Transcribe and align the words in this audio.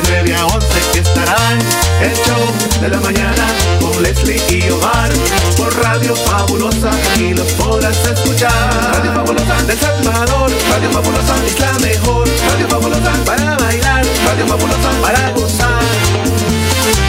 De 0.00 0.22
9 0.22 0.34
a 0.34 0.46
11 0.46 0.66
estarán 0.94 1.58
el 2.00 2.14
show 2.24 2.40
de 2.80 2.88
la 2.88 2.98
mañana 3.00 3.46
con 3.80 4.02
Leslie 4.02 4.40
y 4.48 4.70
Omar 4.70 5.10
por 5.58 5.76
Radio 5.82 6.16
Fabulosa 6.16 6.90
y 7.18 7.34
los 7.34 7.52
podrás 7.52 7.98
escuchar. 8.06 8.50
Radio 8.94 9.12
Fabulosa 9.12 9.62
del 9.64 9.78
Salvador, 9.78 10.50
Radio 10.70 10.90
Fabulosa 10.90 11.34
es 11.46 11.60
la 11.60 11.72
mejor. 11.80 12.26
Radio 12.48 12.66
Fabulosa 12.68 13.12
para 13.26 13.56
bailar, 13.56 14.06
Radio 14.24 14.46
Fabulosa 14.46 14.90
para 15.02 15.30
gozar. 15.32 15.82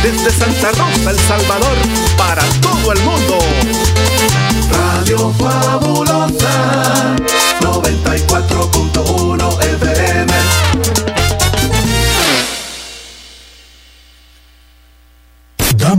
Desde 0.03 0.31
Santa 0.31 0.71
Rosa, 0.71 1.11
El 1.11 1.19
Salvador, 1.19 1.77
para 2.17 2.43
todo 2.61 2.91
el 2.91 2.99
mundo. 3.03 3.39
Radio 4.69 5.33
Fabulosa 5.39 7.15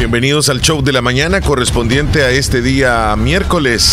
Bienvenidos 0.00 0.48
al 0.48 0.62
show 0.62 0.80
de 0.80 0.92
la 0.92 1.02
mañana 1.02 1.42
correspondiente 1.42 2.22
a 2.22 2.30
este 2.30 2.62
día 2.62 3.14
miércoles 3.18 3.92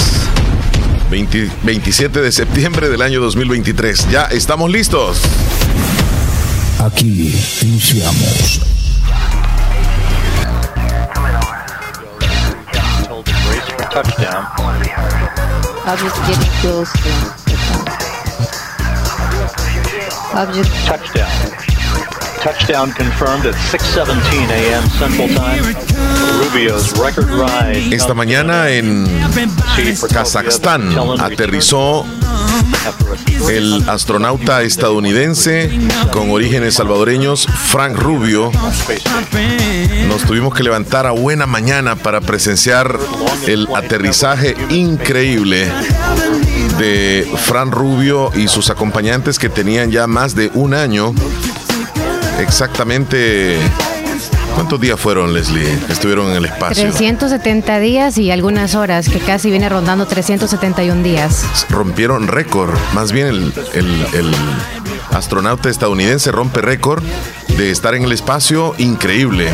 20 1.11 1.52
27 1.63 2.22
de 2.22 2.31
septiembre 2.31 2.88
del 2.88 3.02
año 3.02 3.19
2023. 3.19 4.09
Ya 4.09 4.23
estamos 4.23 4.72
listos. 4.72 5.19
Aquí 6.80 7.38
iniciamos. 7.61 8.61
Object 20.33 20.69
Touchdown. 20.88 21.67
Touchdown 22.48 22.94
confirmed 22.94 23.45
at 23.45 23.56
6:17 23.56 24.50
a.m. 24.50 24.81
Central 24.92 25.28
Time. 25.36 25.64
Rubio's 26.40 26.98
record 26.98 27.28
ride. 27.30 27.94
Esta 27.94 28.14
mañana 28.14 28.70
en 28.70 29.06
Kazajstán 30.14 30.98
aterrizó 31.20 32.06
el 33.50 33.84
astronauta 33.90 34.62
estadounidense 34.62 35.70
con 36.14 36.31
orígenes 36.31 36.75
salvadoreños 36.75 37.48
Frank 37.48 37.98
Rubio. 37.98 38.50
Nos 40.08 40.23
tuvimos 40.23 40.53
que 40.53 40.64
levantar 40.64 41.06
a 41.06 41.12
buena 41.12 41.48
mañana 41.48 41.98
para 41.98 42.22
presenciar 42.22 42.98
el 43.45 43.68
aterrizaje 43.75 44.56
increíble 44.70 45.70
de 46.80 47.30
Frank 47.44 47.73
Rubio 47.73 48.31
y 48.34 48.48
sus 48.48 48.70
acompañantes 48.70 49.38
que 49.38 49.50
tenían 49.50 49.92
ya 49.92 50.08
más 50.08 50.34
de 50.34 50.50
un 50.53 50.73
año. 50.73 51.14
Exactamente. 52.40 53.58
¿Cuántos 54.56 54.81
días 54.81 55.00
fueron, 55.00 55.34
Leslie? 55.34 55.68
Estuvieron 55.90 56.31
en 56.31 56.38
el 56.38 56.46
espacio. 56.46 56.84
370 56.84 57.80
días 57.80 58.18
y 58.18 58.31
algunas 58.31 58.74
horas, 58.74 59.08
que 59.09 59.20
casi 59.20 59.52
viene 59.52 59.70
rondando 59.70 60.08
371 60.08 61.03
días. 61.03 61.44
rompieron 61.70 62.28
récord. 62.28 62.72
Más 62.94 63.12
bien 63.12 63.28
el, 63.28 63.53
el- 63.74 64.06
el 64.14 64.36
astronauta 65.12 65.70
estadounidense 65.70 66.31
rompe 66.31 66.62
récord 66.62 67.03
de 67.58 67.72
estar 67.72 67.94
en 67.96 68.03
el 68.03 68.12
espacio 68.12 68.74
increíble. 68.78 69.50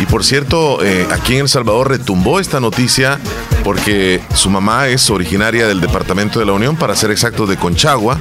Y 0.00 0.06
por 0.06 0.24
cierto, 0.24 0.84
eh, 0.84 1.06
aquí 1.12 1.34
en 1.34 1.42
El 1.42 1.48
Salvador 1.48 1.88
retumbó 1.90 2.38
esta 2.40 2.60
noticia 2.60 3.18
porque 3.64 4.20
su 4.34 4.50
mamá 4.50 4.88
es 4.88 5.08
originaria 5.10 5.66
del 5.66 5.80
Departamento 5.80 6.38
de 6.38 6.46
la 6.46 6.52
Unión, 6.52 6.76
para 6.76 6.94
ser 6.94 7.10
exactos, 7.10 7.48
de 7.48 7.56
Conchagua. 7.56 8.18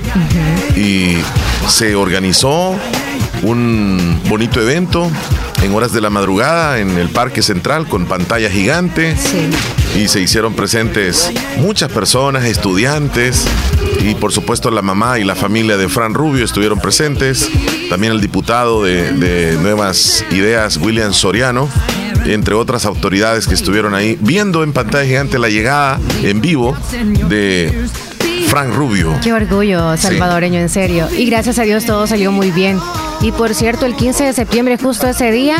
Y 0.75 1.17
se 1.67 1.95
organizó 1.95 2.75
un 3.43 4.21
bonito 4.29 4.61
evento 4.61 5.09
en 5.61 5.73
horas 5.73 5.93
de 5.93 6.01
la 6.01 6.09
madrugada 6.09 6.79
en 6.79 6.97
el 6.97 7.09
Parque 7.09 7.41
Central 7.41 7.87
con 7.87 8.05
pantalla 8.05 8.49
gigante 8.49 9.15
Sí. 9.17 9.49
y 9.99 10.07
se 10.07 10.21
hicieron 10.21 10.53
presentes 10.53 11.31
muchas 11.57 11.91
personas, 11.91 12.45
estudiantes 12.45 13.45
y 14.01 14.15
por 14.15 14.31
supuesto 14.31 14.71
la 14.71 14.81
mamá 14.81 15.19
y 15.19 15.23
la 15.23 15.35
familia 15.35 15.77
de 15.77 15.87
Fran 15.89 16.13
Rubio 16.13 16.43
estuvieron 16.43 16.79
presentes, 16.79 17.49
también 17.89 18.13
el 18.13 18.21
diputado 18.21 18.83
de, 18.83 19.13
de 19.13 19.57
Nuevas 19.61 20.25
Ideas, 20.31 20.77
William 20.77 21.13
Soriano, 21.13 21.69
entre 22.25 22.53
otras 22.55 22.85
autoridades 22.85 23.47
que 23.47 23.53
estuvieron 23.53 23.93
ahí 23.93 24.17
viendo 24.21 24.63
en 24.63 24.73
pantalla 24.73 25.05
gigante 25.05 25.37
la 25.39 25.49
llegada 25.49 25.99
en 26.23 26.41
vivo 26.41 26.75
de 27.29 27.85
Frank 28.53 28.71
Rubio. 28.75 29.15
Qué 29.23 29.33
orgullo 29.33 29.97
salvadoreño, 29.97 30.59
en 30.59 30.69
serio. 30.69 31.07
Y 31.17 31.25
gracias 31.25 31.57
a 31.57 31.63
Dios 31.63 31.87
todo 31.87 32.05
salió 32.05 32.31
muy 32.31 32.51
bien. 32.51 32.79
Y 33.19 33.31
por 33.31 33.55
cierto, 33.55 33.87
el 33.87 33.95
15 33.95 34.25
de 34.25 34.33
septiembre, 34.33 34.77
justo 34.77 35.07
ese 35.07 35.31
día, 35.31 35.55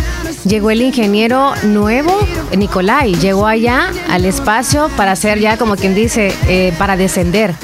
llegó 0.46 0.70
el 0.70 0.80
ingeniero 0.80 1.54
nuevo, 1.64 2.16
Nicolai. 2.56 3.16
Llegó 3.16 3.48
allá 3.48 3.90
al 4.12 4.26
espacio 4.26 4.92
para 4.96 5.14
hacer 5.14 5.40
ya, 5.40 5.58
como 5.58 5.76
quien 5.76 5.96
dice, 5.96 6.36
eh, 6.48 6.72
para 6.78 6.96
descender. 6.96 7.56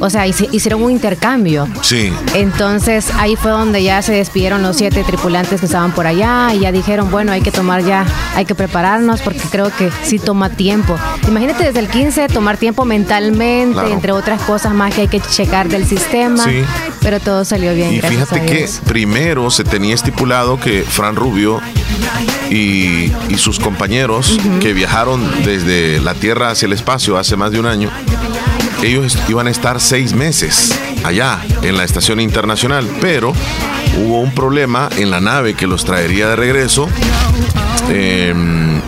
O 0.00 0.08
sea, 0.10 0.26
hici- 0.26 0.48
hicieron 0.50 0.82
un 0.82 0.90
intercambio. 0.90 1.68
Sí, 1.82 2.12
Entonces 2.34 3.06
ahí 3.18 3.36
fue 3.36 3.50
donde 3.50 3.82
ya 3.82 4.00
se 4.02 4.12
despidieron 4.12 4.62
los 4.62 4.76
siete 4.76 5.04
tripulantes 5.04 5.60
que 5.60 5.66
estaban 5.66 5.92
por 5.92 6.06
allá 6.06 6.54
y 6.54 6.60
ya 6.60 6.72
dijeron, 6.72 7.10
bueno, 7.10 7.32
hay 7.32 7.42
que 7.42 7.52
tomar 7.52 7.84
ya, 7.84 8.06
hay 8.34 8.44
que 8.46 8.54
prepararnos 8.54 9.20
porque 9.20 9.40
creo 9.50 9.70
que 9.76 9.90
sí 10.02 10.18
toma 10.18 10.50
tiempo. 10.50 10.96
Imagínate 11.28 11.64
desde 11.64 11.80
el 11.80 11.88
15 11.88 12.28
tomar 12.28 12.56
tiempo 12.56 12.84
mentalmente, 12.84 13.74
Claro. 13.74 13.88
entre 13.90 14.12
otras 14.12 14.40
cosas 14.42 14.72
más 14.74 14.94
que 14.94 15.02
hay 15.02 15.08
que 15.08 15.20
checar 15.20 15.68
del 15.68 15.84
sistema, 15.86 16.44
Sí. 16.44 16.62
pero 17.02 17.20
todo 17.20 17.44
salió 17.44 17.74
bien. 17.74 17.92
Y 17.94 18.00
fíjate 18.00 18.40
que 18.46 18.68
primero 18.86 19.50
se 19.50 19.64
tenía 19.64 19.94
estipulado 19.94 20.58
que 20.58 20.82
Fran 20.82 21.14
Rubio 21.14 21.60
y, 22.50 23.12
y 23.28 23.38
sus 23.38 23.58
compañeros 23.60 24.38
que 24.60 24.72
viajaron 24.72 25.22
desde 25.44 26.00
la 26.00 26.14
Tierra 26.14 26.50
hacia 26.50 26.66
el 26.66 26.72
espacio 26.72 27.16
hace 27.18 27.36
más 27.36 27.52
de 27.52 27.60
un 27.60 27.66
año, 27.66 27.90
ellos 28.82 29.18
iban 29.28 29.46
a 29.46 29.50
estar 29.50 29.80
seis 29.80 30.14
meses 30.14 30.78
allá 31.04 31.40
en 31.62 31.76
la 31.76 31.84
estación 31.84 32.20
internacional, 32.20 32.88
pero 33.00 33.32
hubo 33.98 34.20
un 34.20 34.34
problema 34.34 34.88
en 34.96 35.10
la 35.10 35.20
nave 35.20 35.54
que 35.54 35.66
los 35.66 35.84
traería 35.84 36.28
de 36.28 36.36
regreso. 36.36 36.88
em, 37.90 38.80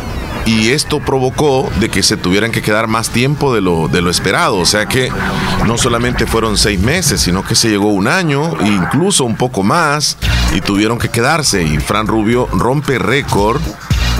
y 0.44 0.70
esto 0.70 0.98
provocó 1.00 1.70
de 1.78 1.88
que 1.88 2.02
se 2.02 2.16
tuvieran 2.16 2.50
que 2.50 2.62
quedar 2.62 2.88
más 2.88 3.10
tiempo 3.10 3.54
de 3.54 3.60
lo, 3.60 3.88
de 3.88 4.02
lo 4.02 4.10
esperado. 4.10 4.58
O 4.58 4.66
sea 4.66 4.86
que 4.86 5.10
no 5.66 5.78
solamente 5.78 6.26
fueron 6.26 6.58
seis 6.58 6.80
meses, 6.80 7.20
sino 7.20 7.44
que 7.44 7.54
se 7.54 7.68
llegó 7.68 7.92
un 7.92 8.08
año, 8.08 8.58
e 8.60 8.66
incluso 8.66 9.24
un 9.24 9.36
poco 9.36 9.62
más, 9.62 10.16
y 10.54 10.60
tuvieron 10.60 10.98
que 10.98 11.10
quedarse. 11.10 11.62
Y 11.62 11.78
Fran 11.78 12.06
Rubio 12.06 12.48
rompe 12.52 12.98
récord 12.98 13.60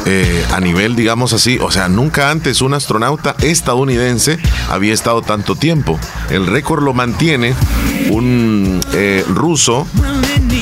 eh, 0.05 0.45
a 0.51 0.61
nivel, 0.61 0.97
digamos 0.97 1.33
así, 1.33 1.59
o 1.61 1.71
sea, 1.71 1.89
nunca 1.89 2.31
antes 2.31 2.61
un 2.61 2.75
astronauta 2.75 3.37
estadounidense 3.41 4.39
había 4.69 4.93
estado 4.95 5.23
tanto 5.23 5.55
tiempo. 5.55 5.99
El 6.31 6.47
récord 6.47 6.83
lo 6.83 6.93
mantiene 6.93 7.55
un 8.11 8.81
eh, 8.95 9.25
ruso 9.29 9.87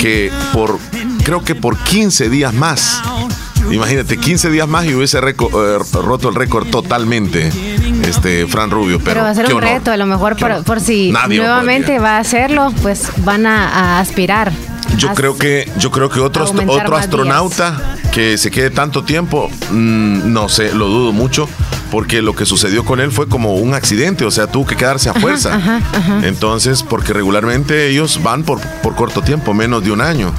que 0.00 0.31
por, 0.52 0.78
creo 1.25 1.42
que 1.42 1.54
por 1.54 1.78
15 1.78 2.28
días 2.28 2.52
más. 2.52 3.02
Imagínate, 3.70 4.19
15 4.19 4.50
días 4.50 4.69
más 4.69 4.84
y 4.87 4.94
hubiese 4.94 5.19
eh, 5.19 5.78
roto 5.93 6.28
el 6.28 6.34
récord 6.34 6.69
totalmente, 6.69 7.50
este 8.06 8.46
Fran 8.46 8.70
Rubio. 8.70 8.98
Pero, 8.98 9.10
Pero 9.10 9.22
va 9.22 9.31
a 9.31 9.34
ser 9.34 9.46
un 9.46 9.52
honor, 9.52 9.64
reto, 9.64 9.90
a 9.93 9.96
lo 9.96 10.06
mejor 10.06 10.36
por, 10.64 10.81
si 10.81 11.12
Nadie 11.12 11.38
nuevamente 11.38 11.98
va 11.98 12.16
a 12.16 12.19
hacerlo, 12.19 12.72
pues 12.82 13.10
van 13.19 13.46
a, 13.46 13.69
a 13.69 14.00
aspirar. 14.00 14.52
Yo 15.00 15.14
creo 15.14 15.37
que 15.37 15.70
yo 15.79 15.91
creo 15.91 16.08
que 16.11 16.20
otro, 16.20 16.44
otro 16.44 16.97
astronauta 16.97 17.97
que 18.12 18.37
se 18.38 18.50
quede 18.50 18.70
tanto 18.70 19.05
tiempo, 19.05 19.49
mm, 19.70 20.32
no 20.32 20.49
sé, 20.49 20.75
lo 20.75 20.88
dudo 20.88 21.12
mucho, 21.12 21.49
porque 21.91 22.23
lo 22.23 22.35
que 22.35 22.44
sucedió 22.44 22.85
con 22.85 23.00
él 23.00 23.11
fue 23.11 23.29
como 23.29 23.55
un 23.55 23.75
accidente, 23.75 24.25
o 24.25 24.31
sea, 24.31 24.47
tuvo 24.47 24.67
que 24.67 24.76
quedarse 24.76 25.08
a 25.08 25.14
fuerza. 25.14 25.81
Entonces, 26.23 26.82
porque 26.82 27.12
regularmente 27.12 27.88
ellos 27.88 28.23
van 28.23 28.43
por, 28.43 28.61
por 28.82 28.94
corto 28.94 29.23
tiempo, 29.23 29.55
menos 29.55 29.82
de 29.85 29.91
un 29.91 30.00
año. 30.00 30.32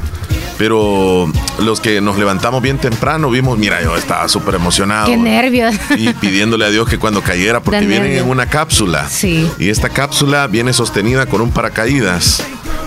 Pero 0.57 1.31
los 1.57 1.81
que 1.81 2.01
nos 2.01 2.19
levantamos 2.19 2.61
bien 2.61 2.77
temprano 2.77 3.31
vimos, 3.31 3.57
mira, 3.57 3.81
yo 3.81 3.97
estaba 3.97 4.27
súper 4.27 4.53
emocionado. 4.53 5.07
Qué 5.07 5.17
nervios. 5.17 5.73
Y 5.97 6.13
pidiéndole 6.13 6.65
a 6.65 6.69
Dios 6.69 6.87
que 6.87 6.99
cuando 6.99 7.23
cayera, 7.23 7.61
porque 7.61 7.85
vienen 7.87 8.11
en 8.11 8.29
una 8.29 8.45
cápsula. 8.45 9.09
Sí. 9.09 9.49
Y 9.57 9.69
esta 9.69 9.89
cápsula 9.89 10.45
viene 10.45 10.71
sostenida 10.71 11.25
con 11.25 11.41
un 11.41 11.49
paracaídas. 11.49 12.43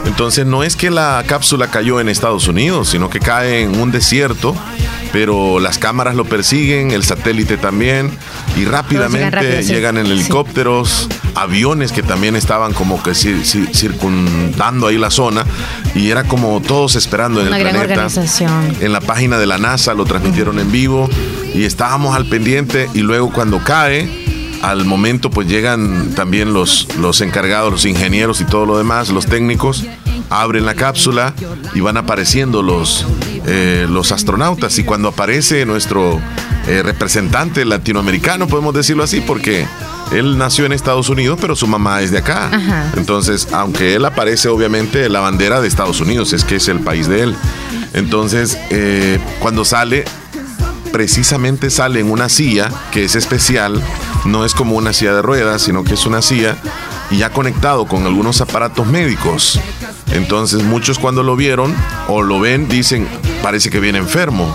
Entonces 0.06 0.46
no 0.46 0.62
es 0.62 0.76
que 0.76 0.90
la 0.90 1.22
cápsula 1.26 1.68
cayó 1.70 1.98
en 2.00 2.08
Estados 2.08 2.46
Unidos, 2.48 2.88
sino 2.90 3.08
que 3.10 3.20
cae 3.20 3.62
en 3.62 3.80
un 3.80 3.90
desierto, 3.90 4.54
pero 5.12 5.60
las 5.60 5.78
cámaras 5.78 6.14
lo 6.14 6.24
persiguen, 6.24 6.90
el 6.90 7.04
satélite 7.04 7.56
también, 7.56 8.10
y 8.56 8.64
rápidamente 8.64 9.30
rápido, 9.30 9.62
sí. 9.62 9.72
llegan 9.72 9.96
en 9.96 10.06
Sí. 10.06 10.12
helicópteros, 10.12 11.08
aviones 11.34 11.90
que 11.92 12.02
también 12.02 12.36
estaban 12.36 12.72
como 12.74 13.02
que 13.02 13.12
cir- 13.12 13.42
cir- 13.42 13.72
circundando 13.74 14.88
ahí 14.88 14.98
la 14.98 15.10
zona, 15.10 15.44
y 15.94 16.10
era 16.10 16.24
como 16.24 16.60
todos 16.60 16.96
esperando 16.96 17.40
en 17.40 17.46
el 17.46 17.52
gran 17.60 17.72
planeta. 17.72 17.92
organización. 17.94 18.76
En 18.80 18.92
la 18.92 19.00
página 19.00 19.38
de 19.38 19.46
la 19.46 19.58
NASA 19.58 19.94
lo 19.94 20.04
transmitieron 20.04 20.58
en 20.58 20.70
vivo 20.70 21.08
y 21.54 21.64
estábamos 21.64 22.14
al 22.14 22.26
pendiente 22.26 22.88
y 22.94 23.00
luego 23.00 23.32
cuando 23.32 23.58
cae, 23.64 24.23
al 24.62 24.84
momento 24.84 25.30
pues 25.30 25.48
llegan 25.48 26.12
también 26.14 26.52
los, 26.52 26.88
los 26.98 27.20
encargados, 27.20 27.72
los 27.72 27.84
ingenieros 27.84 28.40
y 28.40 28.44
todo 28.44 28.66
lo 28.66 28.78
demás, 28.78 29.10
los 29.10 29.26
técnicos, 29.26 29.84
abren 30.30 30.66
la 30.66 30.74
cápsula 30.74 31.34
y 31.74 31.80
van 31.80 31.96
apareciendo 31.96 32.62
los, 32.62 33.06
eh, 33.46 33.86
los 33.88 34.12
astronautas 34.12 34.78
y 34.78 34.84
cuando 34.84 35.08
aparece 35.08 35.66
nuestro 35.66 36.20
eh, 36.66 36.82
representante 36.82 37.64
latinoamericano, 37.64 38.46
podemos 38.46 38.74
decirlo 38.74 39.02
así, 39.02 39.20
porque 39.20 39.66
él 40.12 40.38
nació 40.38 40.66
en 40.66 40.72
Estados 40.72 41.08
Unidos, 41.08 41.38
pero 41.40 41.56
su 41.56 41.66
mamá 41.66 42.00
es 42.00 42.10
de 42.10 42.18
acá. 42.18 42.48
Ajá. 42.52 42.92
Entonces, 42.96 43.48
aunque 43.52 43.94
él 43.94 44.04
aparece 44.04 44.48
obviamente 44.48 45.08
la 45.08 45.20
bandera 45.20 45.60
de 45.60 45.68
Estados 45.68 46.00
Unidos, 46.00 46.32
es 46.32 46.44
que 46.44 46.56
es 46.56 46.68
el 46.68 46.80
país 46.80 47.08
de 47.08 47.22
él. 47.22 47.36
Entonces, 47.92 48.58
eh, 48.70 49.18
cuando 49.40 49.64
sale, 49.64 50.04
precisamente 50.92 51.70
sale 51.70 52.00
en 52.00 52.10
una 52.10 52.28
silla 52.28 52.70
que 52.92 53.04
es 53.04 53.14
especial, 53.16 53.82
no 54.24 54.44
es 54.44 54.54
como 54.54 54.76
una 54.76 54.92
silla 54.92 55.14
de 55.14 55.22
ruedas, 55.22 55.62
sino 55.62 55.84
que 55.84 55.94
es 55.94 56.06
una 56.06 56.22
silla 56.22 56.56
y 57.10 57.18
ya 57.18 57.30
conectado 57.30 57.86
con 57.86 58.04
algunos 58.06 58.40
aparatos 58.40 58.86
médicos. 58.86 59.60
Entonces 60.12 60.62
muchos 60.62 60.98
cuando 60.98 61.22
lo 61.22 61.36
vieron 61.36 61.74
o 62.08 62.22
lo 62.22 62.40
ven 62.40 62.68
dicen, 62.68 63.06
parece 63.42 63.70
que 63.70 63.80
viene 63.80 63.98
enfermo. 63.98 64.52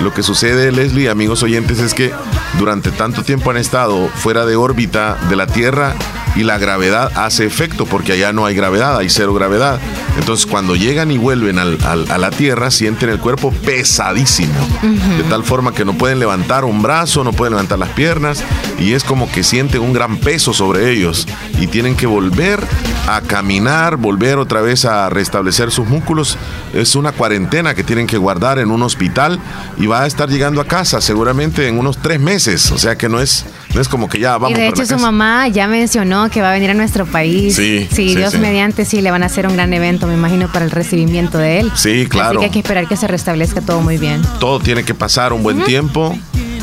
Lo 0.00 0.12
que 0.12 0.22
sucede, 0.22 0.72
Leslie, 0.72 1.10
amigos 1.10 1.42
oyentes, 1.42 1.78
es 1.78 1.94
que 1.94 2.12
durante 2.58 2.90
tanto 2.90 3.22
tiempo 3.22 3.50
han 3.50 3.56
estado 3.56 4.08
fuera 4.08 4.46
de 4.46 4.56
órbita 4.56 5.16
de 5.28 5.36
la 5.36 5.46
Tierra 5.46 5.94
y 6.34 6.44
la 6.44 6.58
gravedad 6.58 7.12
hace 7.14 7.44
efecto 7.44 7.84
porque 7.86 8.12
allá 8.12 8.32
no 8.32 8.46
hay 8.46 8.54
gravedad, 8.54 8.96
hay 8.98 9.10
cero 9.10 9.34
gravedad. 9.34 9.78
Entonces 10.18 10.46
cuando 10.46 10.76
llegan 10.76 11.10
y 11.10 11.18
vuelven 11.18 11.58
al- 11.58 11.78
al- 11.84 12.10
a 12.10 12.18
la 12.18 12.30
Tierra 12.30 12.70
sienten 12.70 13.08
el 13.08 13.18
cuerpo 13.18 13.50
pesadísimo, 13.50 14.52
de 14.82 15.22
tal 15.24 15.42
forma 15.44 15.72
que 15.72 15.84
no 15.84 15.94
pueden 15.94 16.18
levantar 16.18 16.64
un 16.64 16.82
brazo, 16.82 17.24
no 17.24 17.32
pueden 17.32 17.52
levantar 17.54 17.78
las 17.78 17.88
piernas 17.90 18.42
y 18.78 18.92
es 18.92 19.04
como 19.04 19.30
que 19.30 19.42
sienten 19.42 19.80
un 19.80 19.92
gran 19.92 20.18
peso 20.18 20.52
sobre 20.52 20.90
ellos 20.92 21.26
y 21.60 21.66
tienen 21.66 21.96
que 21.96 22.06
volver 22.06 22.60
a 23.08 23.20
caminar, 23.20 23.96
volver 23.96 24.38
otra 24.38 24.60
vez 24.60 24.84
a 24.84 25.08
restablecer 25.10 25.70
sus 25.70 25.88
músculos. 25.88 26.36
Es 26.72 26.94
una 26.94 27.12
cuarentena 27.12 27.74
que 27.74 27.82
tienen 27.82 28.06
que 28.06 28.16
guardar 28.16 28.58
en 28.58 28.70
un 28.70 28.82
hospital 28.82 29.38
y 29.78 29.86
va 29.86 30.02
a 30.02 30.06
estar 30.06 30.28
llegando 30.28 30.60
a 30.60 30.64
casa 30.66 31.00
seguramente 31.00 31.66
en 31.68 31.78
unos 31.78 31.98
tres 31.98 32.20
meses, 32.20 32.70
o 32.70 32.78
sea 32.78 32.96
que 32.96 33.08
no 33.08 33.20
es, 33.20 33.44
no 33.74 33.80
es 33.80 33.88
como 33.88 34.08
que 34.08 34.18
ya 34.20 34.38
vamos 34.38 34.52
y 34.56 34.60
de 34.60 34.68
hecho 34.68 34.82
su 34.84 34.90
casa. 34.92 34.96
mamá 34.98 35.48
ya 35.48 35.66
mencionó 35.68 36.30
que 36.30 36.40
va 36.40 36.50
a 36.50 36.52
venir 36.52 36.70
a 36.70 36.74
nuestro 36.74 37.04
país. 37.06 37.56
Sí, 37.56 37.88
sí, 37.92 38.14
Dios 38.14 38.32
sí. 38.32 38.38
mediante 38.38 38.84
sí 38.84 39.00
le 39.00 39.10
van 39.10 39.22
a 39.22 39.26
hacer 39.26 39.46
un 39.46 39.54
gran 39.54 39.72
evento, 39.72 40.01
me 40.06 40.14
imagino, 40.14 40.50
para 40.52 40.64
el 40.64 40.70
recibimiento 40.70 41.38
de 41.38 41.60
él. 41.60 41.72
Sí, 41.74 42.06
claro. 42.08 42.30
Así 42.30 42.38
que 42.38 42.44
hay 42.46 42.50
que 42.50 42.58
esperar 42.60 42.88
que 42.88 42.96
se 42.96 43.06
restablezca 43.06 43.60
todo 43.60 43.80
muy 43.80 43.98
bien. 43.98 44.22
todo 44.40 44.60
tiene 44.60 44.84
que 44.84 44.94
pasar 44.94 45.32
un 45.32 45.42
buen 45.42 45.62
tiempo. 45.64 46.16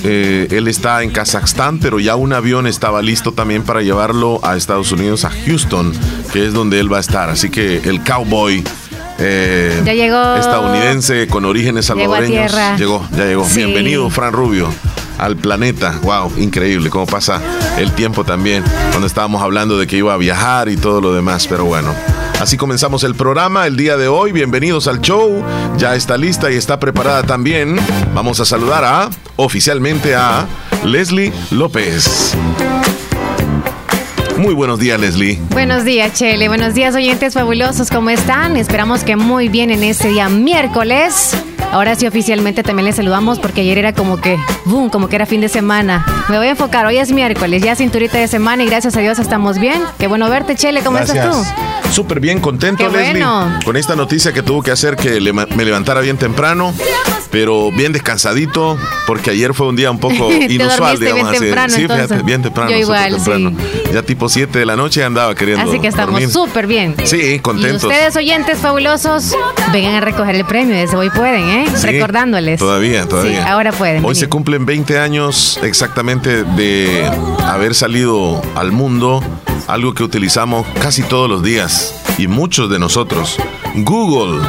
Eh, 0.03 0.47
él 0.51 0.67
está 0.69 1.03
en 1.03 1.09
Kazajstán, 1.11 1.79
pero 1.79 1.99
ya 1.99 2.15
un 2.15 2.31
avión 2.31 2.67
estaba 2.67 3.01
listo 3.01 3.33
también 3.33 3.63
para 3.63 3.81
llevarlo 3.81 4.39
a 4.43 4.55
Estados 4.55 4.91
Unidos, 4.93 5.25
a 5.25 5.29
Houston, 5.45 5.91
que 6.31 6.45
es 6.47 6.53
donde 6.53 6.79
él 6.79 6.91
va 6.91 6.97
a 6.97 7.01
estar. 7.01 7.29
Así 7.29 7.49
que 7.49 7.77
el 7.83 8.01
cowboy 8.01 8.63
eh, 9.19 9.81
Ya 9.85 9.93
llegó. 9.93 10.35
estadounidense 10.37 11.27
con 11.27 11.43
orígenes 11.43 11.87
salvadoreños 11.87 12.53
llegó, 12.77 13.05
ya 13.11 13.25
llegó. 13.25 13.43
Sí. 13.45 13.57
Bienvenido, 13.57 14.09
Fran 14.09 14.31
Rubio. 14.31 14.69
Al 15.17 15.35
planeta, 15.35 15.99
wow, 16.03 16.31
increíble 16.37 16.89
cómo 16.89 17.05
pasa 17.05 17.41
el 17.77 17.91
tiempo 17.91 18.23
también, 18.23 18.63
cuando 18.91 19.05
estábamos 19.05 19.41
hablando 19.41 19.77
de 19.77 19.85
que 19.85 19.97
iba 19.97 20.13
a 20.13 20.17
viajar 20.17 20.69
y 20.69 20.77
todo 20.77 21.01
lo 21.01 21.13
demás, 21.13 21.45
pero 21.45 21.65
bueno, 21.65 21.93
Así 22.39 22.55
comenzamos 22.55 23.03
el 23.03 23.15
programa 23.15 23.67
el 23.67 23.75
día 23.75 23.97
de 23.97 24.07
hoy. 24.07 24.31
Bienvenidos 24.31 24.87
al 24.87 25.01
show. 25.01 25.43
Ya 25.77 25.95
está 25.95 26.17
lista 26.17 26.49
y 26.49 26.55
está 26.55 26.79
preparada 26.79 27.23
también. 27.23 27.77
Vamos 28.13 28.39
a 28.39 28.45
saludar 28.45 28.85
a 28.85 29.09
oficialmente 29.35 30.15
a 30.15 30.47
Leslie 30.85 31.33
López. 31.51 32.33
Muy 34.37 34.53
buenos 34.53 34.79
días, 34.79 34.97
Leslie. 34.97 35.37
Buenos 35.49 35.83
días, 35.83 36.13
Chele. 36.13 36.47
Buenos 36.47 36.73
días, 36.73 36.95
oyentes 36.95 37.33
fabulosos. 37.33 37.89
¿Cómo 37.89 38.09
están? 38.09 38.55
Esperamos 38.55 39.03
que 39.03 39.17
muy 39.17 39.49
bien 39.49 39.69
en 39.69 39.83
este 39.83 40.07
día 40.07 40.29
miércoles. 40.29 41.35
Ahora 41.71 41.95
sí, 41.95 42.07
oficialmente 42.07 42.63
también 42.63 42.85
les 42.85 42.95
saludamos 42.95 43.39
porque 43.39 43.61
ayer 43.61 43.77
era 43.77 43.93
como 43.93 44.17
que, 44.19 44.37
boom, 44.65 44.89
como 44.89 45.07
que 45.07 45.15
era 45.15 45.25
fin 45.25 45.41
de 45.41 45.49
semana. 45.49 46.05
Me 46.29 46.37
voy 46.37 46.47
a 46.47 46.51
enfocar. 46.51 46.85
Hoy 46.85 46.97
es 46.97 47.11
miércoles, 47.11 47.61
ya 47.61 47.75
cinturita 47.75 48.17
de 48.17 48.27
semana 48.27 48.63
y 48.63 48.65
gracias 48.67 48.95
a 48.97 48.99
Dios 49.01 49.19
estamos 49.19 49.59
bien. 49.59 49.81
Qué 49.99 50.07
bueno 50.07 50.29
verte, 50.29 50.55
Chele. 50.55 50.81
¿Cómo 50.81 50.97
estás 50.97 51.29
tú? 51.29 51.91
Súper 51.91 52.19
bien, 52.19 52.39
contento, 52.39 52.83
Qué 52.83 52.89
Leslie. 52.97 53.23
bueno. 53.23 53.59
Con 53.65 53.75
esta 53.77 53.95
noticia 53.95 54.31
que 54.33 54.41
tuvo 54.43 54.61
que 54.63 54.71
hacer 54.71 54.95
que 54.95 55.19
le- 55.19 55.33
me 55.33 55.65
levantara 55.65 56.01
bien 56.01 56.17
temprano, 56.17 56.71
pero 57.31 57.71
bien 57.71 57.91
descansadito, 57.93 58.77
porque 59.07 59.31
ayer 59.31 59.53
fue 59.53 59.67
un 59.67 59.75
día 59.75 59.89
un 59.91 59.99
poco 59.99 60.27
Te 60.29 60.53
inusual, 60.53 60.97
bien 60.97 61.13
digamos 61.15 61.33
así. 61.35 61.45
temprano, 61.45 61.73
sí, 61.73 61.81
fíjate, 61.81 62.23
bien 62.23 62.41
temprano. 62.43 62.69
Yo 62.71 62.77
igual, 62.77 63.15
temprano. 63.15 63.51
Ya 63.93 64.03
tipo 64.03 64.29
7 64.29 64.59
de 64.59 64.65
la 64.65 64.75
noche 64.75 65.03
andaba 65.03 65.33
queriendo 65.35 65.67
Así 65.69 65.79
que 65.79 65.87
estamos 65.87 66.21
súper 66.31 66.67
bien. 66.67 66.95
Sí, 67.03 67.39
contentos. 67.39 67.83
Y 67.83 67.87
ustedes, 67.87 68.15
oyentes 68.15 68.59
fabulosos, 68.59 69.35
vengan 69.73 69.95
a 69.95 70.01
recoger 70.01 70.35
el 70.35 70.45
premio. 70.45 70.75
Desde 70.75 70.95
hoy 70.95 71.09
pueden, 71.09 71.48
¿eh? 71.49 71.65
Sí, 71.75 71.85
Recordándoles. 71.85 72.59
Todavía, 72.59 73.07
todavía. 73.07 73.43
Sí, 73.43 73.49
ahora 73.49 73.71
pueden. 73.71 73.97
Hoy 73.97 74.09
venir. 74.09 74.15
se 74.15 74.29
cumplen 74.29 74.65
20 74.65 74.99
años 74.99 75.59
exactamente 75.63 76.43
de 76.43 77.05
haber 77.45 77.75
salido 77.75 78.41
al 78.55 78.71
mundo, 78.71 79.23
algo 79.67 79.93
que 79.93 80.03
utilizamos 80.03 80.65
casi 80.81 81.03
todos 81.03 81.29
los 81.29 81.43
días 81.43 81.95
y 82.17 82.27
muchos 82.27 82.69
de 82.69 82.79
nosotros. 82.79 83.37
Google. 83.75 84.41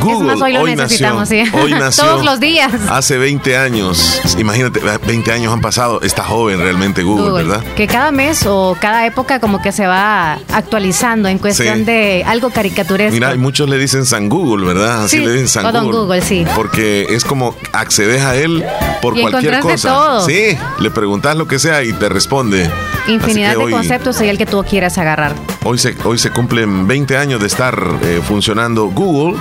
Google 0.00 0.26
más, 0.34 0.42
hoy 0.42 0.52
lo 0.52 0.66
necesitamos, 0.66 1.20
nació, 1.30 1.44
sí. 1.46 1.50
hoy 1.54 1.70
nació 1.78 2.04
Todos 2.04 2.24
los 2.24 2.40
días. 2.40 2.70
Hace 2.90 3.18
20 3.18 3.56
años. 3.56 4.20
Imagínate, 4.38 4.80
20 5.06 5.32
años 5.32 5.52
han 5.52 5.60
pasado. 5.60 6.00
Está 6.02 6.24
joven 6.24 6.58
realmente 6.60 7.02
Google, 7.02 7.30
Google, 7.30 7.44
¿verdad? 7.44 7.64
Que 7.74 7.86
cada 7.86 8.10
mes 8.10 8.44
o 8.46 8.76
cada 8.80 9.06
época 9.06 9.40
como 9.40 9.62
que 9.62 9.72
se 9.72 9.86
va 9.86 10.38
actualizando 10.52 11.28
en 11.28 11.38
cuestión 11.38 11.78
Sí. 11.78 11.84
de 11.84 12.24
algo 12.26 12.50
caricaturesco. 12.50 13.12
Mira, 13.14 13.34
y 13.34 13.38
muchos 13.38 13.68
le 13.68 13.78
dicen 13.78 14.04
San 14.04 14.28
Google, 14.28 14.66
¿verdad? 14.66 15.04
Así 15.04 15.18
Sí, 15.18 15.24
le 15.24 15.32
dicen 15.32 15.48
San 15.48 15.66
o 15.66 15.72
Don 15.72 15.84
Google. 15.86 16.00
Google, 16.00 16.22
sí. 16.22 16.44
Porque 16.54 17.06
es 17.10 17.24
como 17.24 17.54
accedes 17.72 18.22
a 18.22 18.36
él 18.36 18.64
por 19.00 19.16
Y 19.16 19.22
cualquier 19.22 19.60
cosa. 19.60 19.88
todo. 19.88 20.26
Sí, 20.26 20.56
le 20.78 20.90
preguntas 20.90 21.36
lo 21.36 21.46
que 21.48 21.58
sea 21.58 21.82
y 21.82 21.92
te 21.92 22.08
responde. 22.08 22.70
Infinidad 23.08 23.50
de 23.50 23.56
hoy, 23.56 23.72
conceptos 23.72 24.20
y 24.22 24.28
el 24.28 24.38
que 24.38 24.46
tú 24.46 24.62
quieras 24.68 24.96
agarrar. 24.98 25.34
Hoy 25.64 25.78
se, 25.78 25.94
hoy 26.04 26.18
se 26.18 26.30
cumplen 26.30 26.86
20 26.86 27.16
años 27.16 27.40
de 27.40 27.46
estar 27.46 27.78
eh, 28.02 28.20
funcionando 28.26 28.86
Google, 28.86 29.36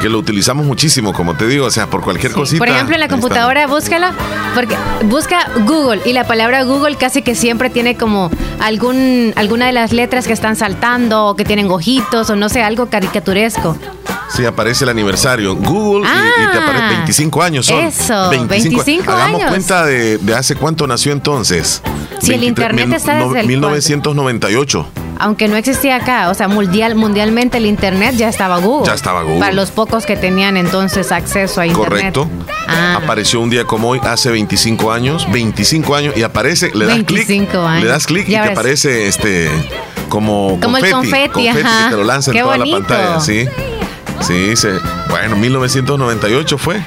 que 0.00 0.08
lo 0.08 0.18
utilizamos 0.18 0.64
muchísimo, 0.66 1.12
como 1.12 1.34
te 1.36 1.46
digo, 1.46 1.66
o 1.66 1.70
sea, 1.70 1.86
por 1.88 2.00
cualquier 2.02 2.32
Sí. 2.32 2.38
cosita. 2.38 2.58
Por 2.58 2.68
ejemplo, 2.68 2.94
en 2.94 3.00
la 3.00 3.08
computadora 3.08 3.66
búscala, 3.66 4.12
porque 4.54 4.76
busca 5.04 5.46
Google 5.66 6.00
y 6.04 6.12
la 6.12 6.24
palabra 6.26 6.62
Google 6.64 6.96
casi 6.96 7.22
que 7.22 7.34
siempre 7.34 7.68
tiene 7.70 7.96
como 7.96 8.30
algún 8.60 9.32
alguna 9.36 9.66
de 9.66 9.72
las 9.72 9.92
letras 9.92 10.26
que 10.26 10.32
están 10.32 10.56
saltando 10.56 11.26
o 11.26 11.36
que 11.36 11.44
tienen 11.44 11.70
ojitos 11.70 12.30
o 12.30 12.36
no 12.36 12.48
sé, 12.48 12.62
algo 12.62 12.86
caricaturesco. 12.88 13.76
Sí, 14.34 14.44
aparece 14.46 14.84
el 14.84 14.90
aniversario. 14.90 15.56
Google 15.56 16.06
y- 16.08 16.42
y, 16.42 16.46
te 16.52 16.58
Ah, 16.58 16.62
aparece 16.62 16.86
25 16.94 17.42
años 17.42 17.66
son. 17.66 17.80
eso, 17.80 18.30
25 18.30 19.10
Hagamos 19.10 19.40
años. 19.40 19.50
cuenta 19.50 19.84
de, 19.84 20.18
de 20.18 20.34
hace 20.34 20.54
cuánto 20.54 20.86
nació 20.86 21.12
entonces. 21.12 21.82
Sí, 22.20 22.32
el 22.34 22.44
internet 22.44 22.92
está 22.92 23.14
desde 23.24 23.40
el 23.40 23.46
1998. 23.48 24.86
Aunque 25.20 25.48
no 25.48 25.56
existía 25.56 25.96
acá, 25.96 26.30
o 26.30 26.34
sea, 26.34 26.48
mundial, 26.48 26.94
mundialmente 26.94 27.58
el 27.58 27.66
internet 27.66 28.14
ya 28.16 28.28
estaba 28.28 28.58
Google. 28.58 28.86
Ya 28.86 28.94
estaba 28.94 29.22
Google. 29.22 29.40
Para 29.40 29.52
los 29.52 29.70
pocos 29.70 30.06
que 30.06 30.16
tenían 30.16 30.56
entonces 30.56 31.12
acceso 31.12 31.60
a 31.60 31.66
internet. 31.66 32.14
Correcto. 32.14 32.28
Ah. 32.66 32.98
Apareció 33.02 33.40
un 33.40 33.50
día 33.50 33.64
como 33.64 33.90
hoy, 33.90 34.00
hace 34.02 34.30
25 34.30 34.90
años, 34.92 35.30
25 35.30 35.94
años, 35.94 36.16
y 36.16 36.22
aparece, 36.22 36.70
le 36.74 36.86
das 36.86 36.96
clic, 37.04 37.28
25 37.28 37.58
años. 37.58 37.84
le 37.84 37.90
das 37.90 38.06
clic 38.06 38.28
y 38.28 38.32
te 38.32 38.38
aparece 38.38 39.06
este 39.08 39.50
como, 40.08 40.58
Como 40.60 40.76
el 40.78 40.90
confeti, 40.90 41.48
ajá. 41.48 41.84
que 41.84 41.90
te 41.90 41.96
lo 41.96 42.04
lanza 42.04 42.32
en 42.32 42.40
toda 42.40 42.58
la 42.58 42.66
pantalla, 42.66 43.20
sí. 43.20 43.46
Sí, 44.20 44.54
se, 44.56 44.72
bueno, 45.08 45.36
1998 45.36 46.58
fue. 46.58 46.82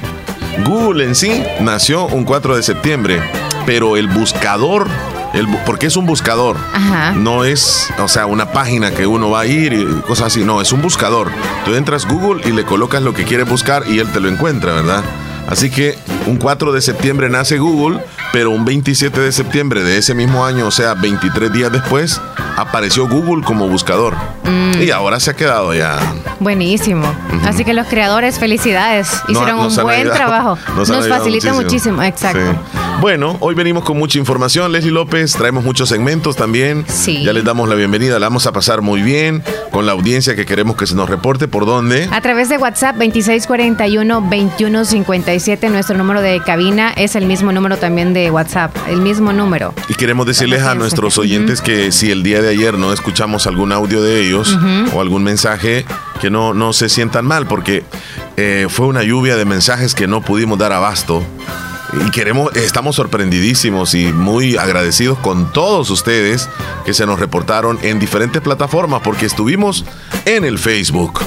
Google 0.64 1.04
en 1.04 1.14
sí 1.14 1.42
nació 1.60 2.06
un 2.06 2.24
4 2.24 2.56
de 2.56 2.62
septiembre, 2.62 3.20
pero 3.66 3.96
el 3.96 4.06
buscador 4.06 4.86
El 5.34 5.48
porque 5.66 5.86
es 5.86 5.96
un 5.96 6.06
buscador. 6.06 6.56
Ajá. 6.72 7.12
No 7.12 7.44
es, 7.44 7.88
o 7.98 8.08
sea, 8.08 8.26
una 8.26 8.52
página 8.52 8.90
que 8.92 9.06
uno 9.06 9.30
va 9.30 9.40
a 9.40 9.46
ir 9.46 9.72
y 9.72 9.84
cosas 10.02 10.28
así. 10.28 10.44
No, 10.44 10.60
es 10.60 10.72
un 10.72 10.80
buscador. 10.80 11.30
Tú 11.64 11.74
entras 11.74 12.06
Google 12.06 12.42
y 12.48 12.52
le 12.52 12.64
colocas 12.64 13.02
lo 13.02 13.12
que 13.14 13.24
quieres 13.24 13.48
buscar 13.48 13.82
y 13.88 13.98
él 13.98 14.10
te 14.12 14.20
lo 14.20 14.28
encuentra, 14.28 14.72
¿verdad? 14.74 15.02
Así 15.48 15.70
que 15.70 15.98
un 16.26 16.36
4 16.36 16.72
de 16.72 16.80
septiembre 16.80 17.28
nace 17.28 17.58
Google, 17.58 18.00
pero 18.32 18.50
un 18.50 18.64
27 18.64 19.20
de 19.20 19.30
septiembre 19.30 19.82
de 19.82 19.98
ese 19.98 20.14
mismo 20.14 20.44
año, 20.46 20.66
o 20.66 20.70
sea, 20.70 20.94
23 20.94 21.52
días 21.52 21.70
después, 21.70 22.18
apareció 22.56 23.06
Google 23.08 23.44
como 23.44 23.68
buscador. 23.68 24.14
Mm. 24.44 24.80
Y 24.82 24.90
ahora 24.90 25.20
se 25.20 25.32
ha 25.32 25.34
quedado 25.34 25.74
ya. 25.74 25.98
Buenísimo. 26.40 27.12
Así 27.44 27.62
que 27.64 27.74
los 27.74 27.86
creadores, 27.88 28.38
felicidades. 28.38 29.08
No- 29.28 29.32
Hicieron 29.40 29.62
nos 29.64 29.76
un 29.76 29.82
buen 29.84 30.00
ayudado- 30.00 30.16
trabajo. 30.16 30.58
nos 30.76 30.88
Nos, 30.88 31.08
facilita 31.08 31.52
muchísimo. 31.52 32.02
Exacto. 32.02 32.40
Sí. 32.40 32.78
Bueno, 33.00 33.36
hoy 33.40 33.54
venimos 33.54 33.84
con 33.84 33.98
mucha 33.98 34.18
información. 34.18 34.72
Leslie 34.72 34.92
López, 34.92 35.32
traemos 35.32 35.62
muchos 35.64 35.88
segmentos 35.90 36.36
también. 36.36 36.86
Sí. 36.88 37.22
Ya 37.22 37.34
les 37.34 37.44
damos 37.44 37.68
la 37.68 37.74
bienvenida, 37.74 38.18
la 38.18 38.26
vamos 38.26 38.46
a 38.46 38.52
pasar 38.52 38.80
muy 38.80 39.02
bien 39.02 39.42
con 39.70 39.84
la 39.84 39.92
audiencia 39.92 40.34
que 40.34 40.46
queremos 40.46 40.76
que 40.76 40.86
se 40.86 40.94
nos 40.94 41.10
reporte 41.10 41.46
por 41.48 41.66
dónde. 41.66 42.08
A 42.12 42.22
través 42.22 42.48
de 42.48 42.56
WhatsApp 42.56 42.96
2641-2157, 42.96 45.70
nuestro 45.70 45.98
número 45.98 46.22
de 46.22 46.40
cabina 46.40 46.92
es 46.96 47.14
el 47.14 47.26
mismo 47.26 47.52
número 47.52 47.76
también 47.76 48.14
de 48.14 48.30
WhatsApp, 48.30 48.74
el 48.88 49.02
mismo 49.02 49.34
número. 49.34 49.74
Y 49.88 49.94
queremos 49.94 50.26
decirles 50.26 50.62
a 50.62 50.74
nuestros 50.74 51.18
oyentes 51.18 51.60
que 51.60 51.92
si 51.92 52.10
el 52.10 52.22
día 52.22 52.40
de 52.40 52.48
ayer 52.48 52.78
no 52.78 52.90
escuchamos 52.92 53.46
algún 53.46 53.70
audio 53.72 54.00
de 54.00 54.26
ellos 54.26 54.58
o 54.94 55.00
algún 55.00 55.24
mensaje, 55.24 55.84
que 56.20 56.30
no, 56.30 56.54
no 56.54 56.72
se 56.72 56.88
sientan 56.88 57.26
mal, 57.26 57.46
porque 57.46 57.82
eh, 58.36 58.66
fue 58.70 58.86
una 58.86 59.02
lluvia 59.02 59.36
de 59.36 59.44
mensajes 59.44 59.94
que 59.94 60.06
no 60.06 60.22
pudimos 60.22 60.58
dar 60.58 60.72
abasto. 60.72 61.22
Y 62.00 62.10
queremos, 62.10 62.54
estamos 62.56 62.96
sorprendidísimos 62.96 63.94
y 63.94 64.12
muy 64.12 64.56
agradecidos 64.56 65.18
con 65.18 65.52
todos 65.52 65.90
ustedes 65.90 66.48
que 66.84 66.94
se 66.94 67.06
nos 67.06 67.20
reportaron 67.20 67.78
en 67.82 67.98
diferentes 67.98 68.42
plataformas, 68.42 69.00
porque 69.02 69.26
estuvimos 69.26 69.84
en 70.24 70.44
el 70.44 70.58
Facebook, 70.58 71.20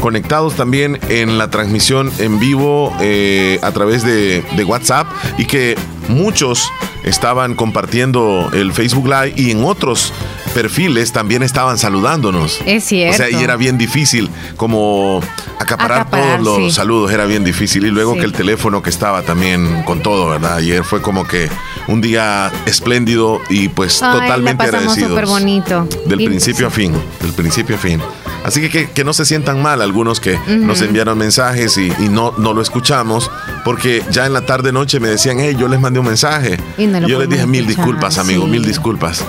conectados 0.00 0.54
también 0.54 0.98
en 1.08 1.38
la 1.38 1.50
transmisión 1.50 2.10
en 2.18 2.38
vivo 2.38 2.94
eh, 3.00 3.58
a 3.62 3.70
través 3.72 4.02
de, 4.02 4.42
de 4.56 4.64
WhatsApp 4.64 5.06
y 5.38 5.46
que 5.46 5.76
muchos 6.08 6.70
estaban 7.04 7.54
compartiendo 7.54 8.50
el 8.52 8.72
Facebook 8.72 9.06
Live 9.06 9.34
y 9.36 9.50
en 9.50 9.64
otros 9.64 10.12
perfiles 10.62 11.12
también 11.12 11.44
estaban 11.44 11.78
saludándonos. 11.78 12.58
Es 12.66 12.82
cierto. 12.82 13.14
O 13.14 13.16
sea, 13.16 13.30
y 13.30 13.40
era 13.44 13.54
bien 13.54 13.78
difícil 13.78 14.28
como 14.56 15.20
acaparar, 15.60 16.00
Acaparar, 16.00 16.42
todos 16.42 16.58
los 16.60 16.74
saludos, 16.74 17.12
era 17.12 17.26
bien 17.26 17.44
difícil. 17.44 17.86
Y 17.86 17.90
luego 17.90 18.14
Sí. 18.14 18.18
que 18.20 18.24
el 18.26 18.32
teléfono 18.32 18.82
que 18.82 18.90
estaba 18.90 19.22
también 19.22 19.84
con 19.84 20.02
todo, 20.02 20.30
¿verdad? 20.30 20.54
Ayer 20.56 20.82
fue 20.82 21.00
como 21.00 21.28
que 21.28 21.48
un 21.86 22.00
día 22.00 22.50
espléndido 22.66 23.40
y 23.48 23.68
pues 23.68 24.02
Ay, 24.02 24.18
totalmente 24.20 24.64
agradecidos. 24.64 25.10
súper 25.10 25.26
bonito. 25.26 25.86
Del 26.06 26.24
principio 26.24 26.66
a 26.66 26.70
fin, 26.70 26.92
del 27.22 27.32
principio 27.34 27.76
a 27.76 27.78
fin. 27.78 28.00
Así 28.44 28.60
que, 28.60 28.68
que, 28.70 28.90
que 28.90 29.04
no 29.04 29.12
se 29.12 29.24
sientan 29.24 29.62
mal 29.62 29.80
algunos 29.82 30.18
que 30.20 30.38
nos 30.48 30.80
enviaron 30.80 31.18
mensajes 31.18 31.76
y, 31.76 31.92
y 32.00 32.08
no, 32.08 32.32
no 32.38 32.52
lo 32.54 32.62
escuchamos, 32.62 33.30
porque 33.64 34.02
ya 34.10 34.26
en 34.26 34.32
la 34.32 34.42
tarde 34.46 34.72
noche 34.72 34.98
me 35.00 35.08
decían, 35.08 35.38
hey, 35.40 35.54
yo 35.58 35.68
les 35.68 35.78
mandé 35.80 36.00
un 36.00 36.06
mensaje. 36.06 36.56
Y 36.78 36.86
no 36.86 36.98
lo 37.00 37.08
yo 37.08 37.18
les 37.20 37.28
dije 37.28 37.46
mil 37.46 37.60
escuchar, 37.60 37.84
disculpas, 37.84 38.18
amigo, 38.18 38.46
mil 38.46 38.64
disculpas. 38.64 39.24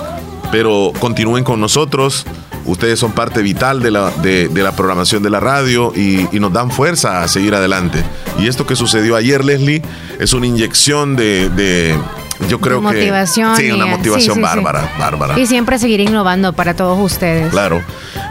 Pero 0.50 0.92
continúen 0.98 1.44
con 1.44 1.60
nosotros. 1.60 2.26
Ustedes 2.66 2.98
son 2.98 3.12
parte 3.12 3.40
vital 3.42 3.80
de 3.82 3.90
la, 3.90 4.10
de, 4.22 4.48
de 4.48 4.62
la 4.62 4.72
programación 4.72 5.22
de 5.22 5.30
la 5.30 5.40
radio 5.40 5.92
y, 5.96 6.28
y 6.30 6.40
nos 6.40 6.52
dan 6.52 6.70
fuerza 6.70 7.22
a 7.22 7.28
seguir 7.28 7.54
adelante. 7.54 8.02
Y 8.38 8.48
esto 8.48 8.66
que 8.66 8.76
sucedió 8.76 9.16
ayer, 9.16 9.44
Leslie, 9.44 9.82
es 10.18 10.32
una 10.34 10.46
inyección 10.46 11.16
de, 11.16 11.48
de- 11.50 11.96
yo 12.48 12.58
creo 12.60 12.78
que... 12.78 12.82
motivación. 12.82 13.56
Sí, 13.56 13.70
una 13.70 13.86
motivación 13.86 14.20
sí, 14.22 14.30
sí, 14.30 14.34
sí. 14.34 14.40
bárbara, 14.40 14.92
bárbara. 14.98 15.38
Y 15.38 15.46
siempre 15.46 15.78
seguir 15.78 16.00
innovando 16.00 16.52
para 16.52 16.74
todos 16.74 16.98
ustedes. 17.00 17.50
Claro. 17.50 17.82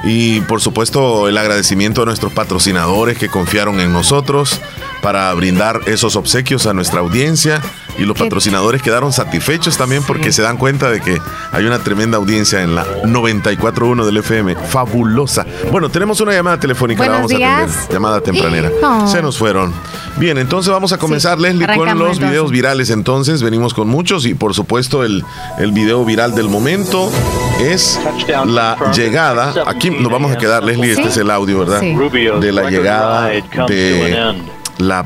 Y 0.04 0.42
por 0.42 0.62
supuesto 0.62 1.28
el 1.28 1.38
agradecimiento 1.38 2.04
a 2.04 2.06
nuestros 2.06 2.32
patrocinadores 2.34 3.18
que 3.18 3.30
confiaron 3.30 3.80
en 3.80 3.92
nosotros 3.94 4.62
para 5.02 5.34
brindar 5.34 5.80
esos 5.86 6.16
obsequios 6.16 6.66
a 6.68 6.74
nuestra 6.74 7.00
audiencia. 7.00 7.62
Y 7.98 8.04
los 8.04 8.18
patrocinadores 8.18 8.82
quedaron 8.82 9.12
satisfechos 9.12 9.76
también 9.78 10.04
porque 10.04 10.32
se 10.32 10.42
dan 10.42 10.56
cuenta 10.56 10.90
de 10.90 11.02
que 11.02 11.20
hay 11.52 11.66
una 11.66 11.80
tremenda 11.80 12.18
audiencia 12.18 12.62
en 12.62 12.74
la 12.74 12.86
94.1 13.04 14.06
del 14.06 14.18
FM. 14.18 14.56
Fabulosa. 14.56 15.46
Bueno, 15.70 15.90
tenemos 15.90 16.22
una 16.22 16.32
llamada 16.32 16.58
telefónica, 16.58 17.04
la 17.06 17.12
vamos 17.12 17.32
a 17.34 17.36
atender. 17.36 17.68
días. 17.68 17.90
Llamada 17.92 18.22
tempranera. 18.22 18.72
Oh. 18.82 19.06
Se 19.06 19.22
nos 19.22 19.38
fueron. 19.38 19.74
Bien, 20.16 20.38
entonces 20.38 20.72
vamos 20.72 20.94
a 20.94 20.98
comenzar, 20.98 21.38
Sí, 21.38 21.44
Leslie, 21.44 21.66
con 21.66 21.74
arrancamos 21.74 21.98
los 22.00 22.08
entonces. 22.18 22.30
videos 22.30 22.52
virales. 22.52 22.90
Entonces, 22.90 23.42
venimos 23.44 23.74
con 23.74 23.90
muchos 23.90 24.26
y 24.26 24.34
por 24.34 24.54
supuesto 24.54 25.04
el, 25.04 25.26
el 25.58 25.72
video 25.74 26.06
viral 26.06 26.34
del 26.36 26.48
momento 26.48 27.12
es 27.60 28.00
la 28.46 28.78
llegada. 28.96 29.54
Aquí 29.68 29.90
nos 29.90 30.10
vamos 30.10 30.32
a 30.32 30.38
quedar, 30.38 30.64
Leslie, 30.64 30.92
este 30.92 31.04
Sí. 31.04 31.10
es 31.10 31.18
el 31.18 31.32
audio, 31.32 31.60
¿verdad? 31.60 31.82
Sí. 31.82 31.96
De 32.40 32.52
la 32.54 32.70
llegada 32.70 33.28
de. 33.68 34.59
La 34.80 35.06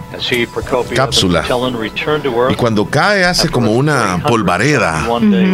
cápsula. 0.95 1.43
y 2.49 2.55
cuando 2.55 2.85
cae 2.85 3.25
hace 3.25 3.49
como 3.49 3.71
una 3.73 4.23
polvareda. 4.25 5.05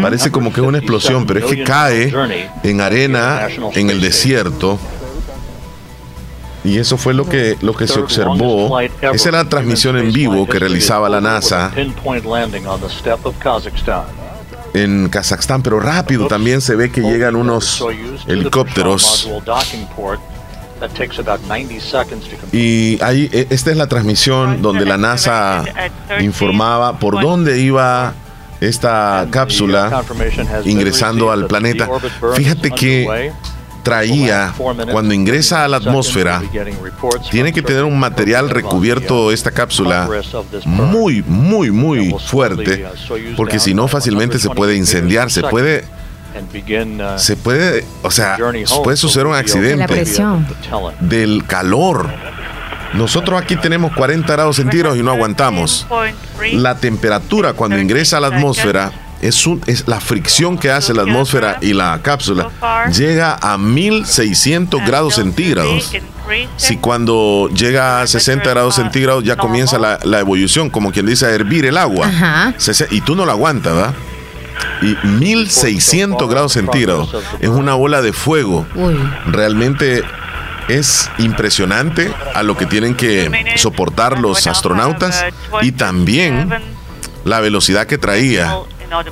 Parece 0.02 0.32
como 0.32 0.54
que 0.54 0.62
es 0.62 0.68
una 0.68 0.78
explosión, 0.78 1.26
pero 1.26 1.40
es 1.40 1.46
que 1.46 1.64
cae 1.64 2.14
en 2.64 2.82
arena 2.82 3.48
en 3.74 3.90
el 3.90 4.02
desierto. 4.02 4.78
Y 6.64 6.78
eso 6.78 6.98
fue 6.98 7.14
lo 7.14 7.28
que, 7.28 7.58
lo 7.62 7.74
que 7.74 7.88
se 7.88 8.00
observó. 8.00 8.80
Esa 8.80 9.30
era 9.30 9.44
la 9.44 9.50
transmisión 9.50 9.98
en 9.98 10.12
vivo 10.12 10.46
que 10.46 10.60
realizaba 10.60 11.08
la 11.08 11.22
NASA 11.22 11.72
en 14.74 15.10
Kazajstán, 15.10 15.62
pero 15.64 15.80
rápido 15.80 16.28
también 16.28 16.62
se 16.62 16.76
ve 16.76 16.92
que 16.92 17.02
llegan 17.02 17.36
unos 17.36 17.84
helicópteros. 18.28 19.30
Y 22.52 22.98
ahí, 23.02 23.30
e- 23.32 23.48
esta 23.50 23.72
es 23.72 23.78
la 23.78 23.88
transmisión 23.88 24.62
donde 24.62 24.86
la 24.86 24.98
NASA 24.98 25.64
informaba 26.20 27.00
por 27.00 27.22
dónde 27.22 27.60
iba 27.60 28.14
esta 28.62 29.28
cápsula 29.32 30.04
ingresando 30.66 31.32
al 31.32 31.48
planeta. 31.48 31.90
Fíjate 32.36 32.72
que 32.72 33.32
traía, 33.84 34.54
cuando 34.92 35.14
ingresa 35.14 35.64
a 35.64 35.68
la 35.68 35.78
atmósfera, 35.78 36.42
tiene 37.32 37.54
que 37.54 37.62
tener 37.62 37.84
un 37.86 37.98
material 37.98 38.50
recubierto 38.50 39.32
esta 39.32 39.52
cápsula 39.52 40.10
muy, 40.66 41.24
muy, 41.26 41.72
muy 41.72 42.16
fuerte, 42.20 42.86
porque 43.38 43.60
si 43.60 43.74
no 43.74 43.88
fácilmente 43.88 44.40
se 44.40 44.50
puede 44.50 44.76
incendiar, 44.76 45.32
se 45.32 45.42
puede, 45.44 45.86
se 47.18 47.36
puede, 47.36 47.86
o 48.02 48.12
sea, 48.12 48.36
puede 48.84 48.98
suceder 48.98 49.28
un 49.28 49.34
accidente 49.36 49.94
del 51.02 51.46
calor. 51.46 52.10
Nosotros 52.94 53.40
aquí 53.42 53.56
tenemos 53.56 53.92
40 53.94 54.32
grados 54.34 54.56
centígrados 54.56 54.98
y 54.98 55.04
no 55.04 55.12
aguantamos. 55.12 55.86
La 56.54 56.76
temperatura 56.76 57.54
cuando 57.54 57.78
ingresa 57.80 58.18
a 58.18 58.20
la 58.20 58.28
atmósfera 58.28 58.92
es, 59.22 59.46
un- 59.46 59.62
es 59.68 59.88
la 59.88 60.00
fricción 60.00 60.58
que 60.58 60.72
hace 60.72 60.94
la 60.94 61.04
atmósfera 61.04 61.58
y 61.62 61.74
la 61.74 62.00
cápsula 62.02 62.50
llega 62.92 63.36
a 63.42 63.58
1600 63.58 64.82
grados 64.86 65.16
centígrados. 65.16 65.92
Si 66.58 66.78
cuando 66.78 67.50
llega 67.54 68.02
a 68.02 68.08
60 68.08 68.50
grados 68.50 68.76
centígrados 68.76 69.24
ya 69.24 69.36
comienza 69.36 69.78
la, 69.78 70.00
la 70.04 70.20
ebullición, 70.20 70.70
como 70.70 70.92
quien 70.92 71.06
dice, 71.06 71.26
a 71.26 71.30
hervir 71.32 71.66
el 71.66 71.78
agua. 71.78 72.08
Ajá. 72.08 72.54
Y 72.92 73.02
tú 73.02 73.16
no 73.16 73.26
la 73.26 73.34
aguantas, 73.34 73.74
¿verdad? 73.76 73.94
Y 74.82 74.96
1600 75.08 76.30
grados 76.30 76.54
centígrados 76.54 77.16
es 77.40 77.50
una 77.50 77.74
bola 77.74 78.02
de 78.02 78.14
fuego. 78.14 78.66
Uy. 78.76 78.96
Realmente 79.28 80.04
es 80.70 81.10
impresionante 81.18 82.14
a 82.34 82.44
lo 82.44 82.56
que 82.56 82.66
tienen 82.66 82.96
que 82.96 83.30
soportar 83.58 84.20
los 84.20 84.48
astronautas 84.48 85.26
y 85.62 85.72
también 85.72 86.50
la 87.26 87.40
velocidad 87.40 87.88
que 87.88 87.98
traía. 87.98 88.56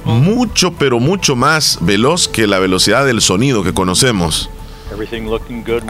Mucho, 0.05 0.73
pero 0.73 0.99
mucho 0.99 1.35
más 1.35 1.77
veloz 1.81 2.27
que 2.27 2.47
la 2.47 2.57
velocidad 2.57 3.05
del 3.05 3.21
sonido 3.21 3.63
que 3.63 3.73
conocemos. 3.73 4.49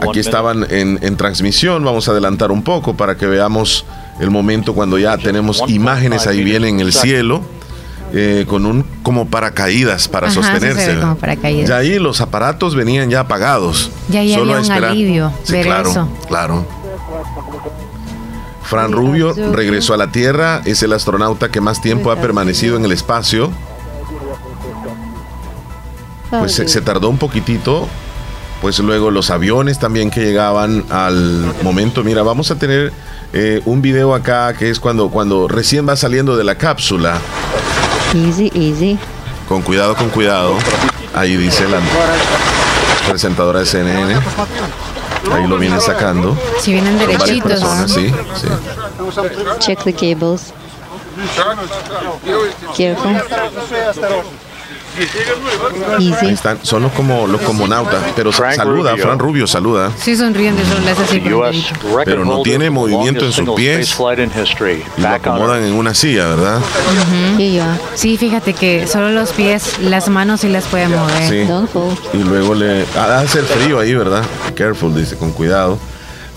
Aquí 0.00 0.18
estaban 0.18 0.66
en, 0.70 0.98
en 1.02 1.16
transmisión, 1.16 1.84
vamos 1.84 2.08
a 2.08 2.10
adelantar 2.10 2.50
un 2.50 2.62
poco 2.62 2.96
para 2.96 3.16
que 3.16 3.26
veamos 3.26 3.86
el 4.20 4.30
momento 4.30 4.74
cuando 4.74 4.98
ya 4.98 5.16
tenemos 5.16 5.62
imágenes 5.68 6.26
ahí 6.26 6.42
bien 6.42 6.64
en 6.64 6.80
el 6.80 6.92
cielo. 6.92 7.42
Eh, 8.12 8.44
con 8.48 8.64
un 8.66 8.84
como 9.02 9.26
paracaídas 9.28 10.08
para 10.08 10.28
Ajá, 10.28 10.34
sostenerse. 10.34 10.98
como 11.00 11.16
paracaídas. 11.16 11.68
Ya 11.68 11.76
ahí 11.76 11.98
los 11.98 12.20
aparatos 12.20 12.74
venían 12.74 13.10
ya 13.10 13.20
apagados. 13.20 13.90
Ya 14.08 14.20
ahí 14.20 14.32
Solo 14.34 14.52
había 14.54 14.56
un 14.56 14.62
esperar. 14.62 14.90
alivio 14.90 15.32
Sí, 15.44 15.52
ver 15.52 15.66
claro, 15.66 15.90
eso. 15.90 16.08
claro. 16.28 16.66
Fran 18.62 18.92
Rubio 18.92 19.32
regresó 19.52 19.94
a 19.94 19.96
la 19.96 20.08
Tierra, 20.12 20.60
es 20.66 20.82
el 20.82 20.92
astronauta 20.92 21.50
que 21.50 21.60
más 21.60 21.80
tiempo 21.80 22.10
ha 22.10 22.16
permanecido 22.20 22.76
en 22.76 22.84
el 22.84 22.92
espacio. 22.92 23.50
Pues 26.30 26.52
se, 26.54 26.68
se 26.68 26.80
tardó 26.82 27.08
un 27.08 27.18
poquitito. 27.18 27.88
Pues 28.60 28.78
luego 28.80 29.12
los 29.12 29.30
aviones 29.30 29.78
también 29.78 30.10
que 30.10 30.20
llegaban 30.20 30.84
al 30.90 31.54
momento. 31.62 32.02
Mira, 32.02 32.22
vamos 32.24 32.50
a 32.50 32.56
tener 32.58 32.92
eh, 33.32 33.62
un 33.66 33.80
video 33.80 34.14
acá 34.14 34.52
que 34.52 34.68
es 34.68 34.80
cuando, 34.80 35.10
cuando 35.10 35.46
recién 35.46 35.88
va 35.88 35.94
saliendo 35.94 36.36
de 36.36 36.42
la 36.42 36.56
cápsula. 36.56 37.18
Easy, 38.14 38.50
easy. 38.54 38.98
Con 39.48 39.62
cuidado, 39.62 39.94
con 39.94 40.08
cuidado. 40.10 40.56
Ahí 41.14 41.36
dice 41.36 41.68
la 41.68 41.80
presentadora 43.08 43.60
de 43.60 43.66
CNN. 43.66 44.14
Ahí 45.32 45.46
lo 45.46 45.58
vienen 45.58 45.80
sacando. 45.80 46.36
Si 46.60 46.72
vienen 46.72 46.98
derechitos. 46.98 47.50
personas, 47.52 47.90
sí, 47.90 48.12
sí. 48.36 48.48
Check 49.58 49.82
the 49.84 49.92
cables. 49.92 50.52
Careful. 52.76 53.16
Ahí 55.96 56.08
Easy. 56.12 56.26
están, 56.26 56.58
son 56.62 56.82
los 56.82 56.92
como 56.92 57.26
los 57.26 57.40
comonautas, 57.42 58.02
pero 58.16 58.32
Frank 58.32 58.56
saluda, 58.56 58.92
Rubio. 58.92 59.04
Fran 59.04 59.18
Rubio 59.18 59.46
saluda, 59.46 59.92
Sí, 59.98 60.16
sonriendo, 60.16 60.62
hace 60.62 61.02
así. 61.02 61.22
Pero 62.04 62.24
no 62.24 62.42
tiene 62.42 62.70
movimiento 62.70 63.24
en 63.24 63.32
sus 63.32 63.50
pies. 63.50 63.96
y 63.96 65.00
lo 65.00 65.08
acomodan 65.08 65.62
en 65.64 65.72
una 65.74 65.94
silla, 65.94 66.28
¿verdad? 66.28 66.60
Sí, 67.94 68.16
fíjate 68.16 68.54
que 68.54 68.86
solo 68.86 69.10
los 69.10 69.32
pies, 69.32 69.78
las 69.80 70.08
manos 70.08 70.40
sí 70.40 70.48
las 70.48 70.64
puede 70.66 70.88
mover. 70.88 71.28
Sí. 71.28 71.48
Y 72.14 72.18
luego 72.24 72.54
le 72.54 72.84
ha 72.98 73.08
de 73.08 73.14
hacer 73.24 73.44
frío 73.44 73.80
ahí, 73.80 73.94
¿verdad? 73.94 74.24
Careful, 74.54 74.94
dice, 74.94 75.16
con 75.16 75.32
cuidado. 75.32 75.78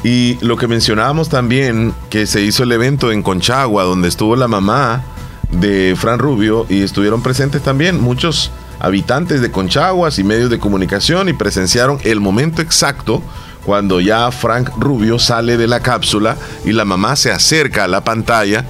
Y 0.03 0.37
lo 0.41 0.57
que 0.57 0.67
mencionábamos 0.67 1.29
también, 1.29 1.93
que 2.09 2.25
se 2.25 2.41
hizo 2.41 2.63
el 2.63 2.71
evento 2.71 3.11
en 3.11 3.21
Conchagua, 3.21 3.83
donde 3.83 4.07
estuvo 4.07 4.35
la 4.35 4.47
mamá 4.47 5.03
de 5.51 5.95
Fran 5.97 6.19
Rubio 6.19 6.65
y 6.69 6.83
estuvieron 6.83 7.21
presentes 7.21 7.61
también 7.61 7.99
muchos 8.01 8.51
habitantes 8.79 9.41
de 9.41 9.51
Conchaguas 9.51 10.17
y 10.19 10.23
medios 10.23 10.49
de 10.49 10.59
comunicación 10.59 11.29
y 11.29 11.33
presenciaron 11.33 11.99
el 12.03 12.19
momento 12.19 12.61
exacto 12.61 13.21
cuando 13.65 13.99
ya 13.99 14.31
Frank 14.31 14.71
Rubio 14.77 15.19
sale 15.19 15.57
de 15.57 15.67
la 15.67 15.81
cápsula 15.81 16.35
y 16.65 16.71
la 16.71 16.85
mamá 16.85 17.15
se 17.15 17.31
acerca 17.31 17.83
a 17.83 17.87
la 17.87 18.03
pantalla 18.03 18.65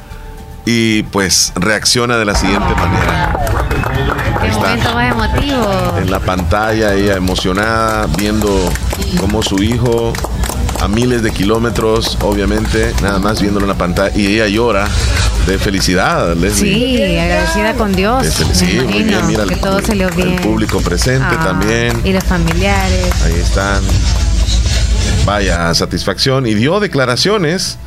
y 0.65 1.03
pues 1.03 1.53
reacciona 1.55 2.17
de 2.17 2.25
la 2.25 2.35
siguiente 2.35 2.73
manera. 2.75 3.39
Qué 4.41 4.47
está. 4.47 4.59
momento 4.59 4.93
más 4.93 5.11
emotivo. 5.11 5.97
en 5.97 6.11
la 6.11 6.19
pantalla, 6.19 6.93
ella 6.93 7.15
emocionada, 7.15 8.07
viendo 8.17 8.71
cómo 9.19 9.41
su 9.41 9.63
hijo 9.63 10.13
a 10.81 10.87
miles 10.87 11.21
de 11.23 11.31
kilómetros, 11.31 12.17
obviamente, 12.21 12.93
nada 13.01 13.19
más 13.19 13.39
viéndolo 13.41 13.65
en 13.65 13.69
la 13.69 13.77
pantalla, 13.77 14.15
y 14.17 14.25
ella 14.27 14.47
llora 14.47 14.87
de 15.47 15.57
felicidad, 15.59 16.35
Leslie. 16.35 16.73
Sí, 16.97 17.17
agradecida 17.19 17.73
con 17.75 17.91
Dios. 17.93 18.23
De 18.59 18.81
muy 18.83 19.03
bien, 19.03 19.27
mira, 19.27 19.43
el 19.43 19.49
que 19.49 19.55
todo 19.57 19.79
pu- 19.79 19.85
salió 19.85 20.07
el 20.09 20.15
bien. 20.15 20.35
público 20.37 20.81
presente 20.81 21.25
Ah, 21.29 21.43
también. 21.43 22.01
Y 22.03 22.13
los 22.13 22.23
familiares. 22.23 23.11
Ahí 23.23 23.33
están. 23.33 23.81
Vaya 25.25 25.73
satisfacción. 25.73 26.47
Y 26.47 26.53
dio 26.55 26.79
declaraciones 26.79 27.77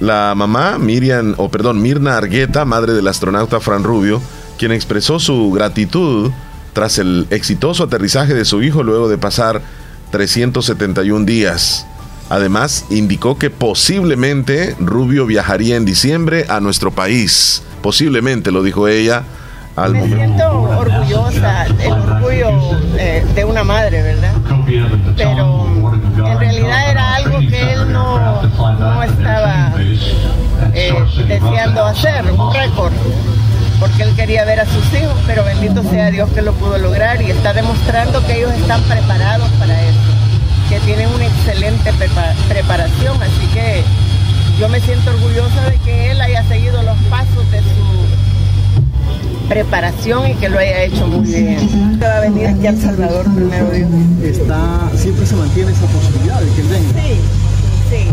la 0.00 0.32
mamá 0.34 0.78
Miriam, 0.78 1.34
o 1.36 1.48
perdón, 1.50 1.80
Mirna 1.82 2.16
Argueta, 2.16 2.64
madre 2.64 2.92
del 2.94 3.06
astronauta 3.08 3.60
Fran 3.60 3.84
Rubio, 3.84 4.20
quien 4.58 4.72
expresó 4.72 5.18
su 5.20 5.50
gratitud 5.52 6.30
tras 6.72 6.98
el 6.98 7.26
exitoso 7.30 7.84
aterrizaje 7.84 8.32
de 8.34 8.44
su 8.46 8.62
hijo 8.62 8.82
luego 8.82 9.08
de 9.08 9.18
pasar 9.18 9.60
371 10.10 11.24
días. 11.26 11.86
Además, 12.28 12.86
indicó 12.90 13.38
que 13.38 13.50
posiblemente 13.50 14.74
Rubio 14.78 15.26
viajaría 15.26 15.76
en 15.76 15.84
diciembre 15.84 16.46
a 16.48 16.60
nuestro 16.60 16.90
país. 16.90 17.62
Posiblemente, 17.82 18.50
lo 18.52 18.62
dijo 18.62 18.88
ella 18.88 19.24
al 19.76 19.92
Me 19.92 20.00
momento. 20.00 20.16
siento 20.16 20.62
orgullosa, 20.78 21.66
el 21.66 21.92
orgullo 21.92 22.50
eh, 22.98 23.24
de 23.34 23.44
una 23.44 23.64
madre, 23.64 24.02
¿verdad? 24.02 24.32
Pero 25.16 25.66
en 26.26 26.38
realidad 26.38 26.90
era 26.90 27.14
algo 27.14 27.38
que 27.40 27.72
él 27.72 27.92
no, 27.92 28.42
no 28.42 29.02
estaba 29.02 29.72
eh, 30.74 30.92
deseando 31.26 31.84
hacer, 31.86 32.24
un 32.32 32.52
récord, 32.54 32.92
porque 33.80 34.02
él 34.02 34.14
quería 34.14 34.44
ver 34.44 34.60
a 34.60 34.66
sus 34.66 34.84
hijos, 34.92 35.16
pero 35.26 35.42
bendito 35.44 35.82
sea 35.84 36.10
Dios 36.10 36.30
que 36.30 36.42
lo 36.42 36.52
pudo 36.52 36.78
lograr 36.78 37.20
y 37.22 37.30
está 37.30 37.52
demostrando 37.52 38.24
que 38.26 38.38
ellos 38.38 38.52
están 38.52 38.82
preparados 38.82 39.48
para 39.58 39.80
eso, 39.82 39.98
que 40.72 40.80
tienen 40.86 41.08
una 41.14 41.26
excelente 41.26 41.92
prepa- 41.92 42.34
preparación, 42.48 43.22
así 43.22 43.46
que 43.52 43.82
yo 44.58 44.68
me 44.70 44.80
siento 44.80 45.10
orgullosa 45.10 45.68
de 45.70 45.76
que 45.80 46.10
él 46.12 46.18
haya 46.20 46.42
seguido 46.48 46.82
los 46.82 46.96
pasos 47.10 47.50
de 47.50 47.58
su 47.58 47.66
preparación 49.50 50.30
y 50.30 50.34
que 50.36 50.48
lo 50.48 50.58
haya 50.58 50.84
hecho 50.84 51.06
muy 51.06 51.26
bien. 51.26 52.00
Va 52.02 52.16
a 52.16 52.20
venir 52.20 52.46
aquí 52.46 52.66
a 52.66 52.70
El 52.70 52.80
Salvador 52.80 53.24
primero 53.34 53.68
Dios. 53.70 53.88
está, 54.24 54.90
siempre 54.96 55.26
se 55.26 55.36
mantiene 55.36 55.72
esa 55.72 55.86
posibilidad 55.86 56.40
de 56.40 56.50
que 56.54 56.60
él 56.62 56.68
venga. 56.68 57.02
Sí, 57.02 57.20
sí. 57.90 58.08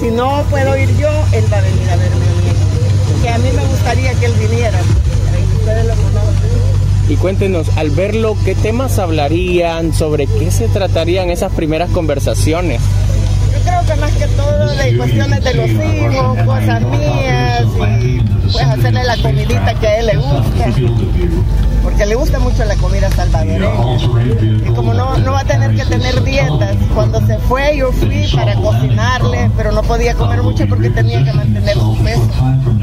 Si 0.00 0.10
no 0.10 0.42
puedo 0.50 0.76
ir 0.76 0.88
yo, 0.96 1.08
él 1.32 1.44
va 1.52 1.58
a 1.58 1.60
venir 1.60 1.88
a 1.90 1.96
verme 1.96 2.16
a 2.16 2.18
mí. 2.18 3.22
Que 3.22 3.28
a 3.28 3.38
mí 3.38 3.48
me 3.54 3.64
gustaría 3.64 4.12
que 4.14 4.26
él 4.26 4.32
viniera. 4.40 4.78
Ustedes 5.60 5.86
lo 5.86 5.94
conocen. 5.94 6.75
Y 7.08 7.14
cuéntenos, 7.16 7.68
al 7.76 7.90
verlo, 7.90 8.36
¿qué 8.44 8.56
temas 8.56 8.98
hablarían? 8.98 9.94
¿Sobre 9.94 10.26
qué 10.26 10.50
se 10.50 10.66
tratarían 10.66 11.30
esas 11.30 11.52
primeras 11.52 11.90
conversaciones? 11.90 12.80
Yo 13.56 13.62
creo 13.62 13.86
que 13.86 14.00
más 14.00 14.12
que 14.12 14.26
todo 14.28 14.74
de 14.76 14.96
cuestiones 14.96 15.44
de 15.44 15.54
los 15.54 15.70
hijos, 15.70 16.38
cosas 16.44 16.82
mías 16.82 17.62
y 18.00 18.20
pues 18.52 18.64
hacerle 18.64 19.04
la 19.04 19.16
comidita 19.16 19.74
que 19.74 19.86
a 19.86 19.98
él 19.98 20.06
le 20.06 20.16
gusta. 20.16 20.66
Porque 21.82 22.06
le 22.06 22.14
gusta 22.16 22.38
mucho 22.38 22.64
la 22.64 22.74
comida 22.76 23.10
salvadoreña. 23.10 23.68
Y 24.68 24.74
como 24.74 24.92
no, 24.92 25.16
no 25.18 25.32
va 25.32 25.40
a 25.40 25.44
tener 25.44 25.74
que 25.74 25.84
tener 25.84 26.22
dietas, 26.24 26.76
cuando 26.94 27.24
se 27.26 27.38
fue 27.38 27.76
yo 27.76 27.92
fui 27.92 28.26
para 28.34 28.54
cocinarle, 28.56 29.50
pero 29.56 29.72
no 29.72 29.82
podía 29.82 30.14
comer 30.14 30.42
mucho 30.42 30.66
porque 30.68 30.90
tenía 30.90 31.24
que 31.24 31.32
mantener 31.32 31.74
su 31.74 31.96
peso. 32.02 32.28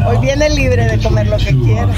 Hoy 0.08 0.18
viene 0.22 0.50
libre 0.50 0.86
de 0.86 1.00
comer 1.00 1.28
lo 1.28 1.38
que 1.38 1.56
quiera. 1.60 1.90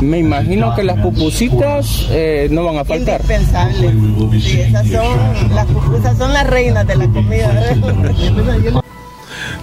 Me 0.00 0.18
imagino 0.18 0.74
que 0.74 0.82
las 0.82 0.98
pupusitas 0.98 2.06
eh, 2.10 2.48
no 2.50 2.64
van 2.64 2.78
a 2.78 2.84
faltar. 2.84 3.20
Indispensables. 3.20 4.42
Sí, 4.42 4.60
esas 4.60 4.86
son 4.86 5.54
las 5.54 5.66
pupusas, 5.66 6.16
son 6.16 6.32
las 6.32 6.46
reinas 6.46 6.86
de 6.86 6.96
la 6.96 7.06
comida. 7.08 7.39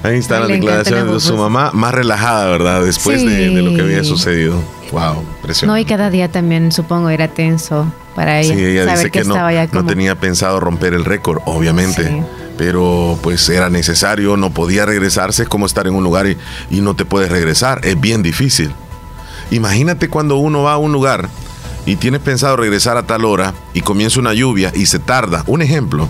Ahí 0.04 0.20
declaraciones 0.20 1.06
la 1.06 1.14
de 1.14 1.20
su 1.20 1.36
mamá, 1.36 1.72
más 1.74 1.94
relajada, 1.94 2.46
¿verdad? 2.46 2.84
Después 2.84 3.26
de, 3.26 3.50
de 3.50 3.62
lo 3.62 3.76
que 3.76 3.82
había 3.82 4.04
sucedido. 4.04 4.62
Wow, 4.92 5.16
No, 5.16 5.22
impresionante. 5.38 5.82
y 5.82 5.86
cada 5.86 6.10
día 6.10 6.32
también 6.32 6.72
supongo 6.72 7.10
era 7.10 7.28
tenso 7.28 7.92
para 8.16 8.40
ella. 8.40 8.56
Sí, 8.56 8.66
ella 8.66 8.86
saber 8.86 8.98
dice 8.98 9.12
que, 9.12 9.24
no, 9.26 9.36
no 9.74 9.86
tenía 9.86 10.16
pensado 10.16 10.60
romper 10.60 10.94
el 10.94 11.04
récord, 11.04 11.42
obviamente. 11.46 12.08
Sí. 12.08 12.22
Pero 12.58 13.20
pues 13.22 13.48
era 13.50 13.70
necesario, 13.70 14.38
no 14.38 14.52
podía 14.52 14.86
regresarse, 14.86 15.44
es 15.44 15.50
como 15.50 15.66
estar 15.66 15.88
en 15.88 15.94
un 15.94 16.04
lugar 16.04 16.28
y, 16.28 16.38
y 16.72 16.82
no 16.82 16.96
te 16.96 17.06
puedes 17.06 17.30
regresar. 17.30 17.82
Es 17.84 18.00
bien 18.00 18.24
difícil. 18.24 18.72
Imagínate 19.52 20.10
cuando 20.10 20.38
uno 20.38 20.64
va 20.64 20.74
a 20.74 20.78
un 20.78 20.92
lugar 20.92 21.30
y 21.86 21.96
tiene 21.98 22.20
pensado 22.20 22.56
regresar 22.56 22.98
a 22.98 23.04
tal 23.04 23.26
hora 23.26 23.54
y 23.74 23.82
comienza 23.82 24.20
una 24.20 24.34
lluvia 24.34 24.72
y 24.74 24.86
se 24.88 25.00
tarda. 25.00 25.44
Un 25.48 25.62
ejemplo. 25.62 26.10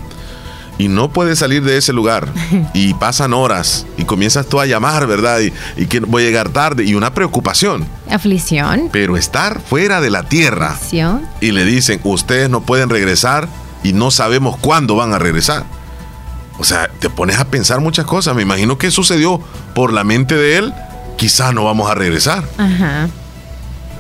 Y 0.80 0.90
no 0.90 1.10
puedes 1.10 1.40
salir 1.40 1.63
de 1.63 1.78
ese 1.78 1.92
lugar 1.94 2.28
y 2.74 2.94
pasan 2.94 3.34
horas 3.34 3.86
y 3.98 4.04
comienzas 4.04 4.46
tú 4.48 4.60
a 4.60 4.66
llamar, 4.66 5.08
¿verdad? 5.08 5.40
Y, 5.40 5.52
y 5.76 5.88
que 5.88 6.00
voy 6.02 6.24
a 6.24 6.26
llegar 6.28 6.50
tarde 6.50 6.84
y 6.84 6.94
una 6.94 7.13
preocupación. 7.13 7.86
Aflicción. 8.10 8.90
Pero 8.92 9.18
estar 9.18 9.60
fuera 9.62 10.02
de 10.02 10.10
la 10.12 10.24
tierra 10.24 10.72
Aflicción. 10.72 11.28
y 11.42 11.52
le 11.52 11.66
dicen, 11.66 12.00
ustedes 12.04 12.50
no 12.50 12.62
pueden 12.62 12.90
regresar 12.90 13.48
y 13.84 13.94
no 13.94 14.12
sabemos 14.12 14.58
cuándo 14.58 14.96
van 14.96 15.13
a 15.13 15.20
regresar. 15.20 15.63
O 16.60 16.63
sea, 16.63 16.90
te 17.00 17.10
pones 17.10 17.38
a 17.40 17.46
pensar 17.46 17.82
muchas 17.82 18.06
cosas. 18.06 18.36
Me 18.36 18.42
imagino 18.42 18.78
que 18.78 18.90
sucedió 18.92 19.40
por 19.76 19.94
la 19.94 20.04
mente 20.04 20.36
de 20.36 20.58
él. 20.58 20.74
Quizás 21.16 21.54
no 21.54 21.63
vamos 21.63 21.90
a 21.90 21.96
regresar. 21.96 22.44
Ajá. 22.58 23.08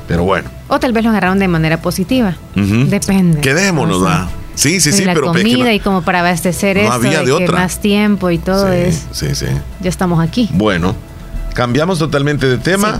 Pero 0.07 0.23
bueno. 0.23 0.49
O 0.67 0.79
tal 0.79 0.91
vez 0.93 1.03
lo 1.03 1.09
agarraron 1.11 1.37
de 1.39 1.47
manera 1.47 1.81
positiva. 1.81 2.35
Depende. 2.55 3.41
Quedémonos, 3.41 4.01
O. 4.01 4.27
Sí, 4.57 4.79
sí, 4.81 4.91
sí, 4.91 5.05
la 5.05 5.13
pero 5.13 5.27
es 5.27 5.31
que 5.37 5.43
comida 5.43 5.65
no- 5.65 5.71
y 5.71 5.79
como 5.79 6.01
para 6.01 6.19
abastecer 6.21 6.77
no 6.83 6.91
había 6.91 7.21
de 7.21 7.31
otra. 7.31 7.59
más 7.59 7.79
tiempo 7.79 8.31
y 8.31 8.39
todo 8.39 8.67
sí, 8.71 8.77
es 8.79 9.05
sí, 9.11 9.27
sí. 9.35 9.45
ya 9.81 9.89
estamos 9.89 10.19
aquí 10.19 10.49
Bueno, 10.51 10.95
cambiamos 11.53 11.99
totalmente 11.99 12.47
de 12.47 12.57
tema. 12.57 12.99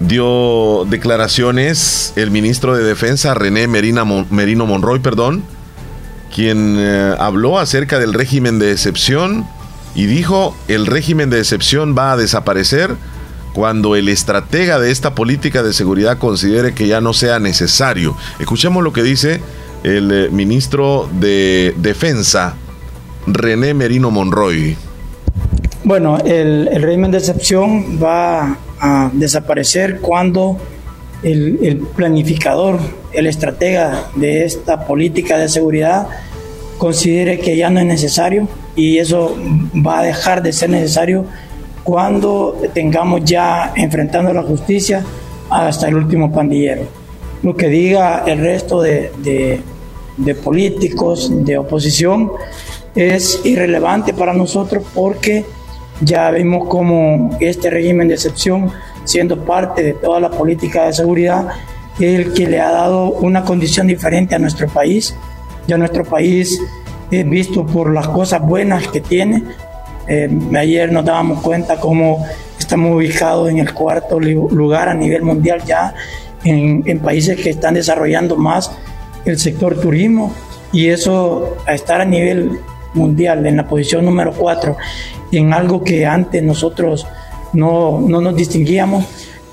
Dio 0.00 0.86
declaraciones 0.88 2.14
el 2.16 2.30
ministro 2.30 2.74
de 2.74 2.82
Defensa, 2.82 3.34
René 3.34 3.66
Merina 3.68 4.04
Mon- 4.04 4.26
Merino 4.30 4.64
Monroy, 4.64 4.98
perdón, 5.00 5.44
quien 6.34 6.76
eh, 6.78 7.14
habló 7.18 7.58
acerca 7.58 7.98
del 7.98 8.14
régimen 8.14 8.58
de 8.58 8.72
excepción 8.72 9.46
y 9.94 10.06
dijo, 10.06 10.56
el 10.68 10.86
régimen 10.86 11.28
de 11.28 11.38
excepción 11.40 11.94
va 11.98 12.12
a 12.12 12.16
desaparecer 12.16 12.96
cuando 13.52 13.94
el 13.96 14.08
estratega 14.08 14.78
de 14.78 14.90
esta 14.90 15.14
política 15.14 15.62
de 15.62 15.74
seguridad 15.74 16.16
considere 16.16 16.72
que 16.72 16.86
ya 16.88 17.02
no 17.02 17.12
sea 17.12 17.38
necesario. 17.38 18.16
Escuchemos 18.38 18.82
lo 18.82 18.94
que 18.94 19.02
dice 19.02 19.42
el 19.82 20.12
eh, 20.12 20.28
ministro 20.30 21.08
de 21.12 21.74
Defensa, 21.76 22.56
René 23.26 23.74
Merino 23.74 24.10
Monroy. 24.10 24.76
Bueno, 25.84 26.18
el, 26.18 26.68
régimen 26.82 27.10
de 27.10 27.18
excepción 27.18 27.98
va 28.02 28.58
a 28.78 29.10
desaparecer 29.12 30.00
cuando 30.00 30.58
el, 31.22 31.82
planificador, 31.96 32.78
el 33.12 33.26
estratega 33.26 34.06
de 34.14 34.44
esta 34.44 34.86
política 34.86 35.38
de 35.38 35.48
seguridad 35.48 36.06
considere 36.78 37.38
que 37.38 37.56
ya 37.56 37.70
no 37.70 37.80
es 37.80 37.86
necesario 37.86 38.48
y 38.76 38.98
eso 38.98 39.36
va 39.74 40.00
a 40.00 40.02
dejar 40.02 40.42
de 40.42 40.52
ser 40.52 40.70
necesario 40.70 41.24
cuando 41.82 42.60
tengamos 42.72 43.24
ya 43.24 43.72
enfrentando 43.74 44.32
la 44.32 44.42
justicia 44.42 45.04
hasta 45.50 45.88
el 45.88 45.96
último 45.96 46.30
pandillero. 46.32 46.82
lo 47.42 47.56
que 47.56 47.68
diga 47.68 48.24
el 48.26 48.38
resto 48.38 48.82
de, 48.82 49.60
de 50.24 50.34
políticos 50.34 51.30
de 51.44 51.58
oposición 51.58 52.32
es 52.94 53.40
irrelevante 53.44 54.12
para 54.12 54.32
nosotros 54.32 54.84
porque 54.94 55.44
ya 56.00 56.30
vimos 56.30 56.66
como 56.68 57.36
este 57.40 57.70
régimen 57.70 58.08
de 58.08 58.14
excepción, 58.14 58.70
siendo 59.04 59.44
parte 59.44 59.82
de 59.82 59.92
toda 59.92 60.18
la 60.18 60.30
política 60.30 60.86
de 60.86 60.92
seguridad, 60.92 61.48
el 61.98 62.32
que 62.32 62.46
le 62.46 62.60
ha 62.60 62.70
dado 62.70 63.10
una 63.10 63.44
condición 63.44 63.86
diferente 63.86 64.34
a 64.34 64.38
nuestro 64.38 64.66
país. 64.68 65.14
Ya 65.66 65.76
nuestro 65.76 66.04
país 66.04 66.58
es 67.10 67.28
visto 67.28 67.66
por 67.66 67.92
las 67.92 68.08
cosas 68.08 68.40
buenas 68.40 68.88
que 68.88 69.00
tiene. 69.00 69.42
Eh, 70.08 70.30
ayer 70.56 70.90
nos 70.90 71.04
dábamos 71.04 71.42
cuenta 71.42 71.78
cómo 71.78 72.24
estamos 72.58 72.96
ubicados 72.96 73.50
en 73.50 73.58
el 73.58 73.74
cuarto 73.74 74.18
lugar 74.18 74.88
a 74.88 74.94
nivel 74.94 75.22
mundial 75.22 75.62
ya 75.66 75.94
en 76.42 76.98
países 77.00 77.38
que 77.38 77.50
están 77.50 77.74
desarrollando 77.74 78.34
más 78.34 78.70
el 79.24 79.38
sector 79.38 79.80
turismo 79.80 80.34
y 80.72 80.88
eso 80.88 81.56
a 81.66 81.74
estar 81.74 82.00
a 82.00 82.04
nivel 82.04 82.58
mundial 82.94 83.46
en 83.46 83.56
la 83.56 83.68
posición 83.68 84.04
número 84.04 84.32
4 84.32 84.76
en 85.32 85.52
algo 85.52 85.82
que 85.84 86.06
antes 86.06 86.42
nosotros 86.42 87.06
no, 87.52 88.00
no 88.00 88.20
nos 88.20 88.36
distinguíamos, 88.36 89.04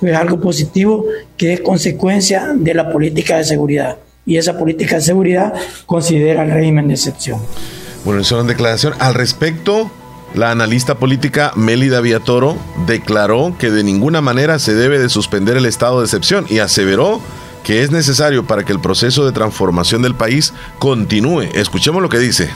es 0.01 0.15
algo 0.15 0.39
positivo 0.39 1.05
que 1.35 1.53
es 1.53 1.61
consecuencia 1.61 2.51
de 2.55 2.73
la 2.73 2.91
política 2.91 3.37
de 3.37 3.43
seguridad. 3.43 3.97
Y 4.25 4.37
esa 4.37 4.57
política 4.57 4.95
de 4.97 5.01
seguridad 5.01 5.53
considera 5.85 6.43
el 6.43 6.51
régimen 6.51 6.87
de 6.87 6.95
excepción. 6.95 7.39
Bueno, 8.03 8.21
eso 8.21 8.35
es 8.35 8.41
una 8.41 8.49
declaración. 8.49 8.93
Al 8.99 9.13
respecto, 9.13 9.89
la 10.35 10.51
analista 10.51 10.95
política 10.95 11.51
Mélida 11.55 12.01
Viatoro 12.01 12.57
declaró 12.85 13.55
que 13.57 13.71
de 13.71 13.83
ninguna 13.83 14.21
manera 14.21 14.59
se 14.59 14.75
debe 14.75 14.99
de 14.99 15.09
suspender 15.09 15.57
el 15.57 15.65
estado 15.65 15.99
de 15.99 16.05
excepción 16.05 16.45
y 16.49 16.59
aseveró 16.59 17.21
que 17.67 17.83
es 17.83 17.91
necesario 17.91 18.45
para 18.45 18.63
que 18.63 18.71
el 18.71 18.79
proceso 18.79 19.25
de 19.25 19.33
transformación 19.33 20.01
del 20.01 20.15
país 20.15 20.53
continúe. 20.79 21.49
Escuchemos 21.53 22.01
lo 22.01 22.07
que 22.07 22.17
dice. 22.17 22.49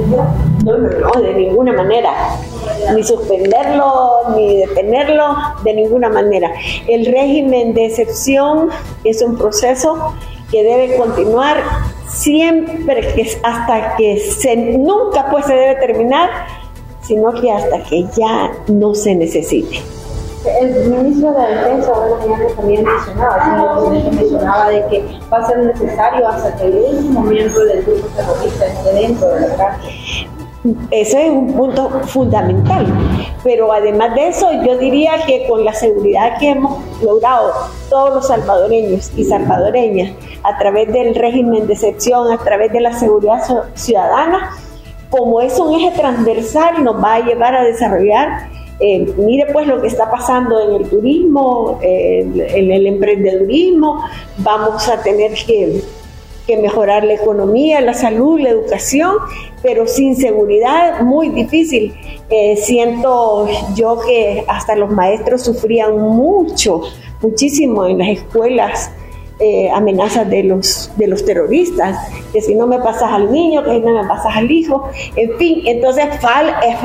No, 0.00 0.34
no, 0.64 0.78
no, 0.78 1.22
de 1.22 1.32
ninguna 1.34 1.72
manera. 1.72 2.10
Ni 2.92 3.04
suspenderlo, 3.04 4.34
ni 4.36 4.56
detenerlo, 4.56 5.36
de 5.62 5.74
ninguna 5.74 6.08
manera. 6.08 6.50
El 6.88 7.06
régimen 7.06 7.72
de 7.72 7.86
excepción 7.86 8.70
es 9.04 9.22
un 9.22 9.38
proceso 9.38 10.12
que 10.50 10.64
debe 10.64 10.96
continuar 10.96 11.62
siempre 12.08 13.14
que 13.14 13.38
hasta 13.44 13.94
que 13.94 14.18
se 14.18 14.56
nunca 14.56 15.28
pues 15.30 15.46
se 15.46 15.54
debe 15.54 15.76
terminar, 15.76 16.28
sino 17.02 17.32
que 17.40 17.48
hasta 17.48 17.84
que 17.84 18.06
ya 18.18 18.50
no 18.66 18.96
se 18.96 19.14
necesite. 19.14 20.01
El 20.44 20.90
ministro 20.90 21.32
de 21.32 21.38
la 21.38 21.48
Defensa 21.48 21.92
mañana 22.18 22.44
también 22.56 22.84
mencionaba, 22.84 23.90
mencionaba 24.10 24.68
de 24.70 24.86
que 24.86 25.20
va 25.32 25.38
a 25.38 25.46
ser 25.46 25.58
necesario 25.58 26.28
hasta 26.28 26.56
que 26.56 26.64
el 26.64 26.74
último 26.74 27.20
miembro 27.20 27.64
del 27.64 27.82
grupo 27.84 28.08
terrorista 28.16 28.66
esté 28.66 28.92
dentro 28.92 29.28
de 29.28 29.40
la 29.48 29.56
cárcel. 29.56 29.92
Ese 30.90 31.26
es 31.26 31.32
un 31.32 31.52
punto 31.54 31.90
fundamental. 32.06 32.86
Pero 33.44 33.72
además 33.72 34.14
de 34.14 34.28
eso, 34.28 34.48
yo 34.64 34.78
diría 34.78 35.12
que 35.26 35.46
con 35.48 35.64
la 35.64 35.72
seguridad 35.72 36.38
que 36.38 36.50
hemos 36.50 36.80
logrado 37.02 37.52
todos 37.88 38.14
los 38.14 38.26
salvadoreños 38.28 39.12
y 39.16 39.24
salvadoreñas 39.24 40.12
a 40.44 40.58
través 40.58 40.92
del 40.92 41.14
régimen 41.14 41.66
de 41.66 41.74
excepción, 41.74 42.32
a 42.32 42.38
través 42.38 42.72
de 42.72 42.80
la 42.80 42.92
seguridad 42.92 43.42
ciudadana, 43.74 44.50
como 45.10 45.40
es 45.40 45.58
un 45.58 45.74
eje 45.74 45.90
transversal, 45.96 46.82
nos 46.82 47.02
va 47.02 47.14
a 47.14 47.20
llevar 47.20 47.54
a 47.54 47.64
desarrollar 47.64 48.48
eh, 48.80 49.12
mire 49.16 49.46
pues 49.52 49.66
lo 49.66 49.80
que 49.80 49.88
está 49.88 50.10
pasando 50.10 50.60
en 50.60 50.82
el 50.82 50.88
turismo, 50.88 51.78
en 51.82 52.70
el 52.70 52.86
emprendedurismo, 52.86 54.04
vamos 54.38 54.88
a 54.88 55.02
tener 55.02 55.32
que, 55.46 55.82
mejorar 56.60 57.02
la 57.02 57.14
economía, 57.14 57.80
la 57.80 57.94
salud, 57.94 58.38
la 58.38 58.50
educación, 58.50 59.16
pero 59.62 59.86
sin 59.86 60.14
seguridad 60.16 61.00
muy 61.00 61.30
difícil. 61.30 61.94
Eh, 62.28 62.56
siento 62.56 63.48
yo 63.74 63.98
que 64.06 64.44
hasta 64.48 64.76
los 64.76 64.90
maestros 64.90 65.40
sufrían 65.40 65.96
mucho, 65.96 66.82
muchísimo 67.22 67.86
en 67.86 67.98
las 67.98 68.08
escuelas 68.08 68.90
eh, 69.44 69.68
amenazas 69.74 70.30
de 70.30 70.44
los, 70.44 70.88
de 70.96 71.08
los 71.08 71.24
terroristas, 71.24 71.98
que 72.32 72.40
si 72.40 72.54
no 72.54 72.68
me 72.68 72.78
pasas 72.78 73.10
al 73.10 73.32
niño, 73.32 73.64
que 73.64 73.72
si 73.72 73.80
no 73.80 74.00
me 74.00 74.08
pasas 74.08 74.36
al 74.36 74.48
hijo, 74.48 74.88
en 75.16 75.36
fin, 75.36 75.62
entonces 75.66 76.04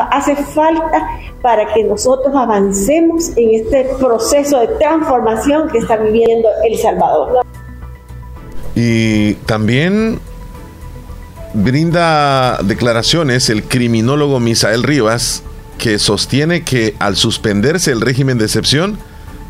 hace 0.09 0.35
falta 0.35 1.07
para 1.43 1.71
que 1.71 1.83
nosotros 1.83 2.35
avancemos 2.35 3.29
en 3.35 3.53
este 3.53 3.83
proceso 3.99 4.59
de 4.59 4.69
transformación 4.79 5.69
que 5.69 5.77
está 5.77 5.97
viviendo 5.97 6.49
El 6.67 6.79
Salvador. 6.79 7.45
Y 8.73 9.35
también 9.45 10.19
brinda 11.53 12.57
declaraciones 12.63 13.51
el 13.51 13.65
criminólogo 13.65 14.39
Misael 14.39 14.81
Rivas, 14.81 15.43
que 15.77 15.99
sostiene 15.99 16.63
que 16.63 16.95
al 16.97 17.17
suspenderse 17.17 17.91
el 17.91 18.01
régimen 18.01 18.39
de 18.39 18.45
excepción, 18.45 18.97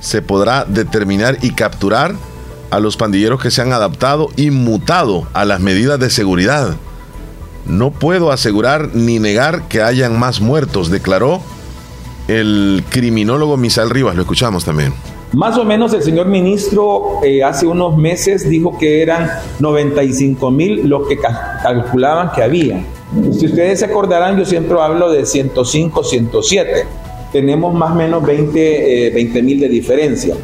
se 0.02 0.22
podrá 0.22 0.66
determinar 0.66 1.38
y 1.42 1.52
capturar 1.52 2.16
a 2.70 2.80
los 2.80 2.98
pandilleros 2.98 3.42
que 3.42 3.52
se 3.52 3.62
han 3.62 3.74
adaptado 3.74 4.30
y 4.36 4.52
mutado 4.52 5.28
a 5.34 5.46
las 5.46 5.60
medidas 5.60 6.00
de 6.00 6.10
seguridad. 6.10 6.76
No 7.66 7.92
puedo 7.92 8.32
asegurar 8.32 8.90
ni 8.94 9.20
negar 9.20 9.68
que 9.68 9.82
hayan 9.82 10.18
más 10.18 10.40
muertos, 10.42 10.90
declaró 10.90 11.42
el 12.28 12.84
criminólogo 12.90 13.58
Misael 13.58 13.90
Rivas. 13.90 14.16
Lo 14.16 14.22
escuchamos 14.22 14.64
también. 14.64 14.94
Más 15.34 15.58
o 15.58 15.66
menos 15.66 15.94
el 15.94 16.02
señor 16.02 16.28
ministro 16.28 17.20
eh, 17.24 17.44
hace 17.44 17.68
unos 17.68 17.98
meses 17.98 18.50
dijo 18.50 18.78
que 18.78 19.02
eran 19.02 19.30
95 19.60 20.52
mil 20.52 20.88
los 20.88 21.08
que 21.08 21.18
calculaban 21.18 22.32
que 22.34 22.44
había. 22.44 22.82
Si 23.38 23.46
ustedes 23.46 23.80
se 23.80 23.86
acordarán, 23.86 24.38
yo 24.38 24.46
siempre 24.46 24.80
hablo 24.80 25.12
de 25.12 25.26
105, 25.26 26.04
107. 26.04 26.86
Tenemos 27.34 27.74
más 27.74 27.92
o 27.92 27.96
menos 27.96 28.26
20 28.26 29.08
eh, 29.08 29.42
mil 29.44 29.60
de 29.60 29.68
diferencia 29.68 30.36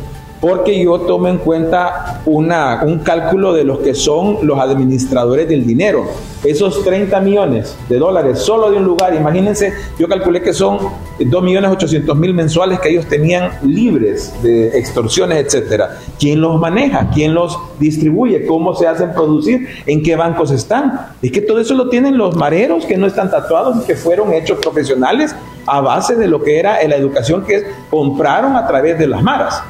porque 0.44 0.84
yo 0.84 1.00
tomo 1.00 1.30
en 1.30 1.38
cuenta 1.38 2.22
un 2.26 3.00
cálculo 3.02 3.54
de 3.54 3.64
los 3.64 3.80
que 3.80 3.94
son 3.94 4.40
los 4.42 4.60
administradores 4.60 5.48
del 5.48 5.66
dinero. 5.66 6.04
Esos 6.44 6.84
30 6.84 7.18
millones 7.22 7.78
de 7.88 7.98
dólares 7.98 8.40
solo 8.40 8.70
de 8.70 8.76
un 8.76 8.84
lugar, 8.84 9.16
imagínense, 9.16 9.72
yo 9.98 10.10
calculé 10.10 10.42
que 10.42 10.52
son 10.52 10.80
2 11.18 11.44
millones 11.44 11.72
800 11.72 12.18
mil 12.18 12.34
mensuales 12.34 12.82
que 12.82 12.90
ellos 12.90 13.06
tenían 13.06 13.52
libres 13.64 14.34
de 14.44 14.78
extorsiones, 14.78 15.46
etcétera. 15.46 15.98
¿Quién 16.20 16.42
los 16.42 16.60
maneja? 16.60 17.10
¿Quién 17.14 17.34
los 17.34 17.58
distribuye? 17.80 18.46
¿Cómo 18.46 18.76
se 18.76 18.86
hacen 18.86 19.14
producir? 19.14 19.66
¿En 19.86 20.04
qué 20.04 20.18
bancos 20.18 20.52
están? 20.52 21.14
Es 21.22 21.32
que 21.32 21.40
todo 21.40 21.62
eso 21.62 21.74
lo 21.74 21.88
tienen 21.88 22.18
los 22.18 22.36
mareros 22.36 22.86
que 22.86 22.98
no 22.98 23.08
están 23.08 23.32
tatuados 23.32 23.78
y 23.82 23.88
que 23.88 23.96
fueron 23.96 24.34
hechos 24.34 24.60
profesionales 24.60 25.34
a 25.66 25.80
base 25.80 26.18
de 26.18 26.28
lo 26.28 26.44
que 26.44 26.60
era 26.60 26.86
la 26.86 26.98
educación 26.98 27.46
que 27.46 27.64
compraron 27.90 28.58
a 28.58 28.68
través 28.68 29.00
de 29.00 29.08
las 29.08 29.24
maras. 29.24 29.64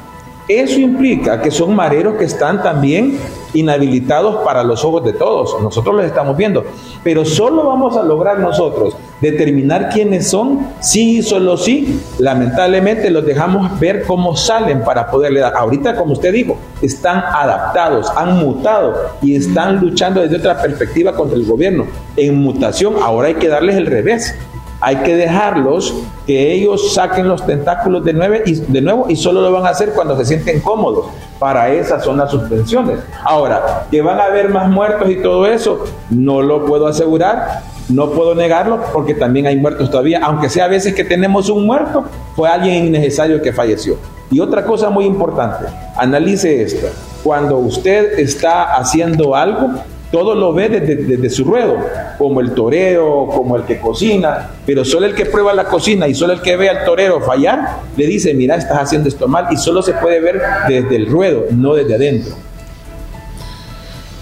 Eso 0.48 0.78
implica 0.78 1.40
que 1.40 1.50
son 1.50 1.74
mareros 1.74 2.16
que 2.16 2.24
están 2.24 2.62
también 2.62 3.18
inhabilitados 3.54 4.44
para 4.44 4.62
los 4.62 4.84
ojos 4.84 5.04
de 5.04 5.14
todos. 5.14 5.60
Nosotros 5.62 5.94
los 5.94 6.04
estamos 6.04 6.36
viendo. 6.36 6.64
Pero 7.02 7.24
solo 7.24 7.64
vamos 7.64 7.96
a 7.96 8.02
lograr 8.02 8.38
nosotros 8.38 8.94
determinar 9.20 9.88
quiénes 9.88 10.28
son, 10.28 10.66
sí 10.80 11.18
y 11.18 11.22
solo 11.22 11.56
sí. 11.56 11.98
Lamentablemente 12.18 13.08
los 13.10 13.24
dejamos 13.24 13.80
ver 13.80 14.04
cómo 14.04 14.36
salen 14.36 14.84
para 14.84 15.10
poderle 15.10 15.40
dar. 15.40 15.54
Ahorita, 15.56 15.96
como 15.96 16.12
usted 16.12 16.32
dijo, 16.32 16.58
están 16.82 17.18
adaptados, 17.18 18.12
han 18.14 18.38
mutado 18.38 18.94
y 19.22 19.36
están 19.36 19.80
luchando 19.80 20.20
desde 20.20 20.36
otra 20.36 20.60
perspectiva 20.60 21.14
contra 21.14 21.38
el 21.38 21.46
gobierno. 21.46 21.86
En 22.16 22.36
mutación, 22.36 22.96
ahora 23.02 23.28
hay 23.28 23.34
que 23.34 23.48
darles 23.48 23.76
el 23.76 23.86
revés 23.86 24.34
hay 24.84 24.96
que 24.96 25.16
dejarlos 25.16 25.94
que 26.26 26.52
ellos 26.52 26.92
saquen 26.92 27.26
los 27.26 27.46
tentáculos 27.46 28.04
de, 28.04 28.42
y, 28.44 28.52
de 28.52 28.82
nuevo 28.82 29.06
y 29.08 29.16
solo 29.16 29.40
lo 29.40 29.50
van 29.50 29.64
a 29.64 29.70
hacer 29.70 29.92
cuando 29.94 30.14
se 30.18 30.26
sienten 30.26 30.60
cómodos. 30.60 31.06
Para 31.38 31.70
esas 31.70 32.04
son 32.04 32.18
las 32.18 32.30
suspensiones. 32.30 32.98
Ahora, 33.24 33.86
que 33.90 34.02
van 34.02 34.20
a 34.20 34.24
haber 34.24 34.50
más 34.50 34.68
muertos 34.68 35.08
y 35.08 35.16
todo 35.22 35.46
eso, 35.46 35.84
no 36.10 36.42
lo 36.42 36.66
puedo 36.66 36.86
asegurar, 36.86 37.62
no 37.88 38.10
puedo 38.10 38.34
negarlo 38.34 38.78
porque 38.92 39.14
también 39.14 39.46
hay 39.46 39.56
muertos 39.56 39.90
todavía, 39.90 40.20
aunque 40.22 40.50
sea 40.50 40.66
a 40.66 40.68
veces 40.68 40.94
que 40.94 41.04
tenemos 41.04 41.48
un 41.48 41.64
muerto, 41.64 42.04
fue 42.36 42.50
alguien 42.50 42.84
innecesario 42.84 43.40
que 43.40 43.54
falleció. 43.54 43.96
Y 44.30 44.40
otra 44.40 44.66
cosa 44.66 44.90
muy 44.90 45.06
importante, 45.06 45.64
analice 45.96 46.62
esto. 46.62 46.88
Cuando 47.22 47.56
usted 47.56 48.18
está 48.18 48.74
haciendo 48.74 49.34
algo, 49.34 49.70
todo 50.14 50.36
lo 50.36 50.52
ve 50.52 50.68
desde, 50.68 51.28
su 51.28 51.42
ruedo, 51.42 51.76
como 52.18 52.40
el 52.40 52.52
torero, 52.52 53.26
como 53.34 53.56
el 53.56 53.64
que 53.64 53.80
cocina, 53.80 54.50
pero 54.64 54.84
solo 54.84 55.06
el 55.06 55.14
que 55.16 55.26
prueba 55.26 55.52
la 55.52 55.64
cocina 55.64 56.06
y 56.06 56.14
solo 56.14 56.34
el 56.34 56.40
que 56.40 56.56
ve 56.56 56.68
al 56.68 56.84
torero 56.84 57.20
fallar, 57.20 57.80
le 57.96 58.06
dice, 58.06 58.32
mira, 58.32 58.54
estás 58.54 58.78
haciendo 58.80 59.08
esto 59.08 59.26
mal 59.26 59.48
y 59.50 59.56
solo 59.56 59.82
se 59.82 59.92
puede 59.94 60.20
ver 60.20 60.40
desde 60.68 60.94
el 60.94 61.06
ruedo, 61.06 61.46
no 61.50 61.74
desde 61.74 61.96
adentro. 61.96 62.36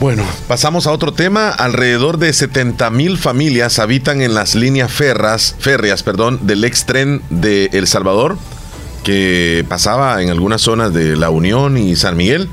Bueno, 0.00 0.22
pasamos 0.48 0.86
a 0.86 0.92
otro 0.92 1.12
tema. 1.12 1.50
Alrededor 1.50 2.16
de 2.16 2.32
70 2.32 2.88
mil 2.88 3.18
familias 3.18 3.78
habitan 3.78 4.22
en 4.22 4.32
las 4.32 4.54
líneas 4.54 4.90
ferras, 4.90 5.56
férreas 5.58 6.02
perdón, 6.02 6.38
del 6.46 6.64
ex 6.64 6.86
tren 6.86 7.20
de 7.28 7.68
El 7.74 7.86
Salvador, 7.86 8.38
que 9.04 9.62
pasaba 9.68 10.22
en 10.22 10.30
algunas 10.30 10.62
zonas 10.62 10.94
de 10.94 11.16
La 11.16 11.28
Unión 11.28 11.76
y 11.76 11.96
San 11.96 12.16
Miguel 12.16 12.48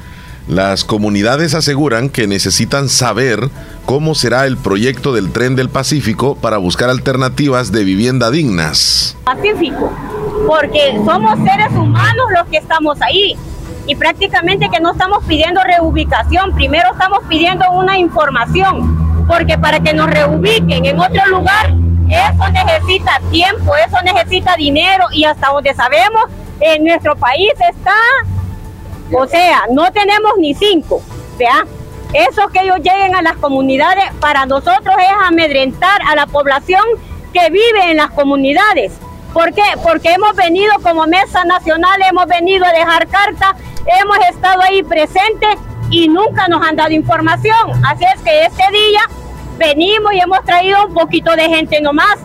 Las 0.50 0.84
comunidades 0.84 1.54
aseguran 1.54 2.10
que 2.10 2.26
necesitan 2.26 2.90
saber 2.90 3.52
cómo 3.86 4.16
será 4.16 4.48
el 4.48 4.58
proyecto 4.58 5.14
del 5.14 5.32
tren 5.32 5.56
del 5.56 5.70
Pacífico 5.70 6.34
para 6.34 6.58
buscar 6.58 6.90
alternativas 6.90 7.72
de 7.72 7.84
vivienda 7.84 8.32
dignas. 8.32 9.16
Pacífico, 9.26 9.94
porque 10.48 11.00
somos 11.06 11.38
seres 11.48 11.72
humanos 11.72 12.26
los 12.36 12.48
que 12.48 12.58
estamos 12.58 13.00
ahí 13.00 13.38
y 13.86 13.96
prácticamente 13.96 14.70
que 14.70 14.80
no 14.80 14.94
estamos 14.94 15.24
pidiendo 15.26 15.62
reubicación, 15.62 16.56
primero 16.56 16.94
estamos 16.94 17.20
pidiendo 17.30 17.70
una 17.72 18.00
información, 18.00 19.28
porque 19.28 19.56
para 19.56 19.80
que 19.82 19.94
nos 19.94 20.10
reubiquen 20.10 20.84
en 20.84 21.00
otro 21.00 21.28
lugar, 21.28 21.76
eso 22.10 22.50
necesita 22.52 23.22
tiempo, 23.30 23.76
eso 23.76 23.98
necesita 24.04 24.56
dinero 24.56 25.06
y 25.12 25.26
hasta 25.26 25.50
donde 25.50 25.76
sabemos, 25.76 26.24
en 26.60 26.86
nuestro 26.86 27.16
país 27.16 27.52
está 27.70 27.94
o 29.12 29.28
sea, 29.28 29.64
no 29.72 29.92
tenemos 29.92 30.34
ni 30.38 30.54
cinco, 30.54 31.02
¿vea? 31.38 31.66
Eso 32.14 32.48
que 32.50 32.62
ellos 32.62 32.78
lleguen 32.78 33.16
a 33.16 33.22
las 33.22 33.38
comunidades 33.38 34.06
para 34.20 34.46
nosotros 34.46 34.96
es 34.98 35.28
amedrentar 35.28 36.02
a 36.08 36.16
la 36.16 36.26
población 36.26 36.84
que 37.34 37.50
vive 37.50 37.92
en 37.92 37.98
las 37.98 38.10
comunidades. 38.12 38.94
¿Por 39.34 39.54
qué? 39.54 39.64
Porque 39.84 40.14
hemos 40.14 40.36
venido 40.36 40.74
como 40.82 41.06
Mesa 41.06 41.44
Nacional, 41.46 42.02
hemos 42.10 42.26
venido 42.26 42.66
a 42.66 42.72
dejar 42.72 43.08
carta, 43.08 43.56
hemos 44.02 44.18
estado 44.28 44.62
ahí 44.62 44.82
presentes 44.82 45.56
y 45.92 46.08
nunca 46.08 46.48
nos 46.48 46.66
han 46.66 46.76
dado 46.76 46.92
información. 46.92 47.72
Así 47.86 48.06
es 48.16 48.22
que 48.22 48.46
este 48.46 48.64
día 48.72 49.02
venimos 49.58 50.14
y 50.14 50.20
hemos 50.20 50.44
traído 50.46 50.88
un 50.88 50.94
poquito 50.94 51.36
de 51.36 51.48
gente 51.48 51.80
nomás. 51.82 52.18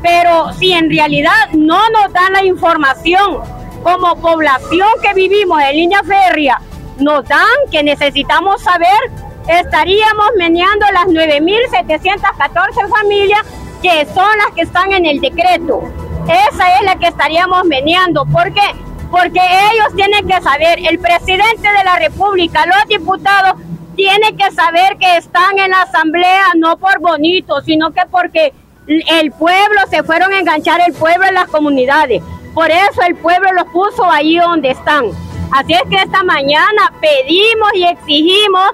Pero 0.00 0.52
si 0.52 0.72
en 0.72 0.90
realidad 0.90 1.48
no 1.52 1.80
nos 1.90 2.12
dan 2.12 2.34
la 2.34 2.44
información 2.44 3.42
como 3.84 4.16
población 4.16 4.88
que 5.02 5.14
vivimos 5.14 5.60
en 5.62 5.76
línea 5.76 6.02
férrea 6.02 6.60
nos 6.98 7.28
dan 7.28 7.44
que 7.70 7.82
necesitamos 7.82 8.62
saber, 8.62 8.98
estaríamos 9.46 10.26
meneando 10.38 10.86
las 10.92 11.06
9.714 11.06 12.88
familias 12.88 13.40
que 13.82 14.06
son 14.06 14.38
las 14.38 14.54
que 14.54 14.62
están 14.62 14.92
en 14.92 15.04
el 15.04 15.20
decreto. 15.20 15.82
Esa 16.24 16.78
es 16.78 16.84
la 16.84 16.96
que 16.96 17.08
estaríamos 17.08 17.64
meneando. 17.66 18.24
¿Por 18.24 18.52
qué? 18.54 18.74
Porque 19.10 19.40
ellos 19.40 19.94
tienen 19.94 20.26
que 20.26 20.40
saber, 20.40 20.78
el 20.88 20.98
presidente 20.98 21.68
de 21.68 21.84
la 21.84 21.98
República, 21.98 22.64
los 22.64 22.88
diputados, 22.88 23.60
tienen 23.94 24.36
que 24.36 24.50
saber 24.50 24.96
que 24.98 25.18
están 25.18 25.58
en 25.58 25.70
la 25.70 25.82
asamblea 25.82 26.44
no 26.56 26.78
por 26.78 26.98
bonito, 27.00 27.60
sino 27.60 27.92
que 27.92 28.00
porque 28.10 28.54
el 28.86 29.30
pueblo, 29.32 29.80
se 29.90 30.02
fueron 30.02 30.32
a 30.32 30.40
enganchar 30.40 30.80
el 30.86 30.94
pueblo 30.94 31.26
en 31.26 31.34
las 31.34 31.48
comunidades. 31.48 32.22
Por 32.54 32.70
eso 32.70 33.02
el 33.06 33.16
pueblo 33.16 33.52
los 33.52 33.66
puso 33.66 34.04
ahí 34.10 34.38
donde 34.38 34.70
están. 34.70 35.06
Así 35.50 35.74
es 35.74 35.82
que 35.90 35.96
esta 35.96 36.22
mañana 36.22 36.92
pedimos 37.00 37.70
y 37.74 37.84
exigimos 37.84 38.70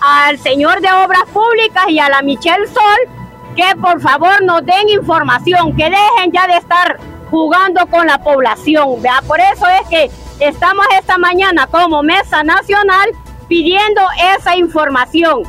al 0.00 0.38
señor 0.38 0.80
de 0.80 0.92
Obras 0.92 1.24
Públicas 1.32 1.84
y 1.88 1.98
a 1.98 2.08
la 2.08 2.22
Michelle 2.22 2.66
Sol 2.66 3.22
que 3.54 3.76
por 3.80 4.00
favor 4.00 4.42
nos 4.42 4.64
den 4.64 4.88
información, 4.88 5.76
que 5.76 5.84
dejen 5.84 6.32
ya 6.32 6.46
de 6.46 6.56
estar 6.56 6.98
jugando 7.30 7.86
con 7.86 8.06
la 8.06 8.18
población. 8.22 9.02
Por 9.26 9.40
eso 9.40 9.66
es 9.66 9.88
que 9.88 10.10
estamos 10.40 10.84
esta 10.98 11.18
mañana 11.18 11.66
como 11.66 12.02
Mesa 12.02 12.42
Nacional 12.42 13.10
pidiendo 13.48 14.02
esa 14.36 14.56
información. 14.56 15.42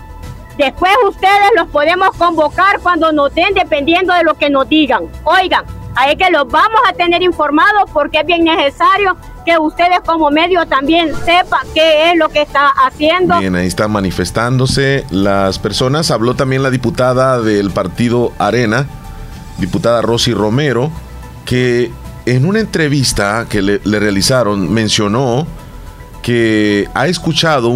Después 0.58 0.92
ustedes 1.08 1.52
los 1.56 1.68
podemos 1.70 2.16
convocar 2.16 2.80
cuando 2.82 3.12
nos 3.12 3.34
den 3.34 3.54
dependiendo 3.54 4.14
de 4.14 4.24
lo 4.24 4.36
que 4.36 4.50
nos 4.50 4.68
digan. 4.70 5.10
Oigan, 5.24 5.66
Ahí 5.96 6.16
que 6.16 6.30
los 6.32 6.48
vamos 6.48 6.82
a 6.90 6.94
tener 6.94 7.22
informados 7.22 7.90
porque 7.92 8.20
es 8.20 8.26
bien 8.26 8.44
necesario 8.44 9.16
que 9.46 9.58
ustedes 9.58 10.00
como 10.06 10.32
medio 10.32 10.66
también 10.66 11.14
sepan 11.26 11.68
qué 11.74 12.12
es 12.12 12.18
lo 12.18 12.30
que 12.30 12.42
está 12.42 12.70
haciendo. 12.70 13.40
Bien, 13.40 13.56
ahí 13.56 13.68
están 13.68 13.92
manifestándose 13.92 15.06
las 15.12 15.60
personas. 15.60 16.12
Habló 16.12 16.36
también 16.36 16.64
la 16.64 16.72
diputada 16.72 17.42
del 17.42 17.72
partido 17.72 18.32
Arena, 18.40 18.88
diputada 19.60 20.02
Rosy 20.02 20.34
Romero, 20.34 20.92
que 21.46 21.92
en 22.26 22.46
una 22.46 22.60
entrevista 22.60 23.46
que 23.50 23.62
le, 23.62 23.80
realizaron 23.84 24.72
mencionó 24.72 25.46
que 26.22 26.88
ha 26.94 27.08
escuchado 27.08 27.70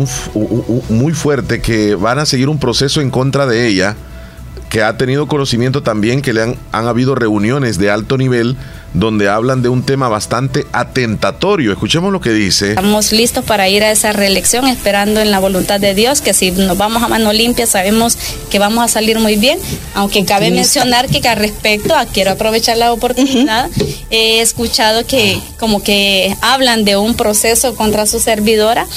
muy 0.89 1.13
fuerte 1.13 1.62
que 1.62 1.95
van 1.95 2.17
a 2.19 2.25
seguir 2.25 2.47
un 2.47 2.58
proceso 2.58 3.01
en 3.01 3.12
contra 3.12 3.45
de 3.45 3.67
ella 3.67 3.97
que 4.69 4.84
ha 4.84 4.97
tenido 4.97 5.27
conocimiento 5.27 5.82
también 5.82 6.21
que 6.21 6.34
le 6.34 6.43
han, 6.43 6.56
han 6.71 6.88
habido 6.88 7.15
reuniones 7.15 7.77
de 7.77 7.89
alto 7.89 8.17
nivel 8.17 8.58
donde 8.93 9.30
hablan 9.30 9.62
de 9.62 9.69
un 9.69 9.84
tema 9.84 10.10
bastante 10.10 10.65
atentatorio. 10.71 11.71
Escuchemos 11.71 12.12
lo 12.12 12.19
que 12.19 12.32
dice. 12.32 12.69
Estamos 12.69 13.12
listos 13.12 13.45
para 13.45 13.69
ir 13.69 13.84
a 13.84 13.91
esa 13.91 14.12
reelección, 14.12 14.67
esperando 14.67 15.19
en 15.19 15.32
la 15.32 15.39
voluntad 15.39 15.80
de 15.80 15.93
Dios 15.93 16.21
que 16.21 16.34
si 16.34 16.51
nos 16.51 16.77
vamos 16.77 17.03
a 17.03 17.08
mano 17.08 17.32
limpia 17.32 17.67
sabemos 17.67 18.17
que 18.49 18.60
vamos 18.60 18.84
a 18.84 18.88
salir 18.88 19.19
muy 19.19 19.36
bien, 19.36 19.60
aunque 19.93 20.25
cabe 20.25 20.51
mencionar 20.51 21.08
que 21.08 21.27
al 21.27 21.38
respecto, 21.38 21.93
ah, 21.95 22.06
quiero 22.12 22.32
aprovechar 22.32 22.77
la 22.77 22.91
oportunidad, 22.91 23.69
he 24.10 24.41
escuchado 24.41 25.06
que 25.06 25.39
como 25.60 25.84
que 25.84 26.36
hablan 26.41 26.86
de 26.86 26.97
un 26.97 27.15
proceso 27.15 27.75
contra 27.75 28.06
su 28.06 28.19
servidora. 28.19 28.88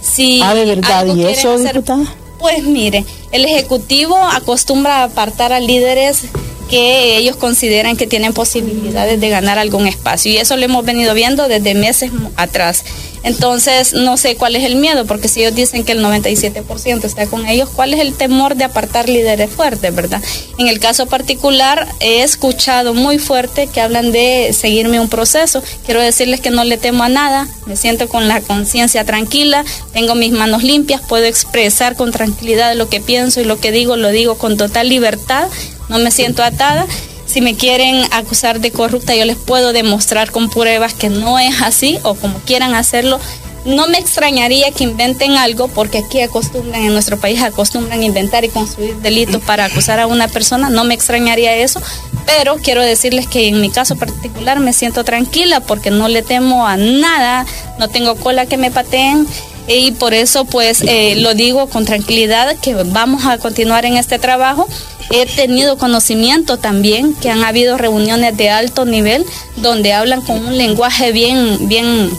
Si 0.00 0.40
ah, 0.42 0.54
de 0.54 0.64
verdad, 0.64 1.06
¿y 1.06 1.24
eso, 1.24 1.58
diputada? 1.58 2.04
Pues 2.38 2.62
mire, 2.64 3.04
el 3.32 3.44
Ejecutivo 3.44 4.16
acostumbra 4.16 4.98
a 4.98 5.04
apartar 5.04 5.52
a 5.52 5.60
líderes 5.60 6.24
que 6.68 7.16
ellos 7.16 7.36
consideran 7.36 7.96
que 7.96 8.06
tienen 8.06 8.32
posibilidades 8.32 9.20
de 9.20 9.28
ganar 9.28 9.58
algún 9.58 9.86
espacio. 9.86 10.30
Y 10.30 10.36
eso 10.36 10.56
lo 10.56 10.64
hemos 10.64 10.84
venido 10.84 11.14
viendo 11.14 11.48
desde 11.48 11.74
meses 11.74 12.12
atrás. 12.36 12.84
Entonces, 13.22 13.92
no 13.92 14.16
sé 14.16 14.36
cuál 14.36 14.56
es 14.56 14.64
el 14.64 14.76
miedo, 14.76 15.04
porque 15.06 15.28
si 15.28 15.40
ellos 15.40 15.54
dicen 15.54 15.84
que 15.84 15.92
el 15.92 16.02
97% 16.02 17.04
está 17.04 17.26
con 17.26 17.46
ellos, 17.46 17.68
¿cuál 17.74 17.94
es 17.94 18.00
el 18.00 18.14
temor 18.14 18.56
de 18.56 18.64
apartar 18.64 19.08
líderes 19.08 19.50
fuertes, 19.50 19.94
verdad? 19.94 20.22
En 20.58 20.68
el 20.68 20.78
caso 20.78 21.06
particular, 21.06 21.88
he 22.00 22.22
escuchado 22.22 22.94
muy 22.94 23.18
fuerte 23.18 23.66
que 23.66 23.80
hablan 23.80 24.12
de 24.12 24.52
seguirme 24.52 25.00
un 25.00 25.08
proceso. 25.08 25.62
Quiero 25.84 26.00
decirles 26.00 26.40
que 26.40 26.50
no 26.50 26.64
le 26.64 26.78
temo 26.78 27.04
a 27.04 27.08
nada, 27.08 27.48
me 27.66 27.76
siento 27.76 28.08
con 28.08 28.28
la 28.28 28.40
conciencia 28.40 29.04
tranquila, 29.04 29.64
tengo 29.92 30.14
mis 30.14 30.32
manos 30.32 30.62
limpias, 30.62 31.00
puedo 31.08 31.24
expresar 31.24 31.96
con 31.96 32.12
tranquilidad 32.12 32.74
lo 32.74 32.88
que 32.88 33.00
pienso 33.00 33.40
y 33.40 33.44
lo 33.44 33.58
que 33.58 33.72
digo, 33.72 33.96
lo 33.96 34.10
digo 34.10 34.36
con 34.36 34.56
total 34.56 34.88
libertad, 34.88 35.48
no 35.88 35.98
me 35.98 36.10
siento 36.10 36.42
atada 36.42 36.86
si 37.28 37.42
me 37.42 37.54
quieren 37.54 38.02
acusar 38.12 38.58
de 38.60 38.72
corrupta, 38.72 39.14
yo 39.14 39.24
les 39.26 39.36
puedo 39.36 39.72
demostrar 39.72 40.30
con 40.30 40.48
pruebas 40.48 40.94
que 40.94 41.10
no 41.10 41.38
es 41.38 41.60
así 41.60 41.98
o 42.02 42.14
como 42.14 42.38
quieran 42.40 42.74
hacerlo. 42.74 43.20
No 43.66 43.86
me 43.86 43.98
extrañaría 43.98 44.70
que 44.70 44.84
inventen 44.84 45.36
algo, 45.36 45.68
porque 45.68 45.98
aquí 45.98 46.22
acostumbran, 46.22 46.82
en 46.82 46.92
nuestro 46.94 47.18
país 47.18 47.42
acostumbran 47.42 48.02
inventar 48.02 48.46
y 48.46 48.48
construir 48.48 48.96
delitos 48.96 49.42
para 49.42 49.66
acusar 49.66 50.00
a 50.00 50.06
una 50.06 50.26
persona. 50.26 50.70
No 50.70 50.84
me 50.84 50.94
extrañaría 50.94 51.54
eso, 51.54 51.82
pero 52.24 52.56
quiero 52.56 52.82
decirles 52.82 53.26
que 53.26 53.46
en 53.46 53.60
mi 53.60 53.68
caso 53.68 53.96
particular 53.96 54.58
me 54.60 54.72
siento 54.72 55.04
tranquila 55.04 55.60
porque 55.60 55.90
no 55.90 56.08
le 56.08 56.22
temo 56.22 56.66
a 56.66 56.78
nada, 56.78 57.44
no 57.78 57.88
tengo 57.88 58.16
cola 58.16 58.46
que 58.46 58.56
me 58.56 58.70
pateen 58.70 59.26
y 59.66 59.92
por 59.92 60.14
eso 60.14 60.46
pues 60.46 60.80
eh, 60.80 61.16
lo 61.16 61.34
digo 61.34 61.68
con 61.68 61.84
tranquilidad 61.84 62.56
que 62.56 62.74
vamos 62.74 63.26
a 63.26 63.36
continuar 63.36 63.84
en 63.84 63.98
este 63.98 64.18
trabajo 64.18 64.66
He 65.10 65.26
tenido 65.26 65.78
conocimiento 65.78 66.58
también 66.58 67.14
que 67.14 67.30
han 67.30 67.42
habido 67.42 67.78
reuniones 67.78 68.36
de 68.36 68.50
alto 68.50 68.84
nivel 68.84 69.24
donde 69.56 69.92
hablan 69.92 70.20
con 70.20 70.44
un 70.44 70.58
lenguaje 70.58 71.12
bien, 71.12 71.68
bien, 71.68 72.10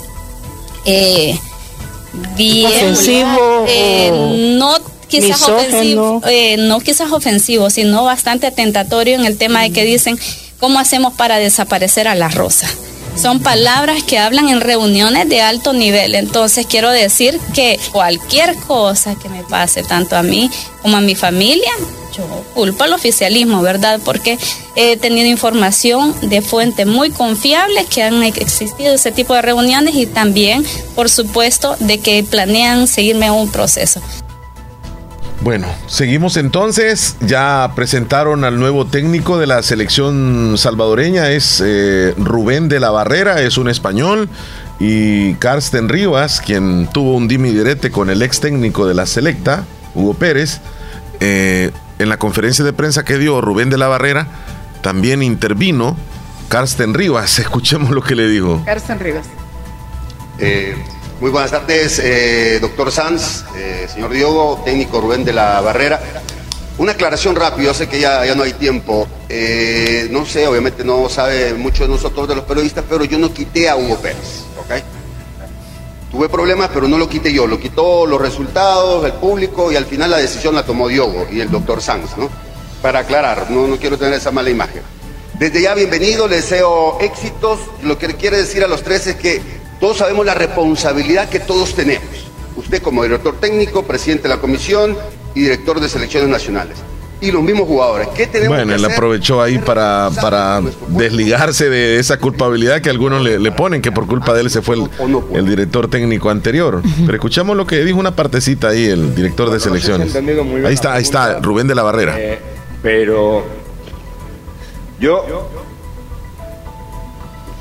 eh, 0.85 1.37
bien 2.35 2.65
ofensivo, 2.65 3.65
eh, 3.67 4.11
no 4.57 4.75
quizás 5.07 5.41
ofensivo, 5.47 6.21
eh, 6.27 6.57
no 6.57 6.79
quizás 6.79 7.11
ofensivo, 7.11 7.69
sino 7.69 8.03
bastante 8.03 8.47
atentatorio 8.47 9.15
en 9.15 9.25
el 9.25 9.37
tema 9.37 9.61
de 9.61 9.71
que 9.71 9.83
dicen 9.83 10.19
cómo 10.59 10.79
hacemos 10.79 11.13
para 11.13 11.37
desaparecer 11.37 12.07
a 12.07 12.15
la 12.15 12.29
rosa. 12.29 12.67
Son 13.15 13.39
palabras 13.41 14.03
que 14.03 14.17
hablan 14.17 14.49
en 14.49 14.61
reuniones 14.61 15.27
de 15.27 15.41
alto 15.41 15.73
nivel. 15.73 16.15
Entonces 16.15 16.65
quiero 16.65 16.89
decir 16.89 17.39
que 17.53 17.79
cualquier 17.91 18.55
cosa 18.55 19.15
que 19.15 19.29
me 19.29 19.43
pase, 19.43 19.83
tanto 19.83 20.15
a 20.15 20.23
mí 20.23 20.49
como 20.81 20.97
a 20.97 21.01
mi 21.01 21.15
familia, 21.15 21.71
culpa 22.53 22.85
al 22.85 22.93
oficialismo, 22.93 23.61
¿verdad? 23.61 23.99
Porque 24.03 24.37
he 24.75 24.97
tenido 24.97 25.27
información 25.27 26.15
de 26.21 26.41
fuentes 26.41 26.85
muy 26.85 27.11
confiables 27.11 27.87
que 27.87 28.03
han 28.03 28.23
existido 28.23 28.93
ese 28.93 29.11
tipo 29.11 29.33
de 29.33 29.41
reuniones 29.41 29.95
y 29.95 30.05
también, 30.05 30.65
por 30.95 31.09
supuesto, 31.09 31.75
de 31.79 31.99
que 31.99 32.23
planean 32.23 32.87
seguirme 32.87 33.31
un 33.31 33.49
proceso. 33.49 34.01
Bueno, 35.41 35.67
seguimos 35.87 36.35
entonces. 36.35 37.15
Ya 37.21 37.71
presentaron 37.75 38.43
al 38.43 38.59
nuevo 38.59 38.85
técnico 38.85 39.37
de 39.37 39.47
la 39.47 39.63
selección 39.63 40.55
salvadoreña, 40.57 41.29
es 41.31 41.63
eh, 41.65 42.13
Rubén 42.17 42.67
de 42.67 42.79
la 42.79 42.91
Barrera, 42.91 43.41
es 43.41 43.57
un 43.57 43.69
español, 43.69 44.27
y 44.79 45.35
Carsten 45.35 45.87
Rivas, 45.87 46.41
quien 46.41 46.87
tuvo 46.87 47.15
un 47.15 47.27
dimidirete 47.27 47.89
con 47.89 48.09
el 48.09 48.21
ex 48.21 48.41
técnico 48.41 48.85
de 48.85 48.93
la 48.93 49.05
selecta, 49.05 49.63
Hugo 49.95 50.13
Pérez. 50.13 50.59
Eh, 51.21 51.71
en 51.99 52.07
la 52.07 52.17
conferencia 52.17 52.63
de 52.63 52.71
prensa 52.71 53.03
que 53.03 53.17
dio 53.17 53.41
Rubén 53.41 53.69
de 53.69 53.77
la 53.77 53.87
Barrera, 53.87 54.27
también 54.81 55.21
intervino 55.21 55.97
Carsten 56.49 56.93
Rivas. 56.93 57.39
Escuchemos 57.39 57.91
lo 57.91 58.01
que 58.01 58.15
le 58.15 58.27
dijo. 58.27 58.61
Carsten 58.65 58.99
Rivas. 58.99 59.27
Eh, 60.39 60.75
Muy 61.19 61.31
buenas 61.31 61.51
tardes, 61.51 61.99
eh, 62.01 62.59
doctor 62.61 62.93
Sanz, 62.93 63.43
eh, 63.53 63.89
señor 63.93 64.11
Diogo, 64.11 64.61
técnico 64.63 65.01
Rubén 65.01 65.25
de 65.25 65.33
la 65.33 65.59
Barrera. 65.59 65.99
Una 66.77 66.93
aclaración 66.93 67.35
rápida, 67.35 67.73
sé 67.73 67.89
que 67.89 67.99
ya, 67.99 68.33
no 68.35 68.43
hay 68.43 68.53
tiempo. 68.53 69.05
Eh, 69.27 70.07
no 70.11 70.25
sé, 70.25 70.47
obviamente 70.47 70.85
no 70.85 71.09
sabe 71.09 71.53
mucho 71.55 71.83
de 71.83 71.89
nosotros, 71.89 72.25
de 72.25 72.35
los 72.35 72.45
periodistas, 72.45 72.85
pero 72.87 73.03
yo 73.03 73.17
no 73.17 73.33
quité 73.33 73.67
a 73.67 73.75
Hugo 73.75 73.97
Pérez, 73.97 74.45
¿ok? 74.59 74.81
Tuve 76.09 76.29
problemas, 76.29 76.69
pero 76.73 76.87
no 76.87 76.97
lo 76.97 77.09
quité 77.09 77.33
yo, 77.33 77.47
lo 77.47 77.59
quitó 77.59 78.05
los 78.05 78.21
resultados, 78.21 79.03
el 79.03 79.13
público, 79.13 79.73
y 79.73 79.75
al 79.75 79.85
final 79.85 80.11
la 80.11 80.19
decisión 80.19 80.55
la 80.55 80.63
tomó 80.63 80.87
Diogo 80.87 81.27
y 81.29 81.41
el 81.41 81.51
doctor 81.51 81.81
Sanz, 81.81 82.17
¿no? 82.17 82.29
Para 82.81 82.99
aclarar, 82.99 83.51
no, 83.51 83.67
no 83.67 83.75
quiero 83.75 83.97
tener 83.97 84.13
esa 84.13 84.31
mala 84.31 84.51
imagen. 84.51 84.83
Desde 85.37 85.61
ya, 85.61 85.73
bienvenido, 85.73 86.29
les 86.29 86.43
deseo 86.43 86.97
éxitos. 87.01 87.59
Lo 87.83 87.97
que 87.97 88.13
quiere 88.15 88.37
decir 88.37 88.63
a 88.63 88.67
los 88.67 88.83
tres 88.83 89.07
es 89.07 89.15
que 89.15 89.58
todos 89.79 89.97
sabemos 89.97 90.25
la 90.25 90.33
responsabilidad 90.33 91.29
que 91.29 91.39
todos 91.39 91.73
tenemos. 91.75 92.05
Usted 92.55 92.81
como 92.81 93.03
director 93.03 93.35
técnico, 93.39 93.83
presidente 93.83 94.23
de 94.23 94.35
la 94.35 94.41
comisión 94.41 94.97
y 95.33 95.41
director 95.41 95.79
de 95.79 95.87
selecciones 95.89 96.29
nacionales. 96.29 96.77
Y 97.21 97.31
los 97.31 97.43
mismos 97.43 97.67
jugadores. 97.67 98.07
¿Qué 98.15 98.27
tenemos 98.27 98.55
Bueno, 98.55 98.69
que 98.71 98.75
él 98.79 98.85
hacer? 98.85 98.95
aprovechó 98.95 99.41
ahí 99.41 99.57
para, 99.57 100.09
para 100.21 100.61
desligarse 100.87 101.69
de 101.69 101.99
esa 101.99 102.17
culpabilidad 102.17 102.79
que 102.81 102.89
algunos 102.89 103.21
le, 103.21 103.37
le 103.39 103.51
ponen, 103.51 103.81
que 103.81 103.91
por 103.91 104.07
culpa 104.07 104.33
de 104.33 104.41
él 104.41 104.49
se 104.49 104.61
fue 104.61 104.75
el, 104.77 104.89
el 105.33 105.45
director 105.45 105.89
técnico 105.89 106.29
anterior. 106.29 106.81
Pero 107.05 107.13
escuchamos 107.13 107.57
lo 107.57 107.67
que 107.67 107.83
dijo 107.83 107.99
una 107.99 108.15
partecita 108.15 108.69
ahí 108.69 108.85
el 108.85 109.13
director 109.15 109.49
de 109.49 109.59
selecciones. 109.59 110.15
Ahí 110.15 110.73
está, 110.73 110.93
ahí 110.93 111.01
está, 111.03 111.39
Rubén 111.41 111.67
de 111.67 111.75
la 111.75 111.83
Barrera. 111.83 112.15
Eh, 112.17 112.39
pero 112.81 113.43
yo, 115.01 115.49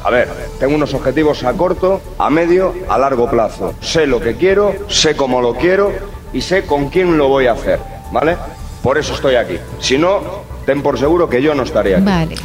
a 0.08 0.10
ver, 0.10 0.28
tengo 0.58 0.74
unos 0.74 0.94
objetivos 0.94 1.44
a 1.44 1.52
corto, 1.52 2.00
a 2.18 2.30
medio, 2.30 2.74
a 2.88 2.96
largo 2.96 3.28
plazo. 3.28 3.74
Sé 3.82 4.06
lo 4.06 4.20
que 4.20 4.36
quiero, 4.36 4.74
sé 4.88 5.14
cómo 5.14 5.42
lo 5.42 5.54
quiero 5.54 5.92
y 6.32 6.40
sé 6.40 6.62
con 6.64 6.88
quién 6.88 7.18
lo 7.18 7.28
voy 7.28 7.46
a 7.46 7.52
hacer, 7.52 7.78
¿vale? 8.10 8.38
Por 8.82 8.96
eso 8.96 9.12
estoy 9.12 9.34
aquí. 9.34 9.58
Si 9.80 9.98
no, 9.98 10.22
ten 10.64 10.80
por 10.80 10.98
seguro 10.98 11.28
que 11.28 11.42
yo 11.42 11.54
no 11.54 11.62
estaría 11.62 11.96
aquí. 11.96 12.06
Vale. 12.06 12.36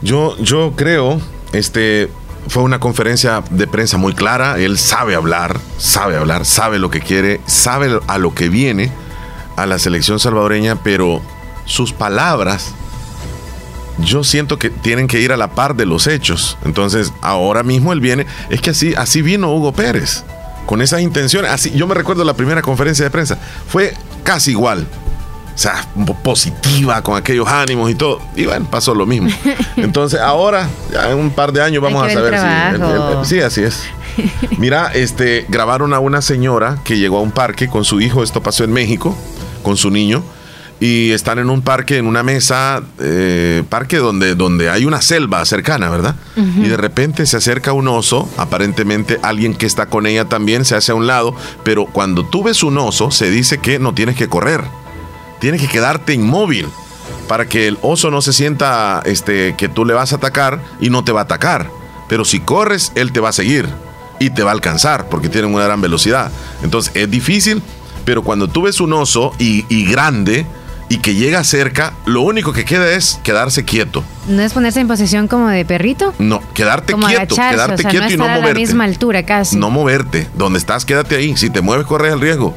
Yo, 0.00 0.38
yo 0.38 0.72
creo, 0.74 1.20
este, 1.52 2.08
fue 2.48 2.62
una 2.62 2.80
conferencia 2.80 3.42
de 3.50 3.66
prensa 3.66 3.98
muy 3.98 4.14
clara. 4.14 4.58
Él 4.58 4.78
sabe 4.78 5.16
hablar, 5.16 5.60
sabe 5.76 6.16
hablar, 6.16 6.46
sabe 6.46 6.78
lo 6.78 6.90
que 6.90 7.00
quiere, 7.00 7.42
sabe 7.44 8.00
a 8.06 8.16
lo 8.16 8.32
que 8.32 8.48
viene 8.48 8.90
a 9.56 9.66
la 9.66 9.78
selección 9.78 10.18
salvadoreña, 10.18 10.76
pero 10.82 11.20
sus 11.66 11.92
palabras, 11.92 12.74
yo 13.98 14.24
siento 14.24 14.58
que 14.58 14.70
tienen 14.70 15.06
que 15.08 15.20
ir 15.20 15.32
a 15.32 15.36
la 15.36 15.48
par 15.48 15.74
de 15.76 15.86
los 15.86 16.06
hechos. 16.06 16.58
Entonces, 16.64 17.12
ahora 17.22 17.62
mismo 17.62 17.92
él 17.92 18.00
viene, 18.00 18.26
es 18.50 18.60
que 18.60 18.70
así, 18.70 18.94
así 18.96 19.22
vino 19.22 19.52
Hugo 19.54 19.72
Pérez, 19.72 20.24
con 20.66 20.82
esas 20.82 21.00
intenciones. 21.00 21.50
Así, 21.50 21.70
yo 21.72 21.86
me 21.86 21.94
recuerdo 21.94 22.24
la 22.24 22.34
primera 22.34 22.62
conferencia 22.62 23.04
de 23.04 23.10
prensa, 23.10 23.38
fue 23.68 23.94
casi 24.22 24.50
igual. 24.52 24.86
O 25.54 25.58
sea, 25.58 25.86
positiva, 26.22 27.00
con 27.02 27.16
aquellos 27.16 27.48
ánimos 27.48 27.90
y 27.90 27.94
todo. 27.94 28.20
Y 28.36 28.44
bueno, 28.44 28.66
pasó 28.70 28.94
lo 28.94 29.06
mismo. 29.06 29.30
Entonces, 29.76 30.20
ahora, 30.20 30.68
ya 30.92 31.10
en 31.10 31.18
un 31.18 31.30
par 31.30 31.50
de 31.52 31.62
años, 31.62 31.82
vamos 31.82 32.06
a 32.06 32.10
saber 32.10 32.38
si. 32.38 32.44
el- 32.44 32.74
el- 32.74 32.78
trabajo. 32.78 33.24
sí, 33.24 33.40
así 33.40 33.62
es. 33.62 33.82
Mira, 34.58 34.90
este, 34.92 35.46
grabaron 35.48 35.94
a 35.94 35.98
una 35.98 36.20
señora 36.20 36.76
que 36.84 36.98
llegó 36.98 37.18
a 37.18 37.22
un 37.22 37.30
parque 37.32 37.68
con 37.68 37.84
su 37.84 38.02
hijo, 38.02 38.22
esto 38.22 38.42
pasó 38.42 38.64
en 38.64 38.72
México, 38.72 39.16
con 39.62 39.78
su 39.78 39.90
niño, 39.90 40.22
y 40.78 41.12
están 41.12 41.38
en 41.38 41.48
un 41.48 41.62
parque, 41.62 41.96
en 41.96 42.06
una 42.06 42.22
mesa, 42.22 42.82
eh, 42.98 43.62
parque 43.68 43.96
donde, 43.96 44.34
donde 44.34 44.68
hay 44.68 44.84
una 44.84 45.00
selva 45.00 45.44
cercana, 45.44 45.88
¿verdad? 45.88 46.16
Y 46.36 46.68
de 46.68 46.76
repente 46.76 47.24
se 47.24 47.38
acerca 47.38 47.72
un 47.72 47.88
oso, 47.88 48.28
aparentemente 48.36 49.18
alguien 49.22 49.54
que 49.54 49.64
está 49.64 49.86
con 49.86 50.06
ella 50.06 50.26
también 50.26 50.66
se 50.66 50.76
hace 50.76 50.92
a 50.92 50.94
un 50.94 51.06
lado, 51.06 51.34
pero 51.64 51.86
cuando 51.86 52.26
tú 52.26 52.42
ves 52.42 52.62
un 52.62 52.76
oso, 52.76 53.10
se 53.10 53.30
dice 53.30 53.58
que 53.58 53.78
no 53.78 53.94
tienes 53.94 54.16
que 54.16 54.28
correr, 54.28 54.62
tienes 55.40 55.62
que 55.62 55.68
quedarte 55.68 56.12
inmóvil 56.12 56.66
para 57.26 57.48
que 57.48 57.68
el 57.68 57.78
oso 57.80 58.10
no 58.10 58.20
se 58.20 58.34
sienta 58.34 59.02
este, 59.06 59.54
que 59.56 59.68
tú 59.68 59.86
le 59.86 59.94
vas 59.94 60.12
a 60.12 60.16
atacar 60.16 60.60
y 60.80 60.90
no 60.90 61.04
te 61.04 61.12
va 61.12 61.20
a 61.20 61.24
atacar. 61.24 61.70
Pero 62.08 62.24
si 62.24 62.40
corres, 62.40 62.92
él 62.94 63.12
te 63.12 63.20
va 63.20 63.30
a 63.30 63.32
seguir 63.32 63.66
y 64.20 64.30
te 64.30 64.42
va 64.42 64.50
a 64.50 64.54
alcanzar 64.54 65.08
porque 65.08 65.28
tienen 65.28 65.54
una 65.54 65.64
gran 65.64 65.80
velocidad. 65.80 66.30
Entonces 66.62 66.92
es 66.94 67.10
difícil, 67.10 67.62
pero 68.04 68.22
cuando 68.22 68.46
tú 68.48 68.62
ves 68.62 68.80
un 68.80 68.92
oso 68.92 69.32
y, 69.38 69.64
y 69.68 69.90
grande 69.90 70.46
y 70.88 70.98
que 70.98 71.14
llega 71.14 71.42
cerca, 71.44 71.92
lo 72.04 72.22
único 72.22 72.52
que 72.52 72.64
queda 72.64 72.90
es 72.92 73.18
quedarse 73.24 73.64
quieto. 73.64 74.04
¿No 74.28 74.42
es 74.42 74.52
ponerse 74.52 74.80
en 74.80 74.88
posición 74.88 75.26
como 75.28 75.48
de 75.48 75.64
perrito? 75.64 76.14
No, 76.18 76.40
quedarte 76.54 76.92
como 76.92 77.06
quieto, 77.08 77.34
quedarte 77.34 77.74
o 77.74 77.78
sea, 77.78 77.90
quieto 77.90 78.06
no 78.06 78.12
y 78.12 78.16
no 78.16 78.24
estar 78.24 78.30
a 78.30 78.34
la 78.36 78.40
moverte. 78.42 78.60
misma 78.60 78.84
altura 78.84 79.24
casi. 79.24 79.56
No 79.56 79.70
moverte. 79.70 80.28
Donde 80.36 80.58
estás, 80.58 80.84
quédate 80.84 81.16
ahí. 81.16 81.36
Si 81.36 81.50
te 81.50 81.60
mueves, 81.60 81.86
corres 81.86 82.12
el 82.12 82.20
riesgo. 82.20 82.54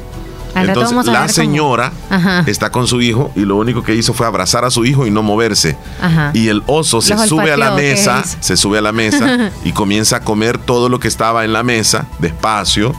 Al 0.54 0.68
Entonces, 0.68 0.96
la 1.06 1.20
cómo- 1.20 1.28
señora 1.28 1.92
Ajá. 2.10 2.42
está 2.48 2.70
con 2.70 2.88
su 2.88 3.00
hijo 3.00 3.30
y 3.36 3.40
lo 3.40 3.54
único 3.56 3.84
que 3.84 3.94
hizo 3.94 4.12
fue 4.14 4.26
abrazar 4.26 4.64
a 4.64 4.70
su 4.72 4.84
hijo 4.84 5.06
y 5.06 5.10
no 5.12 5.22
moverse. 5.22 5.76
Ajá. 6.02 6.32
Y 6.34 6.48
el 6.48 6.64
oso 6.66 7.00
se 7.00 7.14
Los 7.14 7.28
sube 7.28 7.52
a 7.52 7.56
la 7.56 7.66
olfateó, 7.66 7.76
¿qué 7.76 7.92
mesa, 7.94 8.20
es? 8.24 8.36
se 8.40 8.56
sube 8.56 8.78
a 8.78 8.80
la 8.80 8.90
mesa 8.90 9.50
y 9.64 9.70
comienza 9.72 10.16
a 10.16 10.20
comer 10.22 10.58
todo 10.58 10.88
lo 10.88 10.98
que 10.98 11.06
estaba 11.06 11.44
en 11.44 11.52
la 11.52 11.62
mesa, 11.62 12.06
despacio. 12.18 12.94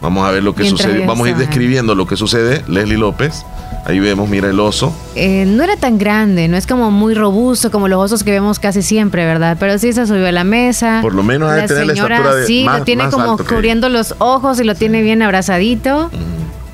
Vamos 0.00 0.26
a 0.26 0.30
ver 0.30 0.42
lo 0.42 0.54
que 0.54 0.62
Mientras 0.62 0.86
sucede. 0.90 1.06
Vamos 1.06 1.26
a 1.26 1.30
ir 1.30 1.36
describiendo 1.36 1.94
lo 1.94 2.06
que 2.06 2.16
sucede. 2.16 2.62
Leslie 2.68 2.96
López. 2.98 3.44
Ahí 3.86 4.00
vemos, 4.00 4.28
mira 4.30 4.48
el 4.48 4.58
oso. 4.60 4.94
Eh, 5.14 5.44
no 5.46 5.62
era 5.62 5.76
tan 5.76 5.98
grande, 5.98 6.48
no 6.48 6.56
es 6.56 6.66
como 6.66 6.90
muy 6.90 7.12
robusto 7.14 7.70
como 7.70 7.86
los 7.86 8.02
osos 8.02 8.24
que 8.24 8.30
vemos 8.30 8.58
casi 8.58 8.80
siempre, 8.80 9.26
¿verdad? 9.26 9.58
Pero 9.60 9.78
sí 9.78 9.92
se 9.92 10.06
subió 10.06 10.26
a 10.26 10.32
la 10.32 10.42
mesa. 10.44 11.00
Por 11.02 11.14
lo 11.14 11.22
menos 11.22 11.54
la 11.54 11.66
tener 11.66 11.88
señora 11.88 12.34
de- 12.34 12.46
sí 12.46 12.64
más- 12.64 12.78
lo 12.78 12.84
tiene 12.86 13.08
como 13.10 13.36
cubriendo 13.36 13.90
los 13.90 14.14
ojos 14.20 14.58
y 14.58 14.64
lo 14.64 14.74
tiene 14.74 15.02
bien 15.02 15.20
abrazadito. 15.20 16.10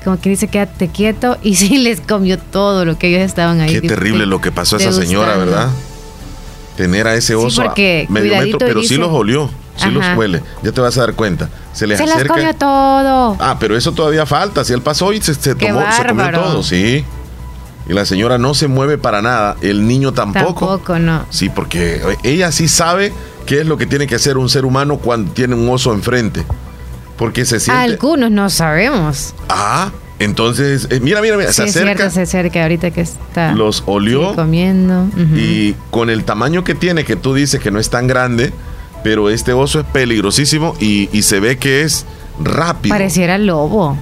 Como 0.05 0.19
que 0.21 0.29
dice 0.29 0.47
quédate 0.47 0.87
quieto 0.87 1.37
y 1.43 1.55
sí 1.55 1.77
les 1.79 1.99
comió 1.99 2.39
todo 2.39 2.85
lo 2.85 2.97
que 2.97 3.07
ellos 3.09 3.21
estaban 3.21 3.59
ahí. 3.59 3.73
Qué 3.81 3.87
terrible 3.87 4.25
lo 4.25 4.39
que 4.39 4.51
pasó 4.53 4.77
a 4.77 4.79
esa 4.79 4.93
señora. 4.93 5.35
¿verdad? 5.35 5.67
Tener 6.77 7.07
a 7.07 7.15
ese 7.15 7.27
Sí, 7.27 7.33
oso 7.33 7.61
a 7.61 7.65
porque 7.65 8.05
medio 8.09 8.37
metro, 8.37 8.57
pero 8.57 8.81
sí 8.83 8.95
los 8.95 9.09
olió, 9.11 9.49
sí 9.75 9.89
los 9.89 10.03
Ajá. 10.03 10.17
huele. 10.17 10.41
Ya 10.63 10.71
te 10.71 10.81
vas 10.81 10.97
a 10.97 11.01
dar 11.01 11.13
cuenta. 11.13 11.49
Se 11.73 11.87
les 11.87 11.97
Se 11.97 12.05
las 12.05 12.23
comió 12.25 12.53
todo. 12.55 13.37
Ah, 13.39 13.57
pero 13.59 13.75
eso 13.77 13.91
todavía 13.91 14.25
falta. 14.25 14.63
Si 14.63 14.73
él 14.73 14.81
pasó 14.81 15.13
y 15.13 15.21
se, 15.21 15.33
se 15.33 15.55
tomó, 15.55 15.83
se 15.91 16.05
comió 16.05 16.31
todo, 16.31 16.63
sí. 16.63 17.05
Y 17.87 17.93
la 17.93 18.05
señora 18.05 18.37
no 18.37 18.53
se 18.53 18.67
mueve 18.67 18.97
para 18.97 19.21
nada. 19.21 19.55
El 19.61 19.87
niño 19.87 20.13
tampoco. 20.13 20.67
Tampoco, 20.67 20.99
no. 20.99 21.25
Sí, 21.29 21.49
porque 21.49 22.01
ella 22.23 22.51
sí 22.51 22.67
sabe 22.67 23.11
qué 23.45 23.61
es 23.61 23.65
lo 23.65 23.77
que 23.77 23.85
tiene 23.85 24.07
que 24.07 24.15
hacer 24.15 24.37
un 24.37 24.49
ser 24.49 24.65
humano 24.65 24.97
cuando 24.97 25.31
tiene 25.31 25.55
un 25.55 25.67
oso 25.69 25.93
enfrente. 25.93 26.45
Porque 27.17 27.45
se 27.45 27.59
siente. 27.59 27.81
Algunos 27.83 28.31
no 28.31 28.49
sabemos. 28.49 29.33
Ah, 29.49 29.91
entonces, 30.19 30.87
eh, 30.91 30.99
mira, 31.01 31.21
mira, 31.21 31.35
mira, 31.35 31.49
Sí, 31.51 31.55
se 31.55 31.63
es 31.63 31.69
acerca, 31.75 31.95
cierto, 31.95 32.13
se 32.13 32.21
acerca 32.21 32.61
ahorita 32.61 32.91
que 32.91 33.01
está 33.01 33.53
los 33.53 33.83
olió 33.87 34.35
comiendo. 34.35 35.07
Y 35.35 35.73
con 35.89 36.09
el 36.11 36.23
tamaño 36.23 36.63
que 36.63 36.75
tiene, 36.75 37.03
que 37.05 37.15
tú 37.15 37.33
dices 37.33 37.59
que 37.59 37.71
no 37.71 37.79
es 37.79 37.89
tan 37.89 38.05
grande, 38.07 38.53
pero 39.03 39.29
este 39.29 39.53
oso 39.53 39.79
es 39.79 39.85
peligrosísimo 39.87 40.75
y, 40.79 41.09
y 41.11 41.23
se 41.23 41.39
ve 41.39 41.57
que 41.57 41.81
es 41.81 42.05
rápido. 42.39 42.93
Pareciera 42.95 43.37
lobo. 43.37 43.97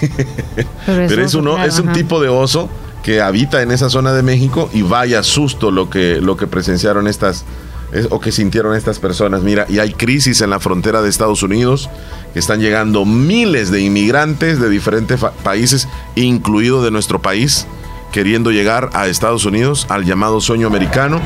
Pero, 0.00 0.68
Pero 0.86 1.24
es, 1.24 1.34
es 1.74 1.78
un 1.78 1.92
tipo 1.92 2.20
de 2.20 2.28
oso 2.28 2.68
que 3.02 3.20
habita 3.20 3.62
en 3.62 3.70
esa 3.70 3.88
zona 3.90 4.12
de 4.12 4.22
México 4.22 4.68
y 4.72 4.82
vaya 4.82 5.22
susto 5.22 5.70
lo 5.70 5.90
que, 5.90 6.20
lo 6.20 6.36
que 6.36 6.46
presenciaron 6.46 7.06
estas 7.06 7.44
es- 7.92 8.08
o 8.10 8.18
que 8.20 8.32
sintieron 8.32 8.74
estas 8.74 8.98
personas. 8.98 9.42
Mira, 9.42 9.66
y 9.68 9.78
hay 9.78 9.92
crisis 9.92 10.40
en 10.40 10.50
la 10.50 10.58
frontera 10.60 11.02
de 11.02 11.08
Estados 11.08 11.42
Unidos 11.42 11.88
que 12.32 12.38
están 12.40 12.60
llegando 12.60 13.04
miles 13.04 13.70
de 13.70 13.80
inmigrantes 13.80 14.58
de 14.60 14.68
diferentes 14.68 15.20
países, 15.44 15.88
incluido 16.16 16.82
de 16.82 16.90
nuestro 16.90 17.20
país, 17.22 17.66
queriendo 18.12 18.50
llegar 18.50 18.90
a 18.94 19.06
Estados 19.06 19.44
Unidos 19.44 19.86
al 19.88 20.04
llamado 20.04 20.40
sueño 20.40 20.66
americano. 20.66 21.20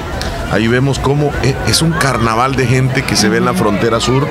Ahí 0.50 0.66
vemos 0.68 0.98
cómo 0.98 1.30
e- 1.42 1.54
es 1.68 1.80
un 1.82 1.92
carnaval 1.92 2.56
de 2.56 2.66
gente 2.66 3.02
que 3.02 3.16
se 3.16 3.28
ve 3.28 3.38
en 3.38 3.44
la 3.44 3.54
frontera 3.54 4.00
sur 4.00 4.26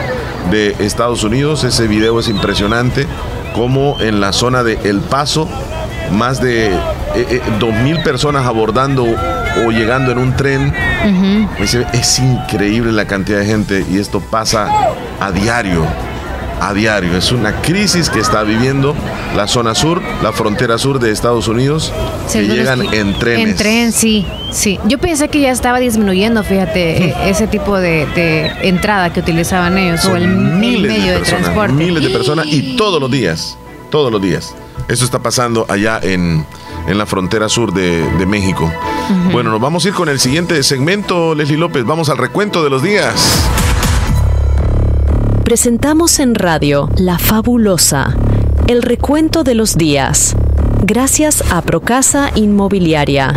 de 0.52 0.76
Estados 0.80 1.24
Unidos. 1.24 1.64
Ese 1.64 1.88
video 1.88 2.20
es 2.20 2.28
impresionante, 2.28 3.08
como 3.54 4.00
en 4.02 4.20
la 4.20 4.34
zona 4.34 4.64
de 4.64 4.80
El 4.84 5.00
Paso, 5.00 5.48
más 6.12 6.42
de 6.42 6.68
eh, 6.68 6.72
eh, 7.16 7.42
2.000 7.60 8.04
personas 8.04 8.46
abordando 8.46 9.06
o 9.66 9.72
llegando 9.72 10.12
en 10.12 10.18
un 10.18 10.36
tren. 10.36 10.74
Es 11.94 12.20
increíble 12.20 12.92
la 12.92 13.06
cantidad 13.06 13.40
de 13.40 13.46
gente 13.46 13.86
y 13.90 13.98
esto 14.00 14.20
pasa 14.20 14.68
a 15.20 15.32
diario. 15.32 15.86
A 16.62 16.74
diario. 16.74 17.16
Es 17.16 17.32
una 17.32 17.62
crisis 17.62 18.10
que 18.10 18.20
está 18.20 18.44
viviendo 18.44 18.96
la 19.36 19.48
zona 19.48 19.76
sur, 19.76 20.02
la 20.22 20.34
frontera 20.34 20.78
sur 20.78 21.00
de 21.00 21.12
Estados 21.12 21.48
Unidos, 21.48 21.94
que 22.32 22.48
llegan 22.48 22.82
en 22.94 23.18
trenes. 23.18 23.50
En 23.50 23.56
tren, 23.56 23.92
sí, 23.92 24.26
sí. 24.52 24.80
Yo 24.86 24.98
pensé 24.98 25.30
que 25.30 25.40
ya 25.40 25.52
estaba 25.52 25.80
disminuyendo, 25.80 26.44
fíjate, 26.44 27.06
eh, 27.06 27.16
ese 27.26 27.48
tipo 27.48 27.78
de, 27.78 28.06
de 28.08 28.52
entrada 28.68 29.12
que 29.14 29.20
utilizaban 29.22 29.78
ellos 29.78 30.04
o 30.06 30.16
el, 30.16 30.28
miles 30.28 30.92
medio 30.92 31.14
de, 31.14 31.20
personas, 31.20 31.44
transporte. 31.44 31.74
miles 31.74 32.04
de 32.04 32.10
personas 32.10 32.46
y 32.48 32.76
todos 32.76 33.00
los 33.00 33.10
días, 33.10 33.58
todos 33.90 34.12
los 34.12 34.22
días. 34.22 34.54
Eso 34.88 35.06
está 35.06 35.20
pasando 35.20 35.66
allá 35.70 36.00
en, 36.02 36.46
en 36.88 36.98
la 36.98 37.06
frontera 37.06 37.48
sur 37.48 37.74
de, 37.74 38.04
de 38.18 38.26
México. 38.26 38.72
Bueno, 39.32 39.50
nos 39.52 39.62
vamos 39.62 39.86
a 39.86 39.88
ir 39.88 39.94
con 39.94 40.10
el 40.10 40.20
siguiente 40.20 40.62
segmento, 40.64 41.36
Leslie 41.36 41.58
López. 41.58 41.86
Vamos 41.86 42.10
al 42.10 42.18
recuento 42.18 42.64
de 42.64 42.70
los 42.70 42.84
días. 42.84 43.14
Presentamos 45.50 46.20
en 46.20 46.36
radio 46.36 46.90
La 46.96 47.18
Fabulosa, 47.18 48.16
el 48.68 48.84
recuento 48.84 49.44
de 49.44 49.56
los 49.56 49.78
días. 49.80 50.36
Gracias 50.84 51.44
a 51.52 51.64
Procasa 51.64 52.30
Inmobiliaria. 52.36 53.34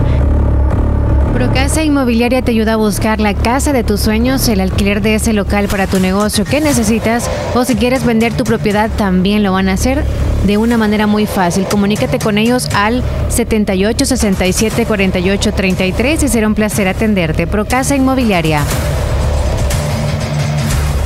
Procasa 1.32 1.84
Inmobiliaria 1.84 2.42
te 2.42 2.50
ayuda 2.50 2.74
a 2.74 2.76
buscar 2.76 3.18
la 3.18 3.32
casa 3.32 3.72
de 3.72 3.82
tus 3.82 4.00
sueños, 4.00 4.46
el 4.50 4.60
alquiler 4.60 5.00
de 5.00 5.14
ese 5.14 5.32
local 5.32 5.68
para 5.68 5.86
tu 5.86 6.00
negocio 6.00 6.44
que 6.44 6.60
necesitas 6.60 7.30
o 7.54 7.64
si 7.64 7.76
quieres 7.76 8.04
vender 8.04 8.34
tu 8.34 8.44
propiedad 8.44 8.90
también 8.90 9.42
lo 9.42 9.52
van 9.52 9.70
a 9.70 9.72
hacer 9.72 10.04
de 10.46 10.58
una 10.58 10.76
manera 10.76 11.06
muy 11.06 11.24
fácil. 11.24 11.64
Comunícate 11.64 12.18
con 12.18 12.36
ellos 12.36 12.68
al 12.74 13.02
78 13.30 14.04
67 14.04 14.84
48 14.84 15.52
33 15.54 16.22
y 16.24 16.28
será 16.28 16.46
un 16.46 16.54
placer 16.54 16.88
atenderte. 16.88 17.46
Procasa 17.46 17.96
Inmobiliaria. 17.96 18.66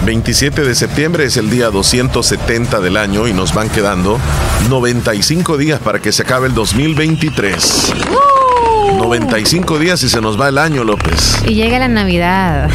27 0.06 0.62
de 0.62 0.76
septiembre 0.76 1.24
es 1.24 1.36
el 1.36 1.50
día 1.50 1.68
270 1.68 2.78
del 2.80 2.96
año 2.96 3.26
y 3.26 3.32
nos 3.32 3.52
van 3.52 3.68
quedando 3.68 4.20
95 4.70 5.56
días 5.56 5.80
para 5.80 5.98
que 5.98 6.12
se 6.12 6.22
acabe 6.22 6.46
el 6.46 6.54
2023. 6.54 7.92
95 8.98 9.80
días 9.80 10.00
y 10.04 10.08
se 10.08 10.20
nos 10.20 10.40
va 10.40 10.48
el 10.48 10.58
año, 10.58 10.84
López. 10.84 11.42
Y 11.44 11.54
llega 11.54 11.80
la 11.80 11.88
Navidad. 11.88 12.70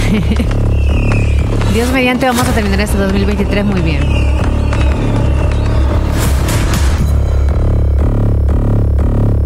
Dios 1.73 1.89
mediante 1.93 2.25
vamos 2.25 2.45
a 2.45 2.51
terminar 2.51 2.82
este 2.82 2.97
2023 2.97 3.63
muy 3.63 3.79
bien. 3.79 4.03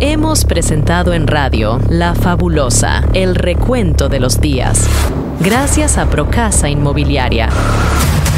Hemos 0.02 0.44
presentado 0.44 1.14
en 1.14 1.26
radio 1.26 1.80
La 1.90 2.16
Fabulosa, 2.16 3.02
el 3.14 3.34
recuento 3.34 4.10
de 4.10 4.20
los 4.20 4.42
días. 4.42 4.86
Gracias 5.40 5.98
a 5.98 6.10
Procasa 6.10 6.68
Inmobiliaria. 6.68 7.48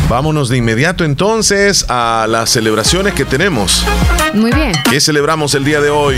Vámonos 0.07 0.49
de 0.49 0.57
inmediato 0.57 1.03
entonces 1.03 1.85
a 1.89 2.27
las 2.29 2.51
celebraciones 2.51 3.15
que 3.15 3.25
tenemos. 3.25 3.83
Muy 4.35 4.51
bien. 4.51 4.71
¿Qué 4.87 5.01
celebramos 5.01 5.55
el 5.55 5.65
día 5.65 5.81
de 5.81 5.89
hoy? 5.89 6.17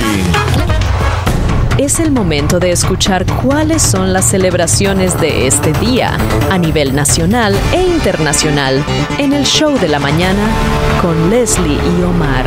Es 1.78 2.02
el 2.02 2.12
momento 2.12 2.60
de 2.60 2.72
escuchar 2.72 3.26
cuáles 3.26 3.82
son 3.82 4.12
las 4.12 4.26
celebraciones 4.26 5.20
de 5.22 5.48
este 5.48 5.72
día 5.72 6.18
a 6.52 6.58
nivel 6.58 6.94
nacional 6.94 7.58
e 7.72 7.82
internacional 7.82 8.84
en 9.18 9.32
el 9.32 9.46
show 9.46 9.80
de 9.80 9.88
la 9.88 10.00
mañana 10.00 10.50
con 11.02 11.30
Leslie 11.30 11.80
y 11.98 12.04
Omar. 12.04 12.44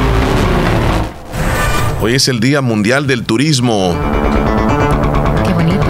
Hoy 2.05 2.17
es 2.17 2.27
el 2.27 2.41
Día 2.41 2.61
Mundial 2.63 3.07
del 3.07 3.23
Turismo. 3.25 3.97
Qué 5.47 5.53
bonito. 5.53 5.87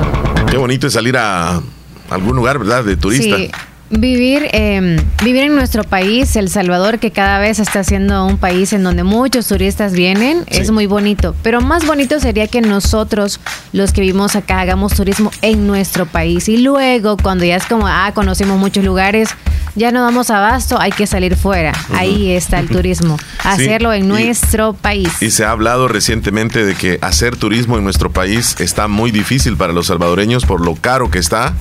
Qué 0.47 0.59
bonito 0.59 0.87
es 0.87 0.93
salir 0.93 1.17
a 1.17 1.63
algún 2.11 2.37
lugar, 2.37 2.59
¿verdad? 2.59 2.85
De 2.85 2.99
turista. 2.99 3.39
Sí. 3.39 3.51
Vivir, 3.95 4.49
eh, 4.53 4.97
vivir 5.23 5.43
en 5.43 5.55
nuestro 5.55 5.85
país, 5.85 6.35
El 6.37 6.49
Salvador, 6.49 6.99
que 6.99 7.11
cada 7.11 7.39
vez 7.39 7.59
está 7.59 7.85
siendo 7.85 8.25
un 8.25 8.39
país 8.39 8.73
en 8.73 8.83
donde 8.85 9.05
muchos 9.05 9.47
turistas 9.49 9.93
vienen, 9.93 10.45
es 10.47 10.71
muy 10.71 10.87
bonito. 10.87 11.37
Pero 11.43 11.61
más 11.61 11.87
bonito 11.87 12.19
sería 12.19 12.47
que 12.47 12.63
nosotros, 12.63 13.39
los 13.75 13.93
que 13.93 14.01
vivimos 14.01 14.35
acá, 14.35 14.61
hagamos 14.61 14.95
turismo 14.95 15.31
en 15.43 15.67
nuestro 15.67 16.07
país. 16.07 16.49
Y 16.49 16.57
luego, 16.57 17.19
cuando 17.19 17.45
ya 17.45 17.57
es 17.57 17.67
como, 17.67 17.87
ah, 17.87 18.13
conocemos 18.15 18.59
muchos 18.59 18.83
lugares, 18.83 19.29
ya 19.75 19.93
no 19.93 20.03
damos 20.03 20.31
abasto, 20.31 20.81
hay 20.81 20.93
que 20.93 21.07
salir 21.07 21.37
fuera. 21.37 21.73
Ahí 21.95 22.33
está 22.33 22.61
el 22.61 22.69
turismo. 22.69 23.19
Hacerlo 23.45 23.93
en 23.93 24.05
y- 24.05 24.09
nuestro 24.09 24.73
país. 24.73 25.21
Y 25.21 25.31
se 25.33 25.45
ha 25.45 25.51
hablado 25.51 25.87
recientemente 25.87 26.65
de 26.65 26.75
que 26.75 26.99
hacer 27.03 27.37
turismo 27.37 27.77
en 27.77 27.85
nuestro 27.85 28.11
país 28.11 28.57
está 28.59 28.89
muy 28.89 29.11
difícil 29.11 29.59
para 29.59 29.75
los 29.75 29.89
salvadoreños 29.89 30.47
por 30.47 30.65
lo 30.65 30.77
caro 30.77 31.11
que 31.11 31.19
está. 31.19 31.53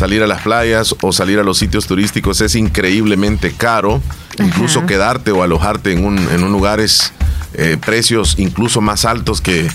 Salir 0.00 0.22
a 0.22 0.26
las 0.26 0.40
playas 0.40 0.94
o 1.02 1.12
salir 1.12 1.38
a 1.38 1.42
los 1.42 1.58
sitios 1.58 1.86
turísticos 1.86 2.40
es 2.40 2.54
increíblemente 2.54 3.52
caro. 3.52 4.00
Incluso 4.38 4.86
quedarte 4.86 5.30
o 5.30 5.42
alojarte 5.42 5.92
en 5.92 6.06
un, 6.06 6.16
en 6.18 6.42
un 6.42 6.52
lugar 6.52 6.80
es 6.80 7.12
eh, 7.52 7.76
precios 7.78 8.36
incluso 8.38 8.80
más 8.80 9.04
altos 9.04 9.42
que, 9.42 9.68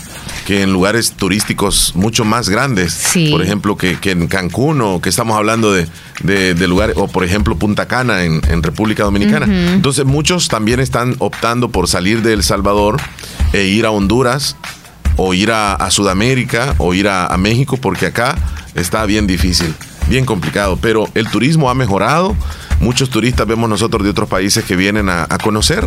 que 0.44 0.62
en 0.62 0.72
lugares 0.72 1.12
turísticos 1.12 1.92
mucho 1.94 2.24
más 2.24 2.48
grandes. 2.48 2.92
Por 3.30 3.40
ejemplo, 3.40 3.76
que, 3.76 4.00
que 4.00 4.10
en 4.10 4.26
Cancún 4.26 4.80
o 4.80 5.00
que 5.00 5.10
estamos 5.10 5.36
hablando 5.36 5.72
de, 5.72 5.86
de, 6.24 6.54
de 6.54 6.66
lugares, 6.66 6.96
o 6.98 7.06
por 7.06 7.22
ejemplo 7.22 7.56
Punta 7.56 7.86
Cana 7.86 8.24
en, 8.24 8.40
en 8.48 8.64
República 8.64 9.04
Dominicana. 9.04 9.46
Entonces 9.74 10.06
muchos 10.06 10.48
también 10.48 10.80
están 10.80 11.14
optando 11.20 11.68
por 11.68 11.86
salir 11.86 12.22
de 12.22 12.32
El 12.32 12.42
Salvador 12.42 12.96
e 13.52 13.62
ir 13.66 13.86
a 13.86 13.92
Honduras 13.92 14.56
o 15.14 15.34
ir 15.34 15.52
a, 15.52 15.74
a 15.74 15.92
Sudamérica 15.92 16.74
o 16.78 16.94
ir 16.94 17.06
a, 17.06 17.28
a 17.28 17.36
México 17.36 17.76
porque 17.76 18.06
acá 18.06 18.34
está 18.74 19.06
bien 19.06 19.26
difícil, 19.26 19.74
bien 20.08 20.24
complicado. 20.24 20.78
Pero 20.80 21.08
el 21.14 21.28
turismo 21.28 21.70
ha 21.70 21.74
mejorado. 21.74 22.36
Muchos 22.78 23.08
turistas 23.08 23.46
vemos 23.46 23.70
nosotros 23.70 24.04
de 24.04 24.10
otros 24.10 24.28
países 24.28 24.62
que 24.64 24.76
vienen 24.76 25.08
a, 25.08 25.22
a 25.22 25.38
conocer 25.38 25.82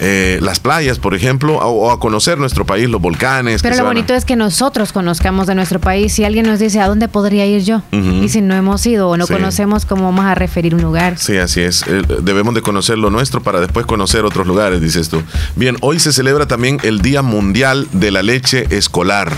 eh, 0.00 0.38
las 0.42 0.60
playas, 0.60 0.98
por 0.98 1.14
ejemplo, 1.14 1.56
o, 1.56 1.86
o 1.88 1.90
a 1.90 1.98
conocer 1.98 2.36
nuestro 2.36 2.66
país, 2.66 2.90
los 2.90 3.00
volcanes. 3.00 3.62
Pero 3.62 3.74
lo 3.76 3.82
a- 3.82 3.84
bonito 3.86 4.12
es 4.14 4.26
que 4.26 4.36
nosotros 4.36 4.92
conozcamos 4.92 5.46
de 5.46 5.54
nuestro 5.54 5.80
país. 5.80 6.12
Si 6.12 6.24
alguien 6.24 6.44
nos 6.46 6.58
dice 6.58 6.78
a 6.80 6.88
dónde 6.88 7.08
podría 7.08 7.46
ir 7.46 7.62
yo, 7.64 7.80
y 7.92 8.28
si 8.28 8.42
no 8.42 8.54
hemos 8.54 8.84
ido 8.86 9.08
o 9.08 9.16
no 9.16 9.26
Sí. 9.26 9.32
conocemos, 9.32 9.86
¿cómo 9.86 10.04
vamos 10.04 10.26
a 10.26 10.34
referir 10.34 10.74
un 10.74 10.82
lugar? 10.82 11.16
Sí, 11.18 11.38
así 11.38 11.62
es. 11.62 11.84
Eh, 11.86 12.02
Debemos 12.20 12.54
de 12.54 12.60
conocer 12.60 12.98
lo 12.98 13.08
nuestro 13.08 13.42
para 13.42 13.58
después 13.60 13.86
conocer 13.86 14.26
otros 14.26 14.46
lugares, 14.46 14.82
dices 14.82 15.08
tú. 15.08 15.22
Bien, 15.54 15.78
hoy 15.80 15.98
se 16.00 16.12
celebra 16.12 16.46
también 16.46 16.78
el 16.82 17.00
Día 17.00 17.22
Mundial 17.22 17.88
de 17.92 18.10
la 18.10 18.22
Leche 18.22 18.66
Escolar. 18.76 19.32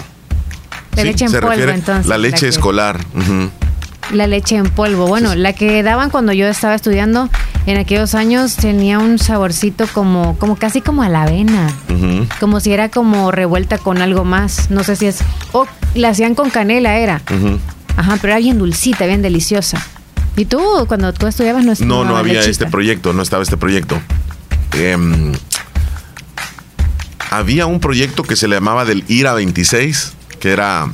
De 0.97 1.05
leche 1.05 1.26
en 1.26 1.31
polvo, 1.33 1.51
refiere 1.51 1.74
entonces, 1.74 2.07
La 2.07 2.16
la 2.18 2.22
leche 2.22 2.41
que- 2.41 2.49
escolar. 2.49 2.99
La 4.13 4.27
leche 4.27 4.57
en 4.57 4.71
polvo. 4.71 5.07
Bueno, 5.07 5.35
la 5.35 5.53
que 5.53 5.83
daban 5.83 6.09
cuando 6.11 6.33
yo 6.33 6.47
estaba 6.49 6.75
estudiando 6.75 7.29
en 7.67 7.77
aquellos 7.77 8.15
años 8.15 8.57
tenía 8.57 8.99
un 8.99 9.19
saborcito 9.19 9.87
como, 9.93 10.39
como 10.39 10.57
casi 10.57 10.81
como 10.81 11.03
a 11.03 11.09
la 11.09 11.23
avena. 11.25 11.71
Como 12.41 12.61
si 12.61 12.73
era 12.73 12.89
como 12.89 13.31
revuelta 13.31 13.77
con 13.79 14.01
algo 14.01 14.25
más. 14.25 14.71
No 14.71 14.83
sé 14.85 14.97
si 14.97 15.07
es. 15.07 15.19
O 15.53 15.67
la 15.95 16.09
hacían 16.11 16.35
con 16.35 16.49
canela, 16.51 16.97
era. 16.97 17.21
Ujú. 17.31 17.59
Ajá, 17.97 18.17
pero 18.21 18.33
era 18.35 18.39
bien 18.41 18.59
dulcita, 18.59 19.07
bien 19.07 19.21
deliciosa. 19.23 19.85
¿Y 20.37 20.45
tú, 20.45 20.61
cuando 20.87 21.13
tú 21.13 21.27
estudiabas, 21.27 21.65
no 21.65 21.75
No, 21.81 22.05
no 22.05 22.17
había 22.17 22.35
lechita? 22.35 22.51
este 22.51 22.67
proyecto, 22.67 23.13
no 23.13 23.23
estaba 23.23 23.43
este 23.43 23.57
proyecto. 23.57 24.01
Em, 24.75 25.33
había 27.31 27.67
un 27.67 27.81
proyecto 27.81 28.23
que 28.23 28.37
se 28.37 28.49
le 28.49 28.55
llamaba 28.57 28.85
del 28.85 29.05
IRA 29.09 29.35
26, 29.35 30.13
que 30.41 30.51
era, 30.53 30.87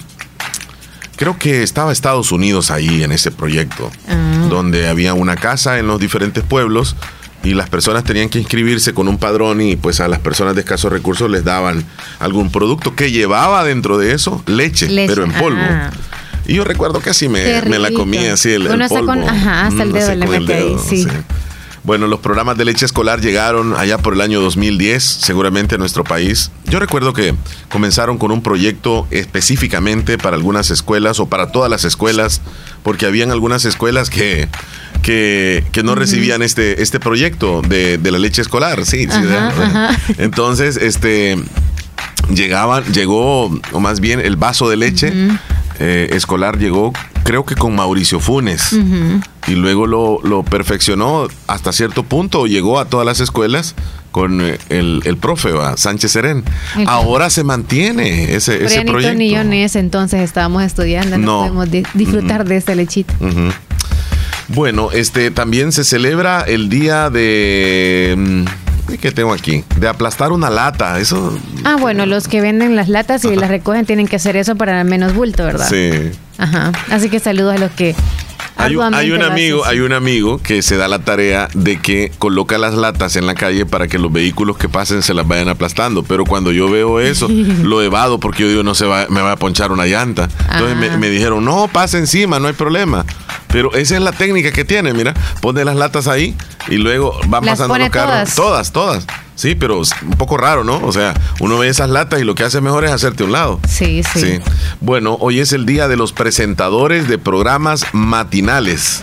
creo 1.17 1.39
que 1.39 1.63
estaba 1.63 1.93
Estados 1.93 2.33
Unidos 2.33 2.71
ahí 2.71 3.03
en 3.03 3.13
ese 3.13 3.31
proyecto, 3.31 3.91
Ah. 4.09 4.47
donde 4.49 4.89
había 4.89 5.15
una 5.15 5.37
casa 5.37 5.79
en 5.79 5.87
los 5.87 5.99
diferentes 6.01 6.43
pueblos 6.45 6.97
y 7.43 7.55
las 7.55 7.69
personas 7.69 8.05
tenían 8.05 8.29
que 8.31 8.39
inscribirse 8.39 8.95
con 8.95 9.07
un 9.09 9.19
padrón 9.19 9.61
y 9.61 9.77
pues 9.77 10.01
a 10.01 10.09
las 10.09 10.19
personas 10.21 10.55
de 10.55 10.63
escasos 10.63 10.91
recursos 10.91 11.31
les 11.31 11.45
daban 11.45 11.85
algún 12.19 12.51
producto 12.51 12.95
que 12.95 13.11
llevaba 13.11 13.65
dentro 13.65 13.99
de 13.99 14.13
eso 14.13 14.43
leche, 14.47 14.89
Leche, 14.89 15.09
pero 15.15 15.25
en 15.25 15.33
polvo. 15.33 15.61
ah. 15.61 15.91
Y 16.47 16.55
yo 16.57 16.65
recuerdo 16.65 17.01
que 17.01 17.09
así 17.11 17.27
me, 17.29 17.63
me 17.63 17.79
la 17.79 17.91
comía 17.91 18.35
así 18.35 18.51
el, 18.51 18.67
el 18.67 18.89
polvo. 18.89 19.07
con- 19.07 19.23
ajá, 19.29 19.67
hasta 19.67 19.83
el 19.83 19.91
Mm, 19.91 19.93
dedo 19.93 20.11
así 20.11 20.19
le 20.19 20.41
dedo, 20.55 20.79
sí. 20.79 21.07
Bueno, 21.85 22.07
los 22.07 22.21
programas 22.21 22.57
de 22.57 22.65
leche 22.65 22.87
escolar 22.87 23.21
llegaron 23.21 23.75
allá 23.77 23.99
por 23.99 24.15
el 24.15 24.23
año 24.23 24.41
2010, 24.41 25.05
seguramente 25.05 25.75
a 25.75 25.79
nuestro 25.79 26.03
país. 26.03 26.51
Yo 26.65 26.81
recuerdo 26.81 27.13
que 27.13 27.35
comenzaron 27.69 28.17
con 28.17 28.31
un 28.31 28.43
proyecto 28.43 29.07
específicamente 29.11 30.17
para 30.17 30.35
algunas 30.37 30.71
escuelas 30.71 31.21
o 31.21 31.27
para 31.27 31.53
todas 31.53 31.71
las 31.71 31.85
escuelas, 31.85 32.41
porque 32.83 33.05
habían 33.05 33.31
algunas 33.31 33.67
escuelas 33.67 34.09
que, 34.09 34.49
que, 35.03 35.63
que 35.73 35.83
no 35.83 35.95
recibían 35.95 36.41
este, 36.41 36.83
este 36.83 37.01
proyecto 37.01 37.61
de, 37.61 37.99
de 37.99 38.11
la 38.11 38.19
leche 38.19 38.41
escolar. 38.41 38.87
Sí, 38.87 39.07
sí. 39.07 39.21
Entonces, 40.17 40.79
este 40.79 41.37
llegaban, 42.35 42.85
llegó, 42.95 43.51
o 43.73 43.81
más 43.81 44.01
bien 44.01 44.21
el 44.21 44.37
vaso 44.37 44.71
de 44.71 44.77
leche 44.77 45.13
eh, 45.81 46.11
escolar 46.13 46.59
llegó, 46.59 46.93
creo 47.25 47.45
que 47.45 47.55
con 47.57 47.75
Mauricio 47.75 48.21
Funes 48.21 48.73
y 49.47 49.53
luego 49.55 49.87
lo, 49.87 50.21
lo 50.23 50.43
perfeccionó 50.45 51.27
hasta 51.47 51.73
cierto 51.73 52.03
punto 52.05 52.47
llegó 52.47 52.79
a 52.79 52.85
todas 52.87 53.05
las 53.07 53.21
escuelas 53.21 53.75
con 54.13 54.41
eh, 54.41 54.59
el, 54.69 55.03
el 55.05 55.17
profe 55.17 55.51
¿va? 55.53 55.77
Sánchez 55.77 56.13
Serén. 56.13 56.45
Ahora 56.87 57.31
se 57.31 57.43
mantiene 57.45 58.35
ese, 58.37 58.55
Pero 58.55 58.67
ese 58.67 58.85
ni 58.85 58.91
proyecto. 58.91 59.19
ni 59.19 59.31
yo 59.31 59.41
en 59.41 59.53
ese 59.53 59.81
entonces 59.81 60.21
estábamos 60.21 60.63
estudiando, 60.63 61.19
no, 61.19 61.39
podemos 61.41 61.71
di- 61.71 61.83
disfrutar 61.95 62.45
de 62.45 62.57
esta 62.57 62.75
lechita. 62.77 63.13
Ujú. 63.21 63.51
Bueno, 64.49 64.91
este 64.93 65.31
también 65.31 65.73
se 65.73 65.85
celebra 65.85 66.43
el 66.43 66.69
día 66.69 67.11
de 67.11 68.15
mm, 68.17 68.45
¿qué 69.01 69.13
tengo 69.13 69.33
aquí? 69.33 69.65
De 69.79 69.89
aplastar 69.89 70.33
una 70.33 70.51
lata. 70.51 70.99
Eso 70.99 71.37
Ah, 71.65 71.77
bueno, 71.81 72.07
los 72.07 72.29
que 72.29 72.41
venden 72.41 72.77
las 72.77 72.89
latas 72.89 73.25
y 73.25 73.35
las 73.37 73.49
recogen 73.51 73.87
tienen 73.87 74.07
que 74.07 74.17
hacer 74.17 74.37
eso 74.37 74.57
para 74.57 74.83
menos 74.85 75.15
bulto, 75.15 75.45
¿verdad? 75.45 75.69
sí. 75.69 76.11
Ajá. 76.37 76.73
Así 76.91 77.09
que 77.11 77.21
saludos 77.21 77.55
a 77.55 77.59
los 77.59 77.71
que 77.73 77.95
Hay 78.57 78.77
un, 78.77 78.95
hay 78.95 79.13
amigo, 79.13 79.65
hay 79.65 79.81
un 79.81 79.93
amigo 79.93 80.39
que 80.39 80.63
se 80.63 80.77
da 80.77 80.87
la 80.89 81.01
tarea 81.01 81.49
de 81.55 81.81
que 81.81 82.13
coloca 82.19 82.57
las 82.57 82.75
latas 82.75 83.17
en 83.17 83.27
la 83.27 83.35
calle 83.35 83.67
para 83.67 83.89
que 83.89 83.99
los 83.99 84.13
vehículos 84.13 84.57
que 84.57 84.69
pasen 84.69 85.03
se 85.03 85.13
las 85.13 85.27
vayan 85.27 85.49
aplastando. 85.49 86.03
Pero 86.05 86.25
cuando 86.25 86.53
yo 86.53 86.71
veo 86.71 87.01
eso, 87.01 87.29
lo 87.63 87.83
evado 87.83 88.21
porque 88.21 88.43
yo 88.43 88.49
digo 88.49 88.63
no 88.63 88.75
se 88.75 88.87
va, 88.87 89.07
me 89.09 89.21
va 89.21 89.33
a 89.33 89.37
ponchar 89.37 89.73
una 89.73 89.87
llanta. 89.87 90.29
Entonces 90.53 90.77
me, 90.77 90.97
me 90.99 91.11
dijeron, 91.11 91.45
no, 91.45 91.69
pasa 91.69 91.99
encima, 91.99 92.39
no 92.39 92.47
hay 92.49 92.55
problema. 92.55 93.05
Pero 93.49 93.75
esa 93.75 93.95
es 93.97 94.03
la 94.03 94.13
técnica 94.13 94.51
que 94.51 94.65
tiene, 94.65 94.93
mira, 94.95 95.15
pone 95.41 95.65
las 95.65 95.77
latas 95.77 96.09
ahí 96.09 96.35
Y 96.69 96.77
luego 96.77 97.17
van 97.29 97.45
Las 97.45 97.59
pasando 97.59 97.79
los 97.79 97.91
carros. 97.91 98.35
todas. 98.35 98.73
Todas, 98.73 99.05
todas. 99.05 99.24
Sí, 99.37 99.55
pero 99.55 99.83
es 99.83 99.91
un 100.03 100.13
poco 100.13 100.37
raro, 100.37 100.65
¿no? 100.65 100.79
O 100.85 100.93
sea, 100.93 101.15
uno 101.41 101.59
ve 101.59 101.69
esas 101.69 101.91
latas 101.91 102.21
y 102.21 102.25
lo 102.25 102.35
que 102.35 102.45
hace 102.45 102.61
mejor 102.61 102.85
es 102.85 102.93
hacerte 102.93 103.25
a 103.25 103.27
un 103.27 103.33
lado. 103.33 103.61
Sí, 103.69 104.03
sí. 104.15 104.39
Bueno, 104.81 105.17
hoy 105.21 105.41
es 105.41 105.53
el 105.53 105.67
día 105.67 105.89
de 105.89 105.97
los 105.97 106.13
presentadores 106.13 107.09
de 107.09 107.19
programas 107.19 107.85
matinales. 107.93 109.03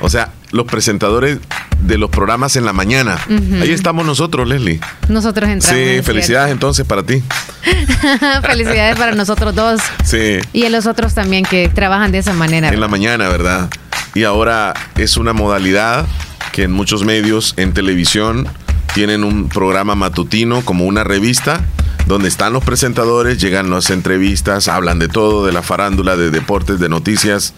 O 0.00 0.10
sea, 0.10 0.30
los 0.50 0.66
presentadores 0.66 1.38
de 1.80 1.98
los 1.98 2.10
programas 2.10 2.56
en 2.56 2.64
la 2.64 2.72
mañana. 2.72 3.18
Ahí 3.60 3.70
estamos 3.72 4.04
nosotros, 4.04 4.46
Leslie. 4.46 4.80
Nosotros 5.08 5.48
entramos. 5.48 5.78
Sí, 5.78 5.84
es 5.96 6.04
felicidades 6.06 6.52
entonces 6.52 6.86
para 6.86 7.02
ti. 7.02 7.22
felicidades 8.42 8.96
para 8.96 9.12
nosotros 9.14 9.54
dos. 9.54 9.80
Sí, 10.04 10.38
Y 10.52 10.64
a 10.64 10.70
los 10.70 10.86
otros 10.86 11.14
también 11.14 11.44
que 11.44 11.68
trabajan 11.68 12.12
de 12.12 12.18
esa 12.18 12.32
manera. 12.32 12.68
en 12.68 12.80
la 12.80 12.88
mañana, 12.88 13.28
¿verdad? 13.28 13.70
Y 14.14 14.24
ahora 14.24 14.74
es 14.96 15.16
una 15.16 15.32
modalidad 15.32 16.06
que 16.52 16.64
en 16.64 16.72
muchos 16.72 17.04
medios, 17.04 17.54
en 17.56 17.72
televisión, 17.72 18.46
tienen 18.94 19.24
un 19.24 19.48
programa 19.48 19.94
matutino 19.94 20.64
como 20.64 20.84
una 20.84 21.04
revista 21.04 21.64
donde 22.06 22.28
están 22.28 22.52
los 22.52 22.64
presentadores, 22.64 23.38
llegan 23.38 23.70
las 23.70 23.90
entrevistas, 23.90 24.68
hablan 24.68 24.98
de 24.98 25.08
todo, 25.08 25.46
de 25.46 25.52
la 25.52 25.62
farándula, 25.62 26.16
de 26.16 26.30
deportes, 26.30 26.78
de 26.78 26.88
noticias 26.88 27.54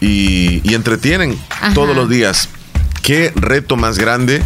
y, 0.00 0.60
y 0.68 0.74
entretienen 0.74 1.38
Ajá. 1.50 1.74
todos 1.74 1.96
los 1.96 2.08
días. 2.08 2.48
Qué 3.02 3.32
reto 3.34 3.76
más 3.76 3.98
grande 3.98 4.42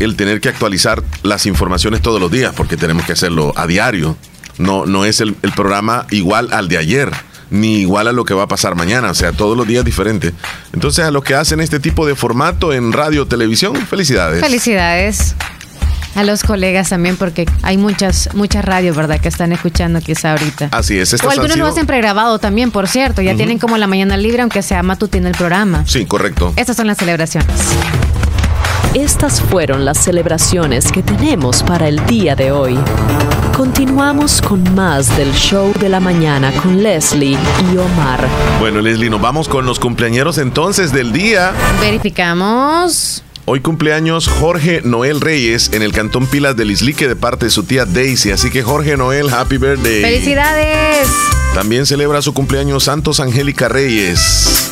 el 0.00 0.16
tener 0.16 0.40
que 0.40 0.48
actualizar 0.48 1.02
las 1.22 1.46
informaciones 1.46 2.02
todos 2.02 2.20
los 2.20 2.30
días, 2.30 2.52
porque 2.56 2.76
tenemos 2.76 3.04
que 3.06 3.12
hacerlo 3.12 3.52
a 3.56 3.66
diario. 3.66 4.16
No, 4.58 4.86
no 4.86 5.04
es 5.04 5.20
el, 5.20 5.36
el 5.42 5.52
programa 5.52 6.06
igual 6.10 6.52
al 6.52 6.68
de 6.68 6.78
ayer, 6.78 7.10
ni 7.50 7.78
igual 7.78 8.08
a 8.08 8.12
lo 8.12 8.24
que 8.24 8.34
va 8.34 8.44
a 8.44 8.48
pasar 8.48 8.74
mañana, 8.74 9.10
o 9.10 9.14
sea, 9.14 9.32
todos 9.32 9.56
los 9.56 9.66
días 9.66 9.84
diferente. 9.84 10.32
Entonces, 10.72 11.04
a 11.04 11.10
los 11.10 11.22
que 11.22 11.34
hacen 11.34 11.60
este 11.60 11.78
tipo 11.78 12.06
de 12.06 12.16
formato 12.16 12.72
en 12.72 12.92
radio, 12.92 13.26
televisión, 13.26 13.76
felicidades. 13.76 14.40
Felicidades 14.40 15.34
a 16.14 16.22
los 16.24 16.42
colegas 16.42 16.88
también, 16.90 17.16
porque 17.16 17.46
hay 17.62 17.76
muchas, 17.76 18.28
muchas 18.34 18.64
radios, 18.64 18.96
¿verdad?, 18.96 19.20
que 19.20 19.28
están 19.28 19.52
escuchando 19.52 20.00
quizá 20.00 20.32
ahorita. 20.32 20.68
Así 20.72 20.98
es, 20.98 21.12
O 21.22 21.30
algunos 21.30 21.48
lo 21.50 21.54
sido- 21.54 21.66
hacen 21.66 21.86
pregrabado 21.86 22.38
también, 22.38 22.70
por 22.70 22.88
cierto. 22.88 23.22
Ya 23.22 23.34
tienen 23.34 23.58
como 23.58 23.76
la 23.78 23.86
mañana 23.86 24.16
libre, 24.16 24.42
aunque 24.42 24.62
sea 24.62 24.82
matutino 24.82 25.28
el 25.28 25.34
programa. 25.34 25.84
Sí, 25.86 26.04
correcto. 26.06 26.52
Estas 26.56 26.76
son 26.76 26.86
las 26.86 26.98
celebraciones. 26.98 27.48
Estas 28.94 29.40
fueron 29.40 29.84
las 29.84 29.98
celebraciones 29.98 30.92
que 30.92 31.02
tenemos 31.02 31.64
para 31.64 31.88
el 31.88 32.04
día 32.06 32.36
de 32.36 32.52
hoy. 32.52 32.78
Continuamos 33.56 34.40
con 34.40 34.72
más 34.74 35.16
del 35.16 35.32
show 35.32 35.72
de 35.80 35.88
la 35.88 35.98
mañana 35.98 36.52
con 36.62 36.80
Leslie 36.82 37.36
y 37.72 37.76
Omar. 37.76 38.20
Bueno, 38.60 38.80
Leslie, 38.80 39.10
nos 39.10 39.20
vamos 39.20 39.48
con 39.48 39.66
los 39.66 39.80
cumpleañeros 39.80 40.38
entonces 40.38 40.92
del 40.92 41.12
día. 41.12 41.52
Verificamos. 41.80 43.24
Hoy 43.46 43.60
cumpleaños 43.60 44.26
Jorge 44.26 44.80
Noel 44.84 45.20
Reyes 45.20 45.70
en 45.74 45.82
el 45.82 45.92
Cantón 45.92 46.26
Pilas 46.26 46.56
del 46.56 46.70
Islique 46.70 47.06
de 47.06 47.14
parte 47.14 47.44
de 47.44 47.50
su 47.50 47.64
tía 47.64 47.84
Daisy. 47.84 48.30
Así 48.30 48.48
que 48.48 48.62
Jorge 48.62 48.96
Noel, 48.96 49.28
happy 49.28 49.58
birthday. 49.58 50.00
¡Felicidades! 50.00 51.08
También 51.52 51.84
celebra 51.84 52.22
su 52.22 52.32
cumpleaños 52.32 52.84
Santos 52.84 53.20
Angélica 53.20 53.68
Reyes. 53.68 54.70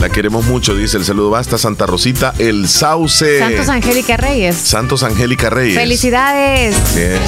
La 0.00 0.08
queremos 0.08 0.44
mucho, 0.46 0.74
dice 0.74 0.96
el 0.96 1.04
saludo 1.04 1.30
basta 1.30 1.56
Santa 1.56 1.86
Rosita 1.86 2.34
El 2.38 2.68
Sauce. 2.68 3.38
Santos 3.38 3.68
Angélica 3.68 4.16
Reyes. 4.16 4.56
Santos 4.56 5.04
Angélica 5.04 5.48
Reyes. 5.48 5.76
¡Felicidades! 5.76 6.74
Yes. 6.94 7.20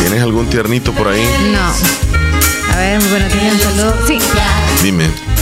¿Tienes 0.00 0.20
algún 0.20 0.46
tiernito 0.46 0.92
por 0.92 1.06
ahí? 1.06 1.24
No. 1.52 2.72
A 2.72 2.76
ver, 2.76 2.98
muy 2.98 3.08
buenos 3.08 3.32
días, 3.32 3.54
un 3.54 3.60
saludo. 3.60 3.96
Sí. 4.04 4.18
Dime. 4.82 5.33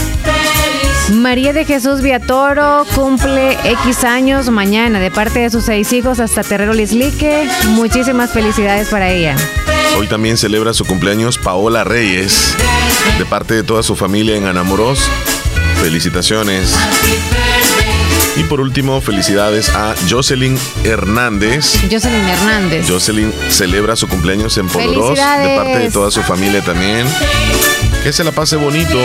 María 1.11 1.51
de 1.51 1.65
Jesús 1.65 2.01
Viatoro 2.01 2.85
cumple 2.95 3.57
X 3.65 4.05
años 4.05 4.49
mañana 4.49 4.99
de 4.99 5.11
parte 5.11 5.39
de 5.39 5.49
sus 5.49 5.65
seis 5.65 5.91
hijos 5.91 6.19
hasta 6.19 6.43
Terrero 6.43 6.73
Lislique. 6.73 7.47
Muchísimas 7.69 8.31
felicidades 8.31 8.87
para 8.87 9.11
ella. 9.11 9.35
Hoy 9.97 10.07
también 10.07 10.37
celebra 10.37 10.73
su 10.73 10.85
cumpleaños 10.85 11.37
Paola 11.37 11.83
Reyes, 11.83 12.55
de 13.17 13.25
parte 13.25 13.53
de 13.53 13.63
toda 13.63 13.83
su 13.83 13.95
familia 13.95 14.37
en 14.37 14.45
Anamoros. 14.45 14.99
Felicitaciones. 15.81 16.73
Y 18.37 18.43
por 18.43 18.61
último, 18.61 19.01
felicidades 19.01 19.69
a 19.69 19.93
Jocelyn 20.09 20.57
Hernández. 20.85 21.79
Jocelyn 21.91 22.27
Hernández. 22.27 22.89
Jocelyn 22.89 23.31
celebra 23.49 23.95
su 23.97 24.07
cumpleaños 24.07 24.57
en 24.57 24.69
Polorós, 24.69 25.19
de 25.19 25.55
parte 25.55 25.79
de 25.79 25.91
toda 25.91 26.09
su 26.09 26.23
familia 26.23 26.61
también. 26.63 27.05
Que 28.03 28.13
se 28.13 28.23
la 28.23 28.31
pase 28.31 28.55
bonito. 28.55 28.97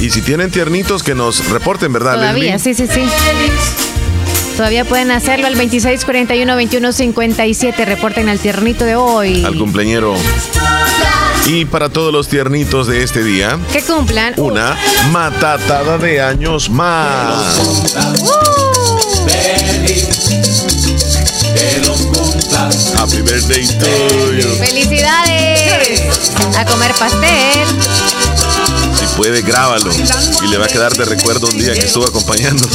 Y 0.00 0.10
si 0.10 0.22
tienen 0.22 0.50
tiernitos, 0.50 1.02
que 1.02 1.14
nos 1.14 1.46
reporten, 1.50 1.92
¿verdad, 1.92 2.14
Todavía, 2.14 2.54
Leslie? 2.54 2.74
sí, 2.74 2.86
sí, 2.86 2.92
sí. 2.92 3.02
Todavía 4.56 4.84
pueden 4.84 5.10
hacerlo 5.10 5.46
al 5.46 5.54
2641-2157. 5.56 7.84
Reporten 7.84 8.28
al 8.28 8.38
tiernito 8.38 8.84
de 8.84 8.96
hoy. 8.96 9.44
Al 9.44 9.56
cumpleañero. 9.58 10.14
Y 11.46 11.64
para 11.66 11.88
todos 11.88 12.12
los 12.12 12.28
tiernitos 12.28 12.86
de 12.86 13.02
este 13.02 13.24
día, 13.24 13.58
Que 13.72 13.80
cumplan. 13.82 14.34
una 14.36 14.76
matatada 15.10 15.96
de 15.98 16.20
años 16.20 16.68
más. 16.70 17.58
Happy 22.96 23.20
birthday 23.22 23.66
to 23.66 24.32
you. 24.34 24.48
¡Felicidades! 24.58 26.02
A 26.56 26.64
comer 26.64 26.92
pastel. 26.98 27.66
Puede, 29.20 29.42
grábalo. 29.42 29.90
Y 30.42 30.46
le 30.46 30.56
va 30.56 30.64
a 30.64 30.68
quedar 30.68 30.94
de 30.94 31.04
recuerdo 31.04 31.46
un 31.48 31.58
día 31.58 31.74
que 31.74 31.80
estuvo 31.80 32.06
acompañando. 32.06 32.66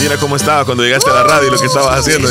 Mira 0.00 0.16
cómo 0.18 0.36
estaba 0.36 0.64
cuando 0.64 0.84
llegaste 0.84 1.10
a 1.10 1.14
la 1.14 1.24
radio 1.24 1.48
y 1.48 1.50
lo 1.50 1.58
que 1.58 1.66
estabas 1.66 1.98
haciendo. 1.98 2.28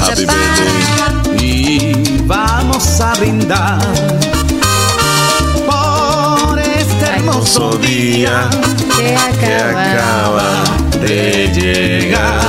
Happy 0.00 0.24
birthday. 0.24 1.46
Y 1.46 2.22
vamos 2.22 3.00
a 3.02 3.12
brindar 3.16 3.86
por 5.66 6.58
este 6.58 7.04
hermoso 7.04 7.72
día 7.72 8.48
que 8.96 9.14
acaba 9.14 10.64
de 11.02 11.50
llegar. 11.52 12.40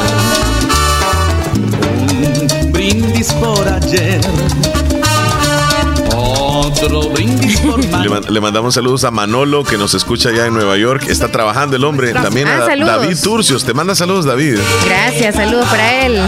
Un 2.09 2.71
brindis 2.71 3.33
por 3.33 3.67
ayer. 3.67 4.21
Otro 6.15 7.09
brindis 7.09 7.26
Le, 8.01 8.09
man- 8.09 8.23
le 8.29 8.41
mandamos 8.41 8.73
saludos 8.75 9.03
a 9.03 9.11
Manolo 9.11 9.63
que 9.63 9.77
nos 9.77 9.93
escucha 9.93 10.29
allá 10.29 10.45
en 10.45 10.53
Nueva 10.53 10.77
York. 10.77 11.05
Está 11.09 11.29
trabajando 11.31 11.75
el 11.75 11.83
hombre. 11.83 12.13
También 12.13 12.47
a 12.47 12.57
Ah, 12.63 12.65
saludos. 12.65 13.01
David 13.01 13.17
Turcios. 13.23 13.63
Te 13.65 13.73
manda 13.73 13.95
saludos, 13.95 14.25
David. 14.25 14.57
Gracias, 14.85 15.35
saludos 15.35 15.65
para 15.67 16.05
él. 16.05 16.21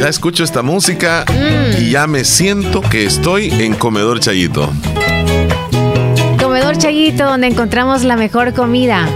Ya 0.00 0.08
escucho 0.08 0.44
esta 0.44 0.62
música 0.62 1.24
y 1.78 1.90
ya 1.90 2.06
me 2.06 2.24
siento 2.24 2.80
que 2.82 3.04
estoy 3.06 3.50
en 3.50 3.74
Comedor 3.74 4.20
Chayito. 4.20 4.70
Comedor 6.42 6.76
Chayito, 6.76 7.24
donde 7.24 7.46
encontramos 7.46 8.02
la 8.04 8.16
mejor 8.16 8.52
comida. 8.52 9.08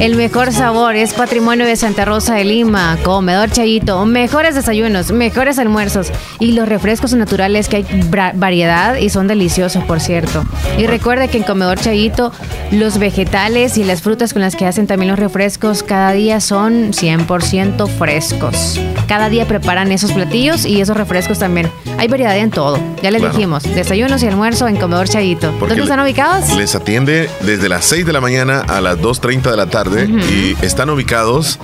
El 0.00 0.16
mejor 0.16 0.52
sabor 0.52 0.96
es 0.96 1.14
patrimonio 1.14 1.64
de 1.64 1.76
Santa 1.76 2.04
Rosa 2.04 2.34
de 2.34 2.44
Lima. 2.44 2.98
Comedor 3.04 3.50
Chayito, 3.50 4.04
mejores 4.04 4.54
desayunos, 4.56 5.12
mejores 5.12 5.58
almuerzos 5.60 6.08
y 6.40 6.52
los 6.52 6.68
refrescos 6.68 7.14
naturales 7.14 7.68
que 7.68 7.76
hay 7.76 7.86
variedad 8.34 8.96
y 8.96 9.10
son 9.10 9.28
deliciosos, 9.28 9.84
por 9.84 10.00
cierto. 10.00 10.44
Y 10.76 10.86
recuerde 10.86 11.28
que 11.28 11.36
en 11.38 11.44
Comedor 11.44 11.78
Chayito 11.78 12.32
los 12.72 12.98
vegetales 12.98 13.78
y 13.78 13.84
las 13.84 14.02
frutas 14.02 14.32
con 14.32 14.42
las 14.42 14.56
que 14.56 14.66
hacen 14.66 14.88
también 14.88 15.10
los 15.10 15.20
refrescos 15.20 15.82
cada 15.84 16.10
día 16.12 16.40
son 16.40 16.92
100% 16.92 17.86
frescos. 17.88 18.80
Cada 19.06 19.28
día 19.28 19.46
preparan 19.46 19.92
esos 19.92 20.10
platillos 20.12 20.64
y 20.64 20.80
esos 20.80 20.96
refrescos 20.96 21.38
también. 21.38 21.70
Hay 21.98 22.08
variedad 22.08 22.36
en 22.36 22.50
todo. 22.50 22.78
Ya 23.02 23.10
les 23.12 23.20
Claro. 23.20 23.36
dijimos, 23.36 23.62
desayunos 23.62 24.22
y 24.24 24.26
almuerzo 24.26 24.66
en 24.66 24.76
Comedor 24.76 25.08
Chayito. 25.08 25.52
Porque 25.60 25.74
¿Dónde 25.76 25.82
están 25.84 26.00
ubicados? 26.00 26.56
Les 26.56 26.74
atiende 26.74 27.30
desde 27.42 27.68
las 27.68 27.84
6 27.84 28.04
de 28.04 28.12
la 28.12 28.20
mañana 28.20 28.64
a 28.66 28.80
las 28.80 28.98
2.30 28.98 29.50
de 29.52 29.56
la 29.56 29.61
tarde 29.66 30.08
y 30.08 30.56
están 30.64 30.90
ubicados 30.90 31.58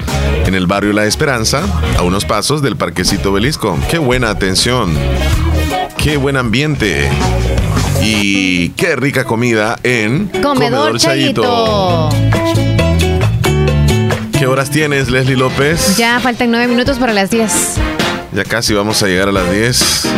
en 0.47 0.55
el 0.55 0.67
barrio 0.67 0.93
La 0.93 1.05
Esperanza, 1.07 1.63
a 1.97 2.03
unos 2.03 2.25
pasos 2.25 2.63
del 2.63 2.77
Parquecito 2.77 3.33
Belisco. 3.33 3.79
Qué 3.91 3.99
buena 3.99 4.31
atención, 4.31 4.97
qué 5.97 6.17
buen 6.17 6.37
ambiente 6.37 7.09
y 8.03 8.71
qué 8.71 8.97
rica 8.97 9.25
comida 9.25 9.79
en 9.83 10.29
Comedor, 10.43 10.99
Chayito. 10.99 12.09
¿Qué 14.39 14.47
horas 14.47 14.71
tienes, 14.71 15.11
Leslie 15.11 15.37
López? 15.37 15.97
Ya 15.97 16.21
faltan 16.21 16.51
nueve 16.51 16.69
minutos 16.69 16.99
para 16.99 17.13
las 17.13 17.31
10. 17.31 17.53
Ya 18.33 18.45
casi 18.45 18.73
vamos 18.73 19.03
a 19.03 19.07
llegar 19.07 19.29
a 19.29 19.33
las 19.33 19.51
10. 19.51 20.09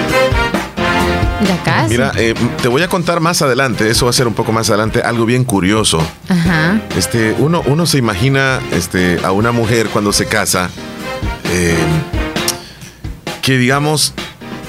Ya 1.46 1.62
casi. 1.62 1.90
Mira, 1.90 2.12
eh, 2.16 2.34
te 2.62 2.68
voy 2.68 2.82
a 2.82 2.88
contar 2.88 3.20
más 3.20 3.40
adelante, 3.42 3.88
eso 3.90 4.06
va 4.06 4.10
a 4.10 4.12
ser 4.12 4.26
un 4.28 4.34
poco 4.34 4.52
más 4.52 4.68
adelante, 4.70 5.00
algo 5.02 5.24
bien 5.26 5.44
curioso. 5.44 6.00
Ajá. 6.28 6.80
Este, 6.96 7.34
uno, 7.38 7.62
uno 7.66 7.86
se 7.86 7.98
imagina 7.98 8.60
este, 8.72 9.18
a 9.24 9.32
una 9.32 9.52
mujer 9.52 9.88
cuando 9.88 10.12
se 10.12 10.26
casa 10.26 10.70
eh, 11.50 11.76
que, 13.42 13.56
digamos, 13.58 14.12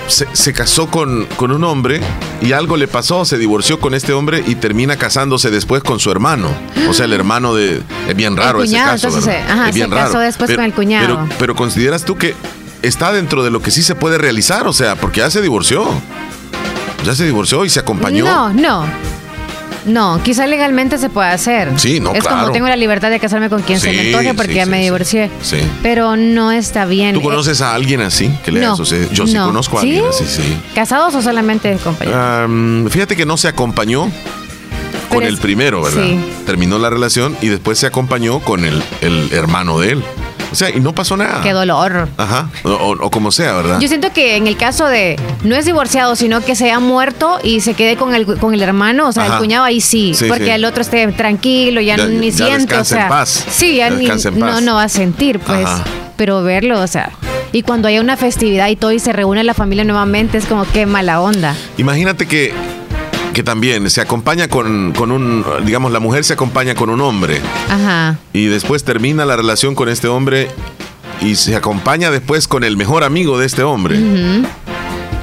se, 0.07 0.27
se 0.33 0.53
casó 0.53 0.87
con, 0.87 1.25
con 1.37 1.51
un 1.51 1.63
hombre 1.63 1.99
y 2.41 2.53
algo 2.53 2.77
le 2.77 2.87
pasó, 2.87 3.25
se 3.25 3.37
divorció 3.37 3.79
con 3.79 3.93
este 3.93 4.13
hombre 4.13 4.43
y 4.47 4.55
termina 4.55 4.95
casándose 4.97 5.51
después 5.51 5.83
con 5.83 5.99
su 5.99 6.09
hermano. 6.11 6.49
O 6.89 6.93
sea, 6.93 7.05
el 7.05 7.13
hermano 7.13 7.53
de... 7.53 7.81
Es 8.07 8.15
bien 8.15 8.35
raro 8.35 8.61
el 8.61 8.67
cuñado, 8.67 8.95
ese 8.95 9.05
caso. 9.07 9.17
entonces, 9.19 9.43
ajá, 9.49 9.69
es 9.69 9.75
bien 9.75 9.89
se 9.89 9.95
casó 9.95 10.13
raro. 10.13 10.19
después 10.25 10.47
Pero- 10.47 10.57
con 10.57 10.65
el 10.65 10.73
cuñado. 10.73 11.07
Pero, 11.07 11.29
pero 11.37 11.55
consideras 11.55 12.03
tú 12.03 12.17
que 12.17 12.33
está 12.81 13.11
dentro 13.11 13.43
de 13.43 13.51
lo 13.51 13.61
que 13.61 13.69
sí 13.71 13.83
se 13.83 13.93
puede 13.95 14.17
realizar, 14.17 14.67
o 14.67 14.73
sea, 14.73 14.95
porque 14.95 15.19
ya 15.19 15.29
se 15.29 15.41
divorció. 15.41 15.85
Ya 17.03 17.15
se 17.15 17.25
divorció 17.25 17.65
y 17.65 17.69
se 17.69 17.79
acompañó. 17.79 18.25
No, 18.25 18.49
no. 18.53 18.85
No, 19.83 20.21
quizá 20.23 20.45
legalmente 20.45 20.99
se 20.99 21.09
puede 21.09 21.29
hacer. 21.29 21.71
Sí, 21.77 21.99
no, 21.99 22.13
Es 22.13 22.21
claro. 22.21 22.41
como 22.41 22.51
tengo 22.51 22.67
la 22.67 22.75
libertad 22.75 23.09
de 23.09 23.19
casarme 23.19 23.49
con 23.49 23.63
quien 23.63 23.79
se 23.79 23.89
Sí, 23.89 23.97
me 23.97 24.05
antoje 24.07 24.33
porque 24.35 24.51
sí, 24.51 24.57
ya 24.57 24.65
sí, 24.65 24.69
me 24.69 24.77
sí. 24.77 24.83
divorcié. 24.83 25.31
Sí. 25.41 25.57
Pero 25.81 26.15
no 26.17 26.51
está 26.51 26.85
bien. 26.85 27.15
¿Tú 27.15 27.21
conoces 27.23 27.61
a 27.61 27.73
alguien 27.73 28.01
así 28.01 28.29
que 28.45 28.51
le 28.51 28.59
No, 28.59 28.67
haya 28.67 28.75
sucedido? 28.75 29.11
Yo 29.11 29.25
sí 29.25 29.33
no. 29.33 29.47
conozco 29.47 29.79
a 29.79 29.81
¿Sí? 29.81 29.87
alguien 29.87 30.05
así, 30.07 30.25
sí. 30.27 30.57
¿Casados 30.75 31.15
o 31.15 31.21
solamente 31.23 31.75
compañeros? 31.83 32.21
Am, 32.21 32.87
fíjate 32.91 33.15
que 33.15 33.25
no 33.25 33.37
se 33.37 33.47
acompañó 33.47 34.03
con 35.09 35.17
Pero 35.19 35.27
el 35.27 35.37
primero, 35.39 35.81
¿verdad? 35.81 36.03
sí. 36.03 36.19
Terminó 36.45 36.77
la 36.77 36.91
relación 36.91 37.35
y 37.41 37.47
después 37.47 37.79
se 37.79 37.87
acompañó 37.87 38.39
con 38.39 38.63
el, 38.65 38.83
el 39.01 39.33
hermano 39.33 39.79
de 39.79 39.93
él. 39.93 40.03
O 40.51 40.55
sea, 40.55 40.69
y 40.69 40.79
no 40.79 40.93
pasó 40.93 41.15
nada. 41.15 41.41
Qué 41.41 41.51
dolor. 41.53 42.09
Ajá. 42.17 42.49
O, 42.63 42.69
o- 42.71 43.05
o 43.05 43.11
como 43.11 43.31
sea, 43.31 43.53
¿verdad? 43.53 43.79
Yo 43.79 43.87
siento 43.87 44.11
que 44.13 44.35
en 44.35 44.47
el 44.47 44.57
caso 44.57 44.85
de 44.87 45.17
no 45.43 45.55
es 45.55 45.65
divorciado, 45.65 46.15
sino 46.15 46.41
que 46.41 46.55
se 46.55 46.71
ha 46.71 46.79
muerto 46.79 47.39
y 47.43 47.61
se 47.61 47.73
quede 47.73 47.95
con 47.95 48.13
el, 48.15 48.25
con 48.37 48.53
el 48.53 48.61
hermano, 48.61 49.07
o 49.07 49.11
sea, 49.13 49.23
Ajá. 49.23 49.33
el 49.35 49.39
cuñado 49.39 49.63
ahí 49.65 49.79
sí, 49.81 50.13
Sí, 50.13 50.25
porque 50.27 50.45
sí. 50.45 50.49
el 50.51 50.65
otro 50.65 50.81
esté 50.81 51.07
tranquilo, 51.13 51.79
ya, 51.81 51.95
Ya- 51.97 52.05
ni 52.07 52.31
ya 52.31 52.45
siente, 52.45 52.75
o 52.75 52.79
en 52.79 52.85
sea, 52.85 53.07
paz. 53.07 53.45
sí, 53.49 53.75
ya 53.77 53.89
Ya 53.89 53.95
ni- 53.95 54.07
no, 54.39 54.61
no 54.61 54.75
va 54.75 54.83
a 54.83 54.89
sentir, 54.89 55.39
pues, 55.39 55.65
Ajá. 55.65 55.83
pero 56.17 56.43
verlo, 56.43 56.79
o 56.81 56.87
sea, 56.87 57.11
y 57.53 57.63
cuando 57.63 57.87
haya 57.87 58.01
una 58.01 58.17
festividad 58.17 58.67
y 58.67 58.75
todo 58.75 58.91
y 58.91 58.99
se 58.99 59.13
reúne 59.13 59.43
la 59.43 59.53
familia 59.53 59.83
nuevamente 59.83 60.37
es 60.37 60.45
como 60.45 60.65
que 60.65 60.85
mala 60.85 61.21
onda. 61.21 61.55
Imagínate 61.77 62.27
que, 62.27 62.53
que 63.33 63.43
también 63.43 63.89
se 63.89 64.01
acompaña 64.01 64.47
con, 64.47 64.93
con 64.93 65.11
un, 65.11 65.45
digamos, 65.65 65.91
la 65.91 65.99
mujer 65.99 66.23
se 66.23 66.33
acompaña 66.33 66.75
con 66.75 66.89
un 66.89 67.01
hombre 67.01 67.41
Ajá. 67.69 68.17
y 68.33 68.45
después 68.45 68.83
termina 68.83 69.25
la 69.25 69.35
relación 69.35 69.75
con 69.75 69.89
este 69.89 70.07
hombre 70.07 70.49
y 71.21 71.35
se 71.35 71.55
acompaña 71.55 72.11
después 72.11 72.47
con 72.47 72.63
el 72.63 72.77
mejor 72.77 73.03
amigo 73.03 73.37
de 73.39 73.45
este 73.45 73.63
hombre. 73.63 73.99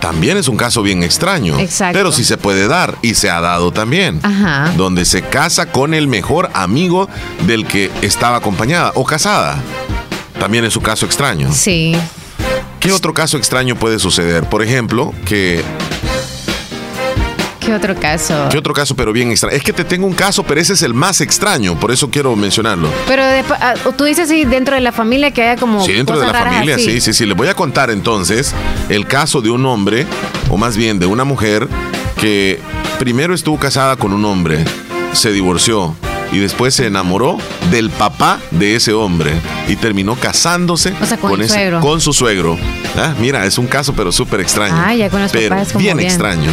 También 0.00 0.36
es 0.36 0.48
un 0.48 0.56
caso 0.56 0.82
bien 0.82 1.02
extraño. 1.02 1.58
Exacto. 1.58 1.98
Pero 1.98 2.12
sí 2.12 2.24
se 2.24 2.36
puede 2.36 2.68
dar 2.68 2.96
y 3.02 3.14
se 3.14 3.30
ha 3.30 3.40
dado 3.40 3.72
también. 3.72 4.20
Ajá. 4.22 4.72
Donde 4.76 5.04
se 5.04 5.22
casa 5.22 5.66
con 5.66 5.92
el 5.92 6.06
mejor 6.06 6.50
amigo 6.54 7.08
del 7.46 7.66
que 7.66 7.90
estaba 8.02 8.36
acompañada 8.36 8.92
o 8.94 9.04
casada. 9.04 9.60
También 10.38 10.64
es 10.64 10.76
un 10.76 10.84
caso 10.84 11.04
extraño. 11.04 11.52
Sí. 11.52 11.96
¿Qué 12.78 12.92
otro 12.92 13.12
caso 13.12 13.36
extraño 13.36 13.74
puede 13.74 13.98
suceder? 13.98 14.44
Por 14.44 14.62
ejemplo, 14.62 15.12
que 15.26 15.62
¿Qué 17.68 17.74
otro 17.74 17.94
caso? 17.96 18.48
¿Qué 18.50 18.56
otro 18.56 18.72
caso, 18.72 18.96
pero 18.96 19.12
bien 19.12 19.30
extraño? 19.30 19.54
Es 19.54 19.62
que 19.62 19.74
te 19.74 19.84
tengo 19.84 20.06
un 20.06 20.14
caso, 20.14 20.42
pero 20.42 20.58
ese 20.58 20.72
es 20.72 20.80
el 20.80 20.94
más 20.94 21.20
extraño, 21.20 21.78
por 21.78 21.90
eso 21.90 22.08
quiero 22.08 22.34
mencionarlo. 22.34 22.88
Pero 23.06 23.22
de- 23.26 23.44
ah, 23.60 23.74
tú 23.94 24.04
dices 24.04 24.26
sí, 24.30 24.46
dentro 24.46 24.74
de 24.74 24.80
la 24.80 24.90
familia 24.90 25.30
que 25.32 25.42
haya 25.42 25.60
como 25.60 25.84
Sí, 25.84 25.92
dentro 25.92 26.18
de 26.18 26.26
la 26.26 26.32
raras 26.32 26.54
familia, 26.54 26.76
así. 26.76 26.92
sí, 26.92 27.00
sí, 27.02 27.12
sí. 27.12 27.26
Les 27.26 27.36
voy 27.36 27.48
a 27.48 27.52
contar 27.54 27.90
entonces 27.90 28.54
el 28.88 29.06
caso 29.06 29.42
de 29.42 29.50
un 29.50 29.66
hombre, 29.66 30.06
o 30.48 30.56
más 30.56 30.78
bien 30.78 30.98
de 30.98 31.04
una 31.04 31.24
mujer, 31.24 31.68
que 32.18 32.58
primero 32.98 33.34
estuvo 33.34 33.58
casada 33.58 33.96
con 33.96 34.14
un 34.14 34.24
hombre, 34.24 34.64
se 35.12 35.30
divorció 35.30 35.94
y 36.32 36.38
después 36.38 36.74
se 36.74 36.86
enamoró 36.86 37.38
del 37.70 37.90
papá 37.90 38.40
de 38.50 38.76
ese 38.76 38.92
hombre 38.92 39.32
y 39.68 39.76
terminó 39.76 40.14
casándose 40.16 40.94
O 41.02 41.06
sea, 41.06 41.16
con 41.18 41.40
ese- 41.40 41.70
su 42.00 42.12
suegro. 42.12 42.58
Ah, 42.96 43.14
mira, 43.20 43.44
es 43.46 43.58
un 43.58 43.66
caso 43.66 43.92
pero 43.94 44.12
súper 44.12 44.40
extraño. 44.40 44.74
Ah, 44.76 44.94
ya 44.94 45.10
con 45.10 45.22
los 45.22 45.32
pero 45.32 45.50
papás 45.56 45.74
bien, 45.76 45.96
bien. 45.96 46.08
extraño. 46.08 46.50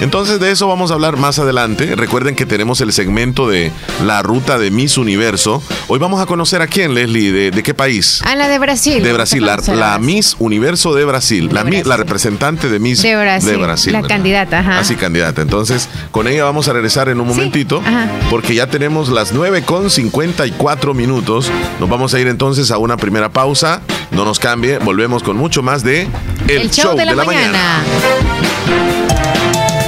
Entonces 0.00 0.40
de 0.40 0.50
eso 0.50 0.66
vamos 0.66 0.90
a 0.90 0.94
hablar 0.94 1.16
más 1.16 1.38
adelante. 1.38 1.94
Recuerden 1.94 2.34
que 2.34 2.46
tenemos 2.46 2.80
el 2.80 2.92
segmento 2.92 3.48
de 3.48 3.70
la 4.04 4.22
ruta 4.22 4.58
de 4.58 4.70
Miss 4.72 4.98
Universo. 4.98 5.62
Hoy 5.86 6.00
vamos 6.00 6.20
a 6.20 6.26
conocer 6.26 6.60
a 6.62 6.66
quién, 6.66 6.94
Leslie, 6.94 7.30
de, 7.30 7.50
de 7.52 7.62
qué 7.62 7.74
país. 7.74 8.20
Ah, 8.24 8.34
la 8.34 8.48
de 8.48 8.58
Brasil. 8.58 9.02
De 9.04 9.12
Brasil, 9.12 9.46
la, 9.68 9.98
Miss 10.00 10.34
Universo 10.40 10.94
de 10.94 11.04
Brasil, 11.04 11.48
la, 11.52 11.62
mi- 11.62 11.82
la 11.84 11.96
representante 11.96 12.68
de 12.68 12.78
Miss 12.80 13.02
De 13.02 13.14
Brasil, 13.16 13.92
la 13.92 14.00
¿verdad? 14.00 14.08
candidata, 14.08 14.58
ajá. 14.58 14.78
Así, 14.80 14.96
candidata. 14.96 15.42
Entonces, 15.42 15.88
con 16.10 16.26
ella 16.26 16.44
vamos 16.44 16.66
a 16.68 16.72
regresar 16.72 17.08
en 17.08 17.20
un 17.20 17.28
momentito, 17.28 17.80
porque 18.30 18.54
ya 18.54 18.66
tenemos 18.66 19.03
las 19.08 19.32
9 19.32 19.62
con 19.62 19.90
54 19.90 20.94
minutos. 20.94 21.50
Nos 21.80 21.88
vamos 21.88 22.14
a 22.14 22.20
ir 22.20 22.28
entonces 22.28 22.70
a 22.70 22.78
una 22.78 22.96
primera 22.96 23.30
pausa. 23.30 23.80
No 24.10 24.24
nos 24.24 24.38
cambie, 24.38 24.78
volvemos 24.78 25.22
con 25.22 25.36
mucho 25.36 25.62
más 25.62 25.82
de 25.82 26.08
El, 26.48 26.70
show, 26.70 26.96
de 26.96 27.04
la, 27.04 27.24
mañana. 27.24 27.82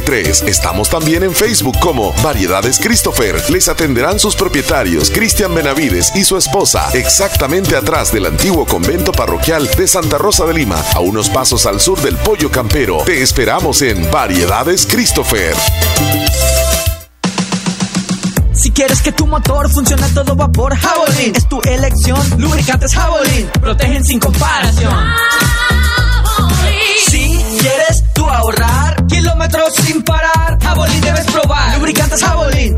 7269-5083. 0.00 0.48
Estamos 0.48 0.90
también 0.90 1.22
en 1.22 1.34
Facebook 1.34 1.78
como 1.80 2.12
Variedades 2.22 2.78
Christopher. 2.78 3.42
Les 3.50 3.68
atenderán 3.68 4.18
sus 4.18 4.36
propietarios, 4.36 5.10
Cristian 5.10 5.54
Benavides 5.54 6.12
y 6.14 6.24
su 6.24 6.36
esposa, 6.36 6.88
exactamente 6.92 7.76
atrás 7.76 8.12
del 8.12 8.26
antiguo 8.26 8.66
convento 8.66 9.12
parroquial 9.12 9.68
de 9.76 9.86
Santa 9.86 10.18
Rosa 10.18 10.44
de 10.46 10.54
Lima, 10.54 10.82
a 10.94 11.00
unos 11.00 11.28
pasos 11.28 11.66
al 11.66 11.80
sur 11.80 12.00
del 12.00 12.16
Pollo 12.16 12.50
Campero. 12.50 12.98
Te 13.04 13.22
esperamos 13.22 13.82
en 13.82 14.10
Variedades 14.10 14.86
Christopher. 14.86 15.54
Si 18.52 18.70
quieres 18.70 19.00
que 19.02 19.12
tu 19.12 19.26
motor 19.26 19.70
funcione 19.70 20.04
a 20.04 20.08
todo 20.08 20.34
vapor, 20.34 20.74
Javelin 20.76 21.36
es 21.36 21.48
tu 21.48 21.60
elección. 21.62 22.18
Lubricantes 22.38 22.94
Javelin 22.94 23.48
protegen 23.60 24.04
sin 24.04 24.18
comparación. 24.18 24.94
Si 27.08 27.38
quieres 27.60 28.02
tú 28.14 28.24
ahorrar 28.24 29.06
kilómetros 29.46 29.74
sin 29.84 30.02
parar, 30.02 30.58
Javelin 30.62 31.00
debes 31.00 31.26
probar. 31.26 31.76
Lubricantes 31.76 32.22
Javelin, 32.22 32.76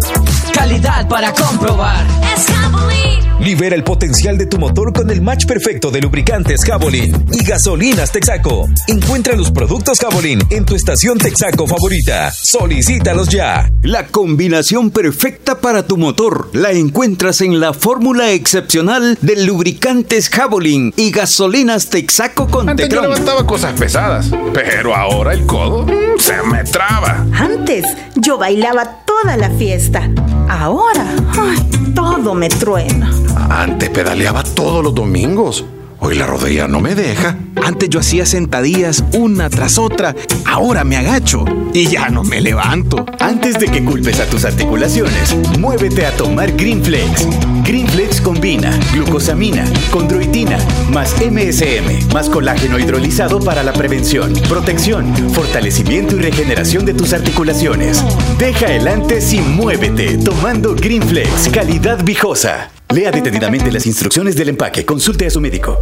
calidad 0.52 1.08
para 1.08 1.32
comprobar. 1.32 2.06
Es 2.34 2.46
Javelin. 2.46 3.18
Libera 3.40 3.76
el 3.76 3.84
potencial 3.84 4.36
de 4.36 4.46
tu 4.46 4.58
motor 4.58 4.92
con 4.92 5.08
el 5.10 5.22
match 5.22 5.46
perfecto 5.46 5.92
de 5.92 6.00
lubricantes 6.00 6.64
Javelin 6.64 7.26
y 7.32 7.44
gasolinas 7.44 8.10
Texaco. 8.10 8.68
Encuentra 8.88 9.36
los 9.36 9.52
productos 9.52 10.00
Javelin 10.00 10.40
en 10.50 10.64
tu 10.64 10.74
estación 10.74 11.18
Texaco 11.18 11.66
favorita. 11.68 12.32
Solicítalos 12.32 13.28
ya. 13.28 13.70
La 13.82 14.08
combinación 14.08 14.90
perfecta 14.90 15.60
para 15.60 15.86
tu 15.86 15.96
motor 15.96 16.50
la 16.52 16.72
encuentras 16.72 17.40
en 17.40 17.60
la 17.60 17.72
fórmula 17.72 18.32
excepcional 18.32 19.16
de 19.22 19.44
lubricantes 19.46 20.28
Javelin 20.30 20.92
y 20.96 21.12
gasolinas 21.12 21.90
Texaco 21.90 22.48
con 22.48 22.68
Antes 22.68 22.88
yo 22.88 22.96
Tecron. 22.96 23.10
levantaba 23.10 23.46
cosas 23.46 23.78
pesadas, 23.78 24.30
pero 24.52 24.96
ahora 24.96 25.32
el 25.32 25.46
codo 25.46 25.86
mm, 25.86 26.18
se 26.18 26.42
me 26.42 26.57
traba. 26.64 27.24
Antes 27.38 27.86
yo 28.16 28.38
bailaba 28.38 28.84
toda 29.04 29.36
la 29.36 29.50
fiesta. 29.50 30.09
Ahora, 30.48 31.06
ay, 31.38 31.92
todo 31.94 32.34
me 32.34 32.48
truena. 32.48 33.11
Antes 33.50 33.90
pedaleaba 33.90 34.42
todos 34.42 34.82
los 34.82 34.94
domingos. 34.94 35.64
Hoy 36.09 36.16
la 36.16 36.26
rodilla 36.26 36.66
no 36.66 36.80
me 36.80 36.94
deja. 36.94 37.36
Antes 37.62 37.90
yo 37.90 38.00
hacía 38.00 38.24
sentadillas 38.24 39.04
una 39.12 39.50
tras 39.50 39.76
otra, 39.76 40.16
ahora 40.46 40.82
me 40.82 40.96
agacho 40.96 41.44
y 41.74 41.86
ya 41.86 42.09
no 42.09 42.24
me 42.24 42.40
levanto. 42.40 43.04
Antes 43.20 43.59
de 43.59 43.66
que 43.66 43.84
culpes 43.84 44.18
a 44.18 44.24
tus 44.24 44.46
articulaciones, 44.46 45.36
muévete 45.59 46.06
a 46.06 46.16
tomar 46.16 46.56
Greenflex. 46.56 47.28
Greenflex 47.62 48.22
combina 48.22 48.74
glucosamina, 48.94 49.66
condroitina, 49.90 50.56
más 50.90 51.14
MSM, 51.20 52.11
más 52.14 52.30
colágeno 52.30 52.78
hidrolizado 52.78 53.38
para 53.40 53.62
la 53.62 53.74
prevención, 53.74 54.32
protección, 54.48 55.14
fortalecimiento 55.34 56.16
y 56.16 56.20
regeneración 56.20 56.86
de 56.86 56.94
tus 56.94 57.12
articulaciones. 57.12 58.02
Deja 58.38 58.74
el 58.74 58.88
antes 58.88 59.30
y 59.34 59.40
muévete 59.40 60.16
tomando 60.16 60.74
Greenflex, 60.74 61.50
calidad 61.50 62.02
viejosa. 62.02 62.70
Lea 62.95 63.11
detenidamente 63.11 63.70
las 63.70 63.86
instrucciones 63.86 64.34
del 64.34 64.49
empaque. 64.49 64.86
Consulte 64.86 65.26
a 65.26 65.30
su 65.30 65.43
médico. 65.43 65.78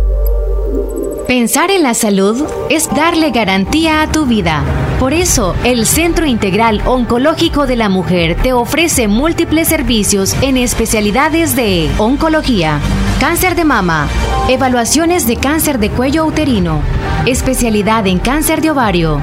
Pensar 1.28 1.70
en 1.70 1.84
la 1.84 1.94
salud 1.94 2.44
es 2.68 2.88
darle 2.88 3.30
garantía 3.30 4.02
a 4.02 4.10
tu 4.10 4.26
vida. 4.26 4.64
Por 4.98 5.12
eso, 5.12 5.54
el 5.62 5.86
Centro 5.86 6.26
Integral 6.26 6.82
Oncológico 6.84 7.66
de 7.66 7.76
la 7.76 7.88
Mujer 7.88 8.36
te 8.42 8.52
ofrece 8.52 9.06
múltiples 9.06 9.68
servicios 9.68 10.34
en 10.40 10.56
especialidades 10.56 11.54
de 11.54 11.88
oncología, 11.98 12.80
cáncer 13.20 13.54
de 13.54 13.64
mama, 13.64 14.08
evaluaciones 14.48 15.28
de 15.28 15.36
cáncer 15.36 15.78
de 15.78 15.90
cuello 15.90 16.26
uterino, 16.26 16.80
especialidad 17.24 18.06
en 18.08 18.18
cáncer 18.18 18.60
de 18.62 18.70
ovario, 18.70 19.22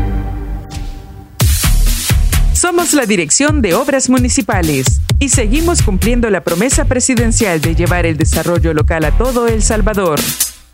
Somos 2.61 2.93
la 2.93 3.07
Dirección 3.07 3.63
de 3.63 3.73
Obras 3.73 4.07
Municipales 4.07 5.01
y 5.17 5.29
seguimos 5.29 5.81
cumpliendo 5.81 6.29
la 6.29 6.43
promesa 6.43 6.85
presidencial 6.85 7.59
de 7.59 7.73
llevar 7.73 8.05
el 8.05 8.17
desarrollo 8.17 8.75
local 8.75 9.03
a 9.03 9.17
todo 9.17 9.47
El 9.47 9.63
Salvador. 9.63 10.19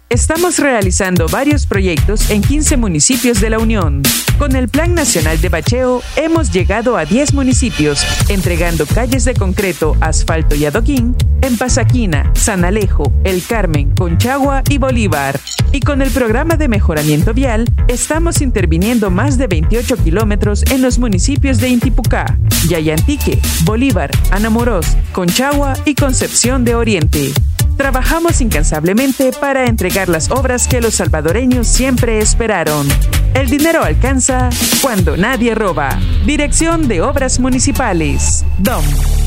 Estamos 0.10 0.58
realizando 0.58 1.28
varios 1.28 1.66
proyectos 1.66 2.30
en 2.30 2.41
15 2.41 2.78
municipios 2.78 3.41
de 3.41 3.49
la 3.49 3.60
Unión. 3.60 4.03
Con 4.39 4.55
el 4.55 4.70
Plan 4.70 4.93
Nacional 4.93 5.41
de 5.41 5.49
Bacheo 5.49 6.01
hemos 6.16 6.49
llegado 6.49 6.95
a 6.95 7.03
10 7.03 7.34
municipios, 7.34 8.05
entregando 8.30 8.86
calles 8.86 9.26
de 9.26 9.34
concreto, 9.34 9.97
asfalto 9.99 10.55
y 10.55 10.64
adoquín 10.64 11.14
en 11.41 11.58
Pasaquina, 11.58 12.32
San 12.36 12.64
Alejo, 12.64 13.12
El 13.26 13.43
Carmen, 13.43 13.91
Conchagua 13.95 14.64
y 14.70 14.78
Bolívar. 14.78 15.38
Y 15.74 15.82
con 15.82 16.01
el 16.01 16.10
programa 16.12 16.55
de 16.55 16.70
mejoramiento 16.70 17.34
vial 17.34 17.66
estamos 17.89 18.39
interviniendo 18.41 19.10
más 19.10 19.38
de 19.38 19.47
28 19.47 19.97
kilómetros 19.97 20.64
en 20.72 20.84
los 20.84 20.99
municipios 20.99 21.58
de 21.58 21.68
Intipucá, 21.68 22.38
Yayantique, 22.70 23.41
Bolívar, 23.66 24.10
Anamorós, 24.32 24.95
Conchagua 25.12 25.74
y 25.84 25.95
Concepción 25.95 26.64
de 26.64 26.76
Oriente. 26.76 27.34
Trabajamos 27.78 28.41
incansablemente 28.41 29.32
para 29.39 29.67
entregar 29.67 30.09
las 30.09 30.32
obras 30.32 30.67
que 30.67 30.82
los 30.82 30.95
salvadoreños 30.95 31.67
siempre 31.67 32.19
esperaron. 32.19 32.88
El 33.36 33.49
dinero 33.49 33.84
alcanza 33.84 34.49
cuando 34.82 35.15
nadie 35.15 35.53
roba. 35.53 35.99
Dirección 36.25 36.88
de 36.88 37.01
Obras 37.01 37.39
Municipales. 37.39 38.43
DOM. 38.57 39.26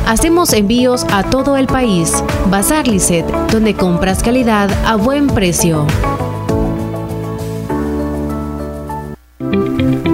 Hacemos 0.07 0.53
envíos 0.53 1.05
a 1.11 1.23
todo 1.23 1.57
el 1.57 1.67
país. 1.67 2.23
Bazar 2.49 2.87
Lisset, 2.87 3.25
donde 3.51 3.75
compras 3.75 4.21
calidad 4.21 4.69
a 4.85 4.95
buen 4.95 5.27
precio. 5.27 5.87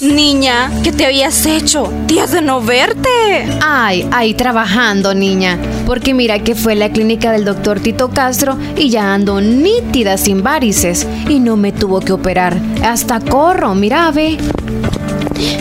Niña, 0.00 0.70
¿qué 0.82 0.92
te 0.92 1.04
habías 1.04 1.44
hecho? 1.44 1.92
Días 2.06 2.32
de 2.32 2.40
no 2.40 2.62
verte. 2.62 3.10
Ay, 3.60 4.08
ahí 4.12 4.32
trabajando, 4.32 5.12
niña. 5.12 5.58
Porque 5.84 6.14
mira 6.14 6.38
que 6.38 6.54
fue 6.54 6.74
la 6.74 6.90
clínica 6.90 7.32
del 7.32 7.44
doctor 7.44 7.80
Tito 7.80 8.08
Castro 8.08 8.56
y 8.78 8.88
ya 8.88 9.12
ando 9.12 9.42
nítida 9.42 10.16
sin 10.16 10.42
varices. 10.42 11.06
Y 11.28 11.38
no 11.38 11.58
me 11.58 11.72
tuvo 11.72 12.00
que 12.00 12.12
operar. 12.12 12.56
Hasta 12.82 13.20
corro, 13.20 13.74
mira, 13.74 14.10
ve. 14.10 14.38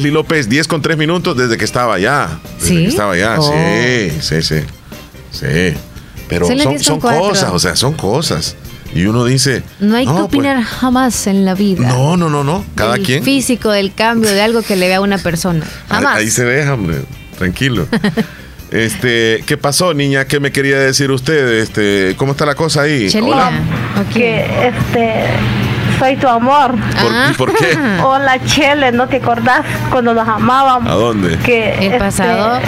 Leslie 0.00 0.12
López, 0.12 0.48
10 0.48 0.66
con 0.66 0.80
3 0.82 0.96
minutos 0.96 1.36
desde 1.36 1.56
que 1.58 1.64
estaba 1.64 1.94
allá. 1.94 2.28
Desde 2.58 2.68
¿Sí? 2.68 2.76
que 2.82 2.88
estaba 2.88 3.12
allá, 3.12 3.36
Oh. 3.38 3.42
sí, 3.52 4.10
sí, 4.20 4.42
sí. 4.42 4.60
Sí. 5.30 5.74
Pero 6.28 6.46
Son 6.46 6.56
las 6.56 6.64
son, 6.64 6.72
10 6.72 6.82
son 6.84 7.00
con 7.00 7.10
cuatro. 7.10 7.28
cosas, 7.30 7.50
o 7.52 7.58
sea, 7.58 7.76
son 7.76 7.92
cosas. 7.94 8.56
Y 8.94 9.04
uno 9.04 9.24
dice, 9.24 9.62
No 9.78 9.96
hay 9.96 10.04
que 10.06 10.10
pues, 10.12 10.24
opinar 10.24 10.62
jamás 10.62 11.26
en 11.26 11.44
la 11.44 11.54
vida. 11.54 11.86
no, 11.86 12.16
no, 12.16 12.28
no, 12.30 12.42
no. 12.42 12.64
Cada 12.74 12.94
del 12.94 13.02
quien. 13.04 13.22
Físico, 13.22 13.70
del 13.70 13.92
cambio, 13.94 14.30
de 14.30 14.40
algo 14.42 14.62
que 14.62 14.74
le 14.76 14.88
vea 14.88 14.96
a 14.96 15.00
una 15.00 15.18
persona. 15.18 15.64
Ahí- 15.88 15.96
Jamás. 15.96 16.16
Ahí 16.16 16.30
se 16.30 16.44
deja, 16.44 16.74
hombre. 16.74 16.96
Tranquilo. 17.38 17.86
Este, 18.70 19.42
¿qué 19.46 19.56
pasó, 19.56 19.94
niña? 19.94 20.26
¿Qué 20.26 20.38
me 20.38 20.52
quería 20.52 20.78
decir 20.78 21.10
usted? 21.10 21.54
Este, 21.60 22.14
¿cómo 22.16 22.30
está 22.32 22.46
la 22.46 22.54
cosa 22.54 22.82
ahí? 22.82 23.08
Hola. 23.20 23.50
Que 24.14 24.44
este 24.68 25.24
soy 26.00 26.16
tu 26.16 26.26
amor. 26.26 26.72
¿Por- 26.72 27.30
y 27.30 27.34
por 27.34 27.54
qué? 27.54 27.78
Hola 28.02 28.38
Chele, 28.44 28.90
¿no 28.90 29.06
te 29.06 29.16
acordás 29.18 29.60
cuando 29.90 30.14
nos 30.14 30.26
amábamos? 30.26 30.90
¿A 30.90 30.94
dónde? 30.96 31.38
Que 31.38 31.74
El 31.74 31.82
este, 31.84 31.98
pasado. 31.98 32.58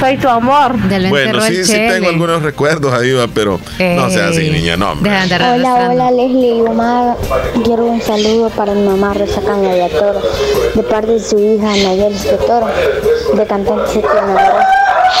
soy 0.00 0.16
tu 0.16 0.28
amor. 0.28 0.74
Bueno, 1.08 1.40
sí, 1.42 1.64
sí 1.64 1.74
tengo 1.74 2.08
algunos 2.08 2.42
recuerdos 2.42 2.92
ahí, 2.92 3.12
va, 3.12 3.28
pero 3.28 3.60
no 3.78 4.10
sea 4.10 4.28
así, 4.28 4.50
niña, 4.50 4.76
no, 4.76 4.92
hombre. 4.92 5.12
Hola, 5.12 5.88
hola 5.90 6.10
Leslie 6.10 6.56
y 6.56 6.60
Omar. 6.62 7.16
Quiero 7.64 7.84
un 7.84 8.00
saludo 8.02 8.48
para 8.50 8.72
mi 8.72 8.84
mamá 8.88 9.14
Rosa 9.14 9.40
Caña 9.42 9.74
de 9.74 9.88
Toro, 9.90 10.20
de 10.74 10.82
parte 10.82 11.12
de 11.12 11.20
su 11.20 11.38
hija 11.38 11.66
Nayel 11.68 12.12
de 12.20 12.38
Toro, 12.46 12.66
de 13.34 13.46
cantante. 13.46 14.00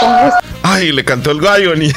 Con 0.00 0.12
gusto. 0.22 0.36
Ay, 0.64 0.90
le 0.90 1.04
cantó 1.04 1.30
el 1.32 1.40
gallo, 1.40 1.76
niña. 1.76 1.94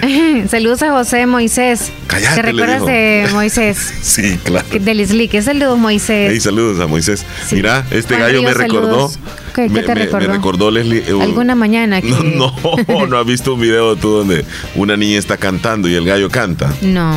Saludos 0.50 0.82
a 0.82 0.90
José 0.92 1.26
Moisés. 1.26 1.90
Cállate, 2.06 2.36
¿Te 2.36 2.42
recuerdas 2.42 2.86
de 2.86 3.26
Moisés? 3.32 3.78
Sí, 4.02 4.38
claro. 4.44 4.66
De 4.70 4.94
Leslie, 4.94 5.28
que 5.28 5.42
saludos 5.42 5.78
Moisés. 5.78 6.30
Hey, 6.32 6.40
saludos 6.40 6.80
a 6.80 6.86
Moisés. 6.86 7.24
Mira, 7.52 7.84
este 7.90 8.14
Juan 8.16 8.26
gallo 8.26 8.42
me 8.42 8.54
recordó. 8.54 9.10
¿Qué- 9.54 9.64
qué 9.64 9.68
me, 9.68 9.82
te 9.82 9.88
me- 9.88 9.94
me 9.94 10.04
recordó? 10.06 10.32
recordó 10.32 10.70
Leslie. 10.70 11.12
un- 11.12 11.22
Alguna 11.22 11.54
mañana 11.54 12.00
que... 12.02 12.08
No, 12.10 12.54
no, 12.88 13.06
no 13.06 13.18
has 13.18 13.26
visto 13.26 13.54
un 13.54 13.60
video 13.60 13.96
tú 13.96 14.10
donde 14.10 14.44
una 14.76 14.96
niña 14.96 15.18
está 15.18 15.36
cantando 15.36 15.88
y 15.88 15.94
el 15.94 16.04
gallo 16.04 16.30
canta. 16.30 16.72
No. 16.82 17.16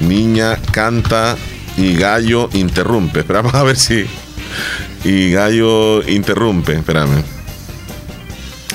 Niña 0.00 0.56
canta 0.72 1.36
y 1.76 1.94
gallo 1.94 2.48
interrumpe. 2.52 3.20
Esperamos 3.20 3.54
a 3.54 3.62
ver 3.62 3.76
si. 3.76 4.06
Y 5.04 5.30
gallo 5.32 6.02
interrumpe. 6.08 6.72
Espérame. 6.74 7.22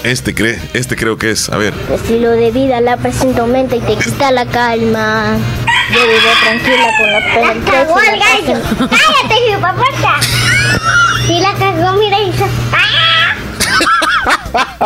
Este, 0.03 0.33
cree, 0.33 0.59
este 0.73 0.95
creo 0.95 1.17
que 1.17 1.31
es. 1.31 1.49
A 1.49 1.57
ver. 1.57 1.73
Estilo 1.93 2.31
de 2.31 2.51
vida 2.51 2.81
la 2.81 2.97
presento 2.97 3.45
mente 3.45 3.75
y 3.77 3.79
te 3.81 3.95
quita 3.95 4.31
la 4.31 4.45
calma. 4.47 5.37
Yo 5.93 5.99
vivo 6.07 6.31
tranquila 6.43 6.87
con 6.97 7.11
la 7.11 7.19
pena. 7.33 7.51
en 7.51 7.61
cagó 7.61 7.99
el 7.99 8.19
la 8.19 8.25
gallo. 8.25 8.61
¡Cállate, 8.77 9.35
hijuepuerta! 9.49 10.19
Sí 11.27 11.39
la 11.39 11.53
cagó, 11.53 11.97
mira, 11.99 12.19
hizo. 12.19 12.45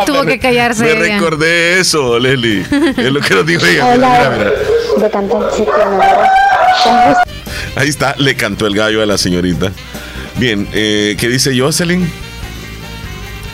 Tuvo 0.04 0.22
que 0.26 0.38
callarse. 0.38 0.82
Me 0.84 0.90
ella. 0.92 1.14
recordé 1.18 1.80
eso, 1.80 2.18
Leslie. 2.18 2.60
Es 2.96 3.10
lo 3.12 3.20
que 3.20 3.34
nos 3.34 3.46
dijo 3.46 3.64
ella. 3.64 3.84
Mira, 3.94 3.94
Hola, 3.94 4.30
mira, 4.36 4.50
mira. 4.96 5.02
de 5.06 5.10
cantante. 5.10 5.66
Ahí 7.74 7.88
está, 7.88 8.14
le 8.18 8.36
cantó 8.36 8.66
el 8.66 8.74
gallo 8.74 9.02
a 9.02 9.06
la 9.06 9.16
señorita. 9.16 9.72
Bien, 10.36 10.68
eh, 10.72 11.16
¿qué 11.18 11.28
dice 11.28 11.58
Jocelyn? 11.58 12.10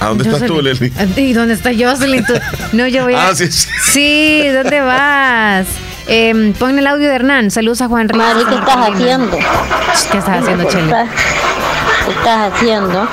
¿A 0.02 0.08
dónde 0.08 0.24
estás 0.28 0.46
tú. 0.46 0.60
Leslie? 0.60 0.92
¿Y 1.16 1.32
dónde 1.32 1.54
está 1.54 1.70
Jocelyn? 1.76 2.24
Tú- 2.24 2.34
No, 2.72 2.86
yo 2.86 3.04
voy 3.04 3.14
a... 3.14 3.28
Ah, 3.28 3.34
sí, 3.34 3.50
sí. 3.50 3.68
Sí, 3.92 4.48
¿dónde 4.48 4.80
vas? 4.80 5.66
Eh, 6.08 6.52
pon 6.58 6.78
el 6.78 6.86
audio 6.86 7.08
de 7.08 7.14
Hernán. 7.14 7.50
Saludos 7.50 7.80
a 7.82 7.88
Juan 7.88 8.08
Ríos. 8.08 8.24
Mari, 8.24 8.44
¿qué 8.44 8.54
estás 8.56 8.76
haciendo? 8.90 9.38
¿Qué 9.38 10.18
estás 10.18 10.38
haciendo, 10.42 10.64
¿Qué 10.64 10.70
Chele? 10.70 10.84
estás- 10.86 11.08
qué 12.06 12.10
estás 12.12 12.52
haciendo? 12.52 13.08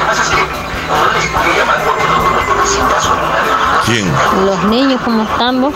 ¿Quién? 3.90 4.06
Los 4.46 4.64
niños, 4.66 5.02
¿cómo 5.04 5.24
estamos? 5.24 5.74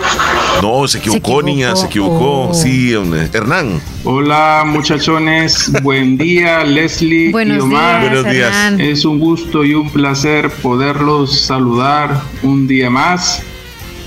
No, 0.62 0.86
se 0.86 0.98
equivocó, 0.98 1.42
niña, 1.42 1.74
se 1.74 1.86
equivocó. 1.86 2.54
Sí, 2.54 2.94
hombre. 2.94 3.28
Hernán. 3.32 3.80
Hola 4.04 4.62
muchachones, 4.66 5.72
buen 5.82 6.16
día 6.16 6.62
Leslie 6.62 7.32
Buenos 7.32 7.56
y 7.58 7.60
Omar. 7.60 8.00
días, 8.02 8.12
Buenos 8.12 8.32
días. 8.32 8.48
Hernán. 8.54 8.80
Es 8.80 9.04
un 9.04 9.18
gusto 9.18 9.64
y 9.64 9.74
un 9.74 9.90
placer 9.90 10.50
poderlos 10.50 11.40
saludar 11.40 12.20
un 12.42 12.68
día 12.68 12.88
más. 12.88 13.42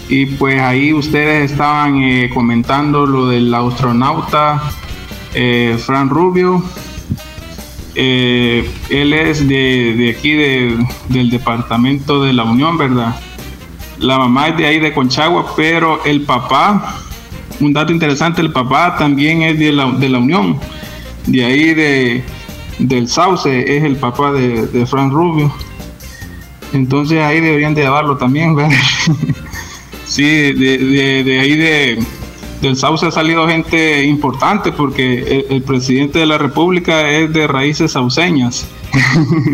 Y 0.08 0.26
pues 0.26 0.62
ahí 0.62 0.94
ustedes 0.94 1.52
estaban 1.52 2.02
eh, 2.02 2.30
comentando 2.34 3.06
lo 3.06 3.28
del 3.28 3.54
astronauta 3.54 4.64
eh, 5.34 5.78
Fran 5.86 6.10
Rubio. 6.10 6.64
Eh, 7.96 8.70
él 8.90 9.12
es 9.14 9.46
de, 9.48 9.96
de 9.98 10.16
aquí 10.18 10.32
de- 10.34 10.78
del 11.10 11.30
departamento 11.30 12.24
de 12.24 12.32
la 12.32 12.44
Unión, 12.44 12.78
¿verdad? 12.78 13.16
La 14.00 14.18
mamá 14.20 14.50
es 14.50 14.58
de 14.58 14.66
ahí 14.66 14.80
de 14.80 14.94
Conchagua, 14.94 15.54
pero 15.56 16.04
el 16.06 16.22
papá, 16.22 16.96
un 17.60 17.74
dato 17.74 17.92
interesante, 17.92 18.42
el 18.42 18.52
papá 18.52 18.96
también 18.98 19.42
es 19.42 19.58
de 19.58 19.72
la, 19.72 19.86
de 19.92 20.10
la 20.10 20.20
Unión, 20.20 20.60
de 21.26 21.44
ahí 21.46 21.74
de, 21.74 22.24
del 22.80 23.08
Sauce, 23.08 23.76
es 23.78 23.84
el 23.84 23.96
papá 23.96 24.32
de, 24.32 24.68
de 24.68 24.86
Fran 24.86 25.10
Rubio. 25.12 25.52
Entonces 26.74 27.20
ahí 27.24 27.40
deberían 27.40 27.74
de 27.74 27.82
llevarlo 27.84 28.18
también, 28.18 28.56
¿verdad? 28.56 28.78
sí, 30.06 30.24
de, 30.24 30.78
de- 30.78 31.24
de 31.24 31.40
ahí 31.40 31.56
de, 31.56 32.00
del 32.62 32.76
Sauce 32.76 33.06
ha 33.06 33.12
salido 33.12 33.48
gente 33.48 34.04
importante 34.04 34.72
porque 34.72 35.46
el, 35.50 35.56
el 35.56 35.62
presidente 35.64 36.20
de 36.20 36.26
la 36.26 36.38
República 36.38 37.10
es 37.10 37.32
de 37.34 37.48
raíces 37.48 37.94
sauceñas. 37.94 38.68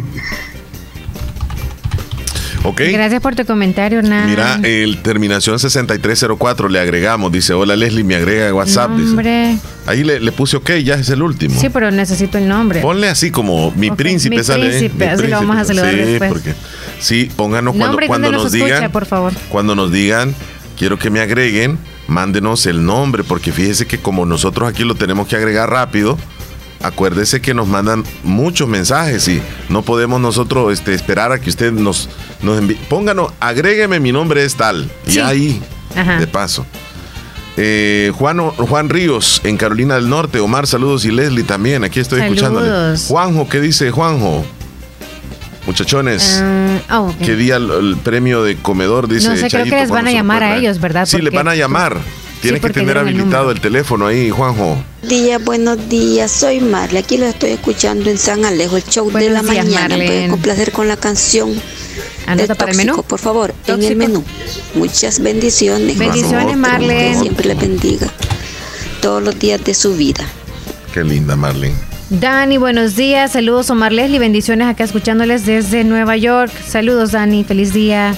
Ok. 2.65 2.81
Gracias 2.91 3.21
por 3.21 3.35
tu 3.35 3.45
comentario, 3.45 3.99
Hernán. 3.99 4.29
Mira, 4.29 4.59
el 4.63 5.01
terminación 5.01 5.59
6304 5.59 6.69
le 6.69 6.79
agregamos. 6.79 7.31
Dice, 7.31 7.53
hola 7.53 7.75
Leslie, 7.75 8.03
me 8.05 8.15
agrega 8.15 8.45
de 8.45 8.53
WhatsApp. 8.53 8.91
dice. 8.91 9.57
Ahí 9.85 10.03
le, 10.03 10.19
le 10.21 10.31
puse 10.31 10.55
ok, 10.57 10.71
ya 10.83 10.95
es 10.95 11.09
el 11.09 11.21
último. 11.21 11.59
Sí, 11.59 11.67
pero 11.69 11.91
necesito 11.91 12.37
el 12.37 12.47
nombre. 12.47 12.79
Ponle 12.81 13.09
así 13.09 13.31
como 13.31 13.71
mi 13.71 13.91
príncipe 13.91 14.37
mi 14.37 14.43
sale. 14.43 14.69
príncipe, 14.69 15.05
Mi 15.05 15.11
así 15.11 15.27
lo 15.27 15.35
vamos 15.37 15.57
a 15.57 15.65
saludar 15.65 15.91
sí, 15.91 15.97
después. 15.97 16.31
porque 16.31 16.53
sí, 16.99 17.29
pónganos 17.35 17.75
cuando, 17.75 17.87
nombre 17.99 18.31
nos, 18.31 18.45
escucha, 18.53 18.75
digan, 18.75 18.91
por 18.91 19.05
favor. 19.05 19.33
cuando 19.49 19.75
nos 19.75 19.91
digan, 19.91 20.33
quiero 20.77 20.97
que 20.97 21.09
me 21.09 21.19
agreguen, 21.19 21.77
mándenos 22.07 22.65
el 22.65 22.85
nombre, 22.85 23.25
porque 23.25 23.51
fíjese 23.51 23.85
que 23.87 23.97
como 23.97 24.25
nosotros 24.25 24.69
aquí 24.69 24.85
lo 24.85 24.95
tenemos 24.95 25.27
que 25.27 25.35
agregar 25.35 25.69
rápido, 25.69 26.17
acuérdese 26.83 27.41
que 27.41 27.53
nos 27.53 27.67
mandan 27.67 28.03
muchos 28.23 28.67
mensajes 28.67 29.27
y 29.27 29.41
no 29.69 29.81
podemos 29.81 30.21
nosotros 30.21 30.71
este, 30.71 30.93
esperar 30.93 31.31
a 31.31 31.39
que 31.39 31.49
usted 31.49 31.71
nos, 31.71 32.09
nos 32.41 32.59
envíe. 32.59 32.75
Pónganos, 32.89 33.31
agrégueme, 33.39 33.99
mi 33.99 34.11
nombre 34.11 34.43
es 34.43 34.55
tal. 34.55 34.89
Y 35.07 35.19
ahí, 35.19 35.61
Ajá. 35.95 36.19
de 36.19 36.27
paso. 36.27 36.65
Eh, 37.55 38.11
Juan, 38.15 38.39
Juan 38.39 38.89
Ríos, 38.89 39.41
en 39.43 39.57
Carolina 39.57 39.95
del 39.95 40.09
Norte. 40.09 40.39
Omar, 40.39 40.65
saludos. 40.67 41.05
Y 41.05 41.11
Leslie 41.11 41.43
también, 41.43 41.83
aquí 41.83 41.99
estoy. 41.99 42.19
Saludos. 42.37 43.05
Juanjo, 43.07 43.47
¿qué 43.47 43.61
dice 43.61 43.91
Juanjo? 43.91 44.43
Muchachones, 45.65 46.41
ah, 46.89 46.99
ok. 46.99 47.15
¿qué 47.23 47.35
día 47.37 47.55
el, 47.55 47.71
el 47.71 47.95
premio 47.95 48.43
de 48.43 48.57
comedor? 48.57 49.07
Dice 49.07 49.29
No 49.29 49.35
sé, 49.35 49.39
creo 49.41 49.49
Chayito, 49.49 49.75
que 49.75 49.81
les 49.81 49.89
van 49.89 50.03
¿cuándo 50.03 50.09
a 50.09 50.13
llamar 50.13 50.43
a 50.43 50.57
ellos, 50.57 50.81
¿verdad? 50.81 51.05
Sí, 51.05 51.21
les 51.21 51.33
van 51.33 51.47
a 51.47 51.55
llamar. 51.55 51.99
Tiene 52.43 52.59
que 52.59 52.69
tener 52.69 52.97
el 52.97 53.03
habilitado 53.03 53.51
el 53.51 53.59
teléfono 53.61 54.05
ahí, 54.07 54.29
Juanjo. 54.29 54.77
Día, 55.01 55.37
buenos 55.39 55.89
días, 55.89 56.29
soy 56.29 56.59
Marle, 56.59 56.99
aquí 56.99 57.17
lo 57.17 57.25
estoy 57.25 57.51
escuchando 57.51 58.09
en 58.09 58.17
San 58.17 58.43
Alejo, 58.45 58.77
el 58.77 58.83
show 58.83 59.09
de 59.11 59.29
la 59.29 59.41
días, 59.41 59.43
mañana. 59.65 59.79
Marlene. 59.89 60.05
Puede 60.07 60.29
complacer 60.29 60.71
con 60.73 60.87
la 60.89 60.97
canción 60.97 61.53
Anota 62.27 62.47
del 62.47 62.57
para 62.57 62.71
el 62.71 62.77
menú. 62.77 63.01
por 63.03 63.19
favor, 63.19 63.53
en 63.67 63.81
el 63.83 63.95
menú. 63.95 64.23
Muchas 64.75 65.19
bendiciones. 65.19 65.97
Bendiciones, 65.97 66.47
Que 66.47 66.55
Marlene. 66.55 67.19
siempre 67.19 67.47
le 67.47 67.55
bendiga 67.55 68.07
todos 69.01 69.23
los 69.23 69.39
días 69.39 69.63
de 69.63 69.73
su 69.73 69.95
vida. 69.95 70.25
Qué 70.93 71.03
linda, 71.03 71.35
Marlene. 71.35 71.75
Dani, 72.09 72.57
buenos 72.57 72.95
días. 72.97 73.31
Saludos, 73.31 73.69
Omar 73.69 73.91
Leslie. 73.93 74.19
Bendiciones 74.19 74.67
acá 74.67 74.83
escuchándoles 74.83 75.45
desde 75.45 75.83
Nueva 75.85 76.17
York. 76.17 76.51
Saludos, 76.67 77.11
Dani. 77.13 77.43
Feliz 77.45 77.73
día. 77.73 78.15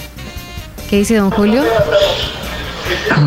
¿Qué 0.90 0.98
dice 0.98 1.14
don 1.16 1.30
Julio? 1.30 1.62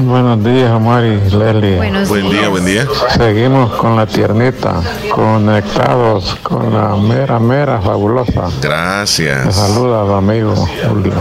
Buenos 0.03 0.43
días, 0.43 0.71
Omar 0.71 1.03
y 1.03 1.15
Leslie. 1.35 1.75
Buenos 1.77 2.07
Buen 2.09 2.29
día, 2.29 2.39
días. 2.39 2.49
buen 2.49 2.65
día. 2.65 2.87
Seguimos 3.17 3.71
con 3.75 3.95
la 3.95 4.05
tiernita, 4.05 4.81
conectados 5.11 6.35
con 6.43 6.73
la 6.73 6.95
mera, 6.95 7.39
mera 7.39 7.81
fabulosa. 7.81 8.49
Gracias. 8.61 9.55
saluda 9.55 10.03
tu 10.05 10.13
amigo 10.13 10.55
Julio. 10.87 11.13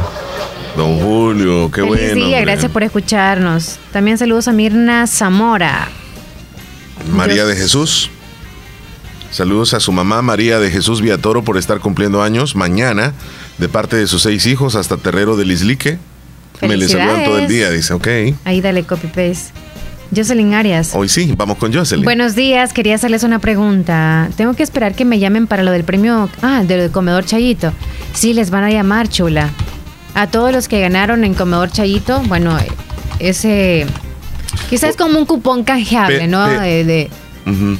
Don 0.76 1.00
Julio, 1.00 1.70
qué 1.70 1.80
Feliz 1.82 1.88
bueno. 1.98 2.14
día. 2.14 2.24
hombre. 2.38 2.40
Gracias 2.42 2.70
por 2.70 2.82
escucharnos. 2.82 3.78
También 3.92 4.18
saludos 4.18 4.46
a 4.48 4.52
Mirna 4.52 5.06
Zamora. 5.06 5.88
María 7.12 7.36
Yo- 7.38 7.46
de 7.48 7.56
Jesús. 7.56 8.10
Saludos 9.30 9.74
a 9.74 9.80
su 9.80 9.92
mamá 9.92 10.22
María 10.22 10.58
de 10.58 10.70
Jesús 10.70 11.00
Viatoro 11.02 11.42
por 11.42 11.56
estar 11.58 11.80
cumpliendo 11.80 12.22
años 12.22 12.54
mañana 12.56 13.12
de 13.58 13.68
parte 13.68 13.96
de 13.96 14.06
sus 14.06 14.22
seis 14.22 14.46
hijos 14.46 14.74
hasta 14.74 14.96
Terrero 14.96 15.36
del 15.36 15.50
Islique. 15.52 15.98
Me 16.62 16.76
le 16.76 16.88
saludan 16.88 17.24
todo 17.24 17.38
el 17.38 17.48
día, 17.48 17.70
dice, 17.70 17.92
ok. 17.94 18.08
Ahí 18.44 18.60
dale 18.60 18.84
copy 18.84 19.06
paste. 19.06 19.52
Jocelyn 20.14 20.54
Arias. 20.54 20.92
Hoy 20.94 21.08
sí, 21.08 21.34
vamos 21.36 21.58
con 21.58 21.72
Jocelyn. 21.72 22.02
Buenos 22.04 22.34
días, 22.34 22.72
quería 22.72 22.94
hacerles 22.94 23.24
una 23.24 23.38
pregunta. 23.40 24.30
Tengo 24.36 24.54
que 24.54 24.62
esperar 24.62 24.94
que 24.94 25.04
me 25.04 25.18
llamen 25.18 25.46
para 25.46 25.62
lo 25.62 25.70
del 25.70 25.84
premio, 25.84 26.30
ah, 26.40 26.62
de 26.66 26.76
lo 26.76 26.82
del 26.84 26.90
comedor 26.92 27.26
Chayito. 27.26 27.72
Sí, 28.14 28.32
les 28.32 28.48
van 28.50 28.64
a 28.64 28.70
llamar, 28.70 29.08
chula. 29.08 29.50
A 30.14 30.26
todos 30.26 30.50
los 30.50 30.66
que 30.66 30.80
ganaron 30.80 31.24
en 31.24 31.34
comedor 31.34 31.70
Chayito, 31.70 32.22
bueno, 32.22 32.56
ese 33.18 33.86
quizás 34.70 34.96
como 34.96 35.18
un 35.18 35.26
cupón 35.26 35.62
canjeable, 35.64 36.20
Pe- 36.20 36.26
¿no? 36.26 36.46
pe- 36.46 36.58
De, 36.60 36.84
de, 36.84 37.10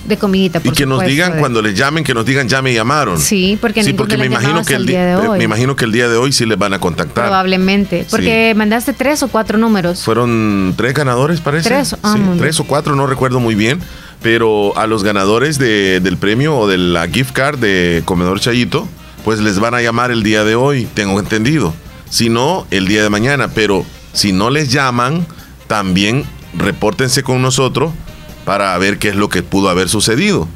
De 0.07 0.17
comidita, 0.17 0.59
Y 0.63 0.69
por 0.69 0.75
que 0.77 0.87
nos 0.87 1.05
digan 1.05 1.35
de- 1.35 1.39
cuando 1.41 1.61
les 1.63 1.75
llamen, 1.75 2.03
que 2.05 2.15
nos 2.15 2.25
digan 2.25 2.49
ya 2.49 2.63
me 2.63 2.73
llamaron. 2.73 3.19
Sí, 3.19 3.59
porque 3.61 3.85
sí, 3.85 3.93
porque 3.93 4.17
me 4.17 4.27
imagino 4.27 4.65
que 4.65 4.75
el 4.75 4.87
día, 4.87 5.05
de 5.05 5.17
hoy. 5.17 5.39
me 5.39 5.45
imagino 5.45 5.77
que 5.77 5.85
el 5.85 5.93
día 5.93 6.09
de 6.09 6.17
hoy 6.17 6.33
sí 6.33 6.47
les 6.47 6.59
van 6.59 6.73
a 6.75 6.81
contactar. 6.81 7.25
Probablemente, 7.27 8.07
porque 8.11 8.55
mandaste 8.57 8.93
tres 8.93 9.23
o 9.23 9.29
cuatro 9.29 9.59
números. 9.59 10.03
Fueron 10.03 10.75
tres 10.77 10.95
ganadores, 10.95 11.41
parece. 11.41 11.69
Tres, 11.69 11.97
ah, 12.03 12.15
Sí, 12.17 12.39
tres 12.39 12.59
o 12.61 12.65
cuatro, 12.65 12.95
no 12.97 13.07
recuerdo 13.07 13.41
muy 13.41 13.55
bien. 13.55 13.81
Pero 14.23 14.77
a 14.77 14.87
los 14.89 15.05
ganadores 15.05 15.59
de- 15.59 16.01
del 16.01 16.17
premio 16.17 16.57
o 16.59 16.67
de 16.69 16.77
la 16.79 17.07
gift 17.07 17.33
card 17.33 17.59
de 17.59 18.03
Comedor 18.05 18.41
Chayito, 18.41 18.89
pues 19.25 19.39
les 19.41 19.61
van 19.61 19.75
a 19.75 19.81
llamar 19.83 20.11
el 20.11 20.23
día 20.25 20.43
de 20.45 20.55
hoy, 20.57 20.89
tengo 20.95 21.21
entendido. 21.21 21.73
Si 22.11 22.29
no, 22.29 22.67
el 22.73 22.89
día 22.89 23.03
de 23.03 23.11
mañana. 23.11 23.49
Pero 23.55 23.85
si 24.13 24.33
no 24.33 24.51
les 24.51 24.73
llaman, 24.73 25.25
también 25.69 26.25
repórtense 26.57 27.23
con 27.23 27.43
nosotros 27.43 27.93
para 28.49 28.79
ver 28.79 28.97
qué 28.99 29.11
es 29.11 29.15
lo 29.15 29.29
que 29.29 29.43
pudo 29.43 29.69
haber 29.69 29.91
sucedido. 29.91 30.49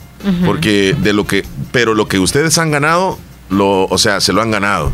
Porque 0.47 0.97
de 1.03 1.13
lo 1.13 1.27
que, 1.27 1.45
pero 1.73 1.93
lo 1.93 2.09
que 2.09 2.19
ustedes 2.19 2.57
han 2.57 2.71
ganado, 2.71 3.19
lo, 3.51 3.85
o 3.85 3.99
sea, 3.99 4.23
se 4.23 4.33
lo 4.33 4.41
han 4.41 4.51
ganado. 4.51 4.91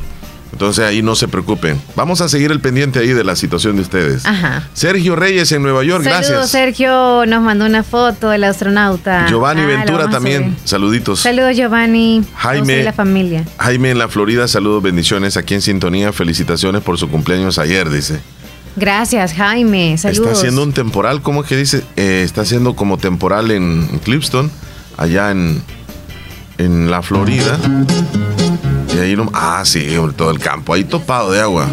Entonces 0.51 0.85
ahí 0.85 1.01
no 1.01 1.15
se 1.15 1.29
preocupen. 1.29 1.81
Vamos 1.95 2.21
a 2.23 2.29
seguir 2.29 2.51
el 2.51 2.59
pendiente 2.61 2.99
ahí 2.99 3.13
de 3.13 3.23
la 3.23 3.37
situación 3.37 3.77
de 3.77 3.83
ustedes. 3.83 4.27
Ajá. 4.27 4.67
Sergio 4.73 5.15
Reyes 5.15 5.53
en 5.53 5.63
Nueva 5.63 5.85
York, 5.85 6.03
Saludos, 6.03 6.29
gracias. 6.29 6.51
Sergio. 6.51 7.25
Nos 7.27 7.41
mandó 7.41 7.67
una 7.67 7.85
foto 7.85 8.31
del 8.31 8.43
astronauta. 8.43 9.27
Giovanni 9.29 9.63
Ah, 9.63 9.67
Ventura 9.67 10.11
también, 10.11 10.57
saluditos. 10.65 11.21
Saludos, 11.21 11.55
Giovanni. 11.57 12.25
Jaime. 12.35 12.83
La 12.83 12.93
familia. 12.93 13.45
Jaime 13.59 13.93
en 13.93 13.99
la 13.99 14.09
Florida, 14.09 14.49
saludos, 14.49 14.83
bendiciones 14.83 15.37
aquí 15.37 15.55
en 15.55 15.63
sintonía. 15.63 16.13
Felicitaciones 16.13 16.83
por 16.83 16.99
su 16.99 17.09
cumpleaños 17.09 17.61
ayer, 17.61 17.89
dice. 17.91 18.21
Gracias, 18.79 19.33
Jaime. 19.35 19.99
Saludos. 19.99 20.27
Está 20.27 20.39
haciendo 20.39 20.63
un 20.63 20.73
temporal, 20.73 21.23
¿cómo 21.23 21.43
es 21.43 21.49
que 21.49 21.57
dice? 21.57 21.85
Eh, 21.97 22.23
está 22.25 22.43
haciendo 22.43 22.77
como 22.77 22.99
temporal 22.99 23.51
en 23.51 23.87
Clipston, 24.05 24.51
allá 24.97 25.31
en, 25.31 25.63
en 26.59 26.91
la 26.91 27.03
Florida. 27.03 27.59
Y 28.95 28.99
ahí 28.99 29.17
no. 29.17 29.31
Ah, 29.35 29.63
sí, 29.65 29.87
todo 30.17 30.31
el 30.31 30.39
campo, 30.39 30.75
ahí 30.75 30.85
topado 30.85 31.33
de 31.33 31.41
agua. 31.41 31.69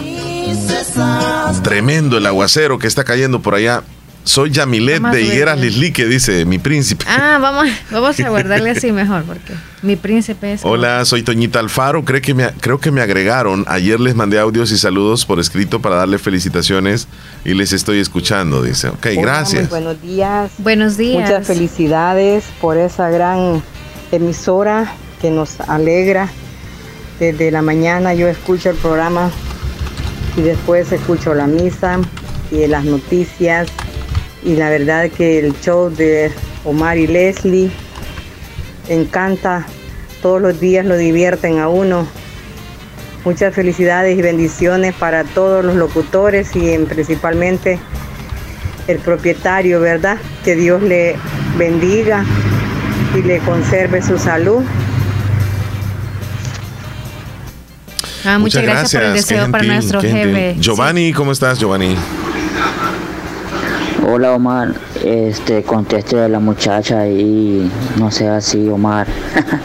Tremendo 1.64 2.18
el 2.18 2.26
aguacero 2.26 2.80
que 2.80 2.88
está 2.88 3.04
cayendo 3.04 3.42
por 3.42 3.56
allá. 3.56 3.84
Soy 4.26 4.50
Yamilet 4.50 5.02
de 5.02 5.22
Higueras. 5.22 5.60
Lislique, 5.60 6.06
dice 6.06 6.46
mi 6.46 6.58
príncipe. 6.58 7.06
Ah, 7.08 7.38
vamos, 7.40 7.68
vamos 7.92 8.20
a 8.20 8.30
guardarle 8.30 8.72
así 8.72 8.92
mejor, 8.92 9.24
porque 9.24 9.54
mi 9.84 9.96
príncipe 9.96 10.54
es. 10.54 10.62
Hola, 10.64 11.06
soy 11.06 11.22
Toñita 11.22 11.60
Alfaro. 11.60 12.04
Creo 12.04 12.22
que, 12.22 12.34
me, 12.34 12.50
creo 12.60 12.80
que 12.80 12.90
me 12.92 13.02
agregaron. 13.02 13.64
Ayer 13.68 14.00
les 14.00 14.16
mandé 14.16 14.40
audios 14.40 14.72
y 14.72 14.78
saludos 14.78 15.26
por 15.26 15.40
escrito 15.40 15.80
para 15.80 15.98
darle 15.98 16.18
felicitaciones 16.18 17.08
y 17.46 17.54
les 17.54 17.72
estoy 17.72 18.00
escuchando, 18.00 18.64
dice. 18.64 18.90
Ok, 18.90 19.06
Hola, 19.12 19.22
gracias. 19.22 19.62
muy 19.62 19.70
buenos 19.70 20.02
días. 20.02 20.52
Buenos 20.58 20.98
días. 20.98 21.30
Muchas 21.30 21.48
felicidades 21.48 22.46
por 22.60 22.78
esa 22.78 23.10
gran 23.12 23.62
emisora 24.12 24.92
que 25.22 25.30
nos 25.30 25.60
alegra. 25.62 26.30
Desde 27.20 27.52
la 27.52 27.62
mañana 27.62 28.16
yo 28.16 28.28
escucho 28.28 28.72
el 28.72 28.76
programa 28.76 29.30
y 30.36 30.42
después 30.42 30.92
escucho 30.92 31.34
la 31.36 31.46
misa 31.46 32.00
y 32.52 32.66
las 32.68 32.84
noticias. 32.86 33.68
Y 34.46 34.56
la 34.56 34.70
verdad 34.70 35.10
que 35.10 35.40
el 35.40 35.60
show 35.60 35.90
de 35.90 36.32
Omar 36.64 36.98
y 36.98 37.08
Leslie 37.08 37.70
encanta. 38.88 39.66
Todos 40.22 40.42
los 40.42 40.60
días 40.60 40.86
lo 40.86 40.96
divierten 40.98 41.60
a 41.60 41.68
uno. 41.68 42.08
Muchas 43.26 43.54
felicidades 43.56 44.18
y 44.18 44.22
bendiciones 44.22 44.94
para 44.94 45.24
todos 45.24 45.66
los 45.66 45.76
locutores 45.76 46.56
y 46.56 46.70
en- 46.72 46.86
principalmente 46.86 47.80
el 48.88 49.00
propietario, 49.00 49.80
¿verdad? 49.82 50.18
Que 50.44 50.56
Dios 50.56 50.82
le 50.84 51.16
bendiga 51.58 52.24
y 53.18 53.22
le 53.24 53.40
conserve 53.40 54.02
su 54.04 54.18
salud. 54.20 54.64
Ah, 58.26 58.38
muchas, 58.40 58.64
gracias, 58.64 58.92
por 58.94 59.04
el 59.04 59.14
deseo 59.14 59.52
para 59.52 59.64
nuestro 59.64 60.02
jefe. 60.02 60.56
Giovanni, 60.60 61.14
¿cómo 61.14 61.32
estás, 61.32 61.60
Giovanni? 61.60 61.96
Hola 64.08 64.34
Omar, 64.34 64.74
este 65.04 65.64
conteste 65.64 66.20
a 66.22 66.28
la 66.28 66.40
muchacha 66.40 67.08
y 67.08 67.70
no 67.98 68.12
sea 68.12 68.38
así 68.38 68.68
Omar. 68.68 69.08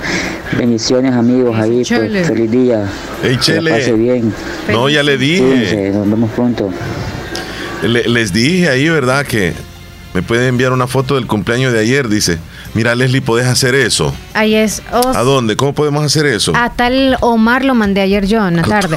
Bendiciones 0.58 1.12
amigos 1.14 1.56
ahí, 1.58 1.82
pues, 1.86 2.26
feliz 2.26 2.50
día. 2.50 2.86
Ey, 3.22 3.36
Que 3.36 3.60
la 3.60 3.70
pase 3.70 3.92
bien. 3.92 4.32
No, 4.70 4.88
ya 4.88 5.02
le 5.02 5.18
dije. 5.18 5.42
Cuídense, 5.42 5.90
nos 5.90 6.08
vemos 6.10 6.30
pronto. 6.30 6.70
Le- 7.82 8.08
les 8.08 8.32
dije 8.32 8.68
ahí, 8.70 8.88
¿verdad? 8.88 9.26
Que 9.26 9.52
me 10.14 10.22
puede 10.22 10.48
enviar 10.48 10.72
una 10.72 10.86
foto 10.86 11.16
del 11.16 11.26
cumpleaños 11.26 11.72
de 11.74 11.80
ayer. 11.80 12.08
Dice, 12.08 12.38
mira, 12.74 12.94
Leslie, 12.94 13.20
¿podés 13.22 13.46
hacer 13.46 13.74
eso? 13.74 14.12
Ahí 14.34 14.54
es. 14.54 14.82
oh, 14.92 15.12
¿A 15.14 15.22
dónde? 15.22 15.54
¿Cómo 15.56 15.74
podemos 15.74 16.02
hacer 16.04 16.24
eso? 16.26 16.52
a 16.56 16.70
tal 16.70 17.16
Omar 17.20 17.64
lo 17.64 17.74
mandé 17.74 18.00
ayer 18.00 18.26
yo 18.26 18.46
en 18.48 18.56
la 18.56 18.62
tarde. 18.64 18.96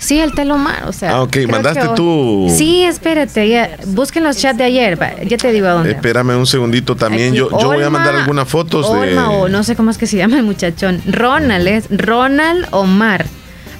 Sí, 0.00 0.18
el 0.18 0.32
tal 0.32 0.50
Omar, 0.50 0.88
o 0.88 0.92
sea. 0.92 1.12
Ah, 1.12 1.22
ok, 1.22 1.36
mandaste 1.48 1.80
que 1.80 1.88
tú. 1.94 2.50
Sí, 2.56 2.82
espérate, 2.82 3.46
ya, 3.48 3.76
busquen 3.86 4.24
los 4.24 4.38
chats 4.38 4.56
de 4.56 4.64
ayer, 4.64 5.00
va, 5.00 5.12
ya 5.22 5.36
te 5.36 5.52
digo 5.52 5.66
a 5.68 5.72
dónde. 5.72 5.90
Espérame 5.90 6.36
un 6.36 6.46
segundito 6.46 6.96
también. 6.96 7.28
Aquí, 7.28 7.38
yo, 7.38 7.50
yo 7.50 7.66
voy 7.66 7.82
a 7.82 7.90
mandar 7.90 8.16
algunas 8.16 8.48
fotos 8.48 8.86
Olma 8.86 9.30
o 9.30 9.44
de. 9.44 9.52
no 9.52 9.62
sé 9.62 9.76
cómo 9.76 9.90
es 9.90 9.98
que 9.98 10.06
se 10.06 10.16
llama 10.16 10.38
el 10.38 10.42
muchachón. 10.42 11.02
Ronald 11.06 11.68
es 11.68 11.84
Ronald 11.90 12.66
Omar. 12.70 13.26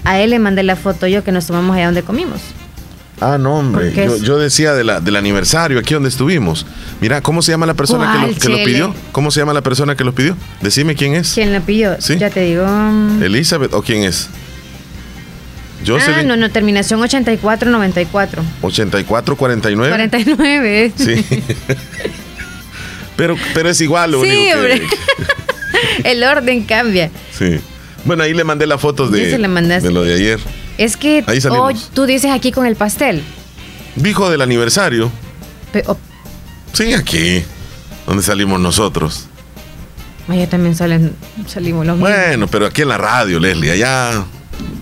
A 0.05 0.21
él 0.21 0.31
le 0.31 0.39
mandé 0.39 0.63
la 0.63 0.77
foto 0.77 1.07
yo 1.07 1.25
que 1.25 1.33
nos 1.33 1.47
tomamos 1.47 1.75
allá 1.75 1.87
donde 1.87 2.03
comimos. 2.03 2.41
Ah, 3.21 3.37
no, 3.39 3.59
hombre. 3.59 3.93
Yo, 4.23 4.39
decía 4.39 4.73
de 4.75 4.85
la, 4.85 5.01
del 5.01 5.17
aniversario, 5.17 5.79
aquí 5.79 5.93
donde 5.95 6.09
estuvimos. 6.09 6.67
Mira, 7.01 7.21
¿cómo 7.23 7.43
se 7.43 7.53
llama 7.53 7.67
la 7.67 7.75
persona 7.75 8.13
que, 8.13 8.19
¿Cuál, 8.19 8.33
lo, 8.33 8.39
que 8.39 8.49
lo 8.49 8.57
pidió? 8.65 8.95
¿Cómo 9.13 9.31
se 9.31 9.41
llama 9.41 9.53
la 9.53 9.63
persona 9.63 9.95
que 9.95 10.05
lo 10.05 10.15
pidió? 10.15 10.37
Decime 10.63 10.95
quién 10.95 11.15
es. 11.15 11.33
¿Quién 11.35 11.53
la 11.53 11.61
pidió? 11.61 12.01
Sí. 12.01 12.17
Ya 12.19 12.31
te 12.31 12.41
digo. 12.41 12.67
¿Elizabeth 13.23 13.75
o 13.75 13.83
quién 13.83 14.05
es? 14.05 14.29
Ah, 15.81 15.85
Jocelyn, 15.87 16.27
no, 16.29 16.37
no, 16.37 16.51
terminación 16.51 17.01
8494. 17.03 18.43
8449. 18.63 19.91
49. 19.91 20.93
Sí. 20.97 21.25
pero, 23.17 23.37
pero 23.55 23.69
es 23.71 23.81
igual 23.81 24.13
lo 24.13 24.23
Sí, 24.23 24.29
único 24.31 24.61
que. 24.63 24.87
El 26.11 26.23
orden 26.25 26.65
cambia. 26.65 27.11
Sí. 27.37 27.59
Bueno, 28.05 28.23
ahí 28.23 28.33
le 28.35 28.45
mandé 28.45 28.67
las 28.67 28.81
fotos 28.81 29.11
de, 29.13 29.37
de 29.39 29.91
lo 29.91 30.03
de 30.05 30.15
ayer. 30.15 30.41
Es 30.79 30.97
que 30.97 31.23
Ahí 31.27 31.41
salimos. 31.41 31.67
hoy 31.75 31.81
tú 31.93 32.07
dices 32.07 32.31
aquí 32.31 32.53
con 32.53 32.67
el 32.67 32.77
pastel. 32.77 33.23
Dijo 33.97 34.31
del 34.31 34.41
aniversario. 34.41 35.11
Pe- 35.73 35.85
oh, 35.87 35.99
Sí, 36.73 36.95
aquí. 36.95 37.43
Donde 38.07 38.23
salimos 38.23 38.59
nosotros. 38.61 39.27
allá 40.29 40.49
también 40.49 40.75
salen, 40.75 41.15
salimos 41.47 41.85
los 41.87 41.97
mismos. 41.97 42.11
Bueno, 42.11 42.47
pero 42.49 42.67
aquí 42.67 42.83
en 42.83 42.89
la 42.89 42.99
radio, 42.99 43.39
Leslie, 43.39 43.73
allá. 43.73 44.25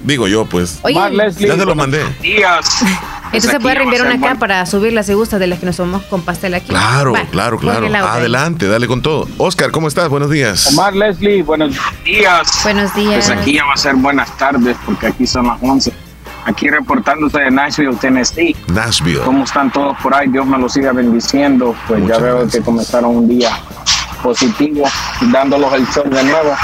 Digo 0.05 0.29
yo, 0.29 0.45
pues. 0.47 0.79
Oye, 0.83 0.95
ya 1.39 1.57
te 1.57 1.65
lo 1.65 1.75
mandé. 1.75 2.05
días. 2.23 2.83
Entonces 3.31 3.61
puede 3.61 3.75
aquí 3.77 3.79
reenviar 3.81 4.03
vamos 4.05 4.15
a 4.15 4.17
una 4.17 4.27
acá 4.31 4.39
para 4.39 4.65
subirla 4.65 5.03
si 5.03 5.13
gusta 5.13 5.39
de 5.39 5.47
las 5.49 5.59
que 5.59 5.67
nos 5.67 5.77
tomamos 5.77 6.03
con 6.05 6.23
pastel 6.23 6.55
aquí. 6.55 6.69
Claro, 6.69 7.13
Va, 7.13 7.25
claro, 7.31 7.59
claro. 7.59 7.87
Adelante, 8.07 8.67
dale 8.69 8.87
con 8.87 9.03
todo. 9.03 9.29
Oscar, 9.37 9.71
¿cómo 9.71 9.87
estás? 9.89 10.09
Buenos 10.09 10.31
días. 10.31 10.67
Omar 10.73 10.95
Leslie, 10.95 11.43
buenos 11.43 11.77
días. 12.05 12.49
Buenos 12.63 12.95
días. 12.95 13.27
Pues 13.27 13.39
aquí 13.39 13.53
ya 13.55 13.65
va 13.67 13.75
a 13.75 13.77
ser 13.77 13.97
buenas 13.97 14.35
tardes 14.39 14.77
porque 14.87 15.09
aquí 15.09 15.27
son 15.27 15.47
las 15.49 15.59
11. 15.61 15.93
Aquí 16.47 16.71
reportándose 16.71 17.39
de 17.41 17.51
Nashville, 17.51 17.95
Tennessee. 17.97 18.57
Nashville. 18.69 19.21
¿Cómo 19.21 19.45
están 19.45 19.71
todos 19.71 19.95
por 20.03 20.15
ahí? 20.15 20.29
Dios 20.29 20.47
me 20.47 20.57
los 20.57 20.73
siga 20.73 20.93
bendiciendo. 20.93 21.75
Pues 21.87 22.01
Muchas 22.01 22.17
ya 22.17 22.23
veo 22.25 22.35
gracias. 22.39 22.55
que 22.55 22.65
comenzaron 22.65 23.15
un 23.17 23.29
día 23.29 23.51
positivo, 24.23 24.89
dándolos 25.31 25.71
el 25.75 25.87
sol 25.89 26.09
de 26.09 26.25
nuevo. 26.25 26.57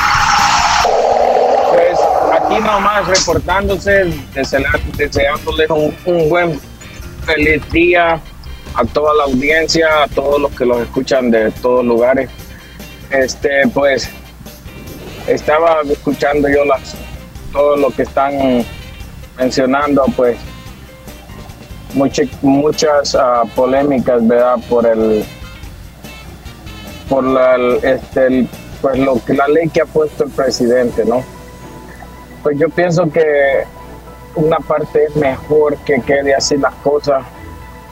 Aquí 2.55 2.63
nomás 2.63 3.09
reportándose, 3.09 4.05
deseándoles 4.33 5.71
un, 5.71 6.29
buen, 6.29 6.61
feliz 7.27 7.61
día 7.73 8.21
a 8.77 8.85
toda 8.93 9.13
la 9.15 9.25
audiencia, 9.25 10.05
a 10.05 10.07
todos 10.07 10.41
los 10.41 10.53
que 10.53 10.65
los 10.65 10.81
escuchan 10.83 11.33
de 11.33 11.51
todos 11.51 11.85
lugares. 11.85 12.31
Este, 13.11 13.67
pues, 13.73 14.09
estaba 15.27 15.81
escuchando 15.91 16.49
yo 16.49 16.65
las, 16.65 16.95
todo 17.53 17.77
lo 17.77 17.91
que 17.91 18.03
están 18.03 18.65
mencionando, 19.37 20.05
pues, 20.17 20.37
muchas 21.95 22.29
muchas 22.41 23.17
ah, 23.17 23.43
polémicas, 23.57 24.25
¿verdad? 24.29 24.59
Por 24.69 24.87
el, 24.87 25.25
por 27.09 27.25
la, 27.25 27.57
este, 27.83 28.47
pues 28.81 28.97
lo 28.97 29.21
la 29.27 29.49
ley 29.49 29.69
que 29.71 29.81
ha 29.81 29.87
puesto 29.87 30.23
el 30.23 30.31
presidente, 30.31 31.05
¿no? 31.05 31.34
Pues 32.45 32.59
yo 32.59 32.69
pienso 32.69 33.11
que 33.11 33.65
una 34.35 34.59
parte 34.59 35.05
es 35.05 35.17
mejor 35.17 35.79
que 35.79 35.99
quede 36.03 36.35
así 36.35 36.59
las 36.59 36.75
cosas, 36.75 37.25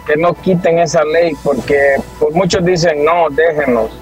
que 0.07 0.15
no 0.15 0.35
quiten 0.35 0.79
esa 0.79 1.03
ley, 1.05 1.35
porque 1.43 1.97
por 2.21 2.35
muchos 2.35 2.63
dicen, 2.63 3.03
no, 3.03 3.31
déjenlos, 3.31 3.99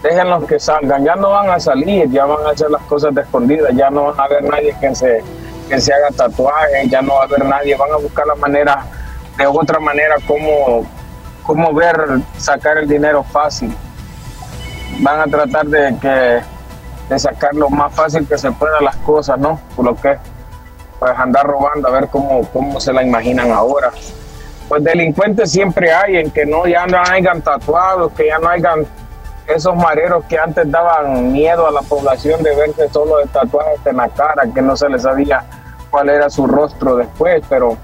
déjenlos 0.00 0.44
que 0.44 0.60
salgan, 0.60 1.04
ya 1.04 1.16
no 1.16 1.30
van 1.30 1.50
a 1.50 1.58
salir, 1.58 2.08
ya 2.10 2.26
van 2.26 2.46
a 2.46 2.50
hacer 2.50 2.70
las 2.70 2.82
cosas 2.82 3.12
de 3.12 3.22
escondidas, 3.22 3.74
ya 3.74 3.90
no 3.90 4.04
van 4.04 4.20
a 4.20 4.22
haber 4.22 4.44
nadie 4.44 4.72
que 4.80 4.94
se, 4.94 5.20
que 5.68 5.80
se 5.80 5.92
haga 5.92 6.10
tatuajes, 6.16 6.88
ya 6.88 7.02
no 7.02 7.14
va 7.14 7.22
a 7.22 7.24
haber 7.24 7.44
nadie, 7.44 7.74
van 7.74 7.90
a 7.90 7.96
buscar 7.96 8.24
la 8.24 8.36
manera, 8.36 8.86
de 9.36 9.46
otra 9.48 9.80
manera, 9.80 10.14
cómo, 10.28 10.86
cómo 11.42 11.74
ver, 11.74 12.20
sacar 12.36 12.78
el 12.78 12.86
dinero 12.86 13.24
fácil. 13.24 13.74
Van 15.00 15.22
a 15.22 15.24
tratar 15.24 15.66
de 15.66 15.96
que 16.00 16.57
de 17.08 17.18
sacar 17.18 17.54
lo 17.54 17.70
más 17.70 17.94
fácil 17.94 18.26
que 18.26 18.36
se 18.36 18.50
pueda 18.52 18.80
las 18.80 18.96
cosas, 18.96 19.38
¿no? 19.38 19.60
Por 19.74 19.86
lo 19.86 19.96
que 19.96 20.16
pues 20.98 21.12
andar 21.16 21.46
robando 21.46 21.88
a 21.88 21.90
ver 21.92 22.08
cómo, 22.08 22.46
cómo 22.52 22.80
se 22.80 22.92
la 22.92 23.02
imaginan 23.02 23.52
ahora. 23.52 23.90
Pues 24.68 24.82
delincuentes 24.84 25.50
siempre 25.50 25.92
hay, 25.92 26.16
en 26.16 26.30
que 26.30 26.44
no 26.44 26.66
ya 26.66 26.86
no 26.86 26.98
hayan 27.00 27.40
tatuados, 27.40 28.12
que 28.12 28.26
ya 28.26 28.38
no 28.38 28.48
hayan 28.48 28.86
esos 29.46 29.74
mareros 29.74 30.24
que 30.26 30.38
antes 30.38 30.70
daban 30.70 31.32
miedo 31.32 31.66
a 31.66 31.70
la 31.70 31.80
población 31.80 32.42
de 32.42 32.54
verse 32.54 32.88
solo 32.90 33.16
de 33.18 33.26
tatuajes 33.26 33.80
en 33.86 33.96
la 33.96 34.08
cara, 34.08 34.42
que 34.54 34.60
no 34.60 34.76
se 34.76 34.88
les 34.90 35.02
sabía 35.02 35.42
cuál 35.90 36.10
era 36.10 36.28
su 36.28 36.46
rostro 36.46 36.96
después, 36.96 37.42
pero 37.48 37.76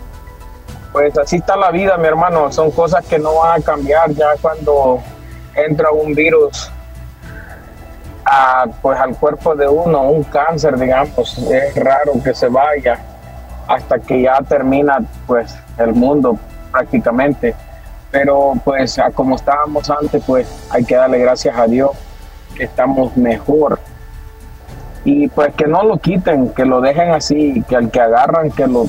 pues 0.93 1.17
así 1.17 1.37
está 1.37 1.57
la 1.57 1.71
vida, 1.71 1.97
mi 1.97 2.07
hermano, 2.07 2.53
son 2.53 2.71
cosas 2.71 3.05
que 3.07 3.19
no 3.19 3.35
van 3.37 3.61
a 3.61 3.65
cambiar 3.65 4.11
ya 4.11 4.29
cuando 4.43 5.01
entra 5.55 5.91
un 5.91 6.15
virus 6.15 6.71
pues 8.83 8.99
al 8.99 9.17
cuerpo 9.17 9.55
de 9.55 9.69
uno, 9.69 10.03
un 10.03 10.25
cáncer, 10.25 10.79
digamos, 10.79 11.39
es 11.39 11.75
raro 11.77 12.13
que 12.23 12.35
se 12.35 12.49
vaya 12.49 12.99
hasta 13.67 13.99
que 13.99 14.23
ya 14.23 14.39
termina 14.43 14.99
pues 15.27 15.57
el 15.79 15.95
mundo 15.95 16.39
prácticamente. 16.71 17.55
Pero 18.11 18.53
pues 18.65 19.01
como 19.15 19.37
estábamos 19.37 19.91
antes, 19.91 20.23
pues 20.25 20.49
hay 20.71 20.85
que 20.85 20.95
darle 20.95 21.19
gracias 21.19 21.57
a 21.57 21.67
Dios 21.67 21.91
que 22.55 22.65
estamos 22.65 23.17
mejor. 23.17 23.79
Y 25.05 25.29
pues 25.29 25.55
que 25.55 25.67
no 25.67 25.83
lo 25.83 25.99
quiten, 25.99 26.51
que 26.51 26.65
lo 26.65 26.81
dejen 26.81 27.11
así, 27.11 27.63
que 27.69 27.77
al 27.77 27.91
que 27.91 28.01
agarran, 28.01 28.51
que 28.51 28.67
lo, 28.67 28.87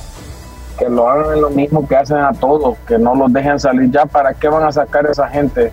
que 0.78 0.88
lo 0.88 1.10
hagan 1.10 1.42
lo 1.42 1.50
mismo 1.50 1.88
que 1.88 1.96
hacen 1.96 2.18
a 2.18 2.34
todos, 2.34 2.78
que 2.88 2.98
no 2.98 3.16
los 3.16 3.34
dejen 3.34 3.60
salir 3.60 3.92
ya. 3.92 4.06
¿Para 4.06 4.34
qué 4.34 4.48
van 4.48 4.64
a 4.64 4.72
sacar 4.72 5.06
a 5.08 5.12
esa 5.12 5.28
gente? 5.28 5.72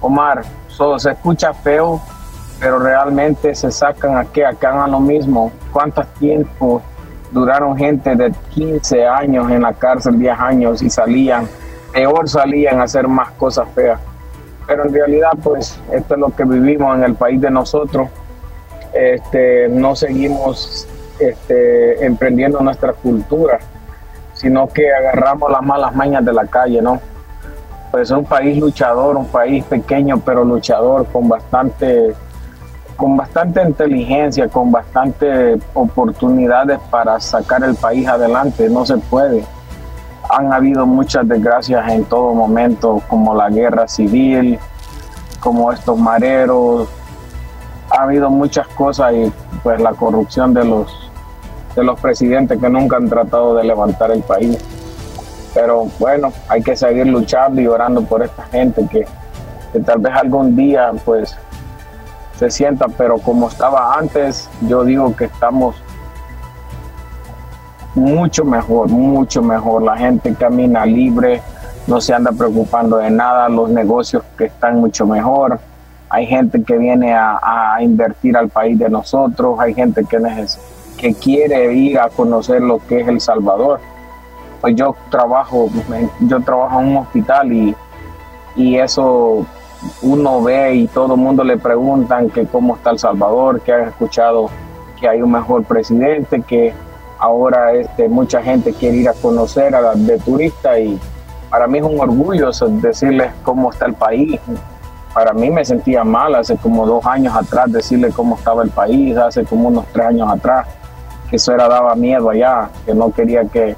Omar, 0.00 0.42
so, 0.68 0.98
se 0.98 1.12
escucha 1.12 1.54
feo, 1.54 2.00
pero 2.60 2.78
realmente 2.78 3.54
se 3.54 3.70
sacan 3.70 4.16
a 4.16 4.20
a 4.20 4.24
que 4.26 4.44
hagan 4.44 4.90
lo 4.90 5.00
mismo. 5.00 5.52
¿Cuántos 5.72 6.06
tiempo 6.14 6.82
duraron 7.30 7.76
gente 7.76 8.16
de 8.16 8.32
15 8.54 9.06
años 9.06 9.50
en 9.50 9.62
la 9.62 9.72
cárcel, 9.72 10.18
10 10.18 10.38
años 10.38 10.82
y 10.82 10.90
salían? 10.90 11.48
Peor 11.92 12.28
salían 12.28 12.80
a 12.80 12.84
hacer 12.84 13.06
más 13.06 13.30
cosas 13.32 13.68
feas. 13.74 14.00
Pero 14.66 14.84
en 14.84 14.92
realidad, 14.92 15.30
pues, 15.42 15.80
esto 15.92 16.14
es 16.14 16.20
lo 16.20 16.28
que 16.28 16.44
vivimos 16.44 16.96
en 16.96 17.04
el 17.04 17.14
país 17.14 17.40
de 17.40 17.50
nosotros. 17.50 18.08
Este, 18.92 19.68
no 19.68 19.94
seguimos 19.94 20.86
este, 21.18 22.04
emprendiendo 22.04 22.60
nuestra 22.60 22.92
cultura, 22.92 23.58
sino 24.34 24.68
que 24.68 24.92
agarramos 24.92 25.50
las 25.50 25.62
malas 25.62 25.94
mañas 25.94 26.24
de 26.24 26.32
la 26.32 26.46
calle, 26.46 26.82
¿no? 26.82 27.00
Pues 27.90 28.10
es 28.10 28.16
un 28.16 28.24
país 28.24 28.58
luchador, 28.58 29.16
un 29.16 29.26
país 29.28 29.64
pequeño 29.64 30.20
pero 30.20 30.44
luchador, 30.44 31.06
con 31.06 31.28
bastante 31.28 32.14
con 32.98 33.16
bastante 33.16 33.62
inteligencia, 33.62 34.48
con 34.48 34.72
bastante 34.72 35.56
oportunidades 35.72 36.80
para 36.90 37.20
sacar 37.20 37.62
el 37.62 37.76
país 37.76 38.08
adelante, 38.08 38.68
no 38.68 38.84
se 38.84 38.98
puede. 38.98 39.44
Han 40.28 40.52
habido 40.52 40.84
muchas 40.84 41.26
desgracias 41.28 41.88
en 41.92 42.04
todo 42.04 42.34
momento, 42.34 43.00
como 43.06 43.36
la 43.36 43.50
guerra 43.50 43.86
civil, 43.86 44.58
como 45.38 45.70
estos 45.70 45.96
mareros, 45.96 46.88
ha 47.88 48.02
habido 48.02 48.30
muchas 48.30 48.66
cosas 48.66 49.14
y 49.14 49.32
pues 49.62 49.80
la 49.80 49.92
corrupción 49.92 50.52
de 50.52 50.64
los 50.64 51.08
de 51.76 51.84
los 51.84 52.00
presidentes 52.00 52.58
que 52.58 52.68
nunca 52.68 52.96
han 52.96 53.08
tratado 53.08 53.54
de 53.54 53.62
levantar 53.62 54.10
el 54.10 54.24
país. 54.24 54.58
Pero 55.54 55.86
bueno, 56.00 56.32
hay 56.48 56.64
que 56.64 56.74
seguir 56.74 57.06
luchando 57.06 57.60
y 57.60 57.68
orando 57.68 58.02
por 58.02 58.24
esta 58.24 58.42
gente 58.46 58.84
que, 58.90 59.06
que 59.72 59.78
tal 59.78 60.00
vez 60.00 60.12
algún 60.16 60.56
día 60.56 60.90
pues 61.04 61.38
se 62.38 62.50
sienta, 62.50 62.86
pero 62.86 63.18
como 63.18 63.48
estaba 63.48 63.98
antes, 63.98 64.48
yo 64.68 64.84
digo 64.84 65.14
que 65.16 65.24
estamos 65.24 65.74
mucho 67.96 68.44
mejor, 68.44 68.88
mucho 68.88 69.42
mejor. 69.42 69.82
La 69.82 69.96
gente 69.96 70.32
camina 70.34 70.86
libre, 70.86 71.42
no 71.88 72.00
se 72.00 72.14
anda 72.14 72.30
preocupando 72.30 72.98
de 72.98 73.10
nada, 73.10 73.48
los 73.48 73.68
negocios 73.70 74.22
que 74.36 74.44
están 74.44 74.78
mucho 74.78 75.04
mejor. 75.04 75.58
Hay 76.10 76.26
gente 76.26 76.62
que 76.62 76.78
viene 76.78 77.12
a, 77.12 77.76
invertir 77.80 78.36
al 78.36 78.48
país 78.48 78.78
de 78.78 78.88
nosotros, 78.88 79.58
hay 79.58 79.74
gente 79.74 80.04
que, 80.04 80.18
que 80.96 81.14
quiere 81.14 81.74
ir 81.74 81.98
a 81.98 82.08
conocer 82.08 82.62
lo 82.62 82.78
que 82.86 83.00
es 83.00 83.08
El 83.08 83.20
Salvador. 83.20 83.80
Pues 84.60 84.76
yo 84.76 84.94
trabajo, 85.10 85.68
yo 86.20 86.40
trabajo 86.40 86.80
en 86.80 86.86
un 86.86 86.96
hospital 86.98 87.52
y, 87.52 87.74
y 88.54 88.76
eso 88.76 89.44
uno 90.02 90.42
ve 90.42 90.74
y 90.74 90.86
todo 90.88 91.14
el 91.14 91.20
mundo 91.20 91.44
le 91.44 91.56
preguntan 91.56 92.30
que 92.30 92.46
cómo 92.46 92.76
está 92.76 92.90
El 92.90 92.98
Salvador, 92.98 93.60
que 93.60 93.72
han 93.72 93.88
escuchado 93.88 94.50
que 94.98 95.08
hay 95.08 95.22
un 95.22 95.30
mejor 95.30 95.64
presidente, 95.64 96.42
que 96.42 96.74
ahora 97.18 97.72
este, 97.72 98.08
mucha 98.08 98.42
gente 98.42 98.72
quiere 98.72 98.96
ir 98.98 99.08
a 99.08 99.12
conocer 99.14 99.74
a 99.74 99.80
la, 99.80 99.94
de 99.94 100.18
turista 100.18 100.78
y 100.78 100.98
para 101.50 101.66
mí 101.66 101.78
es 101.78 101.84
un 101.84 101.98
orgullo 101.98 102.50
decirles 102.80 103.32
cómo 103.42 103.70
está 103.70 103.86
el 103.86 103.94
país. 103.94 104.40
Para 105.14 105.32
mí 105.32 105.50
me 105.50 105.64
sentía 105.64 106.04
mal 106.04 106.34
hace 106.34 106.56
como 106.56 106.86
dos 106.86 107.04
años 107.06 107.34
atrás 107.34 107.72
decirle 107.72 108.10
cómo 108.10 108.36
estaba 108.36 108.62
el 108.62 108.70
país, 108.70 109.16
hace 109.16 109.44
como 109.44 109.68
unos 109.68 109.86
tres 109.92 110.06
años 110.06 110.30
atrás, 110.30 110.66
que 111.30 111.36
eso 111.36 111.52
era 111.52 111.68
daba 111.68 111.94
miedo 111.94 112.30
allá, 112.30 112.68
que 112.84 112.94
no 112.94 113.10
quería 113.12 113.44
que, 113.44 113.76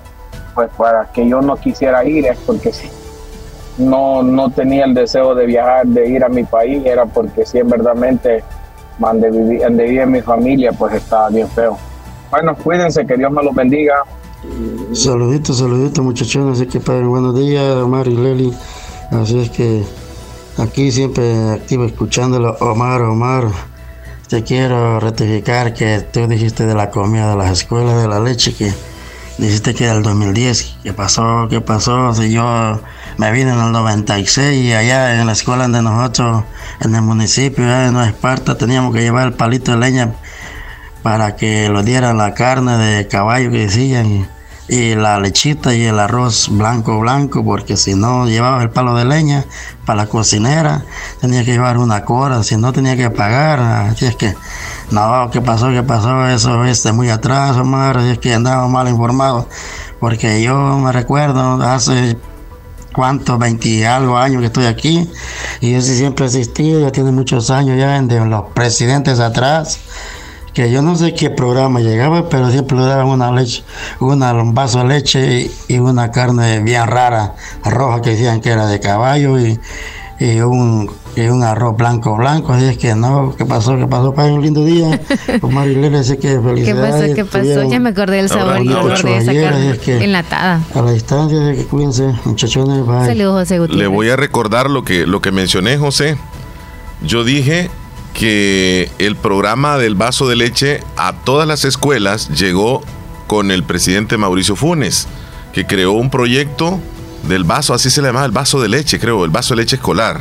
pues 0.54 0.70
para 0.76 1.06
que 1.12 1.26
yo 1.28 1.40
no 1.40 1.56
quisiera 1.56 2.04
ir 2.04 2.26
es 2.26 2.38
porque 2.38 2.72
sí, 2.72 2.90
no, 3.80 4.22
no 4.22 4.50
tenía 4.50 4.84
el 4.84 4.94
deseo 4.94 5.34
de 5.34 5.46
viajar, 5.46 5.86
de 5.86 6.08
ir 6.08 6.22
a 6.22 6.28
mi 6.28 6.44
país, 6.44 6.84
era 6.84 7.06
porque 7.06 7.44
si 7.44 7.58
en 7.58 7.68
verdaderamente 7.68 8.44
donde 8.98 9.30
vivía 9.84 10.06
mi 10.06 10.20
familia, 10.20 10.72
pues 10.72 10.94
estaba 10.94 11.30
bien 11.30 11.48
feo. 11.48 11.78
Bueno, 12.30 12.54
cuídense, 12.54 13.06
que 13.06 13.16
Dios 13.16 13.32
me 13.32 13.42
los 13.42 13.54
bendiga. 13.54 13.94
Saluditos, 14.92 15.58
saluditos 15.58 16.04
muchachones, 16.04 16.58
así 16.58 16.66
que 16.66 16.80
padre, 16.80 17.04
buenos 17.04 17.34
días, 17.34 17.76
Omar 17.76 18.06
y 18.08 18.16
Leli. 18.16 18.52
Así 19.10 19.38
es 19.38 19.50
que 19.50 19.82
aquí 20.58 20.92
siempre 20.92 21.50
activo 21.50 21.84
escuchándolo, 21.84 22.56
Omar, 22.60 23.02
Omar. 23.02 23.48
Te 24.28 24.44
quiero 24.44 25.00
rectificar 25.00 25.74
que 25.74 26.06
tú 26.12 26.26
dijiste 26.28 26.64
de 26.64 26.74
la 26.74 26.90
comida 26.90 27.30
de 27.30 27.36
las 27.36 27.50
escuelas 27.50 28.00
de 28.00 28.06
la 28.06 28.20
leche 28.20 28.54
que 28.54 28.72
dijiste 29.38 29.74
que 29.74 29.84
era 29.84 29.94
el 29.94 30.02
2010. 30.04 30.76
¿Qué 30.84 30.92
pasó? 30.92 31.48
¿Qué 31.50 31.60
pasó? 31.60 32.14
Si 32.14 32.30
yo 32.30 32.78
me 33.20 33.30
vine 33.32 33.52
en 33.52 33.60
el 33.60 33.70
96 33.70 34.64
y 34.64 34.72
allá 34.72 35.20
en 35.20 35.26
la 35.26 35.32
escuela 35.32 35.68
de 35.68 35.82
nosotros, 35.82 36.42
en 36.80 36.94
el 36.94 37.02
municipio 37.02 37.66
Nueva 37.66 38.06
Esparta, 38.06 38.56
teníamos 38.56 38.94
que 38.94 39.02
llevar 39.02 39.26
el 39.26 39.34
palito 39.34 39.72
de 39.72 39.76
leña 39.76 40.14
para 41.02 41.36
que 41.36 41.68
lo 41.68 41.82
dieran 41.82 42.16
la 42.16 42.32
carne 42.32 42.78
de 42.78 43.08
caballo 43.08 43.50
que 43.50 43.58
decían 43.58 44.26
y, 44.70 44.94
la 44.94 45.20
lechita 45.20 45.74
y 45.74 45.84
el 45.84 45.98
arroz 45.98 46.48
blanco 46.48 46.98
blanco 47.00 47.44
porque 47.44 47.76
si 47.76 47.94
no 47.94 48.26
llevaba 48.26 48.62
el 48.62 48.70
palo 48.70 48.94
de 48.94 49.04
leña 49.04 49.44
para 49.84 50.04
la 50.04 50.08
cocinera 50.08 50.84
tenía 51.20 51.44
que 51.44 51.50
llevar 51.50 51.76
una 51.76 52.04
cora 52.04 52.44
si 52.44 52.56
no 52.56 52.72
tenía 52.72 52.96
que 52.96 53.10
pagar 53.10 53.58
así 53.58 54.06
es 54.06 54.14
que 54.14 54.32
no 54.92 55.28
qué 55.32 55.40
pasó 55.40 55.70
qué 55.70 55.82
pasó 55.82 56.24
eso 56.28 56.64
este 56.64 56.92
muy 56.92 57.10
atrás 57.10 57.56
Omar 57.56 57.98
así 57.98 58.10
es 58.10 58.18
que 58.18 58.32
andaba 58.32 58.68
mal 58.68 58.88
informado 58.88 59.48
porque 59.98 60.40
yo 60.40 60.78
me 60.78 60.92
recuerdo 60.92 61.60
hace 61.64 62.16
cuántos, 62.92 63.38
20 63.38 63.86
algo 63.86 64.16
años 64.16 64.40
que 64.40 64.46
estoy 64.46 64.66
aquí. 64.66 65.08
Y 65.60 65.72
yo 65.72 65.80
sí 65.80 65.96
siempre 65.96 66.24
he 66.24 66.28
existido, 66.28 66.80
ya 66.80 66.92
tiene 66.92 67.10
muchos 67.10 67.50
años 67.50 67.78
ya 67.78 68.00
de 68.00 68.24
los 68.26 68.44
presidentes 68.52 69.20
atrás 69.20 69.78
que 70.52 70.70
yo 70.70 70.82
no 70.82 70.96
sé 70.96 71.14
qué 71.14 71.30
programa 71.30 71.80
llegaba, 71.80 72.28
pero 72.28 72.50
siempre 72.50 72.76
le 72.76 72.84
daban 72.84 73.06
una 73.06 73.30
leche, 73.30 73.62
un 74.00 74.54
vaso 74.54 74.80
de 74.80 74.84
leche 74.84 75.50
y, 75.68 75.78
una 75.78 76.10
carne 76.10 76.60
bien 76.60 76.86
rara, 76.86 77.34
roja, 77.64 78.02
que 78.02 78.10
decían 78.10 78.40
que 78.40 78.50
era 78.50 78.66
de 78.66 78.80
caballo 78.80 79.38
y, 79.38 79.58
un, 80.42 80.90
un 81.16 81.42
arroz 81.42 81.76
blanco 81.76 82.16
blanco, 82.16 82.52
así 82.52 82.66
es 82.66 82.78
que 82.78 82.94
no, 82.94 83.34
¿qué 83.36 83.44
pasó? 83.44 83.76
¿Qué 83.76 83.86
pasó? 83.86 84.14
Para 84.14 84.32
un 84.32 84.42
lindo 84.42 84.64
día. 84.64 85.00
Pues 85.40 85.52
Marilene, 85.52 86.02
sé 86.02 86.18
que 86.18 86.40
felicidades. 86.40 87.14
¿Qué 87.14 87.24
pasó? 87.24 87.42
¿Qué 87.42 87.54
pasó? 87.54 87.70
Ya 87.70 87.78
me 87.78 87.90
acordé 87.90 88.16
del 88.16 88.28
sabor 88.28 88.62
de 88.62 89.16
esa 89.18 89.32
carne 89.32 89.78
enlatada. 90.04 90.60
A 90.74 90.82
la 90.82 90.92
distancia, 90.92 91.38
de 91.38 91.56
que 91.56 91.64
cuídense, 91.64 92.12
muchachones, 92.24 92.84
bye. 92.84 93.06
Saludos, 93.06 93.40
José 93.40 93.58
Gutiérrez. 93.58 93.82
Le 93.82 93.86
voy 93.86 94.10
a 94.10 94.16
recordar 94.16 94.70
lo 94.70 94.82
que, 94.84 95.06
lo 95.06 95.20
que 95.20 95.30
mencioné, 95.30 95.78
José. 95.78 96.16
Yo 97.02 97.24
dije 97.24 97.70
que 98.12 98.90
el 98.98 99.16
programa 99.16 99.78
del 99.78 99.94
vaso 99.94 100.28
de 100.28 100.36
leche 100.36 100.80
a 100.96 101.12
todas 101.12 101.46
las 101.46 101.64
escuelas 101.64 102.28
llegó 102.28 102.82
con 103.26 103.50
el 103.50 103.62
presidente 103.62 104.16
Mauricio 104.16 104.56
Funes, 104.56 105.06
que 105.52 105.66
creó 105.66 105.92
un 105.92 106.10
proyecto 106.10 106.80
del 107.28 107.44
vaso, 107.44 107.74
así 107.74 107.90
se 107.90 108.02
le 108.02 108.08
llamaba, 108.08 108.26
el 108.26 108.32
vaso 108.32 108.60
de 108.60 108.68
leche, 108.68 108.98
creo, 108.98 109.24
el 109.24 109.30
vaso 109.30 109.54
de 109.54 109.62
leche 109.62 109.76
escolar. 109.76 110.20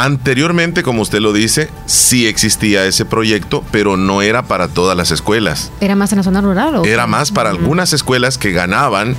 Anteriormente, 0.00 0.82
como 0.82 1.02
usted 1.02 1.20
lo 1.20 1.34
dice, 1.34 1.68
sí 1.84 2.26
existía 2.26 2.86
ese 2.86 3.04
proyecto, 3.04 3.62
pero 3.70 3.98
no 3.98 4.22
era 4.22 4.44
para 4.44 4.68
todas 4.68 4.96
las 4.96 5.10
escuelas. 5.10 5.70
¿Era 5.82 5.94
más 5.94 6.10
en 6.12 6.16
la 6.16 6.22
zona 6.22 6.40
rural? 6.40 6.76
¿o? 6.76 6.84
Era 6.86 7.06
más 7.06 7.30
para 7.30 7.50
algunas 7.50 7.92
escuelas 7.92 8.38
que 8.38 8.50
ganaban, 8.50 9.14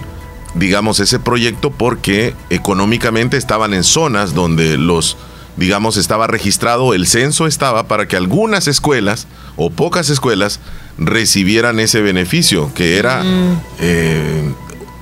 digamos, 0.55 0.99
ese 0.99 1.19
proyecto 1.19 1.69
porque 1.69 2.33
económicamente 2.49 3.37
estaban 3.37 3.75
en 3.75 3.83
zonas 3.83 4.33
donde 4.33 4.79
los 4.79 5.17
digamos, 5.55 5.97
estaba 5.97 6.25
registrado, 6.25 6.95
el 6.95 7.05
censo 7.05 7.45
estaba 7.45 7.83
para 7.83 8.07
que 8.07 8.15
algunas 8.15 8.67
escuelas 8.67 9.27
o 9.57 9.69
pocas 9.69 10.09
escuelas 10.09 10.59
recibieran 10.97 11.79
ese 11.79 12.01
beneficio, 12.01 12.73
que 12.73 12.97
era, 12.97 13.21
mm. 13.21 13.61
eh, 13.79 14.53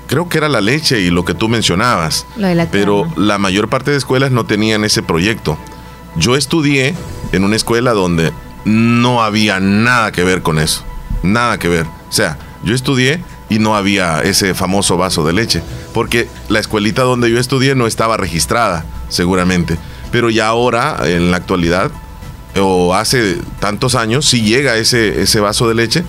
creo 0.10 0.28
que 0.28 0.38
era 0.38 0.50
la 0.50 0.60
leche 0.60 1.00
y 1.00 1.10
lo 1.10 1.24
que 1.24 1.34
tú 1.34 1.48
mencionabas, 1.48 2.26
pero 2.72 3.08
la 3.16 3.38
mayor 3.38 3.70
parte 3.70 3.92
de 3.92 3.98
escuelas 3.98 4.32
no 4.32 4.46
tenían 4.46 4.84
ese 4.84 5.02
proyecto. 5.02 5.58
Yo 6.18 6.36
estudié 6.36 6.94
en 7.32 7.46
una 7.46 7.56
escuela 7.56 7.94
donde 7.94 8.34
no 8.66 9.24
había 9.24 9.62
nada 9.62 10.12
que 10.12 10.26
ver 10.26 10.42
con 10.42 10.60
eso, 10.60 10.84
nada 11.24 11.58
que 11.58 11.70
ver. 11.70 11.86
O 11.86 12.12
sea, 12.12 12.38
yo 12.64 12.76
estudié 12.76 13.24
y 13.48 13.60
no 13.60 13.78
había 13.78 14.22
ese 14.22 14.54
famoso 14.54 14.98
vaso 14.98 15.24
de 15.24 15.32
leche, 15.32 15.64
porque 15.94 16.28
la 16.50 16.60
escuelita 16.60 17.04
donde 17.04 17.32
yo 17.32 17.40
estudié 17.40 17.76
no 17.76 17.88
estaba 17.88 18.18
registrada, 18.18 18.84
seguramente 19.08 19.78
pero 20.12 20.30
ya 20.30 20.48
ahora, 20.48 20.98
en 21.04 21.32
la 21.32 21.38
actualidad, 21.38 21.92
o 22.60 22.96
hace 22.96 23.38
tantos 23.60 23.96
años, 23.96 24.26
sí 24.26 24.42
llega 24.42 24.78
ese, 24.78 25.22
ese 25.22 25.40
vaso 25.40 25.68
de 25.68 25.76
leche 25.76 26.04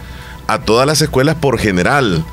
a 0.47 0.59
todas 0.59 0.86
las 0.86 1.01
escuelas 1.02 1.36
por 1.36 1.59
general, 1.59 2.24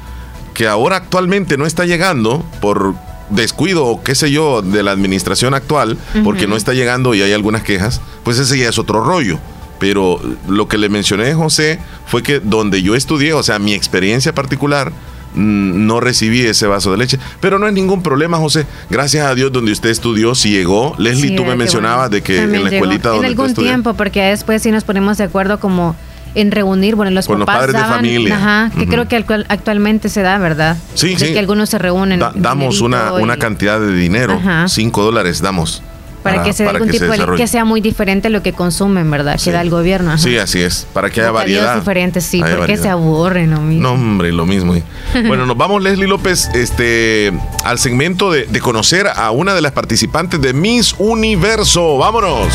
que 0.57 0.67
ahora 0.67 0.95
actualmente 0.95 1.55
no 1.55 1.67
está 1.67 1.85
llegando 1.85 2.43
por 2.61 2.95
descuido 3.29 3.85
o 3.85 4.01
qué 4.01 4.15
sé 4.15 4.31
yo 4.31 4.63
de 4.63 4.81
la 4.81 4.89
administración 4.89 5.53
actual, 5.53 5.99
porque 6.23 6.47
no 6.47 6.55
está 6.55 6.73
llegando 6.73 7.13
y 7.13 7.21
hay 7.21 7.31
algunas 7.31 7.61
quejas, 7.61 8.01
pues 8.23 8.39
ese 8.39 8.57
ya 8.57 8.67
es 8.67 8.79
otro 8.79 9.03
rollo. 9.03 9.37
Pero 9.77 10.19
lo 10.47 10.67
que 10.67 10.79
le 10.79 10.89
mencioné, 10.89 11.35
José, 11.35 11.77
fue 12.07 12.23
que 12.23 12.39
donde 12.39 12.81
yo 12.81 12.95
estudié, 12.95 13.33
o 13.33 13.43
sea, 13.43 13.59
mi 13.59 13.73
experiencia 13.73 14.33
particular, 14.33 14.91
Mm, 15.37 15.85
no 15.85 15.99
recibí 15.99 16.41
ese 16.41 16.65
vaso 16.65 16.91
de 16.91 16.97
leche. 16.97 17.19
Pero 17.39 17.59
no 17.59 17.67
es 17.67 17.73
ningún 17.73 18.01
problema, 18.01 18.37
José. 18.37 18.65
Gracias 18.89 19.25
a 19.25 19.35
Dios, 19.35 19.51
donde 19.51 19.71
usted 19.71 19.89
estudió, 19.89 20.33
si 20.33 20.49
llegó. 20.49 20.95
Leslie, 20.97 21.35
tú 21.35 21.45
me 21.45 21.55
mencionabas 21.55 22.09
de 22.09 22.23
que 22.23 22.41
en 22.41 22.63
la 22.63 22.69
escuelita 22.69 23.09
donde 23.09 23.27
En 23.27 23.31
algún 23.33 23.53
tiempo, 23.53 23.93
porque 23.93 24.21
después 24.21 24.63
sí 24.63 24.71
nos 24.71 24.83
ponemos 24.83 25.17
de 25.17 25.25
acuerdo 25.25 25.59
como 25.59 25.95
en 26.37 26.51
reunir, 26.51 26.95
bueno, 26.95 27.11
los 27.11 27.25
Con 27.25 27.39
papás 27.39 27.55
los 27.55 27.65
padres 27.65 27.81
de 27.81 27.95
familia. 27.95 28.37
Ajá, 28.37 28.71
que 28.77 28.87
creo 28.87 29.07
que 29.07 29.15
actualmente 29.49 30.07
se 30.07 30.21
da, 30.21 30.37
¿verdad? 30.37 30.77
Sí, 30.93 31.15
sí. 31.17 31.33
que 31.33 31.39
algunos 31.39 31.69
se 31.69 31.79
reúnen. 31.79 32.21
damos 32.35 32.81
una, 32.81 33.13
una 33.13 33.37
cantidad 33.37 33.79
de 33.79 33.93
dinero, 33.93 34.39
cinco 34.67 35.03
dólares 35.03 35.41
damos. 35.41 35.81
Para, 36.23 36.43
que 36.43 36.51
sea 36.51 36.71
algún 36.71 36.89
tipo 36.89 37.05
de 37.05 37.37
que 37.37 37.47
sea 37.47 37.63
muy 37.63 37.79
diferente 37.79 38.29
lo 38.29 38.43
que 38.43 38.51
consumen, 38.51 39.09
¿verdad? 39.09 39.39
Que 39.41 39.51
da 39.51 39.61
el 39.61 39.69
gobierno. 39.69 40.17
Sí, 40.17 40.37
así 40.37 40.61
es. 40.61 40.85
Para 40.91 41.09
que 41.09 41.21
haya 41.21 41.31
variedad. 41.31 41.75
diferentes, 41.75 42.25
sí, 42.25 42.41
porque 42.55 42.77
se 42.77 42.89
aburren 42.89 43.51
mismo. 43.65 43.81
No, 43.81 43.93
hombre, 43.93 44.31
lo 44.31 44.45
mismo. 44.45 44.73
bueno, 45.27 45.45
nos 45.45 45.57
vamos, 45.57 45.81
Leslie 45.81 46.07
López, 46.07 46.49
este, 46.53 47.31
al 47.63 47.79
segmento 47.79 48.31
de, 48.31 48.45
de 48.45 48.59
conocer 48.59 49.07
a 49.07 49.31
una 49.31 49.53
de 49.53 49.61
las 49.61 49.71
participantes 49.71 50.41
de 50.41 50.53
Miss 50.53 50.95
Universo. 50.97 51.97
¡Vámonos! 51.97 52.49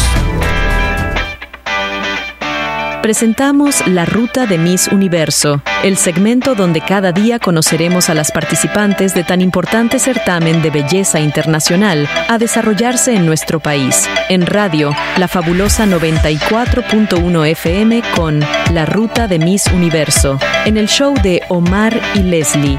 Presentamos 3.02 3.84
La 3.88 4.04
Ruta 4.04 4.46
de 4.46 4.58
Miss 4.58 4.86
Universo, 4.86 5.60
el 5.82 5.96
segmento 5.96 6.54
donde 6.54 6.80
cada 6.80 7.10
día 7.10 7.40
conoceremos 7.40 8.08
a 8.08 8.14
las 8.14 8.30
participantes 8.30 9.12
de 9.12 9.24
tan 9.24 9.40
importante 9.40 9.98
certamen 9.98 10.62
de 10.62 10.70
belleza 10.70 11.18
internacional 11.18 12.08
a 12.28 12.38
desarrollarse 12.38 13.16
en 13.16 13.26
nuestro 13.26 13.58
país. 13.58 14.08
En 14.28 14.46
radio, 14.46 14.94
la 15.16 15.26
fabulosa 15.26 15.84
94.1 15.84 17.48
FM 17.48 18.04
con 18.14 18.38
La 18.72 18.86
Ruta 18.86 19.26
de 19.26 19.40
Miss 19.40 19.66
Universo, 19.66 20.38
en 20.64 20.76
el 20.76 20.86
show 20.86 21.12
de 21.24 21.42
Omar 21.48 22.00
y 22.14 22.22
Leslie 22.22 22.78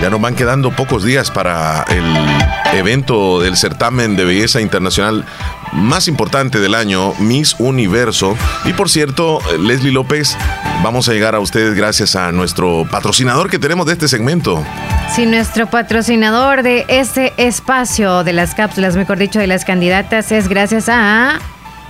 ya 0.00 0.10
nos 0.10 0.20
van 0.20 0.34
quedando 0.34 0.72
pocos 0.72 1.04
días 1.04 1.30
para 1.30 1.84
el 1.88 2.04
evento 2.78 3.40
del 3.40 3.56
certamen 3.56 4.14
de 4.14 4.24
belleza 4.26 4.60
internacional 4.60 5.24
más 5.72 6.08
importante 6.08 6.60
del 6.60 6.74
año, 6.74 7.14
Miss 7.18 7.56
Universo. 7.58 8.36
Y 8.64 8.72
por 8.72 8.88
cierto, 8.88 9.40
Leslie 9.58 9.92
López, 9.92 10.36
vamos 10.82 11.08
a 11.08 11.12
llegar 11.12 11.34
a 11.34 11.40
ustedes 11.40 11.74
gracias 11.74 12.16
a 12.16 12.32
nuestro 12.32 12.86
patrocinador 12.90 13.50
que 13.50 13.58
tenemos 13.58 13.86
de 13.86 13.92
este 13.92 14.08
segmento. 14.08 14.64
Sí, 15.14 15.26
nuestro 15.26 15.66
patrocinador 15.66 16.62
de 16.62 16.84
este 16.88 17.32
espacio 17.36 18.24
de 18.24 18.32
las 18.32 18.54
cápsulas, 18.54 18.96
mejor 18.96 19.18
dicho, 19.18 19.38
de 19.38 19.46
las 19.46 19.64
candidatas, 19.64 20.32
es 20.32 20.48
gracias 20.48 20.88
a 20.88 21.38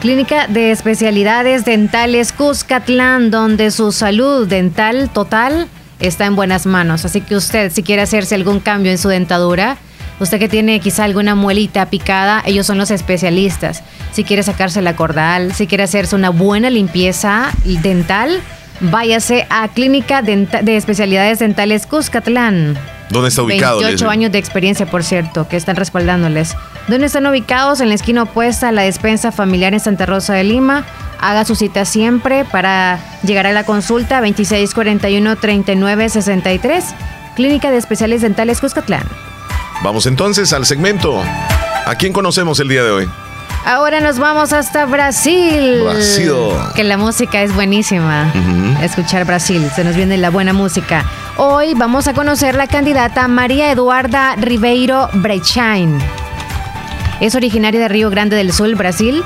Clínica 0.01 0.47
de 0.47 0.71
Especialidades 0.71 1.65
Dentales 1.65 2.33
Cuscatlán, 2.33 3.31
donde 3.31 3.71
su 3.71 3.93
salud 3.93 4.47
dental 4.47 5.11
total 5.11 5.69
está 5.99 6.27
en 6.27 6.37
buenas 6.37 6.67
manos. 6.67 7.05
Así 7.05 7.21
que 7.23 7.37
usted, 7.37 7.73
si 7.73 7.83
quiere 7.83 8.03
hacerse 8.03 8.35
algún 8.35 8.61
cambio 8.61 8.93
en 8.93 8.99
su 8.99 9.09
dentadura, 9.09 9.79
usted 10.21 10.39
que 10.39 10.49
tiene 10.49 10.81
quizá 10.81 11.05
alguna 11.05 11.35
muelita 11.35 11.87
picada, 11.87 12.43
ellos 12.47 12.67
son 12.67 12.79
los 12.79 12.91
especialistas. 12.91 13.83
Si 14.13 14.25
quiere 14.25 14.43
sacarse 14.43 14.81
la 14.83 14.97
cordal, 14.97 15.53
si 15.53 15.67
quiere 15.67 15.85
hacerse 15.85 16.17
una 16.17 16.31
buena 16.31 16.71
limpieza 16.71 17.53
dental, 17.65 18.41
váyase 18.81 19.47
a 19.51 19.69
Clínica 19.69 20.23
de 20.23 20.77
Especialidades 20.77 21.41
Dentales 21.41 21.87
Cuscatlán. 21.87 22.79
¿Dónde 23.09 23.29
está 23.29 23.43
ubicado? 23.43 23.79
28 23.79 24.11
años 24.11 24.33
de 24.33 24.39
experiencia, 24.39 24.85
por 24.87 25.05
cierto, 25.05 25.47
que 25.49 25.57
están 25.57 25.77
respaldándoles. 25.77 26.57
¿Dónde 26.89 27.07
están 27.07 27.25
ubicados? 27.27 27.81
En 27.81 27.89
la 27.89 27.95
esquina 27.95 28.25
opuesta 28.25 28.69
a 28.69 28.73
la 28.73 28.83
despensa 28.83 29.31
familiar 29.31 29.75
en 29.75 29.81
Santa 29.81 30.07
Rosa 30.07 30.35
de 30.35 30.43
Lima. 30.43 30.85
Haga 31.21 31.45
su 31.45 31.55
cita 31.55 31.85
siempre 31.85 32.45
para 32.45 32.99
llegar 33.23 33.47
a 33.47 33.53
la 33.53 33.63
consulta 33.65 34.21
2641-3963. 34.23 36.83
Clínica 37.37 37.71
de 37.71 37.77
Especiales 37.77 38.23
Dentales 38.23 38.61
Cuscatlán. 38.61 39.05
Vamos 39.83 40.07
entonces 40.07 40.53
al 40.53 40.67
segmento. 40.67 41.23
¿A 41.87 41.95
quién 41.95 42.13
conocemos 42.13 42.59
el 42.61 42.69
día 42.69 42.83
de 42.83 42.91
hoy? 42.91 43.09
Ahora 43.65 44.01
nos 44.01 44.19
vamos 44.19 44.53
hasta 44.53 44.87
Brasil. 44.87 45.83
Brasil. 45.83 46.33
Que 46.75 46.85
la 46.85 46.97
música 46.97 47.43
es 47.43 47.55
buenísima. 47.55 48.33
Escuchar 48.81 49.25
Brasil, 49.25 49.69
se 49.75 49.85
nos 49.85 49.97
viene 49.97 50.17
la 50.17 50.31
buena 50.31 50.53
música. 50.53 51.05
Hoy 51.37 51.75
vamos 51.75 52.07
a 52.07 52.15
conocer 52.15 52.55
la 52.55 52.69
candidata 52.69 53.27
María 53.29 53.71
Eduarda 53.71 54.37
Ribeiro 54.37 55.09
Brechain. 55.15 55.99
Es 57.21 57.35
originaria 57.35 57.81
de 57.81 57.89
Río 57.89 58.09
Grande 58.09 58.37
del 58.37 58.53
Sul, 58.53 58.77
Brasil, 58.77 59.25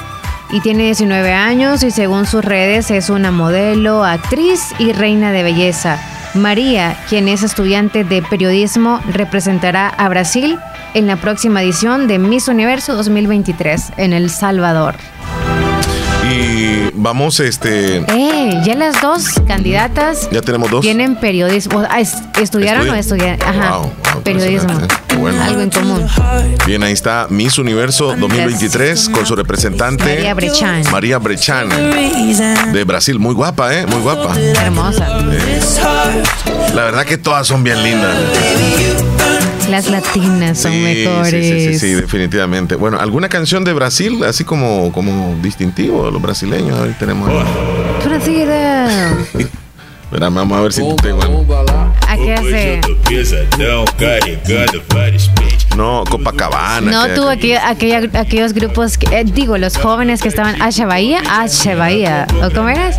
y 0.50 0.60
tiene 0.60 0.84
19 0.84 1.32
años 1.32 1.82
y 1.82 1.90
según 1.90 2.26
sus 2.26 2.44
redes 2.44 2.90
es 2.90 3.10
una 3.10 3.30
modelo, 3.30 4.04
actriz 4.04 4.74
y 4.78 4.92
reina 4.92 5.32
de 5.32 5.42
belleza. 5.42 5.98
María, 6.34 6.96
quien 7.08 7.28
es 7.28 7.42
estudiante 7.42 8.04
de 8.04 8.22
periodismo, 8.22 9.00
representará 9.08 9.88
a 9.88 10.08
Brasil 10.08 10.58
en 10.94 11.06
la 11.06 11.16
próxima 11.16 11.62
edición 11.62 12.06
de 12.06 12.18
Miss 12.18 12.48
Universo 12.48 12.94
2023 12.94 13.92
en 13.96 14.12
El 14.12 14.30
Salvador. 14.30 14.94
Vamos, 17.00 17.40
este. 17.40 17.98
Eh, 17.98 18.60
ya 18.64 18.74
las 18.74 19.00
dos 19.00 19.24
candidatas. 19.46 20.28
Ya 20.30 20.40
tenemos 20.42 20.70
dos. 20.70 20.82
Tienen 20.82 21.16
periodismo. 21.16 21.82
Ah, 21.88 22.00
¿Estudiaron 22.00 22.88
o 22.88 22.94
estudiaron? 22.94 23.40
Ajá. 23.42 23.80
periodismo. 24.24 24.78
Algo 25.42 25.60
en 25.60 25.70
común. 25.70 26.06
Bien, 26.66 26.82
ahí 26.82 26.92
está 26.92 27.26
Miss 27.28 27.58
Universo 27.58 28.14
2023 28.16 29.08
con 29.10 29.26
su 29.26 29.36
representante. 29.36 30.04
María 30.04 30.34
Brechan. 30.34 30.82
María 30.90 31.18
Brechan. 31.18 31.68
De 32.72 32.84
Brasil. 32.84 33.18
Muy 33.18 33.34
guapa, 33.34 33.74
¿eh? 33.74 33.86
Muy 33.86 34.00
guapa. 34.00 34.34
Hermosa. 34.38 35.08
La 36.74 36.84
verdad 36.84 37.04
que 37.04 37.18
todas 37.18 37.46
son 37.46 37.62
bien 37.64 37.82
lindas. 37.82 38.16
Las 39.68 39.88
latinas 39.88 40.58
son 40.58 40.82
mejores. 40.82 41.30
Sí, 41.30 41.72
sí, 41.72 41.78
sí, 41.78 41.94
definitivamente. 41.94 42.76
Bueno, 42.76 42.98
¿alguna 42.98 43.28
canción 43.28 43.64
de 43.64 43.72
Brasil, 43.72 44.22
así 44.24 44.44
como, 44.44 44.92
como 44.92 45.36
distintivo 45.42 46.06
de 46.06 46.12
los 46.12 46.22
brasileños? 46.22 46.78
Ahí 46.80 46.94
tenemos. 46.98 47.28
Brasil. 48.04 48.48
vamos 50.10 50.58
a 50.58 50.60
ver 50.62 50.72
si 50.72 50.82
tengo. 50.96 51.22
¿A 52.08 52.16
qué 52.16 52.34
hace? 52.34 52.80
No, 55.76 56.04
Copacabana. 56.08 56.90
No, 56.90 57.14
tú, 57.14 57.28
aquellos 57.28 58.52
grupos, 58.52 58.98
eh, 59.10 59.24
digo, 59.24 59.56
los 59.56 59.76
jóvenes 59.76 60.20
que 60.20 60.28
estaban. 60.28 60.60
Asha 60.60 60.86
Bahía, 60.86 61.20
Asha 61.28 61.74
Bahía. 61.74 62.26
¿O 62.42 62.50
cómo 62.50 62.68
eras? 62.68 62.98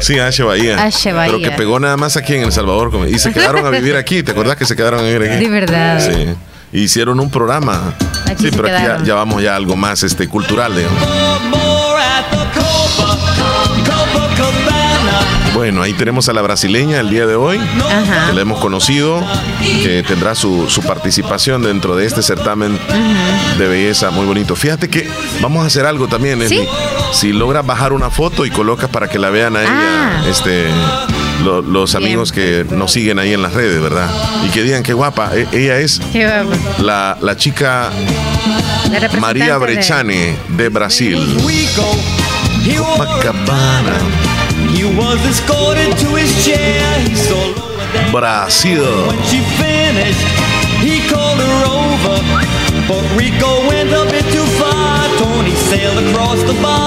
Sí, 0.00 0.18
Asha 0.18 0.44
Bahía. 0.44 0.76
Bahía. 0.76 1.12
Pero 1.26 1.38
que 1.38 1.50
pegó 1.52 1.78
nada 1.80 1.96
más 1.96 2.16
aquí 2.16 2.34
en 2.34 2.42
El 2.42 2.52
Salvador. 2.52 2.90
Y 3.08 3.18
se 3.18 3.32
quedaron 3.34 3.66
a 3.66 3.70
vivir 3.70 3.96
aquí. 3.96 4.22
¿Te 4.22 4.32
acordás 4.32 4.56
que 4.56 4.66
se 4.66 4.76
quedaron 4.76 5.00
a 5.00 5.02
vivir 5.02 5.30
aquí? 5.30 5.44
De 5.44 5.50
verdad. 5.50 6.00
Sí. 6.00 6.34
Hicieron 6.72 7.18
un 7.18 7.30
programa. 7.30 7.94
sí, 8.38 8.50
pero 8.50 8.68
aquí 8.68 9.04
ya, 9.04 9.14
vamos 9.14 9.42
ya 9.42 9.54
a 9.54 9.56
algo 9.56 9.76
más 9.76 10.02
este, 10.02 10.28
cultural, 10.28 10.76
digamos. 10.76 11.02
Bueno, 15.60 15.82
ahí 15.82 15.92
tenemos 15.92 16.26
a 16.30 16.32
la 16.32 16.40
brasileña 16.40 17.00
el 17.00 17.10
día 17.10 17.26
de 17.26 17.34
hoy, 17.34 17.58
que 17.58 18.32
la 18.32 18.40
hemos 18.40 18.60
conocido, 18.60 19.22
que 19.60 20.02
tendrá 20.02 20.34
su, 20.34 20.66
participación 20.88 21.60
dentro 21.60 21.96
de 21.96 22.06
este 22.06 22.22
certamen 22.22 22.78
de 23.58 23.68
belleza 23.68 24.10
muy 24.10 24.24
bonito. 24.24 24.56
Fíjate 24.56 24.88
que 24.88 25.06
vamos 25.42 25.62
a 25.62 25.66
hacer 25.66 25.84
algo 25.84 26.08
también, 26.08 26.40
Si 27.12 27.34
logras 27.34 27.66
bajar 27.66 27.92
una 27.92 28.08
foto 28.08 28.46
y 28.46 28.50
colocas 28.50 28.88
para 28.88 29.08
que 29.08 29.18
la 29.18 29.28
vean 29.28 29.54
a 29.54 29.60
ella, 29.60 29.70
ah. 29.74 30.24
este, 30.30 30.68
los 31.44 31.94
amigos 31.94 32.32
que 32.32 32.64
nos 32.70 32.90
siguen 32.92 33.18
ahí 33.18 33.34
en 33.34 33.42
las 33.42 33.52
redes, 33.52 33.82
¿verdad? 33.82 34.08
Y 34.46 34.48
que 34.48 34.62
digan 34.62 34.82
qué 34.82 34.94
guapa. 34.94 35.36
E, 35.36 35.46
ella 35.52 35.78
es 35.78 36.00
La, 36.78 37.18
chica 37.36 37.90
María 39.20 39.58
Brechane 39.58 40.38
de, 40.48 40.70
Brasil. 40.70 41.36
Copacabana. 42.78 44.39
Brasil. 48.12 48.80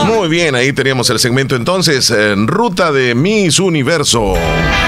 Muy 0.08 0.28
bien, 0.28 0.56
ahí 0.56 0.74
teníamos 0.74 1.10
el 1.10 1.20
segmento 1.20 1.56
entonces, 1.56 2.10
en 2.10 2.48
Ruta 2.48 2.92
de 2.92 3.14
Miss 3.16 3.60
Universo. 3.60 4.34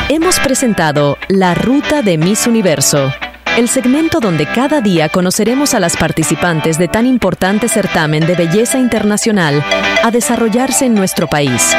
Hemos 0.10 0.40
presentado 0.40 1.18
La 1.28 1.54
Ruta 1.54 2.02
de 2.02 2.18
Miss 2.18 2.48
Universo, 2.48 3.14
el 3.58 3.70
segmento 3.70 4.20
donde 4.20 4.46
cada 4.46 4.82
día 4.82 5.10
conoceremos 5.10 5.74
a 5.74 5.80
las 5.80 5.96
participantes 5.96 6.78
de 6.78 6.88
tan 6.88 7.06
importante 7.06 7.70
certamen 7.70 8.26
de 8.26 8.36
belleza 8.36 8.80
internacional 8.80 9.64
a 10.04 10.12
desarrollarse 10.12 10.86
en 10.86 10.96
nuestro 10.96 11.28
país. 11.28 11.76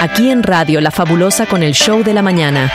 Aquí 0.00 0.30
en 0.30 0.42
Radio 0.42 0.80
La 0.80 0.90
Fabulosa 0.90 1.46
con 1.46 1.62
el 1.62 1.72
show 1.72 2.02
de 2.02 2.12
la 2.12 2.22
mañana. 2.22 2.70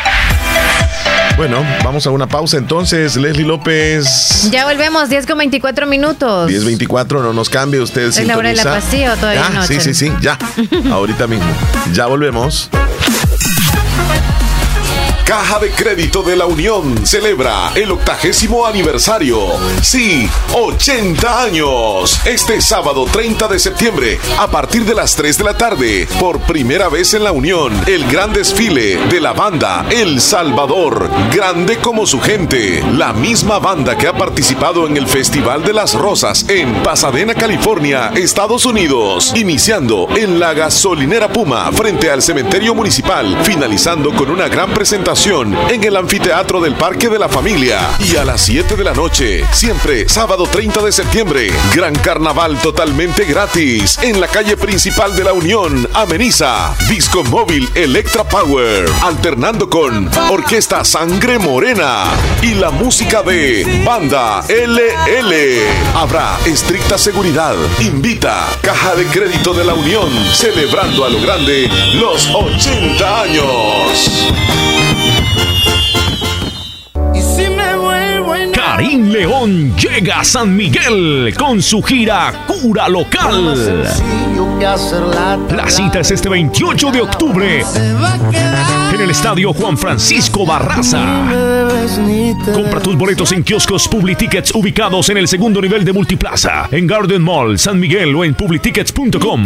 Bueno, 1.37 1.63
vamos 1.85 2.05
a 2.05 2.09
una 2.09 2.27
pausa 2.27 2.57
entonces. 2.57 3.15
Leslie 3.15 3.45
López. 3.45 4.49
Ya 4.51 4.65
volvemos, 4.65 5.09
10 5.09 5.25
con 5.25 5.37
24 5.37 5.87
minutos. 5.87 6.51
10.24, 6.51 7.21
no 7.21 7.33
nos 7.33 7.49
cambie 7.49 7.79
usted. 7.79 8.07
¿Es 8.07 8.25
la 8.25 8.37
hora 8.37 8.49
de 8.49 8.55
la 8.55 8.81
todavía 9.15 9.49
no? 9.49 9.63
Sí, 9.63 9.79
sí, 9.79 9.93
sí, 9.93 10.11
ya. 10.21 10.37
Ahorita 10.91 11.27
mismo. 11.27 11.49
Ya 11.93 12.07
volvemos. 12.07 12.69
Caja 15.30 15.60
de 15.60 15.69
Crédito 15.69 16.23
de 16.23 16.35
la 16.35 16.47
Unión 16.47 17.06
celebra 17.06 17.72
el 17.76 17.91
octagésimo 17.91 18.65
aniversario. 18.65 19.39
Sí, 19.80 20.27
80 20.56 21.43
años. 21.43 22.19
Este 22.26 22.60
sábado 22.60 23.06
30 23.06 23.47
de 23.47 23.60
septiembre, 23.60 24.19
a 24.39 24.47
partir 24.47 24.85
de 24.85 24.95
las 24.95 25.15
3 25.15 25.38
de 25.38 25.43
la 25.43 25.56
tarde, 25.56 26.07
por 26.19 26.39
primera 26.39 26.89
vez 26.89 27.14
en 27.14 27.23
la 27.23 27.31
Unión, 27.31 27.80
el 27.85 28.07
gran 28.07 28.34
desfile 28.34 28.97
de 29.06 29.22
la 29.22 29.34
banda 29.34 29.85
El 29.91 30.19
Salvador, 30.19 31.11
grande 31.31 31.77
como 31.77 32.07
su 32.07 32.19
gente. 32.19 32.84
La 32.93 33.14
misma 33.14 33.60
banda 33.60 33.95
que 33.99 34.07
ha 34.07 34.18
participado 34.18 34.88
en 34.88 34.97
el 34.97 35.06
Festival 35.06 35.64
de 35.64 35.73
las 35.73 35.93
Rosas 35.93 36.49
en 36.49 36.81
Pasadena, 36.81 37.35
California, 37.35 38.11
Estados 38.15 38.65
Unidos, 38.65 39.34
iniciando 39.35 40.07
en 40.18 40.39
la 40.39 40.56
gasolinera 40.56 41.31
Puma 41.31 41.72
frente 41.72 42.10
al 42.10 42.23
cementerio 42.23 42.73
municipal, 42.73 43.38
finalizando 43.43 44.11
con 44.15 44.31
una 44.31 44.47
gran 44.47 44.72
presentación 44.73 45.18
en 45.25 45.83
el 45.83 45.97
anfiteatro 45.97 46.61
del 46.61 46.75
Parque 46.75 47.09
de 47.09 47.19
la 47.19 47.27
Familia. 47.27 47.89
Y 47.99 48.15
a 48.15 48.23
las 48.23 48.39
7 48.39 48.77
de 48.77 48.83
la 48.85 48.93
noche, 48.93 49.43
siempre 49.51 50.07
sábado 50.07 50.47
30 50.47 50.81
de 50.81 50.93
septiembre, 50.93 51.51
gran 51.75 51.93
carnaval 51.93 52.57
totalmente 52.61 53.25
gratis 53.25 53.99
en 54.01 54.21
la 54.21 54.27
calle 54.27 54.55
principal 54.55 55.13
de 55.17 55.25
la 55.25 55.33
Unión, 55.33 55.89
Ameniza, 55.93 56.73
Disco 56.87 57.25
Móvil 57.25 57.69
Electra 57.75 58.23
Power, 58.23 58.89
alternando 59.03 59.69
con 59.69 60.09
Orquesta 60.29 60.85
Sangre 60.85 61.37
Morena 61.37 62.05
y 62.41 62.53
la 62.53 62.71
música 62.71 63.21
de 63.21 63.83
Banda 63.85 64.41
LL. 64.47 65.33
Habrá 65.95 66.39
estricta 66.45 66.97
seguridad. 66.97 67.55
Invita 67.81 68.47
Caja 68.61 68.95
de 68.95 69.05
Crédito 69.07 69.53
de 69.53 69.65
la 69.65 69.73
Unión, 69.73 70.09
celebrando 70.33 71.03
a 71.03 71.09
lo 71.09 71.19
grande 71.19 71.69
los 71.95 72.29
80 72.33 73.21
años. 73.21 74.29
Karim 78.53 79.09
León 79.09 79.75
llega 79.75 80.19
a 80.19 80.23
San 80.23 80.55
Miguel 80.55 81.33
con 81.37 81.61
su 81.61 81.81
gira 81.81 82.45
Cura 82.47 82.87
Local. 82.87 83.83
La 84.59 85.69
cita 85.69 85.99
es 85.99 86.11
este 86.11 86.29
28 86.29 86.91
de 86.91 87.01
octubre 87.01 87.63
en 88.93 89.01
el 89.01 89.09
estadio 89.09 89.53
Juan 89.53 89.77
Francisco 89.77 90.45
Barraza. 90.45 91.03
Compra 92.53 92.79
tus 92.79 92.97
boletos 92.97 93.31
en 93.31 93.43
kioscos 93.43 93.87
Publitickets 93.87 94.53
ubicados 94.53 95.09
en 95.09 95.17
el 95.17 95.27
segundo 95.27 95.61
nivel 95.61 95.83
de 95.83 95.93
Multiplaza, 95.93 96.67
en 96.71 96.87
Garden 96.87 97.21
Mall, 97.21 97.57
San 97.57 97.79
Miguel 97.79 98.15
o 98.15 98.23
en 98.23 98.35
publitickets.com. 98.35 99.45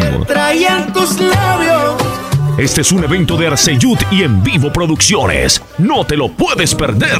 Este 2.57 2.81
es 2.81 2.91
un 2.91 3.03
evento 3.03 3.35
de 3.35 3.47
Arceyut 3.47 3.99
y 4.11 4.21
en 4.21 4.43
vivo 4.43 4.71
producciones. 4.71 5.61
No 5.80 6.05
te 6.05 6.15
lo 6.15 6.30
puedes 6.30 6.75
perder. 6.75 7.19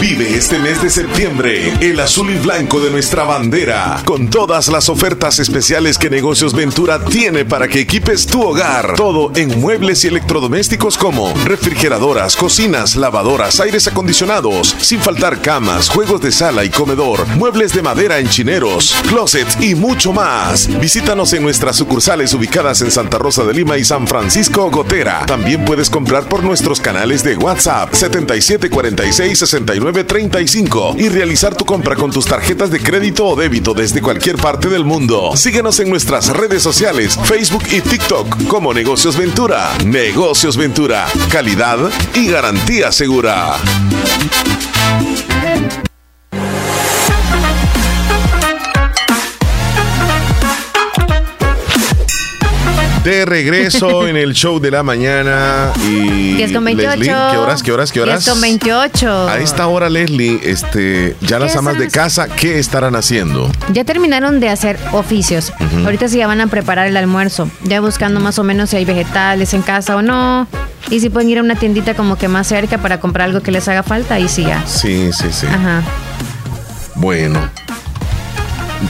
Vive 0.00 0.36
este 0.36 0.58
mes 0.58 0.82
de 0.82 0.90
septiembre 0.90 1.72
el 1.80 1.98
azul 2.00 2.30
y 2.30 2.38
blanco 2.38 2.80
de 2.80 2.90
nuestra 2.90 3.24
bandera, 3.24 4.00
con 4.04 4.28
todas 4.28 4.68
las 4.68 4.88
ofertas 4.88 5.38
especiales 5.38 5.98
que 5.98 6.10
Negocios 6.10 6.54
Ventura 6.54 7.04
tiene 7.04 7.44
para 7.44 7.68
que 7.68 7.80
equipes 7.80 8.26
tu 8.26 8.42
hogar. 8.42 8.94
Todo 8.96 9.32
en 9.36 9.60
muebles 9.60 10.04
y 10.04 10.08
electrodomésticos 10.08 10.96
como 10.96 11.32
refrigeradoras, 11.44 12.36
cocinas, 12.36 12.96
lavadoras, 12.96 13.60
aires 13.60 13.86
acondicionados, 13.86 14.74
sin 14.80 15.00
faltar 15.00 15.40
camas, 15.40 15.88
juegos 15.88 16.20
de 16.20 16.32
sala 16.32 16.64
y 16.64 16.70
comedor, 16.70 17.26
muebles 17.36 17.72
de 17.72 17.82
madera 17.82 18.18
en 18.18 18.28
chineros, 18.28 18.94
closets 19.08 19.60
y 19.60 19.74
mucho 19.74 20.12
más. 20.12 20.68
Visítanos 20.80 21.32
en 21.32 21.42
nuestras 21.42 21.76
sucursales 21.76 22.34
ubicadas 22.34 22.80
en 22.82 22.90
Santa 22.90 23.18
Rosa 23.18 23.44
de 23.44 23.54
Lima 23.54 23.78
y 23.78 23.84
San 23.84 24.06
Francisco 24.06 24.70
Gotera. 24.70 25.26
También 25.26 25.64
puedes 25.64 25.90
comprar 25.90 26.24
por 26.28 26.42
nuestros 26.42 26.80
canales 26.80 27.22
de 27.22 27.36
WhatsApp 27.36 27.92
7746 27.92 29.38
69 29.38 29.81
35 29.90 30.94
y 30.96 31.08
realizar 31.08 31.56
tu 31.56 31.64
compra 31.64 31.96
con 31.96 32.12
tus 32.12 32.26
tarjetas 32.26 32.70
de 32.70 32.80
crédito 32.80 33.26
o 33.26 33.34
débito 33.34 33.74
desde 33.74 34.00
cualquier 34.00 34.36
parte 34.36 34.68
del 34.68 34.84
mundo. 34.84 35.36
Síguenos 35.36 35.80
en 35.80 35.90
nuestras 35.90 36.28
redes 36.28 36.62
sociales, 36.62 37.18
Facebook 37.24 37.64
y 37.72 37.80
TikTok 37.80 38.46
como 38.46 38.72
Negocios 38.72 39.16
Ventura. 39.16 39.72
Negocios 39.84 40.56
Ventura, 40.56 41.06
calidad 41.30 41.78
y 42.14 42.28
garantía 42.28 42.92
segura. 42.92 43.56
De 53.04 53.24
regreso 53.24 54.06
en 54.08 54.16
el 54.16 54.32
show 54.32 54.60
de 54.60 54.70
la 54.70 54.82
mañana 54.82 55.72
y 55.84 56.34
10 56.34 56.52
con 56.52 56.64
28. 56.64 56.96
Leslie, 56.96 57.06
¿qué 57.06 57.36
horas, 57.36 57.62
qué 57.62 57.72
horas, 57.72 57.92
qué 57.92 58.00
horas? 58.00 58.24
10 58.24 58.34
con 58.34 58.40
28. 58.40 59.28
A 59.28 59.38
esta 59.38 59.66
hora, 59.66 59.90
Leslie, 59.90 60.40
este, 60.44 61.16
ya 61.20 61.38
las 61.38 61.52
¿Qué 61.52 61.58
amas 61.58 61.78
de 61.78 61.88
casa, 61.88 62.28
¿qué 62.28 62.58
estarán 62.58 62.94
haciendo? 62.94 63.50
Ya 63.72 63.84
terminaron 63.84 64.38
de 64.38 64.48
hacer 64.48 64.78
oficios. 64.92 65.52
Ahorita 65.84 66.08
sí 66.08 66.18
ya 66.18 66.26
van 66.26 66.40
a 66.40 66.46
preparar 66.46 66.86
el 66.86 66.96
almuerzo. 66.96 67.50
Ya 67.64 67.80
buscando 67.80 68.20
más 68.20 68.38
o 68.38 68.44
menos 68.44 68.70
si 68.70 68.76
hay 68.76 68.84
vegetales 68.84 69.52
en 69.54 69.62
casa 69.62 69.96
o 69.96 70.02
no. 70.02 70.46
Y 70.90 71.00
si 71.00 71.10
pueden 71.10 71.28
ir 71.30 71.38
a 71.38 71.42
una 71.42 71.56
tiendita 71.56 71.94
como 71.94 72.16
que 72.16 72.28
más 72.28 72.46
cerca 72.46 72.78
para 72.78 73.00
comprar 73.00 73.28
algo 73.28 73.40
que 73.40 73.50
les 73.50 73.66
haga 73.66 73.82
falta, 73.82 74.14
ahí 74.14 74.28
sí 74.28 74.44
ya. 74.44 74.64
Sí, 74.66 75.10
sí, 75.12 75.26
sí. 75.32 75.46
Ajá. 75.46 75.82
Bueno. 76.94 77.40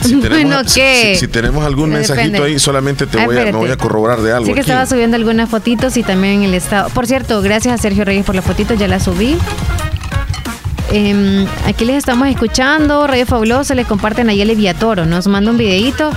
Bueno, 0.29 0.63
si- 0.65 0.79
¿qué? 0.79 1.11
Si, 1.15 1.21
si 1.21 1.27
tenemos 1.27 1.65
algún 1.65 1.89
Me 1.89 1.97
mensajito 1.97 2.31
depende. 2.31 2.47
ahí, 2.53 2.59
solamente 2.59 3.05
te 3.07 3.19
Ah, 3.19 3.25
voy 3.25 3.37
a, 3.37 3.45
me 3.45 3.51
voy 3.51 3.69
a 3.71 3.77
corroborar 3.77 4.21
de 4.21 4.31
algo. 4.31 4.45
Sí 4.47 4.53
que 4.53 4.61
aquí. 4.61 4.69
estaba 4.69 4.85
subiendo 4.85 5.15
algunas 5.15 5.49
fotitos 5.49 5.95
y 5.97 6.03
también 6.03 6.43
el 6.43 6.53
estado. 6.53 6.89
Por 6.89 7.07
cierto, 7.07 7.41
gracias 7.41 7.73
a 7.73 7.81
Sergio 7.81 8.05
Reyes 8.05 8.25
por 8.25 8.35
la 8.35 8.41
fotito, 8.41 8.73
ya 8.73 8.87
la 8.87 8.99
subí. 8.99 9.37
Em, 10.91 11.47
aquí 11.65 11.85
les 11.85 11.97
estamos 11.97 12.27
escuchando, 12.27 13.07
Radio 13.07 13.25
Fabulosa, 13.25 13.73
le 13.73 13.83
comparten 13.85 14.29
a 14.29 14.33
Yeli 14.33 14.53
Viatoro, 14.53 15.05
nos 15.05 15.25
manda 15.27 15.49
un 15.49 15.57
videito. 15.57 16.11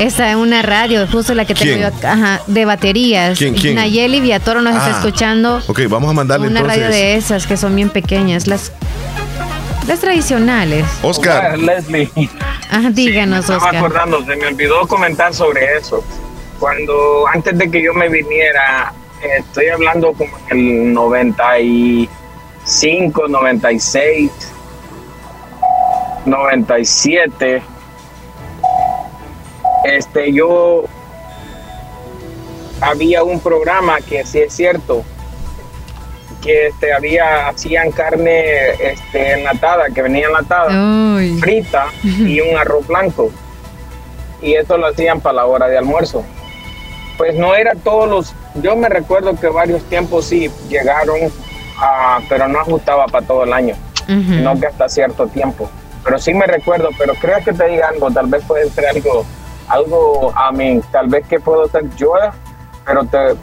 Está 0.00 0.30
en 0.30 0.38
una 0.38 0.62
radio, 0.62 1.06
justo 1.06 1.34
la 1.34 1.44
que 1.44 1.54
tengo 1.54 1.76
yo 1.78 1.86
acá, 1.88 2.40
de 2.46 2.64
baterías. 2.64 3.38
¿Quién, 3.38 3.54
quién? 3.54 3.74
Nayeli 3.74 4.20
Viatoro 4.20 4.62
nos 4.62 4.74
está 4.74 4.86
Ah, 4.86 4.96
escuchando. 4.98 5.60
Ok, 5.66 5.82
vamos 5.88 6.10
a 6.10 6.14
mandarle 6.14 6.48
una 6.48 6.60
entonces. 6.60 6.82
radio 6.84 6.94
de 6.96 7.16
esas 7.16 7.46
que 7.46 7.56
son 7.58 7.76
bien 7.76 7.90
pequeñas, 7.90 8.46
las, 8.46 8.72
las 9.90 10.00
tradicionales. 10.00 10.86
Oscar. 11.02 11.58
Leslie. 11.58 12.08
Ajá, 12.70 12.90
díganos, 12.90 13.48
Me 13.48 13.56
estaba 13.56 13.58
Oscar. 13.58 13.76
acordando, 13.76 14.24
se 14.24 14.36
me 14.36 14.46
olvidó 14.46 14.86
comentar 14.86 15.34
sobre 15.34 15.76
eso. 15.76 16.04
Cuando 16.60 17.26
antes 17.26 17.58
de 17.58 17.68
que 17.68 17.82
yo 17.82 17.92
me 17.92 18.08
viniera, 18.08 18.92
eh, 19.20 19.38
estoy 19.40 19.66
hablando 19.66 20.12
como 20.12 20.30
en 20.48 20.58
el 20.58 20.92
95, 20.92 23.26
96, 23.26 24.30
97. 26.24 27.60
Este, 29.82 30.32
yo 30.32 30.84
había 32.80 33.24
un 33.24 33.40
programa 33.40 34.00
que 34.00 34.24
sí 34.24 34.38
es 34.38 34.54
cierto 34.54 35.04
que 36.40 36.68
este 36.68 36.92
había 36.92 37.48
hacían 37.48 37.90
carne 37.90 38.70
este 38.80 39.32
enlatada 39.34 39.90
que 39.94 40.02
venía 40.02 40.26
enlatada 40.26 40.70
frita 41.40 41.86
y 42.02 42.40
un 42.40 42.56
arroz 42.56 42.86
blanco. 42.86 43.30
Y 44.42 44.54
eso 44.54 44.78
lo 44.78 44.86
hacían 44.86 45.20
para 45.20 45.36
la 45.36 45.46
hora 45.46 45.68
de 45.68 45.76
almuerzo. 45.76 46.24
Pues 47.18 47.34
no 47.34 47.54
era 47.54 47.74
todos 47.74 48.08
los 48.08 48.34
yo 48.62 48.74
me 48.74 48.88
recuerdo 48.88 49.38
que 49.38 49.48
varios 49.48 49.82
tiempos 49.84 50.24
sí 50.24 50.50
llegaron 50.68 51.18
a, 51.78 52.20
pero 52.28 52.48
no 52.48 52.60
ajustaba 52.60 53.06
para 53.06 53.26
todo 53.26 53.44
el 53.44 53.52
año 53.52 53.74
sino 54.06 54.58
que 54.58 54.66
hasta 54.66 54.88
cierto 54.88 55.28
tiempo. 55.28 55.70
Pero 56.02 56.18
sí 56.18 56.34
me 56.34 56.46
recuerdo 56.46 56.88
pero 56.98 57.14
creo 57.14 57.44
que 57.44 57.52
te 57.52 57.68
diga 57.68 57.88
algo 57.88 58.10
tal 58.10 58.26
vez 58.26 58.42
puede 58.44 58.68
ser 58.70 58.86
algo 58.86 59.24
algo 59.68 60.32
a 60.34 60.50
mí 60.50 60.80
tal 60.90 61.08
vez 61.08 61.26
que 61.28 61.38
puedo 61.38 61.68
ser 61.68 61.84
yo 61.96 62.12
pero 62.84 63.04
te 63.04 63.36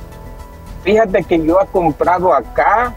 fíjate 0.88 1.22
que 1.26 1.44
yo 1.46 1.60
he 1.62 1.66
comprado 1.68 2.34
acá 2.34 2.94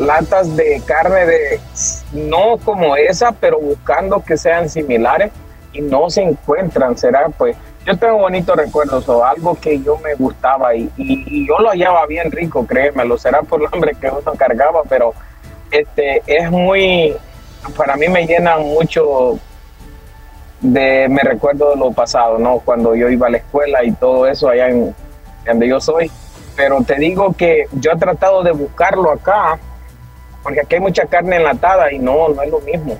latas 0.00 0.56
de 0.56 0.82
carne 0.84 1.26
de 1.26 1.60
no 2.12 2.56
como 2.64 2.96
esa, 2.96 3.30
pero 3.30 3.60
buscando 3.60 4.20
que 4.24 4.36
sean 4.36 4.68
similares 4.68 5.30
y 5.72 5.80
no 5.80 6.10
se 6.10 6.22
encuentran, 6.22 6.98
será 6.98 7.28
pues 7.28 7.56
yo 7.86 7.96
tengo 7.96 8.18
bonitos 8.18 8.56
recuerdos 8.56 9.08
o 9.08 9.24
algo 9.24 9.54
que 9.60 9.80
yo 9.80 9.96
me 9.98 10.14
gustaba 10.14 10.74
y, 10.74 10.90
y- 10.96 11.24
y 11.28 11.46
yo 11.46 11.56
lo 11.60 11.68
hallaba 11.70 12.04
bien 12.06 12.32
rico, 12.32 12.66
créemelo, 12.66 13.16
será 13.16 13.42
por 13.42 13.60
el 13.60 13.68
hambre 13.72 13.92
que 14.00 14.08
uno 14.08 14.32
cargaba, 14.36 14.82
pero 14.88 15.14
este, 15.70 16.20
es 16.26 16.50
muy, 16.50 17.14
para 17.76 17.94
mí 17.96 18.08
me 18.08 18.26
llena 18.26 18.56
mucho 18.58 19.38
de, 20.60 21.06
me 21.08 21.22
recuerdo 21.22 21.70
de 21.70 21.76
lo 21.76 21.92
pasado, 21.92 22.38
¿no? 22.38 22.58
Cuando 22.58 22.96
yo 22.96 23.08
iba 23.08 23.28
a 23.28 23.30
la 23.30 23.36
escuela 23.38 23.84
y 23.84 23.92
todo 23.92 24.26
eso 24.26 24.48
allá 24.48 24.68
en 24.68 24.92
donde 25.46 25.68
yo 25.68 25.80
soy. 25.80 26.10
Pero 26.56 26.82
te 26.82 26.96
digo 26.96 27.34
que 27.36 27.66
yo 27.72 27.92
he 27.92 27.96
tratado 27.96 28.42
de 28.42 28.52
buscarlo 28.52 29.10
acá, 29.10 29.58
porque 30.42 30.60
aquí 30.60 30.74
hay 30.74 30.80
mucha 30.80 31.06
carne 31.06 31.36
enlatada 31.36 31.92
y 31.92 31.98
no, 31.98 32.28
no 32.28 32.42
es 32.42 32.50
lo 32.50 32.60
mismo. 32.60 32.98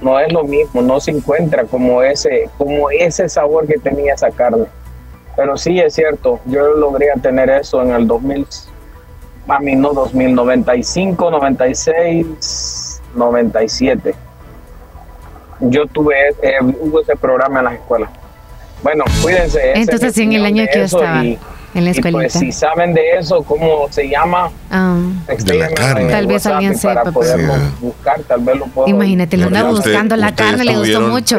No 0.00 0.20
es 0.20 0.30
lo 0.30 0.44
mismo, 0.44 0.82
no 0.82 1.00
se 1.00 1.10
encuentra 1.10 1.64
como 1.64 2.02
ese, 2.02 2.50
como 2.58 2.90
ese 2.90 3.28
sabor 3.30 3.66
que 3.66 3.78
tenía 3.78 4.12
esa 4.12 4.30
carne. 4.30 4.66
Pero 5.36 5.56
sí 5.56 5.80
es 5.80 5.94
cierto, 5.94 6.40
yo 6.44 6.74
logré 6.74 7.08
tener 7.22 7.48
eso 7.48 7.82
en 7.82 7.92
el 7.92 8.06
2000, 8.06 8.46
a 9.48 9.58
mí 9.60 9.74
no 9.74 9.92
2095, 9.92 11.30
96, 11.30 13.02
97. 13.14 14.14
Yo 15.60 15.86
tuve, 15.86 16.14
eh, 16.42 16.58
hubo 16.60 17.00
ese 17.00 17.16
programa 17.16 17.60
en 17.60 17.64
las 17.64 17.74
escuelas. 17.74 18.10
Bueno, 18.82 19.04
cuídense. 19.22 19.72
Entonces, 19.72 20.18
en 20.18 20.32
el 20.34 20.44
año 20.44 20.64
que 20.70 20.78
yo 20.78 20.84
estaba 20.84 21.22
en 21.76 21.84
la 21.84 21.90
escuelita. 21.90 22.18
pues 22.20 22.32
si 22.32 22.52
saben 22.52 22.94
de 22.94 23.02
eso, 23.18 23.42
cómo 23.42 23.86
se 23.90 24.08
llama, 24.08 24.50
Ah, 24.70 24.96
Tal 26.10 26.26
vez 26.26 26.46
alguien 26.46 26.76
sepa. 26.76 26.94
para 26.94 27.12
poderlo 27.12 27.52
buscar, 27.80 28.20
tal 28.22 28.40
vez 28.40 28.56
lo 28.56 28.66
puedo. 28.66 28.88
Imagínate, 28.88 29.36
lo 29.36 29.46
andaba 29.46 29.70
Usted- 29.70 29.90
buscando 29.92 30.16
la 30.16 30.34
carne, 30.34 30.64
le 30.64 30.76
gustó 30.76 31.00
mucho. 31.02 31.38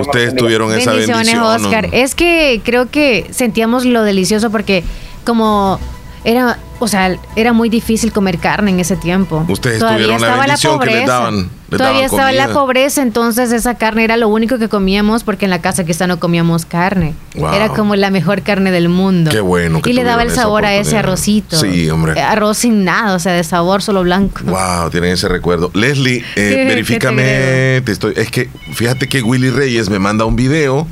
Ustedes 0.00 0.34
tuvieron 0.34 0.72
esa 0.74 0.90
Bendiciones, 0.92 1.26
bendición. 1.28 1.40
¿no? 1.42 1.48
Oscar. 1.68 1.88
Es 1.92 2.14
que 2.14 2.60
creo 2.64 2.90
que 2.90 3.26
sentíamos 3.30 3.84
lo 3.84 4.02
delicioso 4.02 4.50
porque 4.50 4.82
como 5.24 5.78
era, 6.24 6.58
o 6.78 6.88
sea, 6.88 7.16
era 7.36 7.52
muy 7.52 7.68
difícil 7.68 8.12
comer 8.12 8.38
carne 8.38 8.70
en 8.70 8.80
ese 8.80 8.96
tiempo. 8.96 9.44
Ustedes 9.48 9.78
Todavía 9.78 10.06
tuvieron 10.06 10.22
la 10.28 10.36
bendición 10.40 10.80
que 10.80 10.86
les 10.86 11.06
daban. 11.06 11.36
les 11.70 11.78
Todavía 11.78 11.88
daban 12.02 12.04
estaba 12.04 12.32
la 12.32 12.44
comida. 12.44 12.60
pobreza, 12.60 13.02
entonces 13.02 13.52
esa 13.52 13.74
carne 13.74 14.04
era 14.04 14.16
lo 14.16 14.28
único 14.28 14.58
que 14.58 14.68
comíamos 14.68 15.22
porque 15.24 15.44
en 15.44 15.50
la 15.50 15.60
casa 15.60 15.84
quizá 15.84 16.06
no 16.06 16.18
comíamos 16.18 16.64
carne. 16.64 17.14
Wow. 17.36 17.52
Era 17.52 17.68
como 17.68 17.94
la 17.96 18.10
mejor 18.10 18.42
carne 18.42 18.70
del 18.70 18.88
mundo. 18.88 19.30
Qué 19.30 19.40
bueno 19.40 19.82
que 19.82 19.90
Y 19.90 19.92
le 19.92 20.02
daba 20.04 20.22
el 20.22 20.30
sabor 20.30 20.64
a 20.64 20.74
ese 20.74 20.96
arrocito. 20.96 21.56
Sí, 21.58 21.90
hombre. 21.90 22.20
Arroz 22.20 22.58
sin 22.58 22.84
nada, 22.84 23.14
o 23.14 23.18
sea, 23.18 23.32
de 23.34 23.44
sabor 23.44 23.82
solo 23.82 24.02
blanco. 24.02 24.40
Wow, 24.44 24.90
tienen 24.90 25.12
ese 25.12 25.28
recuerdo. 25.28 25.70
Leslie, 25.74 26.18
eh, 26.18 26.22
¿Qué- 26.34 26.54
qué 26.56 26.64
verifícame. 26.64 27.22
te 27.22 27.82
Te 27.82 27.92
estoy, 27.92 28.14
es 28.16 28.30
que 28.30 28.48
fíjate 28.72 29.08
que 29.08 29.20
Willy 29.22 29.50
Reyes 29.50 29.90
me 29.90 29.98
manda 29.98 30.24
un 30.24 30.36
video, 30.36 30.86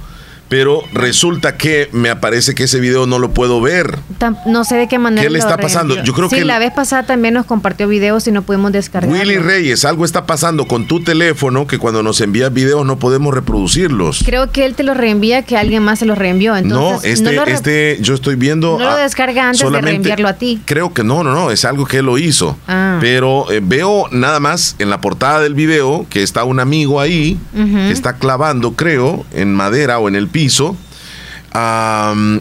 pero 0.53 0.83
resulta 0.93 1.57
que 1.57 1.89
me 1.93 2.11
aparece 2.11 2.55
que 2.55 2.65
ese 2.65 2.79
video 2.79 3.07
no 3.07 3.19
lo 3.19 3.31
puedo 3.31 3.63
ver. 3.63 4.01
No 4.45 4.65
sé 4.65 4.77
de 4.77 4.87
qué 4.87 4.99
manera. 4.99 5.23
¿Qué 5.23 5.31
le 5.31 5.39
lo 5.39 5.43
está 5.43 5.57
pasando? 5.57 6.05
Yo 6.05 6.13
creo 6.13 6.29
sí, 6.29 6.37
que 6.37 6.45
la 6.45 6.59
vez 6.59 6.75
pasada 6.75 7.05
también 7.05 7.33
nos 7.33 7.47
compartió 7.47 7.89
videos 7.89 8.27
y 8.27 8.33
no 8.33 8.43
pudimos 8.43 8.71
descargar. 8.71 9.11
Willy 9.11 9.39
Reyes, 9.39 9.87
algo 9.87 10.05
está 10.05 10.27
pasando 10.27 10.67
con 10.67 10.87
tu 10.87 11.03
teléfono 11.03 11.67
que 11.67 11.79
cuando 11.79 12.03
nos 12.03 12.21
envías 12.21 12.53
videos 12.53 12.85
no 12.85 12.99
podemos 12.99 13.33
reproducirlos. 13.33 14.23
Creo 14.27 14.53
que 14.53 14.67
él 14.67 14.75
te 14.75 14.83
lo 14.83 14.93
reenvía, 14.93 15.41
que 15.41 15.57
alguien 15.57 15.83
más 15.83 16.01
se 16.01 16.05
lo 16.05 16.15
reenvió. 16.15 16.61
no, 16.61 17.01
este, 17.03 17.33
lo, 17.33 17.45
este, 17.45 17.97
yo 18.03 18.13
estoy 18.13 18.35
viendo. 18.35 18.79
no 18.79 18.85
lo 18.85 18.91
ah, 18.91 18.99
descarga 18.99 19.49
antes 19.49 19.73
de 19.73 19.81
reenviarlo 19.81 20.29
a 20.29 20.35
ti. 20.35 20.61
Creo 20.67 20.93
que 20.93 21.03
no, 21.03 21.25
no, 21.25 21.33
no, 21.33 21.51
es 21.51 21.65
algo 21.65 21.87
que 21.87 22.01
él 22.01 22.05
lo 22.05 22.19
hizo. 22.19 22.59
Ah. 22.69 22.99
Pero 23.01 23.51
eh, 23.51 23.61
veo 23.63 24.07
nada 24.11 24.39
más 24.39 24.77
en 24.79 24.91
la 24.91 25.01
portada 25.01 25.41
del 25.41 25.55
video 25.55 26.05
que 26.11 26.23
está 26.23 26.45
un 26.45 26.61
amigo 26.61 27.01
ahí 27.01 27.39
que 27.55 27.91
está 27.91 28.19
clavando, 28.19 28.75
creo, 28.75 29.25
en 29.33 29.55
madera 29.55 29.99
o 29.99 30.11
en 30.11 30.15
el 30.15 30.29
piso. 30.29 30.42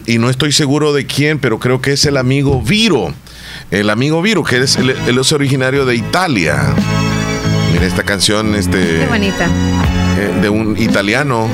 Y 0.06 0.18
no 0.18 0.30
estoy 0.30 0.52
seguro 0.52 0.92
de 0.92 1.06
quién, 1.06 1.38
pero 1.38 1.58
creo 1.58 1.80
que 1.80 1.92
es 1.92 2.04
el 2.06 2.16
amigo 2.16 2.62
Viro. 2.62 3.12
El 3.70 3.90
amigo 3.90 4.22
Viro, 4.22 4.42
que 4.42 4.58
es, 4.58 4.76
es 4.76 5.32
originario 5.32 5.84
de 5.84 5.96
Italia. 5.96 6.74
Mira 7.72 7.86
esta 7.86 8.02
canción, 8.02 8.54
este 8.54 8.78
Qué 8.78 9.06
bonita. 9.08 9.46
eh, 10.18 10.38
de 10.42 10.48
un 10.48 10.76
italiano 10.78 11.48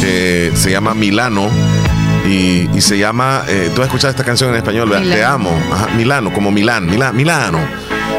que 0.00 0.52
se 0.54 0.70
llama 0.70 0.94
Milano 0.94 1.48
y, 2.28 2.68
y 2.74 2.80
se 2.80 2.98
llama, 2.98 3.42
eh, 3.48 3.70
tú 3.74 3.82
has 3.82 3.86
escuchado 3.88 4.10
esta 4.10 4.24
canción 4.24 4.50
en 4.50 4.56
español, 4.56 4.88
¿verdad? 4.88 5.02
Milano. 5.04 5.16
Te 5.16 5.24
amo, 5.24 5.58
Ajá, 5.72 5.88
Milano, 5.96 6.32
como 6.32 6.50
Milán, 6.50 6.86
Milán, 6.86 7.16
Milano. 7.16 7.58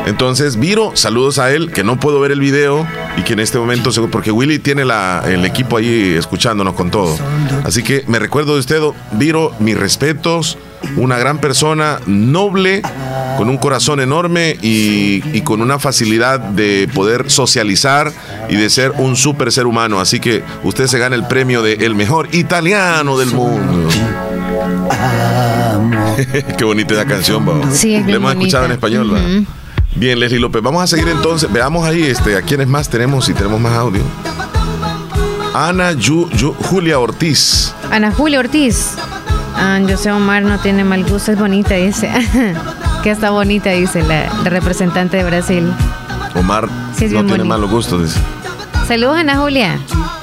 Entonces, 0.05 0.57
Viro, 0.57 0.91
saludos 0.95 1.39
a 1.39 1.51
él, 1.51 1.71
que 1.71 1.83
no 1.83 1.99
puedo 1.99 2.19
ver 2.19 2.31
el 2.31 2.39
video 2.39 2.85
y 3.18 3.22
que 3.23 3.34
en 3.34 3.39
este 3.39 3.57
momento, 3.57 3.89
porque 4.11 4.31
Willy 4.31 4.60
tiene 4.60 4.85
la- 4.85 5.23
el 5.27 5.44
equipo 5.45 5.77
ahí 5.77 6.15
escuchándonos 6.18 6.76
con 6.76 6.91
todo. 6.91 7.15
Así 7.64 7.84
que 7.84 8.03
me 8.07 8.19
recuerdo 8.19 8.53
de 8.53 8.60
usted, 8.60 8.81
Viro, 9.14 9.52
mis 9.60 9.77
respetos, 9.77 10.57
una 10.95 11.18
gran 11.18 11.39
persona, 11.39 11.99
noble, 12.06 12.81
con 13.38 13.49
un 13.49 13.57
corazón 13.57 13.99
enorme 13.99 14.57
y, 14.61 15.23
y 15.35 15.41
con 15.41 15.61
una 15.61 15.80
facilidad 15.80 16.39
de 16.39 16.88
poder 16.94 17.30
socializar 17.31 18.11
y 18.49 18.56
de 18.56 18.69
ser 18.69 18.91
un 18.98 19.15
súper 19.15 19.52
ser 19.52 19.65
humano. 19.65 19.99
Así 19.99 20.19
que 20.19 20.44
usted 20.64 20.85
se 20.88 20.99
gana 20.99 21.15
el 21.15 21.26
premio 21.27 21.61
de 21.64 21.73
el 21.73 21.95
mejor 21.95 22.30
italiano 22.34 23.18
del 23.18 23.31
mundo. 23.31 23.89
Qué 26.57 26.64
bonita 26.64 26.94
esa 26.94 27.06
canción, 27.06 27.45
Bao. 27.45 27.61
Sí, 27.72 27.95
es 27.95 28.02
La 28.02 28.06
bien 28.07 28.15
hemos 28.18 28.31
escuchado 28.34 28.65
en 28.65 28.72
español. 28.72 29.11
Ujú. 29.11 29.45
Bien, 29.97 30.19
Leslie 30.19 30.39
López. 30.39 30.61
Vamos 30.61 30.83
a 30.83 30.87
seguir 30.87 31.07
entonces. 31.09 31.51
Veamos 31.51 31.85
ahí 31.85 32.03
este, 32.03 32.35
a 32.37 32.41
quiénes 32.41 32.67
más 32.67 32.89
tenemos, 32.89 33.25
si 33.25 33.33
tenemos 33.33 33.59
más 33.59 33.73
audio. 33.73 34.01
Ana 35.53 35.93
Yu- 35.93 36.29
Yu- 36.31 36.55
Julia 36.55 36.99
Ortiz. 36.99 37.73
Ana 37.91 38.11
Julia 38.11 38.39
Ortiz. 38.39 38.91
Ah, 39.55 39.79
José 39.89 40.11
Omar 40.11 40.43
no 40.43 40.59
tiene 40.59 40.83
mal 40.83 41.03
gusto, 41.03 41.31
es 41.31 41.39
bonita, 41.39 41.73
dice. 41.75 42.11
que 43.03 43.09
está 43.09 43.31
bonita, 43.31 43.71
dice 43.71 44.03
la, 44.03 44.25
la 44.43 44.49
representante 44.49 45.17
de 45.17 45.23
Brasil. 45.23 45.71
Omar 46.35 46.67
Sí, 46.95 47.05
no 47.05 47.09
tiene 47.09 47.23
bonito. 47.29 47.45
malos 47.45 47.69
gustos, 47.71 48.03
dice. 48.03 48.19
Saludos, 48.87 49.17
Ana 49.17 49.37
Julia. 49.37 49.79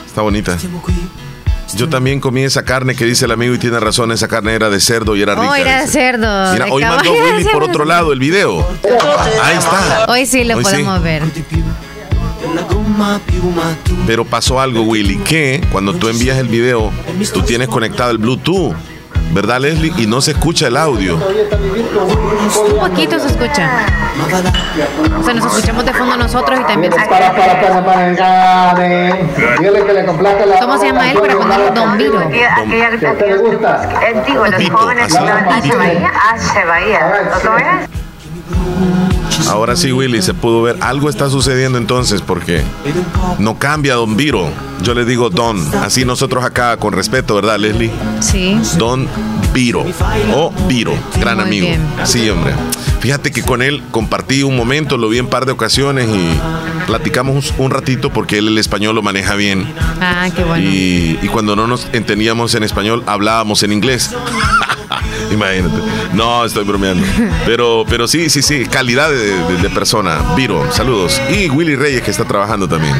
Está 0.06 0.22
bonita. 0.22 0.56
Yo 1.76 1.88
también 1.88 2.20
comí 2.20 2.42
esa 2.44 2.64
carne 2.64 2.94
que 2.94 3.04
dice 3.04 3.24
el 3.24 3.32
amigo 3.32 3.54
y 3.54 3.58
tiene 3.58 3.80
razón, 3.80 4.12
esa 4.12 4.28
carne 4.28 4.54
era 4.54 4.70
de 4.70 4.80
cerdo 4.80 5.16
y 5.16 5.22
era 5.22 5.34
rica. 5.34 5.50
Oh, 5.50 5.54
era 5.54 5.80
de 5.82 5.88
cerdo. 5.88 6.52
Mira, 6.52 6.66
de 6.66 6.70
hoy 6.70 6.82
mandó. 6.82 7.12
Willy 7.12 7.44
por 7.52 7.64
otro 7.64 7.84
lado 7.84 8.12
el 8.12 8.18
video. 8.18 8.66
Ahí 9.42 9.56
está. 9.56 10.06
Hoy 10.08 10.26
sí 10.26 10.44
lo 10.44 10.56
Hoy 10.56 10.64
sí. 10.64 10.70
podemos 10.70 11.02
ver. 11.02 11.22
Pero 14.06 14.24
pasó 14.24 14.60
algo, 14.60 14.82
Willy, 14.82 15.16
que 15.18 15.62
cuando 15.72 15.94
tú 15.94 16.08
envías 16.08 16.38
el 16.38 16.48
video, 16.48 16.92
tú 17.32 17.42
tienes 17.42 17.68
conectado 17.68 18.10
el 18.10 18.18
Bluetooth, 18.18 18.74
¿verdad, 19.32 19.60
Leslie? 19.60 19.92
Y 19.96 20.06
no 20.06 20.20
se 20.20 20.32
escucha 20.32 20.68
el 20.68 20.76
audio. 20.76 21.18
Un 22.06 22.78
poquito 22.80 23.18
se 23.18 23.28
escucha. 23.28 23.70
O 25.18 25.22
sea, 25.22 25.34
nos 25.34 25.46
escuchamos 25.46 25.84
de 25.84 25.92
fondo 25.92 26.16
nosotros 26.16 26.60
y 26.60 26.64
también 26.64 26.92
se 26.92 26.98
Para, 27.06 27.32
para, 27.32 27.60
para, 27.60 27.84
para, 27.84 28.08
engane. 28.08 29.30
Dígale 29.58 29.84
que 29.84 29.92
le 29.92 30.04
complazca 30.04 30.46
la. 30.46 30.60
¿Cómo 30.60 30.78
se 30.78 30.86
llama 30.86 31.10
él 31.10 31.18
para 31.18 31.36
ponerlo 31.36 31.70
Don 31.70 31.98
Viro? 31.98 32.18
¿A 32.20 33.12
usted 33.12 33.26
le 33.28 33.36
gusta? 33.38 33.88
Digo, 34.26 34.46
los 34.46 34.70
jóvenes 34.70 35.16
Pito. 35.62 35.78
Bahía, 35.78 36.12
hace 36.32 36.64
Bahía. 36.64 37.00
¿Lo 37.44 37.54
ves? 37.54 39.13
Ahora 39.48 39.76
sí, 39.76 39.92
Willy, 39.92 40.22
se 40.22 40.34
pudo 40.34 40.62
ver. 40.62 40.76
Algo 40.80 41.08
está 41.10 41.28
sucediendo 41.30 41.78
entonces 41.78 42.22
porque 42.22 42.62
no 43.38 43.58
cambia 43.58 43.94
Don 43.94 44.16
Viro. 44.16 44.48
Yo 44.82 44.94
le 44.94 45.04
digo 45.04 45.30
Don. 45.30 45.58
Así 45.76 46.04
nosotros 46.04 46.44
acá 46.44 46.76
con 46.76 46.92
respeto, 46.92 47.34
¿verdad, 47.36 47.58
Leslie? 47.58 47.90
Sí. 48.20 48.58
Don 48.78 49.06
Viro. 49.52 49.84
O 50.34 50.52
Viro, 50.68 50.94
gran 51.20 51.36
Muy 51.38 51.46
amigo. 51.46 51.66
bien. 51.68 51.80
Sí, 52.04 52.28
hombre. 52.28 52.54
Fíjate 53.00 53.30
que 53.32 53.42
con 53.42 53.60
él 53.62 53.82
compartí 53.90 54.42
un 54.42 54.56
momento, 54.56 54.96
lo 54.96 55.08
vi 55.10 55.18
en 55.18 55.26
par 55.26 55.44
de 55.46 55.52
ocasiones 55.52 56.08
y 56.08 56.86
platicamos 56.86 57.52
un 57.58 57.70
ratito 57.70 58.10
porque 58.10 58.38
él 58.38 58.48
el 58.48 58.58
español 58.58 58.94
lo 58.94 59.02
maneja 59.02 59.34
bien. 59.34 59.66
Ah, 60.00 60.28
qué 60.34 60.42
bueno. 60.42 60.64
Y, 60.68 61.18
y 61.22 61.28
cuando 61.28 61.54
no 61.54 61.66
nos 61.66 61.86
entendíamos 61.92 62.54
en 62.54 62.62
español, 62.62 63.02
hablábamos 63.06 63.62
en 63.62 63.72
inglés. 63.72 64.10
Imagínate. 65.34 65.76
No, 66.12 66.44
estoy 66.44 66.64
bromeando. 66.64 67.04
Pero, 67.44 67.84
pero 67.88 68.06
sí, 68.08 68.30
sí, 68.30 68.40
sí. 68.42 68.64
Calidad 68.66 69.10
de, 69.10 69.16
de- 69.36 69.56
de 69.62 69.70
persona. 69.70 70.18
Viro, 70.36 70.70
saludos. 70.72 71.20
Y 71.30 71.48
Willy 71.50 71.74
Reyes, 71.76 72.02
que 72.02 72.10
está 72.10 72.24
trabajando 72.24 72.68
también. 72.68 72.94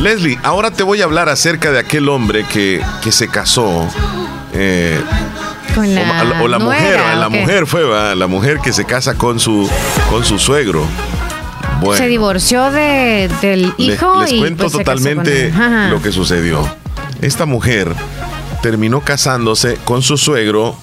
Leslie, 0.00 0.38
ahora 0.42 0.70
te 0.70 0.82
voy 0.82 1.02
a 1.02 1.04
hablar 1.04 1.28
acerca 1.28 1.70
de 1.70 1.78
aquel 1.78 2.08
hombre 2.08 2.44
que, 2.44 2.82
que 3.02 3.12
se 3.12 3.28
casó. 3.28 3.86
eh, 4.54 4.98
Con 5.74 5.84
o, 5.84 5.92
la, 5.92 6.04
ma- 6.04 6.42
o 6.42 6.48
la 6.48 6.58
nuera, 6.58 6.80
mujer, 6.80 7.00
la 7.18 7.26
¿o 7.26 7.30
mujer 7.30 7.66
fue, 7.66 7.84
¿va? 7.84 8.14
la 8.14 8.26
mujer 8.26 8.58
que 8.60 8.72
se 8.72 8.84
casa 8.86 9.14
con 9.14 9.38
su, 9.38 9.68
con 10.10 10.24
su 10.24 10.38
suegro. 10.38 10.84
Bueno. 11.82 11.96
Se 12.02 12.08
divorció 12.08 12.70
de, 12.70 13.30
del 13.42 13.74
Les- 13.76 13.96
hijo 13.96 14.20
les, 14.22 14.32
y 14.32 14.38
cuento 14.38 14.64
pues, 14.64 14.72
se 14.72 14.78
casó 14.84 14.92
con 14.94 15.02
totalmente 15.04 15.46
él. 15.48 15.90
Lo 15.90 16.00
que 16.02 16.12
sucedió. 16.12 16.66
Esta 17.22 17.46
mujer 17.46 17.94
terminó 18.62 19.00
casándose 19.02 19.76
con 19.84 20.02
su 20.02 20.16
suegro. 20.16 20.76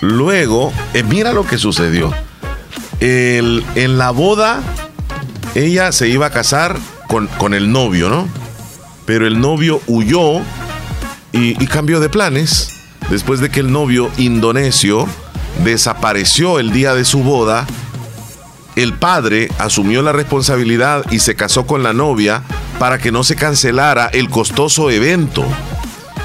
Luego, 0.00 0.72
eh, 0.94 1.02
mira 1.02 1.32
lo 1.32 1.46
que 1.46 1.58
sucedió. 1.58 2.12
En 3.00 3.98
la 3.98 4.10
boda, 4.10 4.60
ella 5.54 5.90
se 5.92 6.08
iba 6.08 6.26
a 6.26 6.30
casar 6.30 6.78
con, 7.08 7.28
con 7.28 7.54
el 7.54 7.72
novio, 7.72 8.10
¿no? 8.10 8.28
Pero 9.06 9.26
el 9.26 9.40
novio 9.40 9.80
huyó 9.86 10.42
y 11.32 11.66
cambió 11.66 11.98
de 12.00 12.10
planes. 12.10 12.68
Después 13.08 13.40
de 13.40 13.50
que 13.50 13.60
el 13.60 13.72
novio 13.72 14.10
indonesio 14.18 15.06
desapareció 15.64 16.58
el 16.60 16.72
día 16.72 16.94
de 16.94 17.04
su 17.04 17.22
boda, 17.22 17.66
el 18.76 18.92
padre 18.94 19.50
asumió 19.58 20.02
la 20.02 20.12
responsabilidad 20.12 21.04
y 21.10 21.18
se 21.18 21.34
casó 21.34 21.66
con 21.66 21.82
la 21.82 21.92
novia 21.92 22.42
para 22.78 22.98
que 22.98 23.12
no 23.12 23.24
se 23.24 23.36
cancelara 23.36 24.06
el 24.06 24.30
costoso 24.30 24.90
evento. 24.90 25.44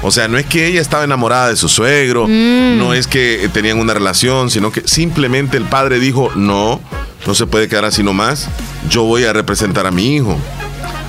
O 0.02 0.10
sea, 0.10 0.28
no 0.28 0.38
es 0.38 0.46
que 0.46 0.66
ella 0.66 0.80
estaba 0.80 1.04
enamorada 1.04 1.48
de 1.48 1.56
su 1.56 1.68
suegro, 1.68 2.26
Mm. 2.28 2.78
no 2.78 2.94
es 2.94 3.06
que 3.06 3.48
tenían 3.52 3.78
una 3.78 3.94
relación, 3.94 4.50
sino 4.50 4.70
que 4.70 4.82
simplemente 4.86 5.56
el 5.56 5.64
padre 5.64 5.98
dijo, 5.98 6.30
no, 6.36 6.80
no 7.26 7.34
se 7.34 7.46
puede 7.46 7.66
quedar 7.68 7.84
así 7.86 8.02
nomás, 8.02 8.48
yo 8.88 9.02
voy 9.04 9.24
a 9.24 9.32
representar 9.32 9.86
a 9.86 9.90
mi 9.90 10.14
hijo. 10.16 10.36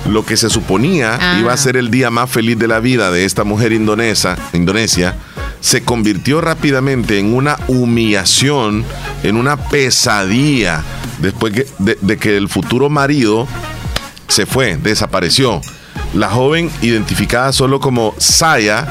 Lo 0.08 0.24
que 0.24 0.36
se 0.36 0.48
suponía 0.48 1.18
Ah. 1.20 1.38
iba 1.38 1.52
a 1.52 1.56
ser 1.56 1.76
el 1.76 1.90
día 1.90 2.10
más 2.10 2.30
feliz 2.30 2.58
de 2.58 2.66
la 2.66 2.80
vida 2.80 3.10
de 3.10 3.24
esta 3.24 3.44
mujer 3.44 3.72
indonesa, 3.72 4.36
Indonesia, 4.52 5.14
se 5.60 5.82
convirtió 5.82 6.40
rápidamente 6.40 7.18
en 7.18 7.34
una 7.34 7.56
humillación, 7.68 8.84
en 9.22 9.36
una 9.36 9.56
pesadilla, 9.56 10.82
después 11.18 11.52
de 11.78 12.16
que 12.16 12.36
el 12.36 12.48
futuro 12.48 12.88
marido 12.88 13.46
se 14.28 14.46
fue, 14.46 14.76
desapareció. 14.76 15.60
La 16.14 16.30
joven, 16.30 16.70
identificada 16.80 17.52
solo 17.52 17.80
como 17.80 18.14
Saya 18.18 18.86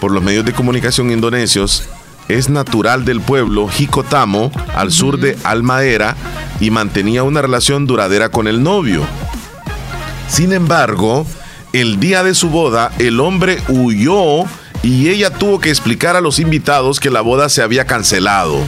por 0.00 0.12
los 0.12 0.22
medios 0.22 0.44
de 0.44 0.52
comunicación 0.52 1.10
indonesios, 1.10 1.84
es 2.28 2.48
natural 2.48 3.04
del 3.04 3.20
pueblo 3.20 3.68
Jicotamo, 3.68 4.50
al 4.74 4.90
sur 4.90 5.18
de 5.18 5.36
Almaera, 5.44 6.16
y 6.60 6.70
mantenía 6.70 7.22
una 7.22 7.42
relación 7.42 7.86
duradera 7.86 8.30
con 8.30 8.48
el 8.48 8.62
novio. 8.62 9.02
Sin 10.28 10.52
embargo, 10.52 11.26
el 11.72 12.00
día 12.00 12.22
de 12.22 12.34
su 12.34 12.48
boda, 12.48 12.92
el 12.98 13.20
hombre 13.20 13.60
huyó 13.68 14.44
y 14.82 15.08
ella 15.08 15.30
tuvo 15.30 15.60
que 15.60 15.70
explicar 15.70 16.16
a 16.16 16.20
los 16.20 16.38
invitados 16.38 17.00
que 17.00 17.10
la 17.10 17.20
boda 17.20 17.48
se 17.48 17.62
había 17.62 17.84
cancelado. 17.84 18.58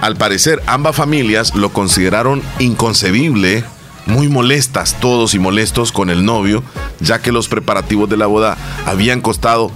Al 0.00 0.16
parecer, 0.16 0.62
ambas 0.66 0.96
familias 0.96 1.54
lo 1.54 1.72
consideraron 1.72 2.42
inconcebible, 2.58 3.64
muy 4.06 4.28
molestas 4.28 4.96
todos 5.00 5.34
y 5.34 5.38
molestos 5.38 5.92
con 5.92 6.10
el 6.10 6.24
novio, 6.24 6.62
ya 7.00 7.20
que 7.20 7.32
los 7.32 7.48
preparativos 7.48 8.08
de 8.08 8.16
la 8.16 8.26
boda 8.26 8.56
habían 8.86 9.20
costado 9.20 9.70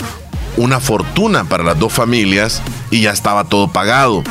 una 0.56 0.80
fortuna 0.80 1.44
para 1.44 1.64
las 1.64 1.78
dos 1.78 1.92
familias 1.92 2.62
y 2.90 3.02
ya 3.02 3.12
estaba 3.12 3.44
todo 3.44 3.68
pagado. 3.68 4.22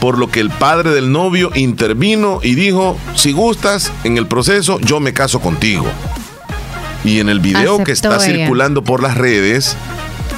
Por 0.00 0.18
lo 0.18 0.30
que 0.30 0.40
el 0.40 0.50
padre 0.50 0.90
del 0.90 1.12
novio 1.12 1.50
intervino 1.54 2.40
y 2.42 2.54
dijo, 2.54 2.96
si 3.14 3.32
gustas 3.32 3.92
en 4.04 4.16
el 4.16 4.26
proceso, 4.26 4.78
yo 4.80 5.00
me 5.00 5.12
caso 5.12 5.40
contigo. 5.40 5.86
Y 7.04 7.20
en 7.20 7.28
el 7.28 7.40
video 7.40 7.82
que 7.82 7.92
está 7.92 8.16
ella. 8.16 8.20
circulando 8.20 8.82
por 8.82 9.02
las 9.02 9.16
redes, 9.16 9.76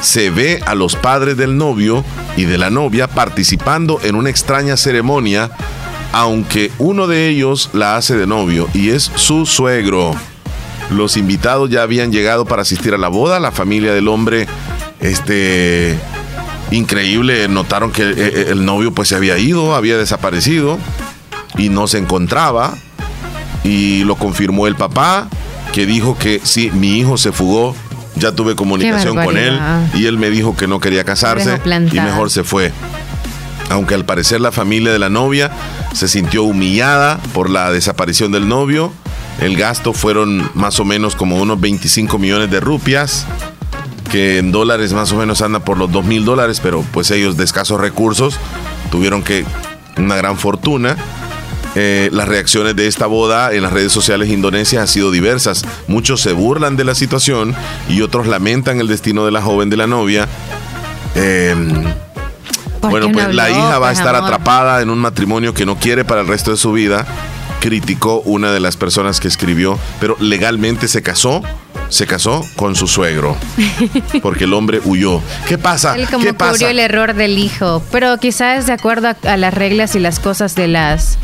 se 0.01 0.31
ve 0.31 0.61
a 0.67 0.75
los 0.75 0.97
padres 0.97 1.37
del 1.37 1.57
novio 1.57 2.05
y 2.37 2.45
de 2.45 2.59
la 2.59 2.71
novia 2.71 3.07
participando 3.07 4.01
en 4.03 4.17
una 4.17 4.31
extraña 4.31 4.77
ceremonia, 4.77 5.51
aunque 6.13 6.71
uno 6.79 7.07
de 7.07 7.29
ellos 7.29 7.71
la 7.73 7.97
hace 7.97 8.17
de 8.17 8.27
novio 8.27 8.69
y 8.75 8.91
es 8.91 9.11
su 9.15 9.47
suegro. 9.47 10.15
Los 10.91 11.17
invitados 11.17 11.71
ya 11.71 11.83
habían 11.83 12.13
llegado 12.13 12.45
para 12.45 12.63
asistir 12.63 12.95
a 12.95 12.99
la 12.99 13.09
boda, 13.09 13.41
la 13.41 13.51
familia 13.51 13.95
del 13.95 14.09
hombre, 14.09 14.47
este, 15.01 15.99
increíble, 16.71 17.49
notaron 17.49 17.93
que 17.93 18.03
eh, 18.03 18.15
eh, 18.17 18.47
el 18.51 18.65
novio 18.65 18.93
pues 18.93 19.09
se 19.09 19.17
había 19.17 19.39
ido, 19.39 19.75
había 19.75 19.97
desaparecido 19.97 20.79
y 21.57 21.71
no 21.71 21.89
se 21.89 21.99
encontraba. 21.99 22.75
Y 23.65 24.05
lo 24.05 24.17
confirmó 24.17 24.67
el 24.67 24.75
papá 24.75 25.29
que 25.73 25.87
dijo 25.87 26.19
que 26.19 26.41
sí, 26.43 26.71
mi 26.73 26.99
hijo 26.99 27.17
se 27.17 27.33
fugó, 27.33 27.75
ya 28.17 28.33
tuve 28.33 28.55
comunicación 28.55 29.17
con 29.17 29.39
él 29.39 29.59
y 29.95 30.07
él 30.07 30.19
me 30.19 30.31
dijo 30.31 30.57
que 30.57 30.67
no 30.67 30.81
quería 30.81 31.05
casarse 31.05 31.61
y 31.65 32.01
mejor 32.01 32.31
se 32.31 32.45
fue. 32.45 32.73
Aunque 33.73 33.95
al 33.95 34.05
parecer 34.05 34.41
la 34.43 34.53
familia 34.53 34.93
de 34.93 34.99
la 34.99 35.09
novia 35.09 35.51
se 35.95 36.07
sintió 36.07 36.45
humillada 36.45 37.19
por 37.33 37.49
la 37.49 37.73
desaparición 37.73 38.31
del 38.31 38.47
novio, 38.47 38.93
el 39.41 39.57
gasto 39.57 39.95
fueron 39.95 40.51
más 40.55 40.79
o 40.79 40.85
menos 40.85 41.17
como 41.17 41.41
unos 41.41 41.59
25 41.59 42.19
millones 42.19 42.51
de 42.51 42.61
rupias, 42.61 43.27
que 44.11 44.37
en 44.37 44.53
dólares 44.53 44.93
más 44.93 45.11
o 45.13 45.17
menos 45.17 45.41
anda 45.41 45.61
por 45.61 45.79
los 45.79 45.91
2 45.91 46.05
mil 46.05 46.27
dólares, 46.27 46.61
pero 46.63 46.85
pues 46.93 47.11
ellos 47.11 47.39
de 47.39 47.45
escasos 47.45 47.81
recursos 47.81 48.37
tuvieron 48.91 49.23
que 49.23 49.47
una 49.97 50.17
gran 50.17 50.37
fortuna. 50.37 50.97
Eh, 51.75 52.11
las 52.13 52.29
reacciones 52.29 52.77
de 52.77 52.87
esta 52.87 53.07
boda 53.07 53.55
en 53.55 53.63
las 53.63 53.73
redes 53.73 53.93
sociales 53.93 54.29
indonesias 54.29 54.83
han 54.83 54.89
sido 54.89 55.11
diversas. 55.11 55.65
Muchos 55.89 56.21
se 56.21 56.35
burlan 56.35 56.77
de 56.77 56.85
la 56.85 56.95
situación 56.95 57.55
y 57.89 58.03
otros 58.03 58.27
lamentan 58.27 58.81
el 58.81 58.89
destino 58.89 59.25
de 59.25 59.31
la 59.31 59.41
joven 59.41 59.71
de 59.71 59.79
la 59.79 59.87
novia. 59.87 60.29
Eh, 61.15 61.55
¿Por 62.12 62.12
bueno, 62.91 63.11
pues 63.13 63.35
la 63.35 63.51
hija 63.51 63.79
va 63.79 63.89
a 63.89 63.91
pues, 63.91 63.99
estar 63.99 64.15
amor? 64.15 64.29
atrapada 64.29 64.83
en 64.83 64.91
un 64.91 64.99
matrimonio 64.99 65.55
que 65.55 65.67
no 65.67 65.77
quiere 65.77 66.05
para 66.05 66.21
el 66.23 66.29
resto 66.29 66.51
de 66.51 66.57
su 66.57 66.73
vida. 66.73 67.07
Criticó 67.61 68.21
una 68.23 68.51
de 68.51 68.59
las 68.59 68.77
personas 68.77 69.21
que 69.21 69.29
escribió, 69.29 69.79
pero 70.01 70.17
legalmente 70.19 70.89
se 70.89 71.01
casó, 71.01 71.43
se 71.91 72.09
casó 72.09 72.45
con 72.57 72.75
su 72.75 72.89
suegro, 72.89 73.37
porque 74.23 74.45
el 74.45 74.55
hombre 74.55 74.81
huyó. 74.85 75.21
¿Qué 75.47 75.59
pasa? 75.59 75.95
Él 75.95 76.09
como 76.11 76.25
¿Qué 76.25 76.35
pasa? 76.35 76.53
cubrió 76.53 76.69
el 76.71 76.81
error 76.81 77.15
del 77.15 77.39
hijo, 77.39 77.81
pero 77.93 78.19
quizás 78.19 78.67
de 78.67 78.73
acuerdo 78.73 79.09
a, 79.09 79.17
a 79.31 79.37
las 79.37 79.55
reglas 79.55 79.95
y 79.95 80.01
las 80.01 80.19
cosas 80.19 80.57
de 80.57 80.67
las 80.67 81.19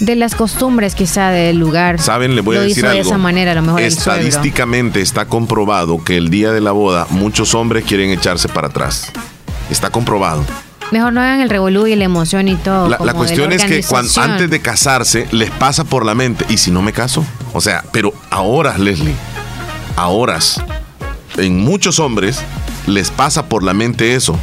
de 0.00 0.16
las 0.16 0.34
costumbres 0.34 0.94
quizá 0.94 1.30
del 1.30 1.58
lugar. 1.58 2.00
Saben, 2.00 2.34
le 2.34 2.40
voy 2.40 2.56
a 2.56 2.60
lo 2.60 2.64
decir 2.64 2.78
hizo 2.78 2.88
algo. 2.88 3.02
de 3.02 3.08
esa 3.08 3.18
manera, 3.18 3.52
a 3.52 3.54
lo 3.54 3.62
mejor. 3.62 3.82
Estadísticamente 3.82 5.00
está 5.00 5.26
comprobado 5.26 6.02
que 6.02 6.16
el 6.16 6.30
día 6.30 6.52
de 6.52 6.60
la 6.60 6.72
boda 6.72 7.06
muchos 7.10 7.54
hombres 7.54 7.84
quieren 7.84 8.10
echarse 8.10 8.48
para 8.48 8.68
atrás. 8.68 9.12
Está 9.70 9.90
comprobado. 9.90 10.44
Mejor 10.90 11.12
no 11.12 11.20
hagan 11.20 11.40
el 11.40 11.48
revolú 11.50 11.86
y 11.86 11.94
la 11.96 12.04
emoción 12.04 12.48
y 12.48 12.56
todo. 12.56 12.88
La, 12.88 12.98
la 12.98 13.14
cuestión 13.14 13.52
es 13.52 13.64
que 13.64 13.84
antes 14.20 14.50
de 14.50 14.60
casarse 14.60 15.26
les 15.30 15.50
pasa 15.50 15.84
por 15.84 16.04
la 16.04 16.14
mente, 16.14 16.44
¿y 16.48 16.58
si 16.58 16.70
no 16.70 16.82
me 16.82 16.92
caso? 16.92 17.24
O 17.52 17.60
sea, 17.60 17.84
pero 17.92 18.12
a 18.30 18.40
horas, 18.40 18.78
Leslie, 18.78 19.14
a 19.96 20.08
horas, 20.08 20.60
en 21.36 21.60
muchos 21.60 21.98
hombres 22.00 22.40
les 22.86 23.10
pasa 23.10 23.46
por 23.46 23.62
la 23.62 23.72
mente 23.74 24.14
eso. 24.14 24.36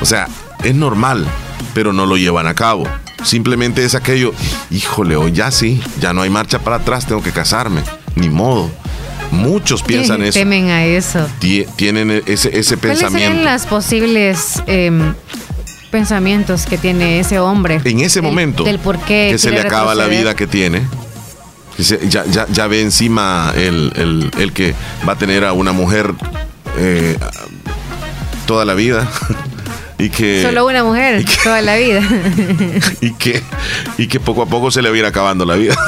O 0.00 0.04
sea, 0.06 0.28
es 0.62 0.74
normal, 0.74 1.26
pero 1.74 1.92
no 1.92 2.06
lo 2.06 2.16
llevan 2.16 2.46
a 2.46 2.54
cabo. 2.54 2.84
Simplemente 3.24 3.84
es 3.84 3.94
aquello, 3.94 4.32
híjole, 4.70 5.16
hoy 5.16 5.32
ya 5.32 5.50
sí, 5.50 5.80
ya 6.00 6.12
no 6.12 6.22
hay 6.22 6.30
marcha 6.30 6.58
para 6.58 6.76
atrás, 6.76 7.06
tengo 7.06 7.22
que 7.22 7.30
casarme, 7.32 7.82
ni 8.16 8.28
modo. 8.28 8.70
Muchos 9.30 9.82
piensan 9.82 10.22
eso, 10.22 10.38
Temen 10.38 10.68
a 10.70 10.84
eso. 10.84 11.26
tie- 11.40 11.66
tienen 11.76 12.10
ese, 12.26 12.56
ese 12.58 12.76
¿Cuáles 12.76 12.98
serían 12.98 13.12
pensamiento. 13.12 13.50
los 13.50 13.66
posibles 13.66 14.62
em, 14.66 15.14
pensamientos 15.92 16.66
que 16.66 16.76
tiene 16.78 17.20
ese 17.20 17.38
hombre? 17.38 17.80
En 17.84 18.00
ese 18.00 18.20
momento 18.20 18.64
Del 18.64 18.80
por 18.80 18.98
qué 18.98 19.28
que 19.30 19.38
se 19.38 19.52
le 19.52 19.60
acaba 19.60 19.94
la 19.94 20.06
vida 20.08 20.34
que 20.34 20.48
tiene. 20.48 20.82
que 21.76 21.84
ya, 22.08 22.24
ya, 22.26 22.46
ya 22.50 22.66
ve 22.66 22.80
encima 22.80 23.52
el, 23.54 23.92
el- 23.94 24.30
el 24.40 24.52
que 24.52 24.74
va 25.08 25.12
a 25.12 25.16
tener 25.16 25.44
a 25.44 25.52
una 25.52 25.70
mujer 25.72 26.12
eh, 26.78 27.16
toda 28.46 28.64
la 28.64 28.74
vida. 28.74 29.08
y 29.98 30.10
que, 30.10 30.42
Solo 30.42 30.66
una 30.66 30.82
mujer 30.82 31.24
toda 31.44 31.60
la 31.62 31.76
vida. 31.76 32.00
y, 33.00 33.12
que, 33.12 33.40
y 33.98 34.08
que 34.08 34.18
poco 34.18 34.42
a 34.42 34.46
poco 34.46 34.70
se 34.72 34.82
le 34.82 34.88
va 34.90 34.96
a 34.96 34.98
ir 34.98 35.04
acabando 35.04 35.44
la 35.44 35.54
vida. 35.54 35.76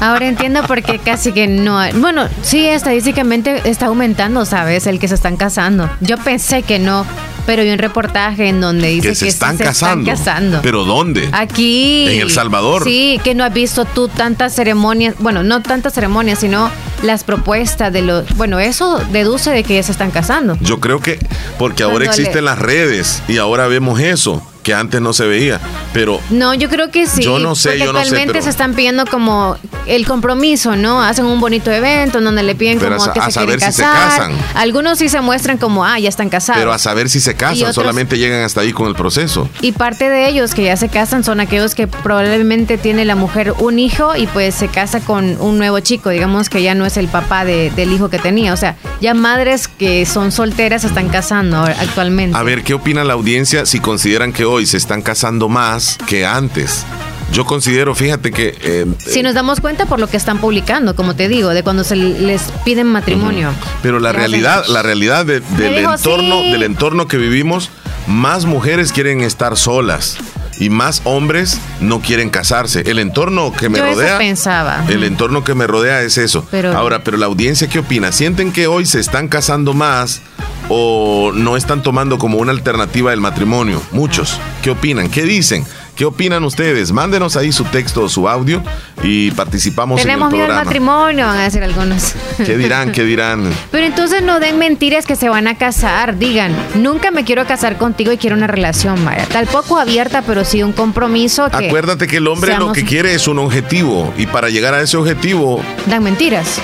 Ahora 0.00 0.26
entiendo 0.28 0.62
por 0.64 0.82
qué 0.82 0.98
casi 0.98 1.32
que 1.32 1.46
no. 1.46 1.78
hay- 1.78 1.92
Bueno, 1.92 2.28
sí, 2.42 2.66
estadísticamente 2.66 3.62
está 3.68 3.86
aumentando, 3.86 4.44
¿sabes? 4.44 4.86
El 4.86 4.98
que 4.98 5.08
se 5.08 5.14
están 5.14 5.36
casando. 5.36 5.88
Yo 6.00 6.18
pensé 6.18 6.62
que 6.62 6.78
no, 6.78 7.06
pero 7.46 7.62
vi 7.62 7.70
un 7.70 7.78
reportaje 7.78 8.48
en 8.48 8.60
donde 8.60 8.88
dice 8.88 9.08
que 9.10 9.14
se 9.14 9.28
están 9.28 9.56
se 9.56 9.64
casando. 9.64 10.10
están 10.10 10.16
casando. 10.34 10.60
¿Pero 10.62 10.84
dónde? 10.84 11.28
Aquí. 11.32 12.06
En 12.08 12.20
El 12.20 12.30
Salvador. 12.30 12.84
Sí, 12.84 13.18
que 13.24 13.34
no 13.34 13.44
has 13.44 13.54
visto 13.54 13.84
tú 13.86 14.08
tantas 14.08 14.54
ceremonias, 14.54 15.14
bueno, 15.20 15.42
no 15.42 15.62
tantas 15.62 15.94
ceremonias, 15.94 16.38
sino 16.40 16.70
las 17.02 17.24
propuestas 17.24 17.92
de 17.92 18.02
los... 18.02 18.28
Bueno, 18.36 18.58
eso 18.60 18.98
deduce 19.12 19.50
de 19.50 19.62
que 19.62 19.74
ya 19.76 19.82
se 19.82 19.92
están 19.92 20.10
casando. 20.10 20.56
Yo 20.60 20.80
creo 20.80 21.00
que 21.00 21.18
porque 21.58 21.82
ahora 21.82 21.96
Cuando 22.06 22.16
le- 22.16 22.22
existen 22.22 22.44
las 22.44 22.58
redes 22.58 23.22
y 23.28 23.38
ahora 23.38 23.68
vemos 23.68 24.00
eso 24.00 24.42
que 24.64 24.74
antes 24.74 25.00
no 25.00 25.12
se 25.12 25.26
veía. 25.26 25.60
Pero 25.92 26.20
No, 26.30 26.54
yo 26.54 26.68
creo 26.68 26.90
que 26.90 27.06
sí. 27.06 27.22
Yo 27.22 27.38
no 27.38 27.54
sé, 27.54 27.78
yo 27.78 27.92
no 27.92 28.00
sé, 28.00 28.06
actualmente 28.06 28.32
pero- 28.32 28.44
se 28.44 28.50
están 28.50 28.74
pidiendo 28.74 29.06
como 29.06 29.56
el 29.86 30.06
compromiso, 30.06 30.74
¿no? 30.74 31.00
Hacen 31.02 31.26
un 31.26 31.38
bonito 31.38 31.70
evento 31.70 32.18
en 32.18 32.24
donde 32.24 32.42
le 32.42 32.56
piden 32.56 32.78
Pero 32.80 32.96
como 32.96 33.10
a 33.10 33.12
que 33.12 33.20
a 33.20 33.26
se 33.26 33.32
saber 33.32 33.60
se 33.60 33.66
casar. 33.66 33.94
casan. 34.08 34.32
Algunos 34.54 34.98
sí 34.98 35.08
se 35.08 35.20
muestran 35.20 35.58
como, 35.58 35.84
ah, 35.84 36.00
ya 36.00 36.08
están 36.08 36.30
casados. 36.30 36.58
pero 36.60 36.72
a 36.72 36.78
saber 36.78 37.08
si 37.08 37.20
se 37.20 37.34
casan, 37.36 37.58
otros- 37.58 37.74
solamente 37.76 38.18
llegan 38.18 38.42
hasta 38.42 38.62
ahí 38.62 38.72
con 38.72 38.88
el 38.88 38.94
proceso. 38.96 39.48
Y 39.60 39.72
parte 39.72 40.08
de 40.08 40.26
ellos 40.28 40.54
que 40.54 40.64
ya 40.64 40.76
se 40.76 40.88
casan 40.88 41.22
son 41.22 41.38
aquellos 41.40 41.74
que 41.74 41.86
probablemente 41.86 42.78
tiene 42.78 43.04
la 43.04 43.14
mujer 43.16 43.52
un 43.58 43.78
hijo 43.78 44.16
y 44.16 44.26
pues 44.26 44.54
se 44.54 44.68
casa 44.68 45.00
con 45.00 45.36
un 45.40 45.58
nuevo 45.58 45.78
chico, 45.80 46.08
digamos 46.08 46.48
que 46.48 46.62
ya 46.62 46.74
no 46.74 46.86
es 46.86 46.96
el 46.96 47.08
papá 47.08 47.44
de- 47.44 47.70
del 47.76 47.92
hijo 47.92 48.08
que 48.08 48.18
tenía. 48.18 48.54
O 48.54 48.56
sea, 48.56 48.76
ya 49.02 49.12
madres 49.12 49.68
que 49.68 50.06
son 50.06 50.32
solteras 50.32 50.80
se 50.82 50.88
están 50.88 51.08
casando 51.10 51.58
actualmente. 51.64 52.36
A 52.38 52.42
ver, 52.42 52.62
¿qué 52.64 52.72
opina 52.72 53.04
la 53.04 53.12
audiencia 53.12 53.66
si 53.66 53.78
consideran 53.80 54.32
que 54.32 54.44
hoy 54.46 54.53
se 54.66 54.76
están 54.76 55.02
casando 55.02 55.48
más 55.48 55.98
que 56.06 56.24
antes? 56.26 56.84
Yo 57.32 57.44
considero, 57.44 57.94
fíjate 57.94 58.30
que... 58.30 58.56
eh, 58.62 58.86
Si 58.98 59.22
nos 59.22 59.34
damos 59.34 59.60
cuenta 59.60 59.86
por 59.86 59.98
lo 59.98 60.06
que 60.06 60.16
están 60.16 60.38
publicando, 60.38 60.94
como 60.94 61.16
te 61.16 61.26
digo, 61.28 61.48
de 61.50 61.62
cuando 61.62 61.82
se 61.82 61.96
les 61.96 62.42
piden 62.64 62.86
matrimonio. 62.86 63.50
Pero 63.82 63.98
la 63.98 64.12
¿Qué 64.12 64.18
realidad, 64.18 64.60
hacen? 64.60 64.74
la 64.74 64.82
realidad 64.82 65.26
de- 65.26 65.40
del 65.40 65.76
dijo, 65.76 65.94
entorno, 65.94 66.40
sí. 66.42 66.50
del 66.52 66.62
entorno 66.62 67.08
que 67.08 67.16
vivimos, 67.16 67.70
más 68.06 68.44
mujeres 68.44 68.92
quieren 68.92 69.22
estar 69.22 69.56
solas 69.56 70.18
y 70.58 70.70
más 70.70 71.02
hombres 71.04 71.60
no 71.80 72.00
quieren 72.00 72.30
casarse. 72.30 72.82
El 72.86 72.98
entorno 72.98 73.52
que 73.52 73.68
me 73.68 73.78
Yo 73.78 73.84
eso 73.86 73.94
rodea. 73.94 74.18
pensaba. 74.18 74.84
El 74.88 75.04
entorno 75.04 75.42
que 75.44 75.54
me 75.54 75.66
rodea 75.66 76.02
es 76.02 76.18
eso. 76.18 76.46
Pero- 76.50 76.76
Ahora, 76.76 77.02
pero 77.04 77.16
la 77.16 77.26
audiencia, 77.26 77.68
¿qué 77.68 77.78
opina? 77.80 78.12
¿Sienten 78.12 78.52
que 78.52 78.66
hoy 78.66 78.86
se 78.86 79.00
están 79.00 79.28
casando 79.28 79.74
más 79.74 80.20
o 80.68 81.32
no 81.34 81.56
están 81.56 81.82
tomando 81.82 82.18
como 82.18 82.38
una 82.38 82.52
alternativa 82.52 83.12
el 83.12 83.20
matrimonio? 83.20 83.82
Muchos. 83.92 84.38
¿Qué 84.62 84.70
opinan? 84.70 85.08
¿Qué 85.10 85.22
dicen? 85.24 85.64
¿Qué 85.96 86.04
opinan 86.04 86.42
ustedes? 86.42 86.90
Mándenos 86.90 87.36
ahí 87.36 87.52
su 87.52 87.62
texto 87.64 88.02
o 88.02 88.08
su 88.08 88.28
audio 88.28 88.62
y 89.02 89.30
participamos 89.30 90.00
Tenemos 90.02 90.32
en 90.32 90.32
el 90.32 90.32
miedo 90.32 90.44
al 90.44 90.48
programa. 90.48 90.64
matrimonio, 90.64 91.26
van 91.26 91.38
a 91.38 91.44
decir 91.44 91.62
algunos. 91.62 92.14
¿Qué 92.44 92.56
dirán? 92.56 92.90
¿Qué 92.90 93.04
dirán? 93.04 93.48
Pero 93.70 93.86
entonces 93.86 94.22
no 94.22 94.40
den 94.40 94.58
mentiras 94.58 95.06
que 95.06 95.14
se 95.14 95.28
van 95.28 95.46
a 95.46 95.56
casar. 95.56 96.18
Digan, 96.18 96.52
nunca 96.74 97.12
me 97.12 97.24
quiero 97.24 97.46
casar 97.46 97.78
contigo 97.78 98.10
y 98.10 98.16
quiero 98.18 98.34
una 98.34 98.48
relación, 98.48 99.04
Maya. 99.04 99.26
Tal 99.26 99.46
poco 99.46 99.78
abierta, 99.78 100.22
pero 100.22 100.44
sí 100.44 100.62
un 100.62 100.72
compromiso 100.72 101.48
que 101.50 101.68
Acuérdate 101.68 102.06
que 102.08 102.16
el 102.16 102.26
hombre 102.26 102.56
lo 102.58 102.72
que 102.72 102.84
quiere 102.84 103.14
es 103.14 103.28
un 103.28 103.38
objetivo 103.38 104.12
y 104.18 104.26
para 104.26 104.48
llegar 104.48 104.74
a 104.74 104.80
ese 104.82 104.96
objetivo, 104.96 105.60
dan 105.86 106.02
mentiras. 106.02 106.60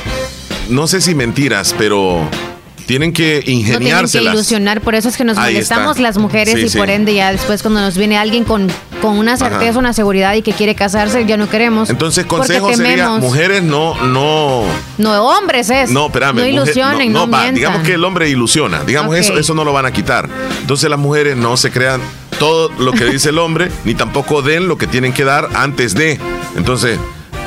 no 0.69 0.87
sé 0.89 1.01
si 1.01 1.15
mentiras, 1.15 1.75
pero 1.79 2.29
tienen 2.87 3.13
que 3.13 3.43
No 3.71 3.79
tienen 3.79 4.07
que 4.09 4.19
ilusionar, 4.23 4.81
por 4.81 4.95
eso 4.95 5.09
es 5.09 5.17
que 5.17 5.25
nos 5.25 5.39
Ahí 5.39 5.55
molestamos 5.55 5.93
está. 5.97 6.03
las 6.03 6.19
mujeres 6.19 6.55
Sí, 6.55 6.67
y 6.67 6.69
sí. 6.69 6.79
por 6.79 6.91
ende 6.91 7.15
ya 7.15 7.33
después 7.33 7.63
cuando 7.63 7.81
nos 7.81 7.97
viene 7.97 8.19
alguien 8.19 8.45
con, 8.45 8.69
con 9.01 9.19
una 9.19 9.37
certeza, 9.37 9.71
Ajá. 9.71 9.79
una 9.79 9.93
seguridad 9.93 10.35
y 10.35 10.43
que 10.43 10.53
quiere 10.53 10.75
casarse, 10.75 11.25
ya 11.27 11.37
no 11.37 11.49
queremos. 11.49 11.91
Entonces, 11.91 12.27
consejo 12.27 12.73
sería, 12.75 13.09
mujeres 13.11 13.63
no, 13.63 13.95
no, 14.07 14.65
No, 14.99 15.23
hombres 15.25 15.71
es. 15.71 15.91
no, 15.91 16.07
espérame. 16.07 16.37
No 16.37 16.47
ilusionen, 16.47 17.13
no, 17.13 17.21
va, 17.31 17.39
mientan. 17.39 17.55
digamos 17.55 17.83
que 17.83 17.95
el 17.95 18.05
hombre 18.05 18.29
ilusiona, 18.29 18.83
digamos 18.85 19.17
eso, 19.17 19.39
eso 19.39 19.55
no 19.55 19.65
lo 19.65 19.73
van 19.73 19.87
a 19.87 19.93
quitar. 19.93 20.29
Entonces 20.61 20.91
las 20.91 20.99
mujeres 20.99 21.37
no 21.37 21.57
se 21.57 21.71
crean 21.71 22.01
todo 22.39 22.71
lo 22.79 22.93
que 22.93 23.05
dice 23.05 23.29
el 23.31 23.39
hombre, 23.39 23.71
ni 23.85 23.95
tampoco 23.95 24.43
den 24.43 24.67
lo 24.69 24.79
que 24.79 24.87
tienen 24.87 25.13
que 25.13 25.25
dar 25.25 25.49
antes 25.55 25.95
de. 25.95 26.19
Entonces, 26.57 26.99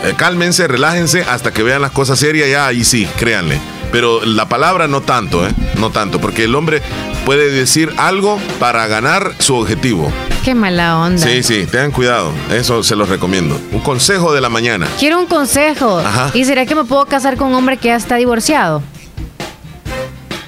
eh, 0.05 0.13
cálmense, 0.17 0.67
relájense 0.67 1.21
hasta 1.23 1.51
que 1.51 1.63
vean 1.63 1.81
las 1.81 1.91
cosas 1.91 2.19
serias, 2.19 2.49
ya 2.49 2.67
ahí 2.67 2.83
sí, 2.83 3.07
créanle. 3.17 3.57
Pero 3.93 4.25
la 4.25 4.49
palabra 4.49 4.87
no 4.87 5.01
tanto, 5.01 5.47
¿eh? 5.47 5.51
No 5.77 5.91
tanto, 5.91 6.19
porque 6.19 6.45
el 6.45 6.55
hombre 6.55 6.81
puede 7.25 7.51
decir 7.51 7.93
algo 7.97 8.39
para 8.59 8.87
ganar 8.87 9.35
su 9.37 9.53
objetivo. 9.53 10.11
Qué 10.43 10.55
mala 10.55 10.97
onda. 10.97 11.19
Sí, 11.19 11.43
sí, 11.43 11.67
tengan 11.69 11.91
cuidado, 11.91 12.31
eso 12.51 12.81
se 12.81 12.95
los 12.95 13.07
recomiendo. 13.07 13.55
Un 13.71 13.81
consejo 13.81 14.33
de 14.33 14.41
la 14.41 14.49
mañana. 14.49 14.87
Quiero 14.97 15.19
un 15.19 15.27
consejo. 15.27 15.99
Ajá. 15.99 16.31
¿Y 16.33 16.43
será 16.43 16.65
que 16.65 16.73
me 16.73 16.85
puedo 16.85 17.05
casar 17.05 17.37
con 17.37 17.49
un 17.49 17.53
hombre 17.53 17.77
que 17.77 17.89
ya 17.89 17.95
está 17.95 18.15
divorciado? 18.15 18.81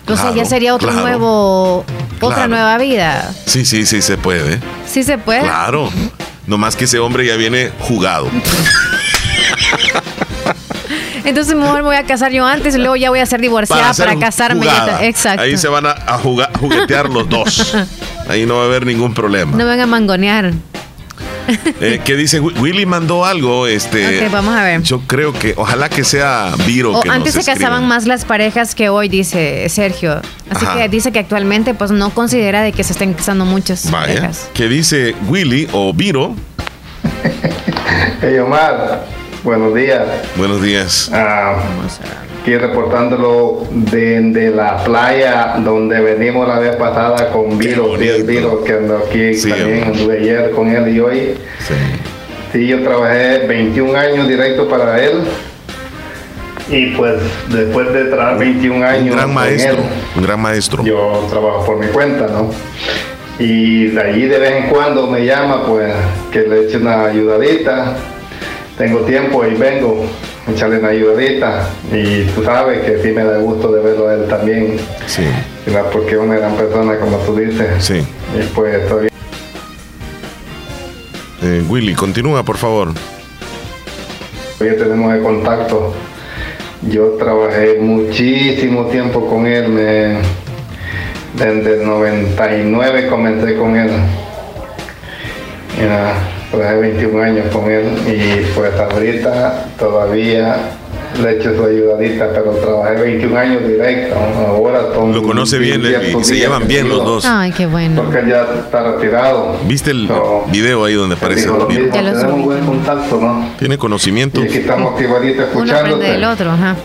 Claro, 0.06 0.36
ya 0.36 0.46
sería 0.46 0.74
otro 0.74 0.90
claro. 0.90 1.06
nuevo, 1.06 1.86
otra 2.22 2.48
nueva 2.48 2.80
vida. 2.80 3.32
Sí, 3.46 3.64
sí, 3.64 3.86
sí, 3.86 4.02
se 4.02 4.18
puede. 4.18 4.60
Sí 4.88 5.04
se 5.04 5.20
puede. 5.20 5.42
Claro. 5.42 5.92
Nomás 6.48 6.76
que 6.76 6.86
ese 6.86 6.98
hombre 6.98 7.28
ya 7.28 7.36
viene 7.36 7.72
jugado. 7.80 8.28
Entonces 11.26 11.56
mejor 11.56 11.78
me 11.78 11.82
voy 11.84 11.96
a 11.96 12.04
casar 12.04 12.32
yo 12.32 12.46
antes 12.46 12.76
y 12.76 12.78
luego 12.78 12.96
ya 12.96 13.10
voy 13.10 13.20
a 13.20 13.26
ser 13.26 13.42
divorciada 13.42 13.94
para, 13.94 14.16
casarme. 14.18 14.68
Exacto. 15.02 15.42
Ahí 15.42 15.58
se 15.58 15.68
van 15.68 15.86
a, 15.86 15.92
a 15.92 16.18
jugar, 16.18 16.52
juguetear 16.60 17.10
los 17.10 17.28
dos. 17.28 17.76
Ahí 18.30 18.46
no 18.46 18.56
va 18.58 18.64
a 18.64 18.66
haber 18.66 18.86
ningún 18.86 19.14
problema. 19.14 19.56
No 19.58 19.66
van 19.66 19.80
a 19.80 19.86
mangonear. 19.88 20.54
Eh, 21.80 22.02
¿Qué 22.04 22.16
dice? 22.16 22.40
Wi- 22.40 22.54
Willy 22.60 22.86
mandó 22.88 23.24
algo. 23.24 23.68
Este, 23.68 24.28
vamos 24.30 24.56
a 24.56 24.64
ver. 24.64 24.82
Yo 24.82 25.02
creo 25.02 25.32
que, 25.32 25.54
ojalá 25.58 25.90
que 25.90 26.04
sea 26.04 26.54
Viro 26.66 26.92
O 26.98 27.02
que 27.02 27.10
antes 27.10 27.36
se 27.36 27.44
casaban 27.44 27.88
más 27.88 28.08
las 28.08 28.26
parejas 28.26 28.74
que 28.74 28.90
hoy, 28.90 29.10
dice 29.10 29.68
Sergio. 29.70 30.22
Así 30.50 30.66
Ajá. 30.66 30.76
que 30.76 30.90
dice 30.90 31.12
que 31.12 31.20
actualmente 31.20 31.74
pues 31.76 31.92
no 31.92 32.10
considera 32.10 32.62
de 32.64 32.72
que 32.72 32.84
se 32.84 32.94
estén 32.94 33.14
casando 33.14 33.46
muchas 33.46 33.90
Vaya. 33.92 34.08
parejas. 34.16 34.50
¿Qué 34.56 34.68
dice 34.68 35.16
Willy 35.28 35.68
o 35.72 35.94
Viro? 35.94 36.36
Hey 38.22 38.40
Omar, 38.40 39.06
buenos 39.46 39.74
días. 39.76 40.02
Buenos 40.36 40.62
días. 40.62 41.10
Ah, 41.14 41.56
aquí 42.42 42.58
reportándolo 42.58 43.66
desde 43.72 44.50
la 44.50 44.84
playa 44.84 45.56
donde 45.64 46.02
venimos 46.02 46.48
la 46.48 46.60
vez 46.60 46.76
pasada 46.76 47.32
con 47.32 47.58
Viro, 47.58 47.96
sí, 47.98 48.26
que 48.66 48.74
ando 48.74 48.98
aquí 48.98 49.32
también, 49.42 49.84
anduve 49.86 50.20
ayer 50.20 50.52
con 50.52 50.68
él 50.70 50.96
y 50.96 51.00
hoy. 51.00 51.36
Sí. 52.52 52.68
yo 52.68 52.84
trabajé 52.84 53.46
21 53.48 53.98
años 53.98 54.28
directo 54.28 54.68
para 54.68 55.02
él. 55.04 55.22
Y 56.68 56.88
pues 56.96 57.22
después 57.50 57.94
de 57.94 58.06
trabajar 58.06 58.40
21 58.40 58.84
años 58.84 59.12
Un 59.12 59.18
gran 59.18 59.34
maestro. 59.34 59.74
él, 59.74 59.80
Un 60.16 60.24
gran 60.24 60.42
maestro. 60.42 60.84
yo 60.84 61.28
trabajo 61.30 61.64
por 61.64 61.78
mi 61.78 61.86
cuenta, 61.88 62.26
¿no? 62.26 62.50
Y 63.38 63.88
de 63.88 64.02
allí 64.02 64.26
de 64.26 64.40
vez 64.40 64.64
en 64.64 64.70
cuando 64.70 65.06
me 65.08 65.24
llama, 65.26 65.64
pues, 65.68 65.94
que 66.32 66.40
le 66.40 66.66
eche 66.66 66.78
una 66.78 67.06
ayudadita. 67.06 67.96
Tengo 68.78 69.00
tiempo 69.02 69.46
y 69.46 69.54
vengo 69.56 70.06
echarle 70.52 70.80
una 70.80 70.90
ayudadita. 70.90 71.70
Y 71.92 72.24
tú 72.36 72.44
sabes 72.44 72.80
que 72.84 73.02
sí 73.02 73.12
me 73.12 73.24
da 73.24 73.38
gusto 73.38 73.72
de 73.72 73.82
verlo 73.82 74.10
a 74.10 74.16
él 74.16 74.28
también. 74.28 74.78
Sí. 75.08 75.24
¿verdad? 75.66 75.86
Porque 75.92 76.12
es 76.16 76.18
una 76.20 76.36
gran 76.36 76.56
persona, 76.56 76.98
como 76.98 77.18
tú 77.20 77.36
dices. 77.38 77.68
Sí. 77.84 78.06
Y 78.38 78.44
pues 78.54 78.88
todavía 78.88 79.10
Eh, 81.42 81.64
Willy, 81.70 81.94
continúa, 81.94 82.44
por 82.44 82.58
favor. 82.58 82.90
todavía 84.58 84.78
tenemos 84.84 85.14
el 85.14 85.22
contacto. 85.24 85.94
Yo 86.90 87.12
trabajé 87.18 87.78
muchísimo 87.80 88.86
tiempo 88.88 89.28
con 89.28 89.48
él. 89.48 89.70
Me, 89.70 90.18
desde 91.38 91.82
el 91.82 91.86
99 91.88 93.08
comencé 93.08 93.56
con 93.58 93.76
él. 93.78 93.90
Ya, 96.52 96.58
trabajé 96.58 96.80
21 96.80 97.22
años 97.22 97.46
con 97.52 97.72
él 97.72 97.86
y 98.08 98.46
pues 98.54 98.72
ahorita 98.80 99.66
todavía 99.78 100.58
le 101.22 101.38
echo 101.38 101.56
su 101.56 101.64
ayudadita, 101.64 102.30
pero 102.34 102.52
trabajé 102.52 103.02
21 103.02 103.38
años 103.38 103.68
directo. 103.68 104.16
Ahora 104.48 104.82
son 104.94 105.14
Lo 105.14 105.24
conoce 105.24 105.58
bien, 105.58 105.82
Leslie. 105.82 106.24
Se 106.24 106.36
llevan 106.36 106.68
bien 106.68 106.90
los 106.90 107.04
dos. 107.04 107.26
Ay, 107.26 107.52
qué 107.52 107.66
bueno. 107.66 108.02
Porque 108.04 108.20
él 108.20 108.30
ya 108.30 108.46
está 108.60 108.92
retirado. 108.92 109.58
¿Viste 109.66 109.92
el 109.92 110.10
video 110.52 110.86
ahí 110.86 110.94
donde 110.94 111.16
aparece 111.16 111.48
Digo, 111.48 111.58
lo 111.58 111.68
tenemos 111.68 112.44
buen 112.44 112.66
contacto, 112.66 113.20
¿no? 113.20 113.50
Tiene 113.58 113.78
conocimiento. 113.78 114.42
Y 114.42 114.46
aquí 114.46 114.58
estamos 114.58 114.94
activaditos 114.94 115.50
Uno 115.54 115.98
del 115.98 116.24
otro, 116.24 116.52
ajá. 116.52 116.76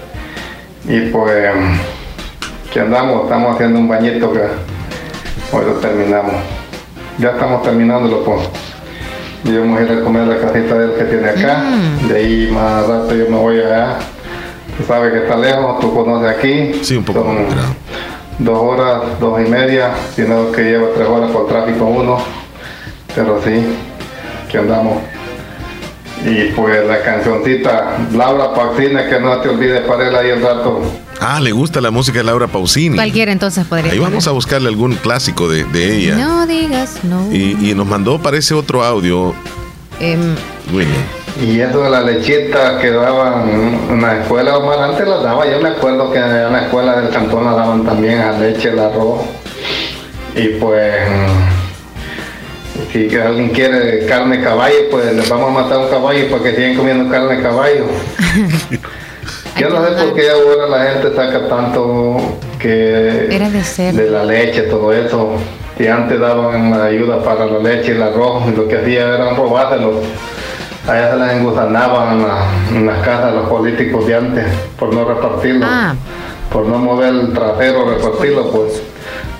Y 0.88 1.00
pues, 1.10 1.52
que 2.72 2.80
andamos, 2.80 3.24
estamos 3.24 3.54
haciendo 3.54 3.78
un 3.78 3.88
bañito 3.88 4.32
que 4.32 4.40
hoy 5.52 5.64
lo 5.66 5.72
terminamos. 5.74 6.34
Ya 7.18 7.30
estamos 7.30 7.62
terminándolo, 7.62 8.24
pues. 8.24 8.48
Y 9.44 9.56
vamos 9.56 9.80
a 9.80 9.82
ir 9.82 9.92
a 9.92 10.00
comer 10.02 10.26
la 10.26 10.38
casita 10.38 10.74
de 10.74 10.84
él 10.84 10.92
que 10.98 11.04
tiene 11.04 11.28
acá. 11.28 11.62
De 12.08 12.16
ahí 12.16 12.50
más 12.52 12.86
rato 12.86 13.14
yo 13.14 13.24
me 13.30 13.36
voy 13.36 13.60
allá. 13.60 13.98
Tú 14.76 14.84
sabes 14.86 15.12
que 15.12 15.18
está 15.20 15.36
lejos, 15.36 15.80
tú 15.80 15.94
conoces 15.94 16.36
aquí. 16.36 16.72
Sí, 16.82 16.96
un 16.96 17.04
poco. 17.04 17.22
Son 17.22 17.46
dos 18.38 18.58
horas, 18.58 19.18
dos 19.18 19.40
y 19.40 19.50
media, 19.50 19.90
sino 20.14 20.50
que 20.52 20.62
lleva 20.62 20.88
tres 20.94 21.08
horas 21.08 21.30
por 21.30 21.46
tráfico 21.46 21.84
uno. 21.84 22.18
Pero 23.14 23.40
sí, 23.42 23.76
que 24.50 24.58
andamos. 24.58 24.98
Y 26.24 26.52
pues 26.52 26.86
la 26.86 27.00
cancioncita 27.02 27.96
Laura 28.12 28.52
Paxina, 28.52 29.08
que 29.08 29.18
no 29.20 29.38
te 29.40 29.48
olvides 29.48 29.80
para 29.82 30.08
él 30.08 30.16
ahí 30.16 30.30
el 30.30 30.42
rato. 30.42 30.82
Ah, 31.20 31.38
le 31.40 31.52
gusta 31.52 31.80
la 31.80 31.90
música 31.90 32.18
de 32.18 32.24
Laura 32.24 32.46
Pausini. 32.46 32.96
Cualquiera 32.96 33.30
entonces 33.30 33.66
podría 33.66 33.92
Ahí 33.92 33.98
vamos 33.98 34.26
a 34.26 34.30
buscarle 34.30 34.68
algún 34.68 34.94
clásico 34.94 35.48
de, 35.48 35.64
de 35.64 35.96
ella. 35.96 36.16
No 36.16 36.46
digas 36.46 37.00
no. 37.04 37.30
Y, 37.30 37.70
y 37.70 37.74
nos 37.74 37.86
mandó, 37.86 38.18
parece, 38.20 38.54
otro 38.54 38.82
audio, 38.82 39.34
Willy. 40.72 40.88
Y 41.42 41.60
eso 41.60 41.82
de 41.82 41.90
la 41.90 42.00
lechita 42.02 42.78
que 42.78 42.90
daban 42.90 43.48
en 43.90 44.02
la 44.02 44.20
escuela, 44.20 44.56
Omar, 44.58 44.78
antes 44.80 45.06
la 45.06 45.18
daba, 45.18 45.46
yo 45.48 45.60
me 45.60 45.70
acuerdo 45.70 46.10
que 46.10 46.18
en 46.18 46.52
la 46.52 46.62
escuela 46.62 47.00
del 47.00 47.10
cantón 47.10 47.44
la 47.44 47.52
daban 47.52 47.84
también 47.84 48.20
a 48.20 48.32
leche, 48.32 48.70
el 48.70 48.78
arroz. 48.78 49.22
Y 50.34 50.48
pues, 50.58 51.02
si 52.92 53.14
alguien 53.16 53.50
quiere 53.50 54.06
carne 54.06 54.38
de 54.38 54.44
caballo, 54.44 54.76
pues 54.90 55.12
les 55.14 55.28
vamos 55.28 55.50
a 55.50 55.62
matar 55.62 55.78
un 55.78 55.88
caballo 55.90 56.30
para 56.30 56.42
que 56.42 56.56
sigan 56.56 56.76
comiendo 56.76 57.10
carne 57.10 57.36
de 57.36 57.42
caballo. 57.42 57.84
Yo 59.60 59.68
no 59.68 59.84
sé 59.84 59.92
por 59.92 60.14
qué 60.14 60.30
ahora 60.30 60.66
la 60.68 60.90
gente 60.92 61.14
saca 61.14 61.48
tanto 61.48 62.16
que 62.58 63.28
Era 63.34 63.48
de 63.50 63.62
ser. 63.62 63.94
de 63.94 64.10
la 64.10 64.24
leche, 64.24 64.62
todo 64.62 64.92
eso. 64.92 65.34
Y 65.78 65.86
antes 65.86 66.18
daban 66.20 66.74
ayuda 66.74 67.22
para 67.22 67.46
la 67.46 67.58
leche 67.58 67.92
y 67.92 67.96
el 67.96 68.02
arroz, 68.02 68.42
y 68.52 68.56
lo 68.56 68.68
que 68.68 68.76
hacía 68.78 69.14
era 69.14 69.30
robárselos. 69.34 69.96
Allá 70.86 71.10
se 71.12 71.16
las 71.18 71.32
engusanaban 71.34 72.18
en, 72.20 72.26
la- 72.26 72.44
en 72.74 72.86
las 72.86 72.98
casas 73.04 73.34
los 73.34 73.48
políticos 73.48 74.06
de 74.06 74.14
antes 74.14 74.46
por 74.78 74.92
no 74.94 75.04
repartirlo, 75.04 75.64
Ah. 75.68 75.94
por 76.52 76.66
no 76.66 76.78
mover 76.78 77.08
el 77.14 77.32
trasero, 77.32 77.88
repartirlo, 77.90 78.50
pues. 78.50 78.82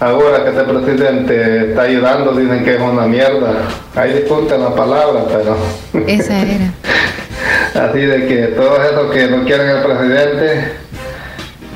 Ahora 0.00 0.42
que 0.44 0.50
este 0.50 0.62
presidente 0.64 1.68
está 1.70 1.82
ayudando, 1.82 2.32
dicen 2.32 2.64
que 2.64 2.74
es 2.76 2.80
una 2.80 3.06
mierda. 3.06 3.52
Ahí 3.94 4.14
discuten 4.14 4.62
la 4.62 4.74
palabra, 4.74 5.24
pero 5.28 5.56
esa 6.06 6.40
era. 6.40 6.72
así 7.86 7.98
de 8.00 8.26
que 8.26 8.36
todos 8.56 8.78
esos 8.90 9.10
que 9.12 9.28
no 9.28 9.44
quieren 9.44 9.68
al 9.68 9.82
presidente, 9.84 10.72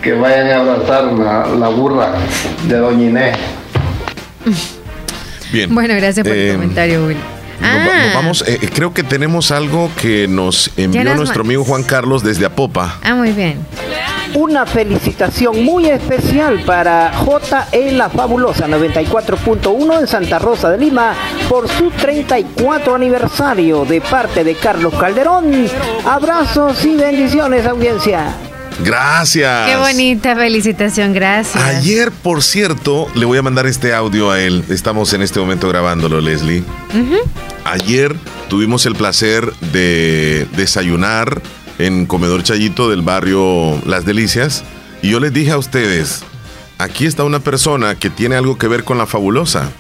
que 0.02 0.12
vayan 0.14 0.48
a 0.48 0.60
abrazar 0.60 1.05
la, 1.12 1.46
la 1.48 1.68
burra 1.68 2.12
de 2.66 2.76
Doña 2.78 3.05
Inés. 3.06 3.36
Bien. 5.52 5.74
Bueno, 5.74 5.94
gracias 5.94 6.26
por 6.26 6.34
Eh, 6.36 6.51
el 6.51 6.56
comentario, 6.56 7.06
Will. 7.06 7.16
Nos 7.16 7.70
Ah, 7.70 8.02
nos 8.06 8.14
vamos, 8.14 8.44
eh, 8.48 8.59
eh, 8.60 8.68
creo 8.74 8.92
que 8.92 9.02
tenemos 9.05 9.51
algo 9.52 9.88
que 10.01 10.26
nos 10.28 10.70
envió 10.76 11.14
nuestro 11.14 11.42
amigo 11.42 11.62
Juan 11.64 11.82
Carlos 11.84 12.22
desde 12.24 12.44
Apopa. 12.46 12.98
ah, 13.02 13.14
muy 13.14 13.30
bien. 13.32 13.59
Una 14.35 14.66
felicitación 14.66 15.62
muy 15.65 15.86
especial 15.86 16.65
para 16.65 17.12
JE 17.12 17.93
La 17.93 18.11
Fabulosa 18.11 18.66
94.1 18.66 20.01
en 20.01 20.06
Santa 20.09 20.40
Rosa 20.40 20.70
de 20.70 20.78
Lima 20.78 21.15
por 21.48 21.69
su 21.69 21.90
34 21.90 22.97
aniversario 22.97 23.85
de 23.85 24.01
parte 24.01 24.43
de 24.43 24.56
Carlos 24.56 24.93
Calderón. 24.94 25.69
Abrazos 26.05 26.85
y 26.85 26.97
bendiciones, 26.97 27.65
audiencia. 27.65 28.35
Gracias. 28.82 29.70
Qué 29.70 29.77
bonita 29.77 30.35
felicitación, 30.35 31.12
gracias. 31.12 31.62
Ayer, 31.62 32.11
por 32.11 32.43
cierto, 32.43 33.06
le 33.15 33.27
voy 33.27 33.39
a 33.39 33.43
mandar 33.43 33.66
este 33.66 33.94
audio 33.94 34.32
a 34.32 34.40
él. 34.40 34.65
Estamos 34.69 35.12
en 35.12 35.23
este 35.23 35.39
momento 35.39 35.69
grabándolo, 35.69 36.20
Leslie. 36.20 36.65
Ayer 37.65 38.16
tuvimos 38.48 38.85
el 38.86 38.97
placer 38.97 39.52
de 39.73 40.48
desayunar 40.56 41.40
en 41.78 42.06
Comedor 42.06 42.42
Chayito 42.42 42.88
del 42.88 43.02
barrio 43.02 43.80
Las 43.86 44.05
Delicias. 44.05 44.64
Y 45.02 45.10
yo 45.10 45.20
les 45.20 45.32
dije 45.32 45.52
a 45.52 45.59
ustedes, 45.59 46.22
aquí 46.78 47.06
está 47.06 47.24
una 47.24 47.40
persona 47.40 47.94
que 47.94 48.10
tiene 48.10 48.36
algo 48.36 48.59
que 48.59 48.68
ver 48.68 48.84
con 48.84 48.98
la 48.98 49.06
fabulosa. 49.06 49.70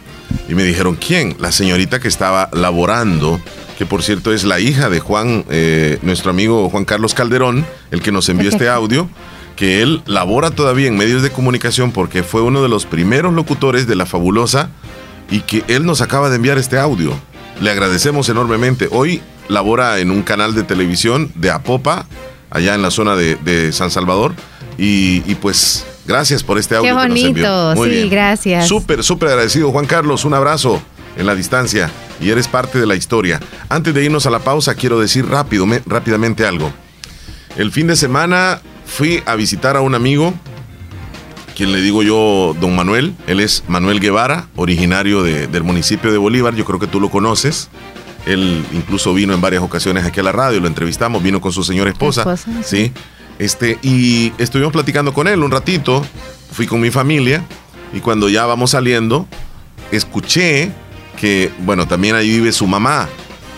Y 0.48 0.54
me 0.54 0.64
dijeron, 0.64 0.96
¿quién? 0.96 1.36
La 1.38 1.52
señorita 1.52 2.00
que 2.00 2.08
estaba 2.08 2.50
laborando, 2.52 3.40
que 3.78 3.86
por 3.86 4.02
cierto 4.02 4.32
es 4.32 4.44
la 4.44 4.60
hija 4.60 4.90
de 4.90 5.00
Juan, 5.00 5.44
eh, 5.50 5.98
nuestro 6.02 6.30
amigo 6.30 6.68
Juan 6.70 6.84
Carlos 6.84 7.14
Calderón, 7.14 7.66
el 7.90 8.02
que 8.02 8.12
nos 8.12 8.28
envió 8.28 8.48
este 8.48 8.68
audio, 8.68 9.08
que 9.56 9.82
él 9.82 10.02
labora 10.06 10.50
todavía 10.50 10.88
en 10.88 10.96
medios 10.96 11.22
de 11.22 11.30
comunicación 11.30 11.92
porque 11.92 12.22
fue 12.22 12.42
uno 12.42 12.62
de 12.62 12.68
los 12.68 12.86
primeros 12.86 13.32
locutores 13.32 13.86
de 13.86 13.94
la 13.94 14.06
fabulosa 14.06 14.70
y 15.30 15.40
que 15.40 15.64
él 15.68 15.86
nos 15.86 16.00
acaba 16.00 16.28
de 16.28 16.36
enviar 16.36 16.58
este 16.58 16.78
audio. 16.78 17.12
Le 17.60 17.70
agradecemos 17.70 18.28
enormemente. 18.28 18.88
Hoy 18.90 19.22
labora 19.48 19.98
en 20.00 20.10
un 20.10 20.22
canal 20.22 20.54
de 20.54 20.62
televisión 20.62 21.30
de 21.34 21.50
Apopa, 21.50 22.06
allá 22.50 22.74
en 22.74 22.82
la 22.82 22.90
zona 22.90 23.16
de, 23.16 23.36
de 23.36 23.72
San 23.72 23.90
Salvador. 23.90 24.34
Y, 24.78 25.22
y 25.30 25.36
pues, 25.36 25.84
gracias 26.06 26.42
por 26.42 26.58
este 26.58 26.76
audio. 26.76 26.96
Qué 26.96 27.02
que 27.02 27.08
nos 27.08 27.18
envió. 27.18 27.44
bonito, 27.52 27.74
Muy 27.76 27.88
sí, 27.88 27.94
bien. 27.96 28.10
gracias. 28.10 28.68
Súper, 28.68 29.02
súper 29.04 29.28
agradecido. 29.30 29.70
Juan 29.70 29.86
Carlos, 29.86 30.24
un 30.24 30.34
abrazo 30.34 30.82
en 31.16 31.26
la 31.26 31.34
distancia 31.34 31.90
y 32.20 32.30
eres 32.30 32.48
parte 32.48 32.78
de 32.80 32.86
la 32.86 32.96
historia. 32.96 33.38
Antes 33.68 33.94
de 33.94 34.04
irnos 34.04 34.26
a 34.26 34.30
la 34.30 34.40
pausa, 34.40 34.74
quiero 34.74 34.98
decir 34.98 35.26
rápido, 35.28 35.64
me- 35.66 35.82
rápidamente 35.86 36.44
algo. 36.46 36.72
El 37.56 37.70
fin 37.70 37.86
de 37.86 37.94
semana 37.96 38.60
fui 38.84 39.22
a 39.26 39.36
visitar 39.36 39.76
a 39.76 39.80
un 39.80 39.94
amigo, 39.94 40.34
quien 41.54 41.70
le 41.72 41.80
digo 41.80 42.02
yo 42.02 42.56
don 42.60 42.74
Manuel. 42.74 43.14
Él 43.28 43.38
es 43.38 43.62
Manuel 43.68 44.00
Guevara, 44.00 44.48
originario 44.56 45.22
de- 45.22 45.46
del 45.46 45.62
municipio 45.62 46.10
de 46.10 46.18
Bolívar. 46.18 46.56
Yo 46.56 46.64
creo 46.64 46.80
que 46.80 46.88
tú 46.88 47.00
lo 47.00 47.10
conoces. 47.10 47.68
Él 48.26 48.64
incluso 48.72 49.12
vino 49.12 49.34
en 49.34 49.40
varias 49.40 49.62
ocasiones 49.62 50.04
aquí 50.04 50.20
a 50.20 50.22
la 50.22 50.32
radio, 50.32 50.60
lo 50.60 50.66
entrevistamos, 50.66 51.22
vino 51.22 51.40
con 51.40 51.52
su 51.52 51.62
señora 51.62 51.90
esposa. 51.90 52.22
Esposa, 52.22 52.50
sí. 52.62 52.92
Este, 53.38 53.78
y 53.82 54.32
estuvimos 54.38 54.72
platicando 54.72 55.12
con 55.12 55.28
él 55.28 55.42
un 55.42 55.50
ratito. 55.50 56.04
Fui 56.52 56.66
con 56.66 56.80
mi 56.80 56.90
familia 56.90 57.44
y 57.92 58.00
cuando 58.00 58.28
ya 58.28 58.46
vamos 58.46 58.70
saliendo, 58.70 59.26
escuché 59.90 60.70
que, 61.20 61.50
bueno, 61.60 61.86
también 61.86 62.14
ahí 62.14 62.28
vive 62.28 62.52
su 62.52 62.66
mamá. 62.66 63.08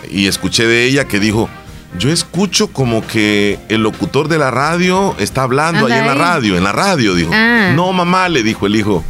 Y 0.09 0.27
escuché 0.27 0.65
de 0.65 0.85
ella 0.85 1.05
que 1.05 1.19
dijo, 1.19 1.49
yo 1.97 2.11
escucho 2.11 2.67
como 2.67 3.05
que 3.05 3.59
el 3.69 3.81
locutor 3.83 4.27
de 4.27 4.37
la 4.37 4.51
radio 4.51 5.15
está 5.19 5.43
hablando 5.43 5.85
ahí 5.85 5.93
en 5.93 6.05
la 6.05 6.15
radio, 6.15 6.57
en 6.57 6.63
la 6.63 6.71
radio, 6.71 7.13
dijo. 7.13 7.31
Ah. 7.33 7.73
No, 7.75 7.91
mamá, 7.93 8.29
le 8.29 8.43
dijo 8.43 8.65
el 8.67 8.75
hijo. 8.75 9.03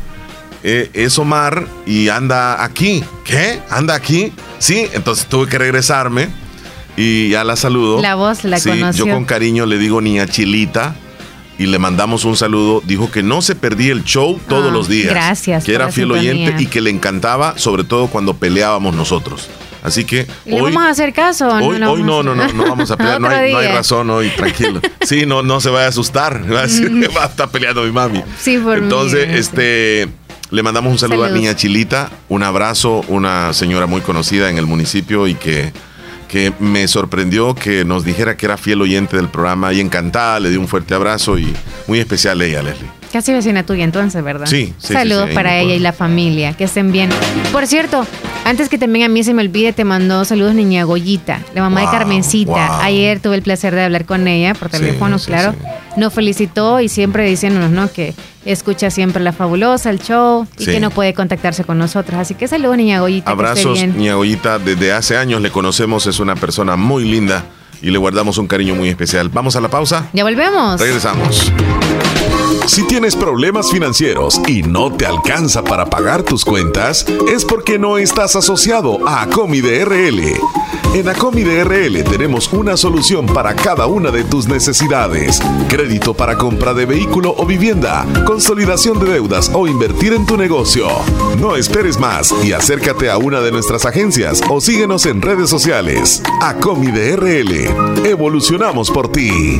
"Eh, 0.64 0.90
es 0.94 1.18
Omar 1.20 1.68
y 1.86 2.10
anda 2.10 2.64
aquí. 2.64 3.04
¿Qué? 3.24 3.60
¿Anda 3.70 3.96
aquí? 3.96 4.32
Sí, 4.60 4.88
entonces 4.94 5.28
tuve 5.28 5.48
que 5.48 5.58
regresarme 5.58 6.30
y 6.96 7.30
ya 7.30 7.44
la 7.44 7.56
saludo. 7.56 8.02
La 8.02 8.16
voz 8.16 8.44
la 8.44 8.60
Sí, 8.60 8.70
conoció. 8.70 9.06
Yo 9.06 9.14
con 9.14 9.26
cariño 9.26 9.66
le 9.66 9.78
digo 9.78 10.02
niña 10.02 10.26
Chilita 10.28 10.96
y 11.60 11.66
le 11.68 11.80
mandamos 11.80 12.26
un 12.26 12.36
saludo. 12.36 12.82
Dijo 12.86 13.12
que 13.12 13.24
no 13.24 13.42
se 13.42 13.56
perdía 13.56 13.92
el 13.94 14.04
show 14.04 14.40
todos 14.50 14.70
Ah, 14.70 14.74
los 14.74 14.88
días. 14.88 15.10
gracias 15.14 15.64
Que 15.64 15.74
era 15.76 15.92
fiel 15.92 16.12
oyente 16.12 16.56
y 16.62 16.66
que 16.66 16.82
le 16.82 16.90
encantaba, 16.90 17.58
sobre 17.58 17.84
todo 17.84 18.08
cuando 18.08 18.36
peleábamos 18.36 18.96
nosotros. 18.96 19.48
Así 19.84 20.04
que 20.06 20.28
¿Le 20.46 20.56
hoy, 20.56 20.74
vamos 20.74 20.84
a 20.84 20.90
hacer 20.90 21.14
caso? 21.14 21.48
hoy, 21.50 21.78
lo 21.78 21.94
hoy 21.94 22.04
no, 22.04 22.22
no, 22.24 22.36
no, 22.36 22.52
no 22.52 22.64
vamos 22.64 22.90
a 22.92 22.98
pelear. 22.98 23.22
No 23.22 23.30
hay, 23.30 23.54
no 23.54 23.62
razón 23.62 24.10
hoy, 24.10 24.30
tranquilo. 24.32 24.82
Sí, 25.06 25.26
no, 25.26 25.44
no 25.44 25.62
se 25.62 25.70
vaya 25.70 25.86
a 25.86 25.90
asustar. 25.90 26.44
Va 26.52 26.60
a 26.60 26.64
decir 26.64 26.90
Mm. 26.92 27.04
va 27.16 27.24
a 27.24 27.28
estar 27.28 27.50
peleando 27.50 27.84
mi 27.84 27.92
mami. 27.92 28.22
Sí, 28.42 28.58
por 28.58 28.78
mí, 28.78 28.84
Entonces, 28.84 29.30
este. 29.30 30.02
este, 30.02 30.14
le 30.50 30.64
mandamos 30.64 30.92
un 30.92 30.98
saludo 30.98 31.26
a. 31.26 31.30
Niña 31.30 31.56
Chilita, 31.56 32.10
un 32.30 32.44
abrazo, 32.44 33.04
una 33.08 33.54
señora 33.54 33.86
muy 33.86 34.02
conocida 34.02 34.50
en 34.50 34.58
el 34.58 34.66
municipio 34.66 35.28
y 35.28 35.36
que, 35.36 35.74
que 36.28 36.54
me 36.60 36.88
sorprendió 36.88 37.54
que 37.54 37.84
nos 37.86 38.04
dijera 38.04 38.38
que 38.38 38.46
era 38.46 38.58
fiel 38.58 38.82
oyente 38.82 39.18
del 39.18 39.30
programa 39.30 39.74
y 39.74 39.82
encantada, 39.82 40.40
le 40.40 40.50
di 40.50 40.58
un 40.58 40.68
fuerte 40.68 40.94
abrazo 40.94 41.38
y 41.38 41.54
muy 41.88 42.00
especial 42.00 42.42
ella, 42.42 42.64
Leslie. 42.64 42.97
Casi 43.12 43.32
vecina 43.32 43.64
tuya 43.64 43.84
entonces, 43.84 44.24
¿verdad? 44.24 44.46
Sí, 44.48 44.74
sí, 44.78 44.94
Saludos 44.94 45.30
sí, 45.30 45.36
para 45.36 45.58
ella 45.58 45.74
y 45.74 45.80
la 45.80 45.94
familia, 45.94 46.54
que 46.54 46.66
estén 46.66 46.92
bien. 46.92 47.10
Por 47.52 47.66
cierto, 47.66 48.06
antes 48.46 48.68
que 48.70 48.78
también 48.78 49.06
a 49.06 49.10
mí 49.10 49.24
se 49.24 49.34
me 49.34 49.42
olvide, 49.42 49.72
te 49.74 49.86
mandó 49.86 50.26
saludos 50.26 50.54
niña 50.54 50.84
Goyita, 50.84 51.42
la 51.56 51.62
mamá 51.62 51.82
Wow, 51.84 51.92
de 51.92 51.98
Carmencita. 51.98 52.52
wow. 52.52 52.80
Ayer 52.82 53.20
tuve 53.20 53.36
el 53.36 53.42
placer 53.42 53.74
de 53.74 53.84
hablar 53.84 54.06
con 54.06 54.28
ella 54.28 54.54
por 54.54 54.70
teléfono, 54.70 55.18
claro. 55.20 55.56
Nos 55.96 56.14
felicitó 56.14 56.80
y 56.82 56.90
siempre 56.90 57.24
diciéndonos, 57.28 57.72
¿no? 57.72 57.92
Que 57.92 58.14
escucha 58.46 58.90
siempre 58.92 59.24
la 59.24 59.32
fabulosa, 59.34 59.90
el 59.90 60.00
show 60.00 60.46
y 60.60 60.66
Sí. 60.66 60.72
que 60.72 60.80
no 60.80 60.90
puede 60.92 61.14
contactarse 61.14 61.64
con 61.64 61.78
nosotros. 61.78 62.20
Así 62.20 62.36
que 62.36 62.48
saludos 62.48 62.78
niña 62.78 63.00
Goyita. 63.00 63.32
Abrazos. 63.32 63.80
Niña 63.80 64.14
Goyita, 64.16 64.60
desde 64.60 64.92
hace 64.92 65.18
años 65.18 65.42
le 65.42 65.50
conocemos, 65.50 66.06
es 66.08 66.20
una 66.20 66.36
persona 66.36 66.76
muy 66.76 67.04
linda 67.06 67.46
y 67.82 67.90
le 67.90 67.98
guardamos 67.98 68.38
un 68.38 68.48
cariño 68.48 68.76
muy 68.76 68.90
especial. 68.90 69.30
Vamos 69.30 69.56
a 69.56 69.62
la 69.62 69.70
pausa. 69.70 70.08
Ya 70.14 70.24
volvemos. 70.24 70.80
Regresamos. 70.80 71.52
Si 72.68 72.84
tienes 72.84 73.16
problemas 73.16 73.72
financieros 73.72 74.42
y 74.46 74.62
no 74.62 74.92
te 74.92 75.06
alcanza 75.06 75.64
para 75.64 75.86
pagar 75.86 76.24
tus 76.24 76.44
cuentas, 76.44 77.06
es 77.32 77.46
porque 77.46 77.80
no 77.80 77.98
estás 77.98 78.36
asociado 78.36 79.08
a 79.08 79.24
Acomi 79.24 79.62
DRL. 79.62 80.22
En 80.94 81.08
Acomi 81.08 81.44
DRL 81.44 82.04
tenemos 82.04 82.52
una 82.52 82.76
solución 82.76 83.26
para 83.26 83.56
cada 83.56 83.88
una 83.88 84.12
de 84.12 84.26
tus 84.26 84.48
necesidades. 84.48 85.42
Crédito 85.70 86.14
para 86.14 86.38
compra 86.38 86.74
de 86.74 86.86
vehículo 86.86 87.34
o 87.38 87.46
vivienda, 87.46 88.06
consolidación 88.26 89.00
de 89.00 89.14
deudas 89.14 89.50
o 89.54 89.66
invertir 89.66 90.12
en 90.12 90.26
tu 90.26 90.36
negocio. 90.36 90.90
No 91.40 91.56
esperes 91.56 91.98
más 91.98 92.36
y 92.44 92.52
acércate 92.52 93.10
a 93.10 93.18
una 93.18 93.40
de 93.40 93.52
nuestras 93.52 93.86
agencias 93.86 94.42
o 94.50 94.60
síguenos 94.60 95.06
en 95.06 95.22
redes 95.22 95.50
sociales. 95.50 96.22
Acomi 96.42 96.88
DRL. 96.88 98.06
Evolucionamos 98.06 98.92
por 98.92 99.10
ti. 99.10 99.60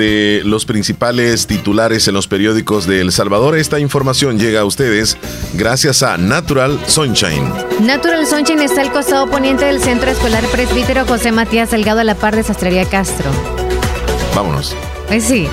de 0.00 0.40
los 0.44 0.64
principales 0.64 1.46
titulares 1.46 2.08
en 2.08 2.14
los 2.14 2.26
periódicos 2.26 2.86
de 2.86 3.02
El 3.02 3.12
Salvador. 3.12 3.58
Esta 3.58 3.78
información 3.78 4.38
llega 4.38 4.60
a 4.60 4.64
ustedes 4.64 5.18
gracias 5.52 6.02
a 6.02 6.16
Natural 6.16 6.80
Sunshine. 6.86 7.52
Natural 7.82 8.26
Sunshine 8.26 8.62
está 8.62 8.80
al 8.80 8.92
costado 8.92 9.28
poniente 9.28 9.66
del 9.66 9.78
Centro 9.78 10.10
Escolar 10.10 10.42
Presbítero 10.46 11.04
José 11.04 11.32
Matías 11.32 11.70
Delgado 11.70 12.00
a 12.00 12.04
la 12.04 12.14
par 12.14 12.34
de 12.34 12.42
Sastrería 12.42 12.86
Castro. 12.86 13.30
Vámonos. 14.34 14.74
Pues 15.06 15.22
sí. 15.22 15.46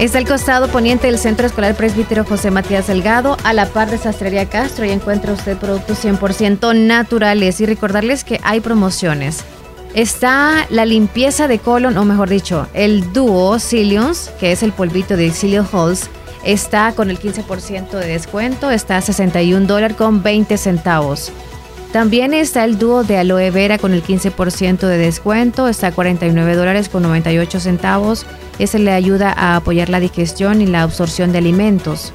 Está 0.00 0.18
al 0.18 0.26
costado 0.26 0.68
poniente 0.68 1.06
del 1.06 1.18
Centro 1.18 1.46
Escolar 1.46 1.74
Presbítero 1.74 2.26
José 2.26 2.50
Matías 2.50 2.88
Delgado, 2.88 3.38
a 3.42 3.54
la 3.54 3.64
par 3.64 3.90
de 3.90 3.96
Sastrería 3.96 4.50
Castro, 4.50 4.84
y 4.84 4.90
encuentra 4.90 5.32
usted 5.32 5.56
productos 5.56 6.04
100% 6.04 6.76
naturales. 6.76 7.62
Y 7.62 7.66
recordarles 7.66 8.22
que 8.22 8.38
hay 8.42 8.60
promociones. 8.60 9.42
Está 9.96 10.66
la 10.68 10.84
limpieza 10.84 11.48
de 11.48 11.58
colon, 11.58 11.96
o 11.96 12.04
mejor 12.04 12.28
dicho, 12.28 12.66
el 12.74 13.14
dúo 13.14 13.58
Cilions, 13.58 14.30
que 14.38 14.52
es 14.52 14.62
el 14.62 14.72
polvito 14.72 15.16
de 15.16 15.30
Cilio 15.30 15.66
Halls, 15.72 16.10
está 16.44 16.92
con 16.92 17.08
el 17.08 17.18
15% 17.18 17.92
de 17.92 18.06
descuento, 18.06 18.70
está 18.70 18.98
a 18.98 19.00
61 19.00 19.66
dólares 19.66 19.96
con 19.96 20.22
20 20.22 20.58
centavos. 20.58 21.32
También 21.94 22.34
está 22.34 22.64
el 22.64 22.76
dúo 22.76 23.04
de 23.04 23.16
aloe 23.16 23.50
vera 23.50 23.78
con 23.78 23.94
el 23.94 24.04
15% 24.04 24.80
de 24.80 24.98
descuento, 24.98 25.66
está 25.66 25.86
a 25.86 25.92
49 25.92 26.56
dólares 26.56 26.90
con 26.90 27.02
98 27.02 27.58
centavos. 27.58 28.26
Ese 28.58 28.78
le 28.78 28.92
ayuda 28.92 29.32
a 29.32 29.56
apoyar 29.56 29.88
la 29.88 29.98
digestión 29.98 30.60
y 30.60 30.66
la 30.66 30.82
absorción 30.82 31.32
de 31.32 31.38
alimentos. 31.38 32.12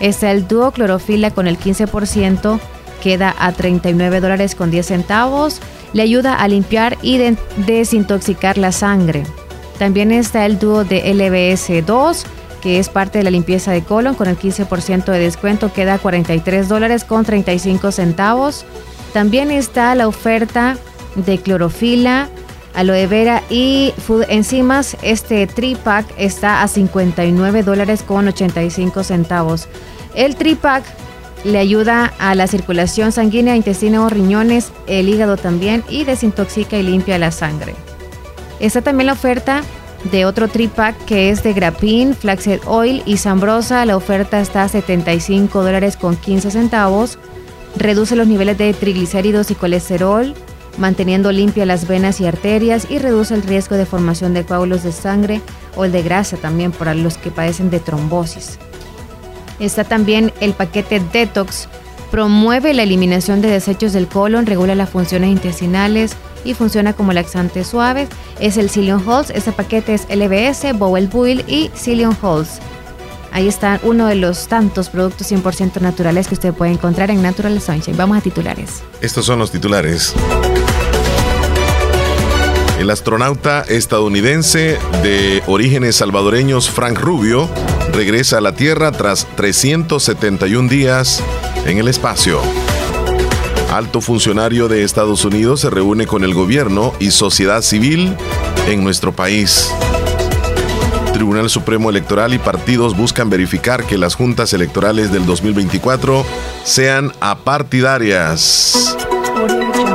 Está 0.00 0.30
el 0.30 0.48
dúo 0.48 0.70
clorofila 0.70 1.32
con 1.32 1.48
el 1.48 1.58
15%, 1.58 2.58
queda 3.02 3.36
a 3.38 3.52
39 3.52 4.20
dólares 4.20 4.54
con 4.54 4.70
10 4.70 4.86
centavos 4.86 5.60
le 5.94 6.02
ayuda 6.02 6.34
a 6.34 6.46
limpiar 6.48 6.98
y 7.00 7.16
de 7.16 7.38
desintoxicar 7.66 8.58
la 8.58 8.72
sangre. 8.72 9.22
También 9.78 10.12
está 10.12 10.44
el 10.44 10.58
dúo 10.58 10.84
de 10.84 11.02
LBS2, 11.14 12.24
que 12.60 12.78
es 12.78 12.88
parte 12.88 13.18
de 13.18 13.24
la 13.24 13.30
limpieza 13.30 13.72
de 13.72 13.82
colon 13.82 14.14
con 14.14 14.28
el 14.28 14.38
15% 14.38 15.04
de 15.04 15.18
descuento, 15.18 15.72
queda 15.72 15.98
43 15.98 16.68
dólares 16.68 17.04
con 17.04 17.24
35 17.24 17.92
centavos. 17.92 18.64
También 19.12 19.50
está 19.50 19.94
la 19.94 20.08
oferta 20.08 20.76
de 21.14 21.38
clorofila, 21.38 22.28
aloe 22.74 23.06
vera 23.06 23.42
y 23.50 23.92
food 23.98 24.24
enzimas. 24.28 24.96
Este 25.02 25.46
tripack 25.46 26.06
está 26.16 26.62
a 26.62 26.68
59 26.68 27.62
dólares 27.62 28.02
con 28.02 28.26
85 28.26 29.04
centavos. 29.04 29.68
El 30.14 30.36
tripack 30.36 30.84
le 31.44 31.58
ayuda 31.58 32.12
a 32.18 32.34
la 32.34 32.46
circulación 32.46 33.12
sanguínea, 33.12 33.54
intestino, 33.54 34.08
riñones, 34.08 34.72
el 34.86 35.08
hígado 35.08 35.36
también 35.36 35.84
y 35.88 36.04
desintoxica 36.04 36.78
y 36.78 36.82
limpia 36.82 37.18
la 37.18 37.30
sangre. 37.30 37.74
Está 38.60 38.82
también 38.82 39.06
la 39.06 39.12
oferta 39.12 39.62
de 40.10 40.24
otro 40.24 40.48
tripack 40.48 41.04
que 41.04 41.30
es 41.30 41.42
de 41.42 41.52
Grapin, 41.52 42.14
Flaxseed 42.14 42.60
Oil 42.66 43.02
y 43.06 43.18
Zambrosa. 43.18 43.84
La 43.84 43.96
oferta 43.96 44.40
está 44.40 44.64
a 44.64 44.68
75 44.68 45.62
dólares 45.62 45.96
con 45.96 46.16
15 46.16 46.50
centavos. 46.50 47.18
Reduce 47.76 48.16
los 48.16 48.26
niveles 48.26 48.56
de 48.56 48.72
triglicéridos 48.72 49.50
y 49.50 49.54
colesterol, 49.54 50.34
manteniendo 50.78 51.32
limpias 51.32 51.66
las 51.66 51.88
venas 51.88 52.20
y 52.20 52.26
arterias 52.26 52.86
y 52.90 52.98
reduce 52.98 53.34
el 53.34 53.42
riesgo 53.42 53.76
de 53.76 53.86
formación 53.86 54.34
de 54.34 54.44
coágulos 54.44 54.82
de 54.82 54.92
sangre 54.92 55.40
o 55.76 55.84
el 55.84 55.92
de 55.92 56.02
grasa 56.02 56.36
también 56.36 56.72
para 56.72 56.94
los 56.94 57.18
que 57.18 57.30
padecen 57.30 57.70
de 57.70 57.80
trombosis. 57.80 58.58
Está 59.58 59.84
también 59.84 60.32
el 60.40 60.52
paquete 60.52 61.00
Detox. 61.12 61.68
Promueve 62.10 62.74
la 62.74 62.82
eliminación 62.82 63.40
de 63.40 63.48
desechos 63.48 63.92
del 63.92 64.06
colon, 64.06 64.46
regula 64.46 64.74
las 64.74 64.90
funciones 64.90 65.30
intestinales 65.30 66.16
y 66.44 66.54
funciona 66.54 66.92
como 66.92 67.12
laxante 67.12 67.64
suave. 67.64 68.06
Es 68.38 68.56
el 68.56 68.70
Cillian 68.70 69.02
Halls. 69.08 69.30
Este 69.30 69.52
paquete 69.52 69.94
es 69.94 70.06
LBS, 70.08 70.78
Bowel 70.78 71.08
Buil 71.08 71.44
y 71.48 71.70
Cillian 71.74 72.16
Halls. 72.22 72.60
Ahí 73.32 73.48
está 73.48 73.80
uno 73.82 74.06
de 74.06 74.14
los 74.14 74.46
tantos 74.46 74.90
productos 74.90 75.32
100% 75.32 75.80
naturales 75.80 76.28
que 76.28 76.34
usted 76.34 76.54
puede 76.54 76.70
encontrar 76.70 77.10
en 77.10 77.20
Natural 77.20 77.60
Sunshine. 77.60 77.96
Vamos 77.96 78.16
a 78.16 78.20
titulares. 78.20 78.84
Estos 79.00 79.26
son 79.26 79.40
los 79.40 79.50
titulares. 79.50 80.14
El 82.78 82.90
astronauta 82.90 83.62
estadounidense 83.62 84.78
de 85.02 85.42
orígenes 85.46 85.96
salvadoreños 85.96 86.70
Frank 86.70 86.98
Rubio 86.98 87.48
regresa 87.94 88.38
a 88.38 88.40
la 88.40 88.54
Tierra 88.54 88.90
tras 88.92 89.26
371 89.36 90.68
días 90.68 91.22
en 91.64 91.78
el 91.78 91.88
espacio. 91.88 92.40
Alto 93.72 94.00
funcionario 94.00 94.68
de 94.68 94.82
Estados 94.82 95.24
Unidos 95.24 95.60
se 95.60 95.70
reúne 95.70 96.06
con 96.06 96.24
el 96.24 96.34
gobierno 96.34 96.92
y 96.98 97.12
sociedad 97.12 97.62
civil 97.62 98.16
en 98.68 98.82
nuestro 98.82 99.12
país. 99.12 99.72
Tribunal 101.12 101.48
Supremo 101.48 101.90
Electoral 101.90 102.34
y 102.34 102.38
partidos 102.38 102.96
buscan 102.96 103.30
verificar 103.30 103.84
que 103.84 103.96
las 103.96 104.16
juntas 104.16 104.52
electorales 104.52 105.12
del 105.12 105.24
2024 105.26 106.26
sean 106.64 107.12
apartidarias. 107.20 108.96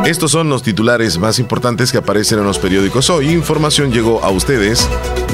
Estos 0.05 0.31
son 0.31 0.49
los 0.49 0.63
titulares 0.63 1.17
más 1.17 1.39
importantes 1.39 1.91
que 1.91 1.97
aparecen 1.97 2.39
en 2.39 2.45
los 2.45 2.59
periódicos 2.59 3.09
hoy. 3.09 3.31
Información 3.31 3.91
llegó 3.91 4.23
a 4.23 4.30
ustedes 4.30 4.88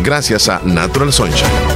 gracias 0.04 0.50
a 0.50 0.62
Natural 0.64 1.14
Sunshine. 1.14 1.75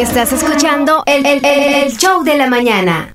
Estás 0.00 0.32
escuchando 0.32 1.02
el, 1.04 1.26
el- 1.26 1.44
el- 1.44 1.96
show 1.96 2.24
de 2.24 2.34
la 2.38 2.46
mañana. 2.46 3.14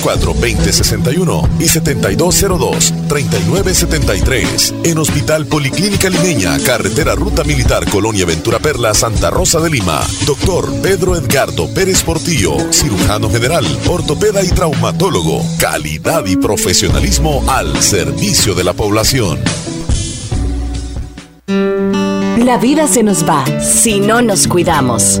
2061 0.00 1.48
y 1.58 1.68
7202 1.68 2.94
3973 3.08 4.74
en 4.84 4.98
Hospital 4.98 5.46
Policlínica 5.46 6.08
Limeña, 6.08 6.58
Carretera 6.60 7.14
Ruta 7.14 7.44
Militar 7.44 7.88
Colonia 7.90 8.24
Ventura 8.24 8.58
Perla, 8.58 8.94
Santa 8.94 9.30
Rosa 9.30 9.60
de 9.60 9.70
Lima. 9.70 10.00
Doctor 10.26 10.72
Pedro 10.80 11.16
Edgardo 11.16 11.72
Pérez 11.74 12.02
Portillo, 12.02 12.56
cirujano 12.72 13.30
general, 13.30 13.66
ortopeda 13.88 14.42
y 14.42 14.48
traumatólogo. 14.48 15.42
Calidad 15.58 16.24
y 16.26 16.36
profesionalismo 16.36 17.44
al 17.48 17.82
servicio 17.82 18.54
de 18.54 18.64
la 18.64 18.72
población. 18.72 19.38
La 22.38 22.58
vida 22.58 22.88
se 22.88 23.02
nos 23.02 23.28
va 23.28 23.44
si 23.60 24.00
no 24.00 24.22
nos 24.22 24.48
cuidamos. 24.48 25.20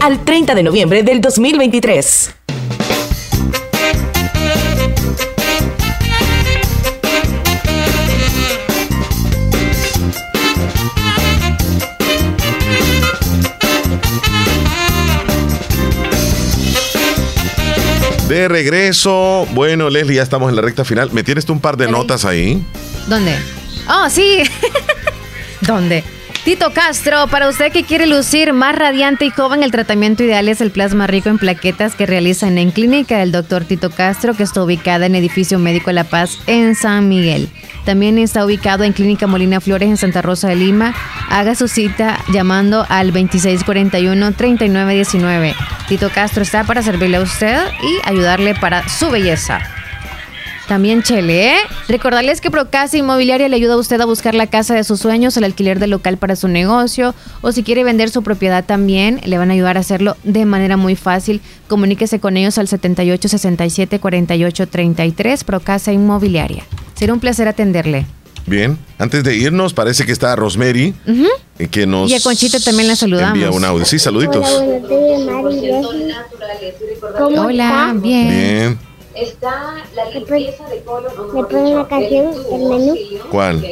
al 0.01 0.25
30 0.25 0.55
de 0.55 0.63
noviembre 0.63 1.03
del 1.03 1.21
2023. 1.21 2.33
De 18.27 18.47
regreso, 18.47 19.45
bueno, 19.51 19.91
Leslie, 19.91 20.15
ya 20.15 20.23
estamos 20.23 20.49
en 20.49 20.55
la 20.55 20.63
recta 20.63 20.83
final. 20.83 21.11
¿Me 21.11 21.23
tienes 21.23 21.45
tú 21.45 21.53
un 21.53 21.59
par 21.59 21.77
de 21.77 21.91
notas 21.91 22.25
ahí? 22.25 22.63
¿Dónde? 23.07 23.35
Oh, 23.87 24.09
sí. 24.09 24.41
¿Dónde? 25.61 26.03
Tito 26.43 26.73
Castro, 26.73 27.27
para 27.27 27.47
usted 27.49 27.71
que 27.71 27.83
quiere 27.83 28.07
lucir 28.07 28.51
más 28.53 28.75
radiante 28.75 29.25
y 29.25 29.29
joven, 29.29 29.61
el 29.61 29.69
tratamiento 29.71 30.23
ideal 30.23 30.49
es 30.49 30.59
el 30.59 30.71
plasma 30.71 31.05
rico 31.05 31.29
en 31.29 31.37
plaquetas 31.37 31.93
que 31.95 32.07
realizan 32.07 32.57
en 32.57 32.71
Clínica 32.71 33.19
del 33.19 33.31
Dr. 33.31 33.65
Tito 33.65 33.91
Castro, 33.91 34.33
que 34.33 34.41
está 34.43 34.63
ubicada 34.63 35.05
en 35.05 35.13
Edificio 35.15 35.59
Médico 35.59 35.91
La 35.91 36.03
Paz 36.03 36.39
en 36.47 36.73
San 36.75 37.07
Miguel. 37.07 37.47
También 37.85 38.17
está 38.17 38.43
ubicado 38.45 38.83
en 38.83 38.93
Clínica 38.93 39.27
Molina 39.27 39.61
Flores 39.61 39.89
en 39.89 39.97
Santa 39.97 40.23
Rosa 40.23 40.47
de 40.49 40.55
Lima. 40.55 40.95
Haga 41.29 41.53
su 41.55 41.67
cita 41.67 42.17
llamando 42.33 42.85
al 42.89 43.13
2641-3919. 43.13 45.53
Tito 45.87 46.09
Castro 46.09 46.41
está 46.43 46.63
para 46.63 46.81
servirle 46.81 47.17
a 47.17 47.21
usted 47.21 47.59
y 47.83 47.99
ayudarle 48.09 48.55
para 48.55 48.89
su 48.89 49.11
belleza. 49.11 49.61
También 50.71 51.03
Chele, 51.03 51.47
¿eh? 51.49 51.57
Recordarles 51.89 52.39
que 52.39 52.49
Procasa 52.49 52.95
Inmobiliaria 52.95 53.49
le 53.49 53.57
ayuda 53.57 53.73
a 53.73 53.75
usted 53.77 53.99
a 53.99 54.05
buscar 54.05 54.33
la 54.33 54.47
casa 54.47 54.73
de 54.73 54.85
sus 54.85 55.01
sueños, 55.01 55.35
el 55.35 55.43
alquiler 55.43 55.79
del 55.79 55.89
local 55.89 56.15
para 56.15 56.37
su 56.37 56.47
negocio 56.47 57.13
o 57.41 57.51
si 57.51 57.61
quiere 57.63 57.83
vender 57.83 58.09
su 58.09 58.23
propiedad 58.23 58.63
también, 58.63 59.19
le 59.25 59.37
van 59.37 59.49
a 59.49 59.53
ayudar 59.53 59.75
a 59.75 59.81
hacerlo 59.81 60.15
de 60.23 60.45
manera 60.45 60.77
muy 60.77 60.95
fácil. 60.95 61.41
Comuníquese 61.67 62.21
con 62.21 62.37
ellos 62.37 62.57
al 62.57 62.69
78 62.69 63.27
67 63.27 63.99
48 63.99 64.67
33 64.67 65.43
Procasa 65.43 65.91
Inmobiliaria. 65.91 66.63
Será 66.97 67.11
un 67.11 67.19
placer 67.19 67.49
atenderle. 67.49 68.05
Bien, 68.47 68.77
antes 68.97 69.25
de 69.25 69.35
irnos, 69.35 69.73
parece 69.73 70.05
que 70.05 70.13
está 70.13 70.33
Rosemary, 70.37 70.93
eh, 71.59 71.67
que 71.67 71.85
nos 71.85 72.09
Y 72.09 72.15
a 72.15 72.21
Conchita 72.21 72.61
también 72.61 72.87
la 72.87 72.95
saludamos. 72.95 73.35
envía 73.35 73.51
un 73.51 73.65
audio. 73.65 73.83
Sí, 73.83 73.99
saluditos. 73.99 74.47
Hola, 74.49 75.35
buenos 75.41 75.61
días, 75.61 75.81
Mari 75.83 75.97
y 76.61 76.63
Leslie. 76.63 76.97
¿Cómo 77.17 77.41
Hola, 77.41 77.87
está? 77.89 77.93
bien. 78.01 78.29
Bien. 78.29 78.90
Está 79.15 79.75
la 79.95 80.09
limpieza 80.09 80.67
de 80.69 80.81
colon. 80.83 81.11
¿Le 81.35 81.43
ponen 81.43 81.75
la 81.75 81.87
canción 81.87 82.31
del 82.31 82.61
menú? 82.69 82.95
¿Cuál? 83.29 83.65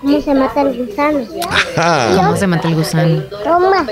¿Cómo 0.00 0.20
se 0.20 0.34
mata 0.34 0.60
el 0.62 0.86
gusano? 0.86 1.20
Ajá. 1.76 2.16
¿Cómo 2.16 2.36
se 2.36 2.46
mata 2.46 2.68
el 2.68 2.74
gusano? 2.74 3.22
Toma. 3.44 3.86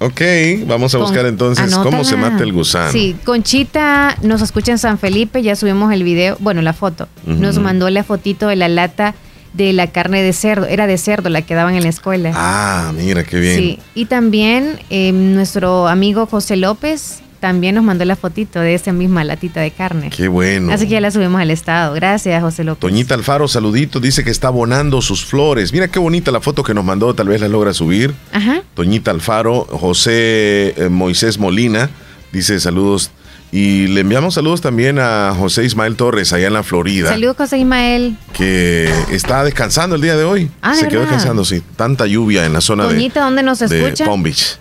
Ok, 0.00 0.20
vamos 0.66 0.94
a 0.94 0.98
Con- 0.98 1.06
buscar 1.08 1.26
entonces 1.26 1.74
cómo 1.76 2.04
se 2.04 2.16
mata 2.16 2.44
el 2.44 2.52
gusano. 2.52 2.92
Sí, 2.92 3.16
Conchita 3.24 4.16
nos 4.22 4.42
escucha 4.42 4.70
en 4.70 4.78
San 4.78 4.96
Felipe, 4.98 5.42
ya 5.42 5.56
subimos 5.56 5.92
el 5.92 6.04
video, 6.04 6.36
bueno, 6.38 6.62
la 6.62 6.72
foto. 6.72 7.08
Ujú. 7.26 7.34
Nos 7.40 7.58
mandó 7.58 7.90
la 7.90 8.04
fotito 8.04 8.46
de 8.46 8.54
la 8.54 8.68
lata 8.68 9.14
de 9.58 9.72
la 9.72 9.88
carne 9.88 10.22
de 10.22 10.32
cerdo, 10.32 10.66
era 10.66 10.86
de 10.86 10.96
cerdo 10.96 11.28
la 11.28 11.42
que 11.42 11.54
daban 11.54 11.74
en 11.74 11.82
la 11.82 11.88
escuela. 11.88 12.30
Ah, 12.34 12.92
mira, 12.96 13.24
qué 13.24 13.40
bien. 13.40 13.56
Sí, 13.56 13.78
y 13.94 14.04
también 14.04 14.78
eh, 14.88 15.10
nuestro 15.12 15.88
amigo 15.88 16.26
José 16.26 16.56
López 16.56 17.22
también 17.40 17.74
nos 17.74 17.84
mandó 17.84 18.04
la 18.04 18.14
fotito 18.14 18.60
de 18.60 18.74
esa 18.74 18.92
misma 18.92 19.24
latita 19.24 19.60
de 19.60 19.72
carne. 19.72 20.10
Qué 20.10 20.28
bueno. 20.28 20.72
Así 20.72 20.86
que 20.86 20.92
ya 20.92 21.00
la 21.00 21.10
subimos 21.10 21.40
al 21.40 21.50
estado. 21.50 21.92
Gracias, 21.94 22.40
José 22.40 22.62
López. 22.62 22.80
Toñita 22.80 23.14
Alfaro, 23.14 23.48
saludito, 23.48 23.98
dice 23.98 24.22
que 24.22 24.30
está 24.30 24.48
abonando 24.48 25.02
sus 25.02 25.24
flores. 25.24 25.72
Mira 25.72 25.88
qué 25.88 25.98
bonita 25.98 26.30
la 26.30 26.40
foto 26.40 26.62
que 26.62 26.72
nos 26.72 26.84
mandó, 26.84 27.12
tal 27.14 27.28
vez 27.28 27.40
la 27.40 27.48
logra 27.48 27.74
subir. 27.74 28.14
Ajá. 28.32 28.62
Toñita 28.74 29.10
Alfaro, 29.10 29.66
José 29.70 30.74
eh, 30.76 30.88
Moisés 30.88 31.38
Molina, 31.38 31.90
dice 32.32 32.60
saludos. 32.60 33.10
Y 33.50 33.86
le 33.86 34.02
enviamos 34.02 34.34
saludos 34.34 34.60
también 34.60 34.98
a 34.98 35.34
José 35.36 35.64
Ismael 35.64 35.96
Torres, 35.96 36.32
allá 36.34 36.48
en 36.48 36.52
la 36.52 36.62
Florida, 36.62 37.08
Saludos, 37.08 37.36
José 37.38 37.58
Ismael. 37.58 38.16
que 38.34 38.92
está 39.10 39.42
descansando 39.42 39.96
el 39.96 40.02
día 40.02 40.16
de 40.16 40.24
hoy. 40.24 40.50
Ah, 40.60 40.74
Se 40.74 40.82
¿de 40.82 40.88
quedó 40.88 41.00
verdad? 41.00 41.14
descansando, 41.14 41.44
sí. 41.46 41.62
Tanta 41.76 42.06
lluvia 42.06 42.44
en 42.44 42.52
la 42.52 42.60
zona 42.60 42.84
de, 42.86 42.94
Toñita, 42.94 43.22
¿dónde 43.22 43.42
nos 43.42 43.60
de 43.60 43.66
escucha? 43.84 44.04
Palm 44.04 44.22
Beach, 44.22 44.58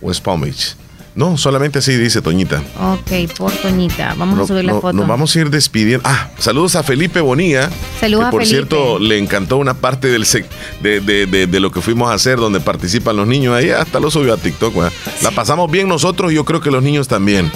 West 0.00 0.24
Palm 0.24 0.40
Beach. 0.40 0.74
No, 1.14 1.36
solamente 1.36 1.80
así 1.80 1.96
dice 1.96 2.22
Toñita. 2.22 2.62
Ok, 2.80 3.30
por 3.36 3.52
Toñita. 3.52 4.14
Vamos 4.16 4.38
No- 4.38 4.44
a 4.44 4.46
subir 4.46 4.64
la 4.64 4.72
no- 4.74 4.80
foto. 4.80 4.92
Nos 4.94 5.08
vamos 5.08 5.34
a 5.36 5.40
ir 5.40 5.50
despidiendo. 5.50 6.08
Ah, 6.08 6.30
saludos 6.38 6.76
a 6.76 6.82
Felipe 6.84 7.20
Bonía. 7.20 7.68
Saludos 8.00 8.22
que 8.24 8.28
a 8.28 8.30
por 8.30 8.40
Felipe. 8.42 8.56
cierto, 8.56 8.98
le 9.00 9.18
encantó 9.18 9.56
una 9.58 9.74
parte 9.74 10.06
del 10.08 10.24
de, 10.80 11.00
de- 11.00 11.26
de- 11.26 11.46
de 11.48 11.60
lo 11.60 11.72
que 11.72 11.80
fuimos 11.82 12.10
a 12.10 12.14
hacer, 12.14 12.38
donde 12.38 12.60
participan 12.60 13.16
los 13.16 13.26
niños. 13.26 13.54
Ahí 13.54 13.68
hasta 13.70 13.98
lo 14.00 14.10
subió 14.10 14.32
a 14.32 14.36
TikTok. 14.38 14.72
¿verdad? 14.74 14.92
La 15.22 15.32
pasamos 15.32 15.68
bien 15.70 15.88
nosotros 15.88 16.30
y 16.32 16.36
yo 16.36 16.44
creo 16.46 16.60
que 16.60 16.70
los 16.70 16.82
niños 16.82 17.06
también. 17.08 17.50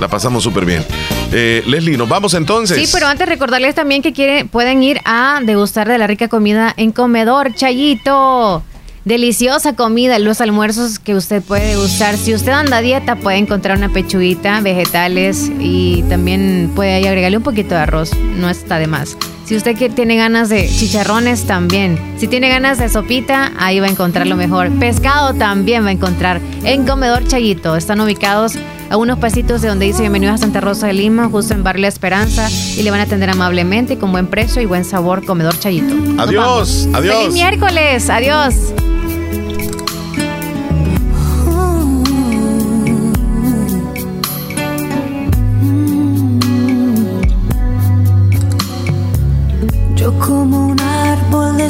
La 0.00 0.08
pasamos 0.08 0.42
súper 0.42 0.64
bien. 0.64 0.84
Eh, 1.30 1.62
Leslie, 1.66 1.98
nos 1.98 2.08
vamos 2.08 2.32
entonces. 2.32 2.78
Sí, 2.78 2.90
pero 2.92 3.06
antes 3.06 3.28
recordarles 3.28 3.74
también 3.74 4.00
que 4.00 4.14
quieren, 4.14 4.48
pueden 4.48 4.82
ir 4.82 5.00
a 5.04 5.40
degustar 5.44 5.86
de 5.88 5.98
la 5.98 6.06
rica 6.06 6.28
comida 6.28 6.72
en 6.76 6.90
Comedor 6.90 7.54
Chayito. 7.54 8.64
Deliciosa 9.04 9.74
comida, 9.76 10.18
los 10.18 10.40
almuerzos 10.40 10.98
que 10.98 11.14
usted 11.14 11.42
puede 11.42 11.68
degustar. 11.68 12.16
Si 12.16 12.34
usted 12.34 12.52
anda 12.52 12.78
a 12.78 12.80
dieta, 12.82 13.16
puede 13.16 13.38
encontrar 13.38 13.76
una 13.76 13.90
pechuguita, 13.90 14.60
vegetales 14.60 15.50
y 15.58 16.02
también 16.04 16.72
puede 16.74 16.94
ahí 16.94 17.06
agregarle 17.06 17.36
un 17.36 17.42
poquito 17.42 17.74
de 17.74 17.82
arroz. 17.82 18.12
No 18.36 18.48
está 18.48 18.78
de 18.78 18.86
más. 18.86 19.16
Si 19.50 19.56
usted 19.56 19.76
que 19.76 19.90
tiene 19.90 20.14
ganas 20.14 20.48
de 20.48 20.68
chicharrones, 20.68 21.44
también. 21.44 21.98
Si 22.18 22.28
tiene 22.28 22.48
ganas 22.48 22.78
de 22.78 22.88
sopita, 22.88 23.50
ahí 23.58 23.80
va 23.80 23.86
a 23.86 23.90
encontrar 23.90 24.28
lo 24.28 24.36
mejor. 24.36 24.70
Pescado 24.78 25.34
también 25.34 25.84
va 25.84 25.88
a 25.88 25.90
encontrar 25.90 26.40
en 26.62 26.86
Comedor 26.86 27.26
Chayito. 27.26 27.74
Están 27.74 28.00
ubicados 28.00 28.54
a 28.90 28.96
unos 28.96 29.18
pasitos 29.18 29.60
de 29.60 29.66
donde 29.66 29.86
dice 29.86 30.02
Bienvenidos 30.02 30.36
a 30.36 30.38
Santa 30.38 30.60
Rosa 30.60 30.86
de 30.86 30.92
Lima, 30.92 31.28
justo 31.28 31.52
en 31.52 31.64
Barrio 31.64 31.82
La 31.82 31.88
Esperanza, 31.88 32.48
y 32.48 32.84
le 32.84 32.92
van 32.92 33.00
a 33.00 33.02
atender 33.02 33.28
amablemente, 33.28 33.98
con 33.98 34.12
buen 34.12 34.28
precio 34.28 34.62
y 34.62 34.66
buen 34.66 34.84
sabor, 34.84 35.24
Comedor 35.24 35.58
Chayito. 35.58 35.96
Adiós, 36.22 36.88
adiós. 36.92 37.16
¡Feliz 37.16 37.34
miércoles! 37.34 38.08
¡Adiós! 38.08 38.54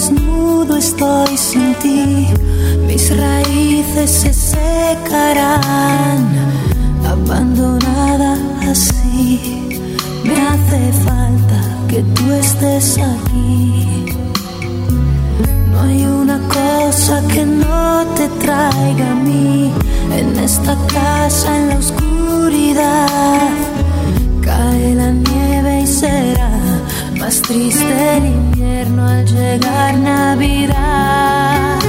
Desnudo 0.01 0.77
estoy 0.77 1.37
sin 1.37 1.75
ti, 1.75 2.27
mis 2.87 3.15
raíces 3.15 4.11
se 4.11 4.33
secarán, 4.33 6.19
abandonada 7.07 8.39
así. 8.71 9.79
Me 10.25 10.37
hace 10.49 10.93
falta 11.05 11.59
que 11.89 12.01
tú 12.15 12.33
estés 12.33 12.97
aquí. 12.97 14.07
No 15.71 15.81
hay 15.83 16.07
una 16.07 16.39
cosa 16.49 17.23
que 17.29 17.45
no 17.45 18.07
te 18.17 18.27
traiga 18.43 19.11
a 19.13 19.17
mí 19.17 19.71
en 20.19 20.39
esta 20.39 20.75
casa, 20.95 21.57
en 21.59 21.69
la 21.69 21.77
oscuridad. 21.77 23.51
Cae 24.41 24.95
la 24.95 25.11
nieve 25.11 25.83
y 25.83 25.87
será 25.87 26.30
más 27.31 27.43
triste 27.43 28.17
el 28.17 28.27
invierno 28.27 29.07
al 29.07 29.25
llegar 29.25 29.97
Navidad. 29.99 31.80